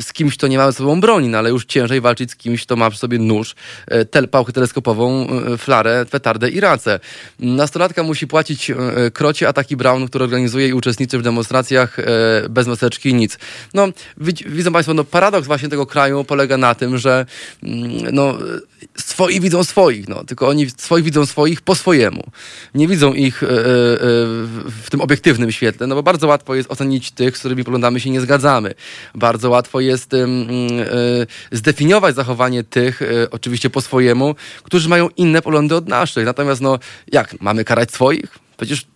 z 0.00 0.12
kimś, 0.12 0.36
kto 0.36 0.46
nie 0.46 0.58
ma 0.58 0.72
ze 0.72 0.78
sobą 0.78 1.00
broni, 1.00 1.28
no, 1.28 1.38
ale 1.38 1.50
już 1.50 1.64
ciężej 1.64 2.00
walczyć 2.00 2.30
z 2.30 2.36
kimś, 2.36 2.62
kto 2.62 2.76
ma 2.76 2.90
przy 2.90 2.98
sobie 2.98 3.18
nóż, 3.18 3.54
e, 3.86 4.04
tel, 4.04 4.28
pałkę 4.28 4.52
teleskopową, 4.52 5.28
e, 5.30 5.58
flarę, 5.58 6.06
petardę 6.10 6.50
i 6.50 6.60
racę. 6.60 7.00
Nastolatka 7.38 8.02
musi 8.02 8.26
płacić 8.26 8.72
krocie 9.12 9.48
ataki 9.48 9.76
Brown, 9.76 10.08
który 10.08 10.24
organizuje 10.24 10.68
i 10.68 10.72
uczestniczy 10.72 11.18
w 11.18 11.22
demonstracjach 11.22 11.96
bez 12.50 12.66
maseczki 12.66 13.08
i 13.08 13.14
nic. 13.14 13.38
No, 13.74 13.88
widzą 14.46 14.72
Państwo, 14.72 14.94
no, 14.94 15.04
paradoks 15.04 15.46
właśnie 15.46 15.68
tego 15.68 15.86
kraju 15.86 16.24
polega 16.24 16.56
na 16.56 16.74
tym, 16.74 16.98
że 16.98 17.26
mm, 17.62 17.90
no, 18.12 18.38
swoi 18.98 19.40
widzą 19.40 19.64
swoich, 19.64 20.08
no, 20.08 20.24
tylko 20.24 20.48
oni 20.48 20.70
swoich 20.70 21.04
widzą 21.04 21.26
swoich 21.26 21.60
po 21.60 21.74
swojemu. 21.74 22.24
Nie 22.74 22.88
widzą 22.88 23.12
ich 23.12 23.42
w 24.82 24.86
tym 24.90 25.00
obiektywnym 25.00 25.52
świetle, 25.52 25.86
no 25.86 25.94
bo 25.94 26.02
bardzo 26.02 26.26
łatwo 26.26 26.54
jest 26.54 26.70
ocenić 26.70 27.10
tych, 27.10 27.36
z 27.36 27.40
którymi 27.40 27.64
poglądamy 27.64 28.00
się 28.00 28.10
nie 28.10 28.20
zgadzamy. 28.20 28.74
Bardzo 29.14 29.50
łatwo 29.50 29.80
jest 29.80 30.14
e, 30.14 30.26
zdefiniować 31.52 32.14
zachowanie 32.14 32.64
tych, 32.64 33.02
e, 33.02 33.30
oczywiście 33.30 33.70
po 33.70 33.80
swojemu, 33.80 34.34
którzy 34.62 34.88
mają 34.88 35.08
inne 35.16 35.42
poglądy 35.42 35.74
od 35.74 35.88
naszych. 35.88 36.24
Natomiast 36.24 36.60
no, 36.60 36.78
jak, 37.12 37.40
mamy 37.40 37.64
karać 37.64 37.90
swoich? 37.90 38.38
Przecież 38.56 38.86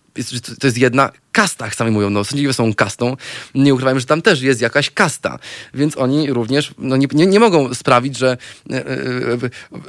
to 0.59 0.67
jest 0.67 0.77
jedna 0.77 1.11
kastach 1.31 1.75
sami 1.75 1.91
mówią, 1.91 2.09
no 2.09 2.23
sędziowie 2.23 2.53
są 2.53 2.73
kastą, 2.73 3.17
nie 3.55 3.73
ukrywajmy, 3.73 3.99
że 3.99 4.05
tam 4.05 4.21
też 4.21 4.41
jest 4.41 4.61
jakaś 4.61 4.89
kasta, 4.89 5.39
więc 5.73 5.97
oni 5.97 6.33
również 6.33 6.71
no, 6.77 6.97
nie, 6.97 7.07
nie, 7.13 7.25
nie 7.25 7.39
mogą 7.39 7.73
sprawić, 7.73 8.17
że 8.17 8.37
e, 8.71 8.75
e, 8.75 8.91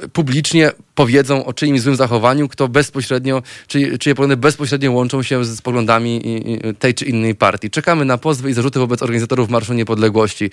e 0.03 0.07
publicznie 0.13 0.71
powiedzą 0.95 1.45
o 1.45 1.53
czyimś 1.53 1.81
złym 1.81 1.95
zachowaniu, 1.95 2.47
kto 2.47 2.67
bezpośrednio, 2.67 3.43
czy, 3.67 3.97
czyje 3.97 4.15
poglądy 4.15 4.37
bezpośrednio 4.37 4.91
łączą 4.91 5.23
się 5.23 5.45
z 5.45 5.61
poglądami 5.61 6.21
tej 6.79 6.93
czy 6.93 7.05
innej 7.05 7.35
partii. 7.35 7.69
Czekamy 7.69 8.05
na 8.05 8.17
pozwy 8.17 8.49
i 8.49 8.53
zarzuty 8.53 8.79
wobec 8.79 9.01
organizatorów 9.01 9.49
Marszu 9.49 9.73
Niepodległości. 9.73 10.49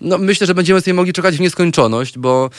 No, 0.00 0.18
myślę, 0.18 0.46
że 0.46 0.54
będziemy 0.54 0.80
sobie 0.80 0.94
mogli 0.94 1.12
czekać 1.12 1.36
w 1.36 1.40
nieskończoność, 1.40 2.18
bo 2.18 2.50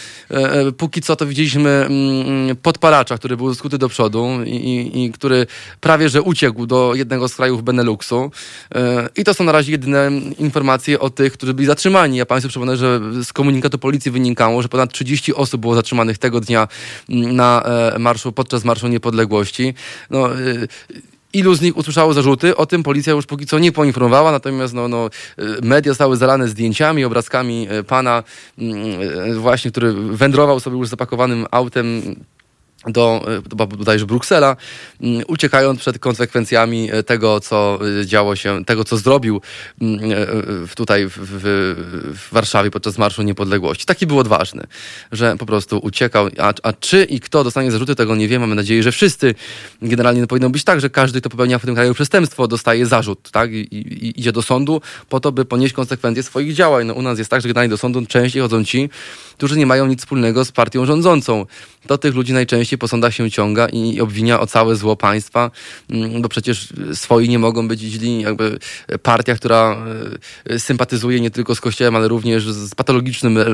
póki 0.77 1.01
co 1.01 1.15
to 1.15 1.25
widzieliśmy 1.25 1.69
mm, 1.69 2.55
podpalacza, 2.55 3.17
który 3.17 3.37
był 3.37 3.55
skuty 3.55 3.77
do 3.77 3.89
przodu 3.89 4.27
i, 4.45 4.49
i, 4.49 5.03
i 5.05 5.11
który 5.11 5.47
prawie, 5.79 6.09
że 6.09 6.21
uciekł 6.21 6.65
do 6.65 6.95
jednego 6.95 7.29
z 7.29 7.35
krajów 7.35 7.63
Beneluxu. 7.71 8.31
E, 8.75 9.09
I 9.15 9.23
to 9.23 9.33
są 9.33 9.43
na 9.43 9.51
razie 9.51 9.71
jedyne 9.71 10.11
informacje 10.39 10.99
o 10.99 11.09
tych, 11.09 11.33
którzy 11.33 11.53
byli 11.53 11.67
zatrzymani. 11.67 12.17
Ja 12.17 12.25
Państwu 12.25 12.49
przypomnę, 12.49 12.77
że 12.77 12.99
z 13.23 13.33
komunikatu 13.33 13.79
policji 13.79 14.11
wynikało, 14.11 14.61
że 14.61 14.69
ponad 14.69 14.93
30 14.93 15.33
osób 15.33 15.61
było 15.61 15.75
zatrzymanych 15.75 16.17
tego 16.17 16.41
dnia 16.41 16.67
mm, 17.09 17.35
na 17.35 17.63
e, 17.95 17.99
marszu, 17.99 18.31
podczas 18.31 18.65
Marszu 18.65 18.87
Niepodległości. 18.87 19.73
No, 20.09 20.33
e, 20.33 20.37
Ilu 21.33 21.55
z 21.55 21.61
nich 21.61 21.77
usłyszało 21.77 22.13
zarzuty? 22.13 22.55
O 22.55 22.65
tym 22.65 22.83
policja 22.83 23.13
już 23.13 23.25
póki 23.25 23.45
co 23.45 23.59
nie 23.59 23.71
poinformowała, 23.71 24.31
natomiast 24.31 24.73
no, 24.73 24.87
no, 24.87 25.09
media 25.63 25.91
zostały 25.91 26.17
zalane 26.17 26.47
zdjęciami, 26.47 27.05
obrazkami 27.05 27.67
pana, 27.87 28.23
mm, 28.57 29.39
właśnie, 29.39 29.71
który 29.71 29.93
wędrował 29.93 30.59
sobie 30.59 30.77
już 30.77 30.87
zapakowanym 30.87 31.45
autem 31.51 32.15
do 32.87 33.21
bodajże 33.67 34.05
Bruksela, 34.05 34.55
mm, 35.01 35.23
uciekając 35.27 35.79
przed 35.79 35.99
konsekwencjami 35.99 36.91
e, 36.91 37.03
tego, 37.03 37.39
co 37.39 37.79
e, 38.01 38.05
działo 38.05 38.35
się, 38.35 38.65
tego, 38.65 38.83
co 38.83 38.97
zrobił 38.97 39.41
mm, 39.81 39.99
e, 40.11 40.75
tutaj 40.75 41.07
w, 41.07 41.11
w, 41.17 42.29
Warszawie 42.31 42.71
podczas 42.71 42.97
Marszu 42.97 43.21
Niepodległości. 43.21 43.85
Taki 43.85 44.07
był 44.07 44.19
odważny, 44.19 44.63
że 45.11 45.35
po 45.37 45.45
prostu 45.45 45.79
uciekał. 45.83 46.27
A, 46.37 46.53
a 46.63 46.73
czy 46.73 47.03
i 47.03 47.19
kto 47.19 47.43
dostanie 47.43 47.71
zarzuty, 47.71 47.95
tego 47.95 48.15
nie 48.15 48.27
wiem. 48.27 48.41
Mamy 48.41 48.55
nadzieję, 48.55 48.83
że 48.83 48.91
wszyscy. 48.91 49.35
Generalnie 49.81 50.21
no, 50.21 50.27
powinno 50.27 50.49
być 50.49 50.63
tak, 50.63 50.81
że 50.81 50.89
każdy, 50.89 51.21
kto 51.21 51.29
popełnia 51.29 51.59
w 51.59 51.65
tym 51.65 51.75
kraju 51.75 51.93
przestępstwo, 51.93 52.47
dostaje 52.47 52.85
zarzut, 52.85 53.31
tak? 53.31 53.51
I, 53.51 53.55
i, 53.55 54.05
i 54.05 54.19
idzie 54.19 54.31
do 54.31 54.41
sądu 54.41 54.81
po 55.09 55.19
to, 55.19 55.31
by 55.31 55.45
ponieść 55.45 55.73
konsekwencje 55.73 56.23
swoich 56.23 56.53
działań. 56.53 56.87
No, 56.87 56.93
u 56.93 57.01
nas 57.01 57.17
jest 57.17 57.29
tak, 57.29 57.41
że 57.41 57.47
generalnie 57.47 57.69
do 57.69 57.77
sądu 57.77 58.05
częściej 58.05 58.41
chodzą 58.41 58.63
ci, 58.63 58.89
którzy 59.37 59.57
nie 59.57 59.65
mają 59.65 59.87
nic 59.87 59.99
wspólnego 59.99 60.45
z 60.45 60.51
partią 60.51 60.85
rządzącą. 60.85 61.45
Do 61.85 61.97
tych 61.97 62.15
ludzi 62.15 62.33
najczęściej 62.33 62.70
po 62.77 62.87
sądach 62.87 63.13
się 63.13 63.31
ciąga 63.31 63.67
i 63.67 64.01
obwinia 64.01 64.39
o 64.39 64.47
całe 64.47 64.75
zło 64.75 64.95
państwa, 64.95 65.51
mm, 65.89 66.21
bo 66.21 66.29
przecież 66.29 66.73
swoi 66.93 67.29
nie 67.29 67.39
mogą 67.39 67.67
być 67.67 67.79
źli. 67.79 68.21
Jakby 68.21 68.59
partia, 69.03 69.35
która 69.35 69.85
e, 70.45 70.59
sympatyzuje 70.59 71.19
nie 71.19 71.31
tylko 71.31 71.55
z 71.55 71.61
Kościołem, 71.61 71.95
ale 71.95 72.07
również 72.07 72.43
z 72.43 72.75
patologicznym 72.75 73.37
e, 73.37 73.45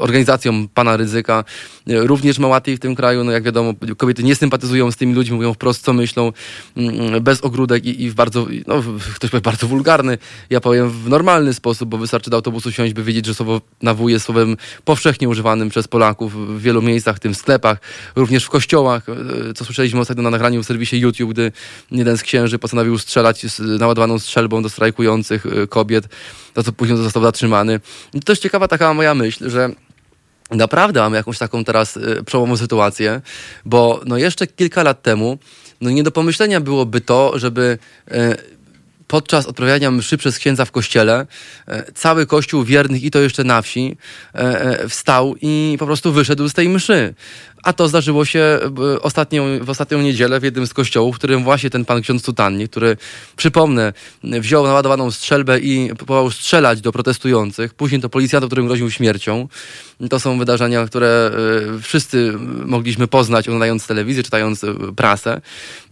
organizacją 0.00 0.68
pana 0.68 0.96
Ryzyka, 0.96 1.44
e, 1.88 2.06
również 2.06 2.38
ma 2.38 2.48
łatwiej 2.48 2.76
w 2.76 2.80
tym 2.80 2.94
kraju. 2.94 3.24
No 3.24 3.32
jak 3.32 3.42
wiadomo, 3.42 3.74
kobiety 3.96 4.22
nie 4.22 4.34
sympatyzują 4.34 4.90
z 4.90 4.96
tymi 4.96 5.14
ludźmi, 5.14 5.36
mówią 5.36 5.54
wprost 5.54 5.84
co 5.84 5.92
myślą, 5.92 6.32
mm, 6.76 7.22
bez 7.22 7.40
ogródek 7.40 7.84
i, 7.84 8.10
w 8.10 8.14
bardzo, 8.14 8.46
no, 8.66 8.82
ktoś 9.14 9.30
powie 9.30 9.40
bardzo 9.40 9.66
wulgarny, 9.66 10.18
ja 10.50 10.60
powiem 10.60 10.90
w 10.90 11.08
normalny 11.08 11.54
sposób, 11.54 11.88
bo 11.88 11.98
wystarczy 11.98 12.30
do 12.30 12.36
autobusu 12.36 12.72
siąść, 12.72 12.94
by 12.94 13.04
wiedzieć, 13.04 13.26
że 13.26 13.34
słowo 13.34 13.60
nawój 13.82 14.12
jest 14.12 14.24
słowem 14.24 14.56
powszechnie 14.84 15.28
używanym 15.28 15.68
przez 15.68 15.88
Polaków 15.88 16.58
w 16.58 16.60
wielu 16.60 16.82
miejscach, 16.82 17.16
w 17.16 17.20
tym 17.20 17.34
w 17.34 17.36
sklepach, 17.36 17.78
również 18.16 18.44
w 18.44 18.50
kościołach, 18.50 18.61
e, 19.08 19.54
co 19.54 19.64
słyszeliśmy 19.64 20.00
ostatnio 20.00 20.22
na 20.22 20.30
nagraniu 20.30 20.62
w 20.62 20.66
serwisie 20.66 21.00
YouTube, 21.00 21.30
gdy 21.30 21.52
jeden 21.90 22.18
z 22.18 22.22
księży 22.22 22.58
postanowił 22.58 22.98
strzelać 22.98 23.46
z 23.46 23.80
naładowaną 23.80 24.18
strzelbą 24.18 24.62
do 24.62 24.68
strajkujących 24.68 25.46
e, 25.46 25.66
kobiet, 25.66 26.08
za 26.56 26.62
co 26.62 26.72
później 26.72 26.98
został 26.98 27.22
zatrzymany. 27.22 27.80
I 28.14 28.20
to 28.20 28.26
też 28.26 28.38
ciekawa 28.38 28.68
taka 28.68 28.94
moja 28.94 29.14
myśl, 29.14 29.50
że 29.50 29.70
naprawdę 30.50 31.00
mamy 31.00 31.16
jakąś 31.16 31.38
taką 31.38 31.64
teraz 31.64 31.96
e, 31.96 32.22
przełomową 32.24 32.56
sytuację, 32.56 33.20
bo 33.64 34.00
no 34.06 34.16
jeszcze 34.16 34.46
kilka 34.46 34.82
lat 34.82 35.02
temu 35.02 35.38
no 35.80 35.90
nie 35.90 36.02
do 36.02 36.10
pomyślenia 36.10 36.60
byłoby 36.60 37.00
to, 37.00 37.38
żeby 37.38 37.78
podczas 39.06 39.46
odprawiania 39.46 39.90
mszy 39.90 40.18
przez 40.18 40.38
księdza 40.38 40.64
w 40.64 40.70
kościele 40.70 41.26
cały 41.94 42.26
kościół 42.26 42.64
wiernych 42.64 43.04
i 43.04 43.10
to 43.10 43.20
jeszcze 43.20 43.44
na 43.44 43.62
wsi 43.62 43.96
wstał 44.88 45.34
i 45.42 45.76
po 45.78 45.86
prostu 45.86 46.12
wyszedł 46.12 46.48
z 46.48 46.54
tej 46.54 46.68
mszy. 46.68 47.14
A 47.62 47.72
to 47.72 47.88
zdarzyło 47.88 48.24
się 48.24 48.40
e, 48.40 49.02
ostatnią, 49.02 49.44
w 49.60 49.70
ostatnią 49.70 50.02
niedzielę 50.02 50.40
w 50.40 50.42
jednym 50.42 50.66
z 50.66 50.74
kościołów, 50.74 51.16
w 51.16 51.18
którym 51.18 51.44
właśnie 51.44 51.70
ten 51.70 51.84
pan 51.84 52.02
ksiądz 52.02 52.22
Tutanni, 52.22 52.68
który, 52.68 52.96
przypomnę, 53.36 53.92
wziął 54.24 54.64
naładowaną 54.64 55.10
strzelbę 55.10 55.58
i 55.60 55.94
próbował 55.96 56.30
strzelać 56.30 56.80
do 56.80 56.92
protestujących. 56.92 57.74
Później 57.74 58.00
to 58.00 58.08
policjant, 58.08 58.46
którym 58.46 58.66
groził 58.66 58.90
śmiercią. 58.90 59.48
To 60.10 60.20
są 60.20 60.38
wydarzenia, 60.38 60.86
które 60.86 61.30
e, 61.76 61.80
wszyscy 61.80 62.32
mogliśmy 62.64 63.06
poznać 63.06 63.48
oglądając 63.48 63.86
telewizję, 63.86 64.22
czytając 64.22 64.64
e, 64.64 64.74
prasę. 64.96 65.40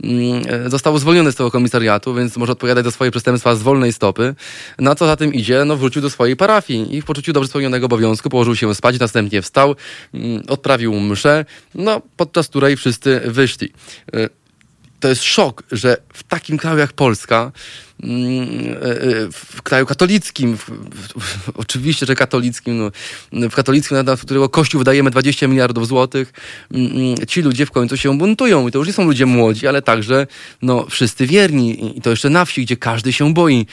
Mm, 0.04 0.70
został 0.70 0.98
zwolniony 0.98 1.32
z 1.32 1.36
tego 1.36 1.50
komisariatu, 1.50 2.14
więc 2.14 2.36
może 2.36 2.52
odpowiadać 2.52 2.84
za 2.84 2.90
swoje 2.90 3.10
przestępstwa 3.10 3.54
z 3.54 3.62
wolnej 3.62 3.92
stopy. 3.92 4.34
Na 4.78 4.94
co 4.94 5.06
za 5.06 5.16
tym 5.16 5.34
idzie? 5.34 5.64
No 5.64 5.76
wrócił 5.76 6.02
do 6.02 6.10
swojej 6.10 6.36
parafii 6.36 6.96
i 6.96 7.02
w 7.02 7.04
poczuciu 7.04 7.32
dobrze 7.32 7.48
spełnionego 7.48 7.86
obowiązku 7.86 8.30
położył 8.30 8.56
się 8.56 8.74
spać, 8.74 8.98
następnie 9.00 9.42
wstał, 9.42 9.76
mm, 10.14 10.42
odprawił 10.48 11.00
mszę 11.00 11.44
no, 11.74 12.02
podczas 12.16 12.48
której 12.48 12.76
wszyscy 12.76 13.20
wyszli. 13.24 13.72
E, 14.12 14.28
to 15.00 15.08
jest 15.08 15.22
szok, 15.22 15.62
że 15.72 15.96
w 16.12 16.22
takim 16.22 16.58
kraju 16.58 16.78
jak 16.78 16.92
Polska 16.92 17.52
w 19.32 19.62
kraju 19.62 19.86
katolickim, 19.86 20.56
w, 20.56 20.64
w, 20.64 21.50
oczywiście, 21.54 22.06
że 22.06 22.14
katolickim, 22.14 22.90
no, 23.32 23.50
w 23.50 23.54
katolickim, 23.54 23.96
na 24.04 24.16
którego 24.16 24.48
Kościół 24.48 24.78
wydajemy 24.78 25.10
20 25.10 25.48
miliardów 25.48 25.86
złotych, 25.86 26.32
mm, 26.74 26.92
mm, 26.92 27.26
ci 27.26 27.42
ludzie 27.42 27.66
w 27.66 27.70
końcu 27.70 27.96
się 27.96 28.18
buntują. 28.18 28.68
I 28.68 28.70
to 28.70 28.78
już 28.78 28.88
nie 28.88 28.94
są 28.94 29.04
ludzie 29.04 29.26
młodzi, 29.26 29.66
ale 29.66 29.82
także 29.82 30.26
no, 30.62 30.86
wszyscy 30.90 31.26
wierni. 31.26 31.98
I 31.98 32.00
to 32.00 32.10
jeszcze 32.10 32.30
na 32.30 32.44
wsi, 32.44 32.62
gdzie 32.62 32.76
każdy 32.76 33.12
się 33.12 33.34
boi 33.34 33.66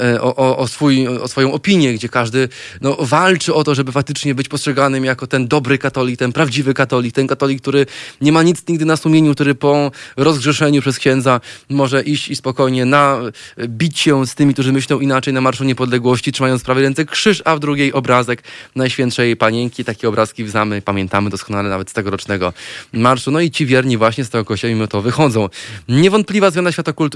e, 0.00 0.22
o, 0.22 0.36
o, 0.36 0.58
o, 0.58 0.68
swój, 0.68 1.08
o 1.08 1.28
swoją 1.28 1.52
opinię, 1.52 1.94
gdzie 1.94 2.08
każdy 2.08 2.48
no, 2.80 2.96
walczy 3.00 3.54
o 3.54 3.64
to, 3.64 3.74
żeby 3.74 3.92
faktycznie 3.92 4.34
być 4.34 4.48
postrzeganym 4.48 5.04
jako 5.04 5.26
ten 5.26 5.48
dobry 5.48 5.78
katolik, 5.78 6.18
ten 6.18 6.32
prawdziwy 6.32 6.74
katolik, 6.74 7.14
ten 7.14 7.26
katolik, 7.26 7.60
który 7.60 7.86
nie 8.20 8.32
ma 8.32 8.42
nic 8.42 8.68
nigdy 8.68 8.84
na 8.84 8.96
sumieniu, 8.96 9.34
który 9.34 9.54
po 9.54 9.90
rozgrzeszeniu 10.16 10.80
przez 10.80 10.98
księdza 10.98 11.40
może 11.68 12.02
iść 12.02 12.28
i 12.28 12.36
spokojnie 12.36 12.84
na 12.84 13.20
bić 13.68 13.98
się 13.98 14.26
z 14.26 14.34
tymi, 14.34 14.52
którzy 14.52 14.72
myślą 14.72 15.00
inaczej 15.00 15.34
na 15.34 15.40
Marszu 15.40 15.64
Niepodległości, 15.64 16.32
trzymając 16.32 16.62
w 16.62 16.64
prawej 16.64 16.82
ręce 16.82 17.04
krzyż, 17.04 17.42
a 17.44 17.56
w 17.56 17.60
drugiej 17.60 17.92
obrazek 17.92 18.42
Najświętszej 18.76 19.36
Panienki. 19.36 19.84
Takie 19.84 20.08
obrazki 20.08 20.48
znamy, 20.48 20.82
pamiętamy 20.82 21.30
doskonale 21.30 21.68
nawet 21.68 21.90
z 21.90 21.92
tegorocznego 21.92 22.52
marszu. 22.92 23.30
No 23.30 23.40
i 23.40 23.50
ci 23.50 23.66
wierni 23.66 23.96
właśnie 23.96 24.24
z 24.24 24.30
tego 24.30 24.44
kościoła 24.44 24.74
mimo 24.74 24.86
to 24.86 25.02
wychodzą. 25.02 25.48
Niewątpliwa 25.88 26.50
zmiana 26.50 26.70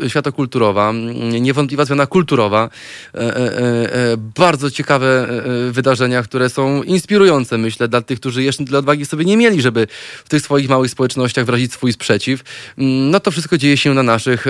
światokulturowa, 0.08 0.92
niewątpliwa 1.40 1.84
zmiana 1.84 2.06
kulturowa, 2.06 2.70
e, 3.14 3.18
e, 3.18 4.12
e, 4.12 4.16
bardzo 4.16 4.70
ciekawe 4.70 5.28
wydarzenia, 5.70 6.22
które 6.22 6.48
są 6.48 6.82
inspirujące, 6.82 7.58
myślę, 7.58 7.88
dla 7.88 8.00
tych, 8.00 8.20
którzy 8.20 8.42
jeszcze 8.42 8.64
tyle 8.64 8.78
odwagi 8.78 9.06
sobie 9.06 9.24
nie 9.24 9.36
mieli, 9.36 9.62
żeby 9.62 9.86
w 10.24 10.28
tych 10.28 10.42
swoich 10.42 10.68
małych 10.68 10.90
społecznościach 10.90 11.44
wyrazić 11.44 11.72
swój 11.72 11.92
sprzeciw. 11.92 12.42
Mm, 12.78 13.10
no 13.10 13.20
to 13.20 13.30
wszystko 13.30 13.58
dzieje 13.58 13.76
się 13.76 13.94
na 13.94 14.02
naszych 14.02 14.46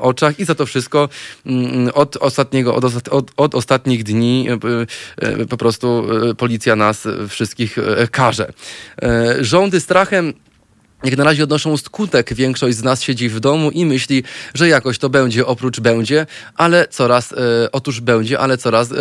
oczach 0.00 0.40
i 0.40 0.44
za 0.44 0.54
to 0.54 0.66
wszystko 0.66 1.03
mm, 1.46 1.90
od 1.94 2.16
ostatniego, 2.16 2.74
od, 2.74 2.84
od, 3.10 3.30
od 3.36 3.54
ostatnich 3.54 4.04
dni 4.04 4.48
po 5.48 5.56
prostu 5.56 6.06
policja 6.36 6.76
nas 6.76 7.08
wszystkich 7.28 7.78
karze. 8.10 8.52
Rządy 9.40 9.80
strachem 9.80 10.32
jak 11.04 11.16
na 11.16 11.24
razie 11.24 11.44
odnoszą 11.44 11.76
skutek. 11.76 12.34
Większość 12.34 12.76
z 12.76 12.82
nas 12.82 13.02
siedzi 13.02 13.28
w 13.28 13.40
domu 13.40 13.70
i 13.70 13.84
myśli, 13.84 14.24
że 14.54 14.68
jakoś 14.68 14.98
to 14.98 15.10
będzie, 15.10 15.46
oprócz 15.46 15.80
będzie, 15.80 16.26
ale 16.56 16.88
coraz, 16.88 17.32
e, 17.32 17.36
otóż 17.72 18.00
będzie, 18.00 18.38
ale 18.38 18.58
coraz 18.58 18.92
e, 18.92 18.96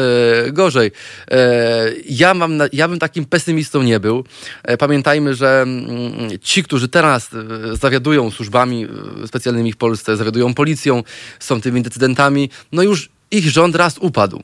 gorzej. 0.52 0.92
E, 1.32 1.92
ja, 2.10 2.34
mam, 2.34 2.60
ja 2.74 2.88
bym 2.88 3.00
takim 3.00 3.26
pesymistą 3.26 3.84
nie 3.84 4.00
był. 4.00 4.24
E, 4.64 4.78
pamiętajmy, 4.78 5.36
że 5.36 5.62
m, 5.62 5.86
mm, 5.90 6.40
ci, 6.42 6.64
którzy 6.64 6.88
teraz 6.88 7.30
e, 7.34 7.76
zawiadują 7.76 8.32
służbami 8.32 8.88
e, 9.24 9.28
specjalnymi 9.28 9.74
w 9.74 9.78
Polsce, 9.78 10.18
zawiadują 10.18 10.54
policją, 10.54 11.04
są 11.40 11.62
tymi 11.62 11.82
decydentami, 11.82 12.50
no 12.72 12.84
już 12.84 13.12
ich 13.34 13.50
rząd 13.50 13.76
raz 13.76 13.98
upadł. 13.98 14.44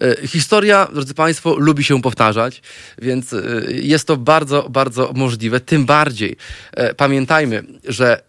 E, 0.00 0.26
historia, 0.26 0.88
drodzy 0.92 1.14
Państwo, 1.14 1.56
lubi 1.58 1.84
się 1.84 2.02
powtarzać, 2.02 2.62
więc 3.02 3.32
e, 3.32 3.42
jest 3.68 4.06
to 4.06 4.16
bardzo, 4.16 4.68
bardzo 4.70 5.12
możliwe. 5.14 5.60
Tym 5.60 5.86
bardziej 5.86 6.36
e, 6.72 6.94
pamiętajmy, 6.94 7.62
że 7.88 8.22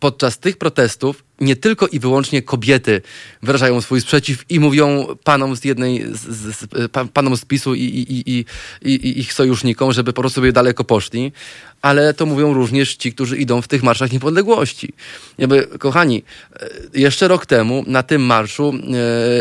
podczas 0.00 0.38
tych 0.38 0.56
protestów 0.56 1.24
nie 1.40 1.56
tylko 1.56 1.86
i 1.86 1.98
wyłącznie 1.98 2.42
kobiety 2.42 3.02
wyrażają 3.42 3.80
swój 3.80 4.00
sprzeciw 4.00 4.44
i 4.48 4.60
mówią 4.60 5.06
panom 5.24 5.56
z 5.56 5.64
jednej, 5.64 6.04
z, 6.12 6.56
z, 6.56 6.66
panom 7.12 7.36
z 7.36 7.44
PiSu 7.44 7.74
i, 7.74 7.80
i, 7.82 8.30
i, 8.30 8.44
i, 8.82 9.20
ich 9.20 9.32
sojusznikom, 9.32 9.92
żeby 9.92 10.12
po 10.12 10.20
prostu 10.22 10.34
sobie 10.34 10.52
daleko 10.52 10.84
poszli, 10.84 11.32
ale 11.84 12.14
to 12.14 12.26
mówią 12.26 12.54
również 12.54 12.96
ci, 12.96 13.12
którzy 13.12 13.36
idą 13.36 13.62
w 13.62 13.68
tych 13.68 13.82
marszach 13.82 14.12
niepodległości. 14.12 14.92
Jakby, 15.38 15.66
kochani, 15.78 16.22
e, 16.60 16.68
jeszcze 16.94 17.28
rok 17.28 17.46
temu 17.46 17.84
na 17.86 18.02
tym 18.02 18.22
marszu 18.22 18.74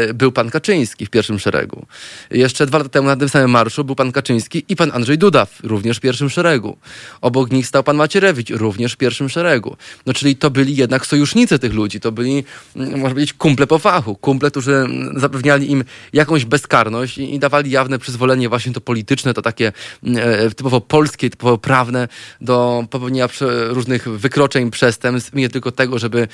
e, 0.10 0.14
był 0.14 0.32
pan 0.32 0.50
Kaczyński 0.50 1.06
w 1.06 1.10
pierwszym 1.10 1.40
szeregu. 1.40 1.86
Jeszcze 2.32 2.66
dwa 2.66 2.78
lata 2.78 2.90
temu 2.90 3.08
na 3.08 3.16
tym 3.16 3.30
samym 3.30 3.52
marszu 3.52 3.84
był 3.84 3.96
pan 3.96 4.12
Kaczyński 4.12 4.66
i 4.70 4.76
pan 4.76 4.92
Andrzej 4.94 5.18
Duda 5.18 5.48
również 5.64 5.98
w 5.98 6.00
pierwszym 6.00 6.30
szeregu. 6.30 6.78
Obok 7.22 7.52
nich 7.52 7.68
stał 7.68 7.84
pan 7.84 7.96
Macierewicz 7.96 8.50
również 8.50 8.94
w 8.94 8.98
pierwszym 8.98 9.30
szeregu. 9.30 9.78
No 10.06 10.14
czyli 10.14 10.36
to 10.36 10.50
byli 10.50 10.76
jednak 10.76 11.06
sojusznicy 11.06 11.60
tych 11.60 11.74
ludzi. 11.74 12.00
To 12.00 12.12
byli, 12.12 12.44
można 12.76 13.10
powiedzieć, 13.10 13.34
kumple 13.34 13.68
po 13.68 13.80
fachu. 13.80 14.16
Kumple, 14.16 14.52
którzy 14.52 14.86
zapewniali 15.16 15.72
im 15.72 15.84
jakąś 16.14 16.46
bezkarność 16.46 17.18
i, 17.18 17.36
i 17.36 17.40
dawali 17.40 17.72
jawne 17.72 18.00
przyzwolenie 18.00 18.50
właśnie 18.50 18.74
to 18.74 18.82
polityczne, 18.82 19.34
to 19.34 19.42
takie 19.42 19.72
e, 20.16 20.50
typowo 20.50 20.82
polskie, 20.82 21.30
typowo 21.30 21.58
prawne 21.58 22.08
do 22.42 22.86
popełnienia 22.90 23.30
różnych 23.68 24.10
wykroczeń, 24.10 24.72
przestępstw, 24.72 25.34
nie 25.34 25.50
tylko 25.50 25.72
tego, 25.72 26.00
żeby 26.00 26.28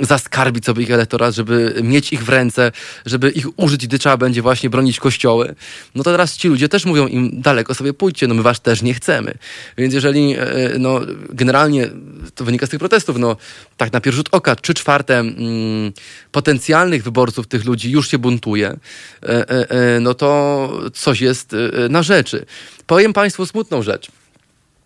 zaskarbić 0.00 0.64
sobie 0.64 0.82
ich 0.82 0.90
elektorat, 0.90 1.34
żeby 1.34 1.74
mieć 1.82 2.12
ich 2.12 2.24
w 2.24 2.28
ręce, 2.28 2.72
żeby 3.06 3.30
ich 3.30 3.46
użyć, 3.56 3.86
gdy 3.86 3.98
trzeba 3.98 4.16
będzie 4.16 4.42
właśnie 4.42 4.70
bronić 4.70 5.00
kościoły. 5.00 5.54
No 5.94 6.02
to 6.02 6.10
teraz 6.10 6.36
ci 6.36 6.48
ludzie 6.48 6.68
też 6.68 6.84
mówią 6.84 7.06
im 7.06 7.40
daleko 7.40 7.74
sobie 7.74 7.92
pójdźcie, 7.92 8.26
no 8.26 8.34
my 8.34 8.42
was 8.42 8.60
też 8.60 8.82
nie 8.82 8.94
chcemy. 8.94 9.34
Więc 9.78 9.94
jeżeli 9.94 10.34
e, 10.34 10.46
no, 10.78 11.00
generalnie 11.30 11.88
to 12.34 12.44
wynika 12.44 12.66
z 12.66 12.70
tych 12.70 12.78
protestów, 12.78 13.18
no 13.18 13.36
tak 13.76 13.92
na 13.92 14.00
pierwszy 14.00 14.16
rzut 14.16 14.28
oka, 14.32 14.56
trzy 14.56 14.74
czwarte 14.74 15.18
mm, 15.18 15.92
potencjalnych 16.32 17.02
wyborców 17.02 17.46
tych 17.46 17.64
ludzi 17.64 17.90
już 17.90 18.10
się 18.10 18.18
buntuje, 18.18 18.76
e, 19.22 19.26
e, 19.70 20.00
no 20.00 20.14
to 20.14 20.80
coś 20.94 21.20
jest 21.20 21.56
na 21.90 22.02
rzeczy. 22.02 22.46
Powiem 22.86 23.12
Państwu 23.12 23.46
smutną 23.46 23.82
rzecz. 23.82 24.10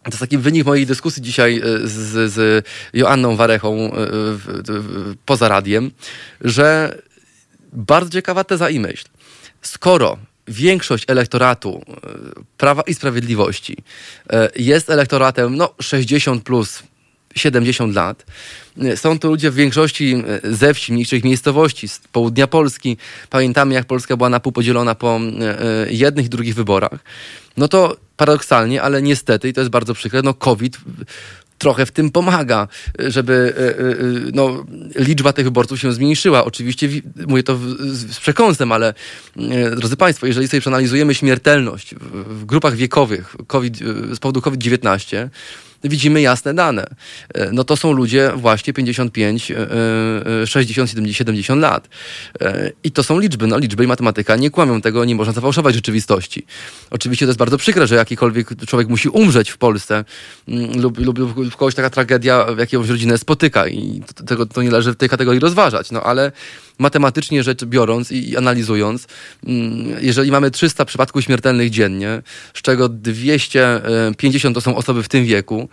To 0.02 0.10
jest 0.10 0.20
taki 0.20 0.38
wynik 0.38 0.66
mojej 0.66 0.86
dyskusji 0.86 1.22
dzisiaj 1.22 1.62
z, 1.84 2.32
z 2.32 2.66
Joanną 2.92 3.36
Warechą 3.36 3.92
poza 5.26 5.48
radiem, 5.48 5.90
że 6.40 6.98
bardzo 7.72 8.10
ciekawa 8.10 8.44
teza 8.44 8.70
i 8.70 8.80
myśl. 8.80 9.04
Skoro 9.62 10.18
większość 10.48 11.04
elektoratu 11.08 11.84
Prawa 12.56 12.82
i 12.82 12.94
Sprawiedliwości 12.94 13.76
jest 14.56 14.90
elektoratem 14.90 15.56
no, 15.56 15.74
60 15.80 16.44
plus 16.44 16.82
70 17.34 17.94
lat. 17.94 18.26
Są 18.94 19.18
to 19.18 19.28
ludzie 19.28 19.50
w 19.50 19.54
większości 19.54 20.22
e, 20.44 20.54
ze 20.54 20.74
wsi, 20.74 20.92
mniejszych 20.92 21.24
miejscowości, 21.24 21.88
z 21.88 22.00
południa 22.12 22.46
Polski. 22.46 22.96
Pamiętamy, 23.30 23.74
jak 23.74 23.86
Polska 23.86 24.16
była 24.16 24.28
na 24.28 24.40
pół 24.40 24.52
podzielona 24.52 24.94
po 24.94 25.20
e, 25.40 25.60
e, 25.60 25.92
jednych 25.92 26.26
i 26.26 26.28
drugich 26.28 26.54
wyborach. 26.54 26.98
No 27.56 27.68
to 27.68 27.96
paradoksalnie, 28.16 28.82
ale 28.82 29.02
niestety, 29.02 29.48
i 29.48 29.52
to 29.52 29.60
jest 29.60 29.70
bardzo 29.70 29.94
przykre, 29.94 30.22
no 30.22 30.34
COVID 30.34 30.78
trochę 31.58 31.86
w 31.86 31.92
tym 31.92 32.10
pomaga, 32.10 32.68
żeby 32.98 33.54
no, 34.34 34.64
liczba 34.94 35.32
tych 35.32 35.44
wyborców 35.44 35.80
się 35.80 35.92
zmniejszyła. 35.92 36.44
Oczywiście 36.44 36.88
mówię 37.26 37.42
to 37.42 37.58
z 37.92 38.18
przekąsem, 38.18 38.72
ale 38.72 38.94
drodzy 39.76 39.96
Państwo, 39.96 40.26
jeżeli 40.26 40.48
sobie 40.48 40.60
przeanalizujemy 40.60 41.14
śmiertelność 41.14 41.94
w 42.10 42.44
grupach 42.44 42.76
wiekowych 42.76 43.36
COVID, 43.46 43.78
z 44.12 44.18
powodu 44.18 44.40
COVID-19, 44.40 45.28
widzimy 45.84 46.20
jasne 46.20 46.54
dane. 46.54 46.86
E, 47.34 47.52
no 47.52 47.64
to 47.64 47.76
są 47.76 47.92
ludzie 47.92 48.32
właśnie 48.36 48.72
55, 48.72 49.52
60, 50.46 50.90
70 51.12 51.62
lat. 51.62 51.88
E, 52.40 52.72
I 52.84 52.90
to 52.90 53.02
są 53.02 53.18
liczby. 53.18 53.46
No 53.46 53.58
liczby 53.58 53.84
i 53.84 53.86
matematyka 53.86 54.36
nie 54.36 54.50
kłamią 54.50 54.80
tego, 54.80 55.04
nie 55.04 55.14
można 55.14 55.32
zafałszować 55.32 55.74
rzeczywistości. 55.74 56.46
Oczywiście 56.90 57.26
to 57.26 57.30
jest 57.30 57.38
bardzo 57.38 57.58
przykre, 57.58 57.86
że 57.86 57.94
jakikolwiek 57.94 58.48
człowiek 58.66 58.88
musi 58.88 59.08
umrzeć 59.08 59.50
w 59.50 59.58
Polsce 59.58 60.04
mm, 60.48 60.80
lub, 60.82 60.98
lub, 60.98 61.18
lub 61.18 61.56
kogoś 61.56 61.74
taka 61.74 61.90
tragedia 61.90 62.44
w 62.44 62.58
jakąś 62.58 62.88
rodzinę 62.88 63.18
spotyka 63.18 63.68
i 63.68 64.02
tego 64.26 64.46
to 64.46 64.62
nie 64.62 64.70
należy 64.70 64.92
w 64.92 64.96
tej 64.96 65.08
kategorii 65.08 65.40
rozważać. 65.40 65.90
No 65.90 66.02
ale 66.02 66.32
matematycznie 66.80 67.42
rzecz 67.42 67.64
biorąc 67.64 68.12
i, 68.12 68.36
analizując, 68.36 69.06
mm, 69.46 69.96
jeżeli 70.00 70.30
mamy 70.30 70.50
300 70.50 70.84
przypadków 70.84 71.24
śmiertelnych 71.24 71.70
dziennie, 71.70 72.22
z 72.54 72.62
czego 72.62 72.88
250 72.88 74.54
to 74.54 74.60
są 74.60 74.76
osoby 74.76 75.02
w 75.02 75.08
tym 75.08 75.24
wieku, 75.24 75.68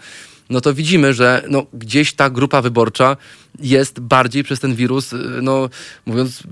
no 0.49 0.61
to 0.61 0.73
widzimy, 0.73 1.13
że 1.13 1.43
no, 1.49 1.65
gdzieś 1.73 2.13
ta 2.13 2.29
grupa 2.29 2.61
wyborcza 2.61 3.17
jest 3.59 3.99
bardziej 3.99 4.43
przez 4.43 4.59
ten 4.59 4.75
wirus, 4.75 5.11
no, 5.41 5.69
mówiąc 6.05 6.43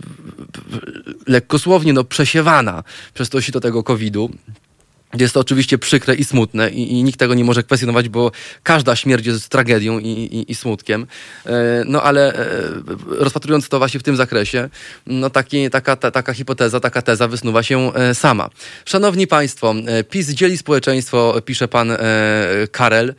lekko 1.27 1.59
słownie, 1.59 1.93
no, 1.93 2.03
przesiewana 2.03 2.83
przez 3.13 3.29
to 3.29 3.41
sito 3.41 3.59
tego 3.59 3.83
COVID-u. 3.83 4.29
Jest 5.17 5.33
to 5.33 5.39
oczywiście 5.39 5.77
przykre 5.77 6.15
i 6.15 6.23
smutne 6.23 6.69
i, 6.69 6.93
i, 6.93 7.03
nikt 7.03 7.19
tego 7.19 7.33
nie 7.33 7.43
może 7.43 7.63
kwestionować, 7.63 8.09
bo 8.09 8.31
każda 8.63 8.95
śmierć 8.95 9.25
jest 9.25 9.49
tragedią 9.49 9.99
i, 9.99 10.07
i, 10.09 10.51
i 10.51 10.55
smutkiem. 10.55 11.07
E, 11.45 11.51
no 11.85 12.03
ale 12.03 12.33
e, 12.33 12.45
rozpatrując 13.09 13.69
to 13.69 13.77
właśnie 13.77 13.99
w 13.99 14.03
tym 14.03 14.15
zakresie, 14.15 14.69
no 15.07 15.29
taki, 15.29 15.69
taka, 15.69 15.95
ta, 15.95 16.11
taka 16.11 16.33
hipoteza, 16.33 16.79
taka 16.79 17.01
teza 17.01 17.27
wysnuwa 17.27 17.63
się 17.63 17.93
e, 17.93 18.15
sama. 18.15 18.49
Szanowni 18.85 19.27
Państwo, 19.27 19.75
PiS 20.09 20.29
dzieli 20.29 20.57
społeczeństwo, 20.57 21.41
pisze 21.45 21.67
pan 21.67 21.97
Karel, 22.71 23.15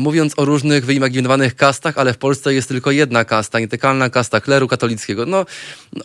mówiąc 0.00 0.32
o 0.36 0.44
różnych 0.44 0.84
wyimaginowanych 0.84 1.56
kastach, 1.56 1.98
ale 1.98 2.12
w 2.12 2.18
Polsce 2.18 2.54
jest 2.54 2.68
tylko 2.68 2.90
jedna 2.90 3.24
kasta, 3.24 3.60
nietykalna 3.60 4.10
kasta 4.10 4.40
kleru 4.40 4.68
katolickiego. 4.68 5.26
No, 5.26 5.46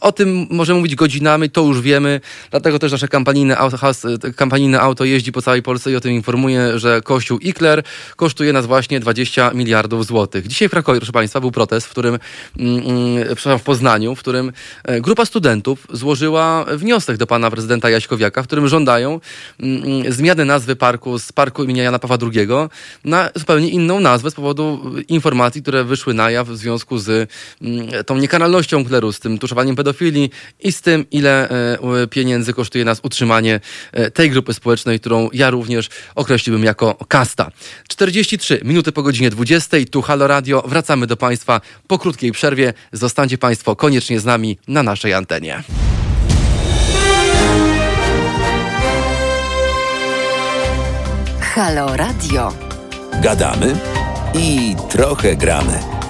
o 0.02 0.12
tym 0.12 0.48
możemy 0.50 0.80
mówić 0.80 0.96
godzinami, 0.96 1.50
to 1.50 1.62
już 1.62 1.82
wiemy, 1.82 2.22
dlatego 2.52 2.80
też 2.80 2.92
nasze 2.92 3.08
kampanijne, 3.08 3.58
kampanijne 4.36 4.82
auto 4.86 5.06
jeździ 5.06 5.32
po 5.32 5.42
całej 5.42 5.62
Polsce 5.62 5.92
i 5.92 5.96
o 5.96 6.02
tym 6.02 6.12
informuje, 6.12 6.80
że 6.80 7.02
kościół 7.02 7.40
Ikler 7.40 7.84
kosztuje 8.16 8.54
nas 8.54 8.66
właśnie 8.66 9.00
20 9.00 9.52
miliardów 9.54 10.06
złotych. 10.06 10.48
Dzisiaj 10.48 10.68
w 10.68 10.72
Krakowie, 10.72 11.00
proszę 11.00 11.12
Państwa, 11.12 11.42
był 11.42 11.52
protest, 11.52 11.88
w 11.88 11.90
którym, 11.90 12.20
mm, 12.60 12.78
mm, 12.78 13.24
przepraszam, 13.36 13.60
w 13.60 13.64
Poznaniu, 13.64 14.16
w 14.16 14.20
którym 14.20 14.52
e, 14.84 15.02
grupa 15.02 15.26
studentów 15.26 15.88
złożyła 15.94 16.66
wniosek 16.66 17.18
do 17.18 17.28
pana 17.28 17.52
prezydenta 17.52 17.90
Jaśkowiaka, 17.90 18.44
w 18.44 18.48
którym 18.48 18.68
żądają 18.68 19.20
mm, 19.60 20.14
zmiany 20.14 20.46
nazwy 20.46 20.76
parku 20.76 21.20
z 21.20 21.32
parku 21.32 21.64
imienia 21.64 21.84
Jana 21.84 22.00
Pawła 22.00 22.18
II 22.34 22.48
na 23.06 23.30
zupełnie 23.36 23.70
inną 23.70 24.00
nazwę 24.00 24.32
z 24.32 24.34
powodu 24.34 24.92
informacji, 25.08 25.62
które 25.62 25.84
wyszły 25.84 26.14
na 26.14 26.32
jaw 26.32 26.48
w 26.48 26.58
związku 26.58 26.98
z 26.98 27.32
tą 28.06 28.18
niekanalnością 28.18 28.86
kleru, 28.86 29.12
z 29.12 29.20
tym 29.20 29.38
tuszowaniem 29.38 29.76
pedofilii 29.76 30.30
i 30.60 30.72
z 30.72 30.82
tym, 30.82 31.06
ile 31.12 31.50
e, 31.50 32.08
pieniędzy 32.08 32.54
kosztuje 32.54 32.86
nas 32.86 33.00
utrzymanie 33.04 33.60
e, 33.92 34.12
tej 34.12 34.30
grupy 34.30 34.54
społecznej 34.54 34.75
społecznej, 34.76 35.00
którą 35.00 35.30
ja 35.34 35.50
również 35.50 35.90
określiłbym 36.16 36.64
jako 36.64 36.96
kasta. 37.08 37.52
43 37.88 38.62
minuty 38.64 38.92
po 38.92 39.04
godzinie 39.04 39.30
20. 39.30 39.78
Tu 39.92 40.02
Halo 40.02 40.28
Radio. 40.28 40.64
Wracamy 40.68 41.08
do 41.08 41.18
Państwa 41.18 41.62
po 41.88 42.00
krótkiej 42.00 42.32
przerwie. 42.32 42.74
Zostańcie 42.92 43.38
Państwo 43.38 43.76
koniecznie 43.76 44.20
z 44.20 44.26
nami 44.26 44.58
na 44.68 44.84
naszej 44.84 45.14
antenie. 45.14 45.64
Halo 51.40 51.98
Radio. 51.98 52.54
Gadamy 53.22 53.76
i 54.34 54.76
trochę 54.90 55.36
gramy. 55.36 56.05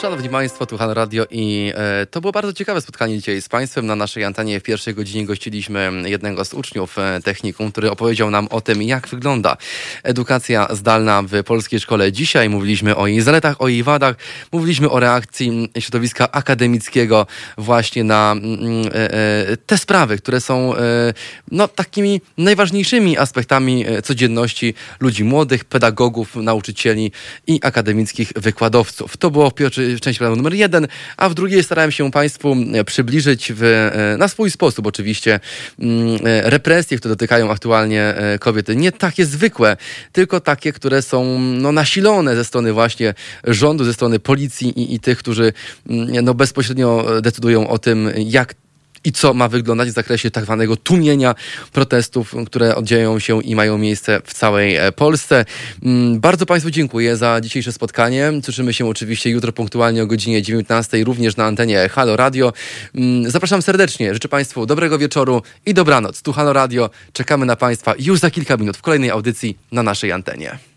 Szanowni 0.00 0.28
Państwo, 0.28 0.66
tu 0.66 0.78
Han 0.78 0.90
Radio 0.90 1.24
i 1.30 1.72
e, 1.74 2.06
to 2.06 2.20
było 2.20 2.32
bardzo 2.32 2.52
ciekawe 2.52 2.80
spotkanie 2.80 3.16
dzisiaj 3.16 3.42
z 3.42 3.48
Państwem. 3.48 3.86
Na 3.86 3.96
naszej 3.96 4.24
antenie 4.24 4.60
w 4.60 4.62
pierwszej 4.62 4.94
godzinie 4.94 5.26
gościliśmy 5.26 5.92
jednego 6.04 6.44
z 6.44 6.54
uczniów 6.54 6.98
e, 6.98 7.20
technikum, 7.24 7.72
który 7.72 7.90
opowiedział 7.90 8.30
nam 8.30 8.48
o 8.50 8.60
tym, 8.60 8.82
jak 8.82 9.08
wygląda 9.08 9.56
edukacja 10.02 10.68
zdalna 10.70 11.22
w 11.22 11.44
polskiej 11.44 11.80
szkole. 11.80 12.12
Dzisiaj 12.12 12.48
mówiliśmy 12.48 12.96
o 12.96 13.06
jej 13.06 13.20
zaletach, 13.20 13.60
o 13.60 13.68
jej 13.68 13.82
wadach, 13.82 14.16
mówiliśmy 14.52 14.90
o 14.90 15.00
reakcji 15.00 15.68
środowiska 15.78 16.30
akademickiego 16.32 17.26
właśnie 17.58 18.04
na 18.04 18.32
mm, 18.32 18.86
e, 18.86 19.12
e, 19.50 19.56
te 19.56 19.78
sprawy, 19.78 20.18
które 20.18 20.40
są 20.40 20.76
e, 20.76 20.80
no, 21.50 21.68
takimi 21.68 22.20
najważniejszymi 22.38 23.18
aspektami 23.18 23.84
e, 23.86 24.02
codzienności 24.02 24.74
ludzi 25.00 25.24
młodych, 25.24 25.64
pedagogów, 25.64 26.36
nauczycieli 26.36 27.12
i 27.46 27.60
akademickich 27.62 28.32
wykładowców. 28.36 29.16
To 29.16 29.30
było 29.30 29.50
w 29.50 29.54
pierwszej 29.54 29.89
części 29.98 30.18
programu 30.18 30.36
numer 30.36 30.54
jeden, 30.54 30.88
a 31.16 31.28
w 31.28 31.34
drugiej 31.34 31.64
starałem 31.64 31.90
się 31.90 32.10
Państwu 32.10 32.56
e, 32.74 32.84
przybliżyć 32.84 33.52
w, 33.52 33.62
e, 33.62 34.16
na 34.18 34.28
swój 34.28 34.50
sposób 34.50 34.86
oczywiście 34.86 35.40
mm, 35.78 36.18
e, 36.24 36.50
represje, 36.50 36.98
które 36.98 37.14
dotykają 37.14 37.50
aktualnie 37.50 38.14
kobiety. 38.40 38.76
Nie 38.76 38.92
takie 38.92 39.26
zwykłe, 39.26 39.76
tylko 40.12 40.40
takie, 40.40 40.72
które 40.72 41.02
są 41.02 41.38
no, 41.38 41.72
nasilone 41.72 42.36
ze 42.36 42.44
strony 42.44 42.72
właśnie 42.72 43.14
rządu, 43.44 43.84
ze 43.84 43.94
strony 43.94 44.18
policji 44.18 44.68
i, 44.80 44.94
i 44.94 45.00
tych, 45.00 45.18
którzy 45.18 45.52
mm, 45.90 46.24
no, 46.24 46.34
bezpośrednio 46.34 47.06
decydują 47.22 47.68
o 47.68 47.78
tym, 47.78 48.10
jak 48.16 48.54
i 49.04 49.12
co 49.12 49.34
ma 49.34 49.48
wyglądać 49.48 49.88
w 49.88 49.92
zakresie 49.92 50.30
tak 50.30 50.44
zwanego 50.44 50.76
tłumienia 50.76 51.34
protestów, 51.72 52.34
które 52.46 52.76
oddzieją 52.76 53.18
się 53.18 53.42
i 53.42 53.54
mają 53.54 53.78
miejsce 53.78 54.20
w 54.24 54.34
całej 54.34 54.76
e, 54.76 54.92
Polsce. 54.92 55.44
Mm, 55.82 56.20
Bardzo 56.20 56.46
Państwu 56.46 56.70
dziękuję 56.70 57.16
za 57.16 57.40
dzisiejsze 57.40 57.72
spotkanie. 57.72 58.32
Słyszymy 58.42 58.74
się 58.74 58.86
oczywiście 58.88 59.30
jutro 59.30 59.52
punktualnie 59.52 60.02
o 60.02 60.06
godzinie 60.06 60.42
19, 60.42 61.04
również 61.04 61.36
na 61.36 61.44
antenie 61.44 61.88
Halo 61.88 62.16
Radio. 62.16 62.52
Mm, 62.94 63.30
Zapraszam 63.30 63.62
serdecznie. 63.62 64.14
Życzę 64.14 64.28
Państwu 64.28 64.66
dobrego 64.66 64.98
wieczoru 64.98 65.42
i 65.66 65.74
dobranoc. 65.74 66.22
Tu 66.22 66.32
Halo 66.32 66.52
Radio. 66.52 66.90
Czekamy 67.12 67.46
na 67.46 67.56
Państwa 67.56 67.94
już 67.98 68.18
za 68.18 68.30
kilka 68.30 68.56
minut 68.56 68.76
w 68.76 68.82
kolejnej 68.82 69.10
audycji 69.10 69.58
na 69.72 69.82
naszej 69.82 70.12
antenie. 70.12 70.69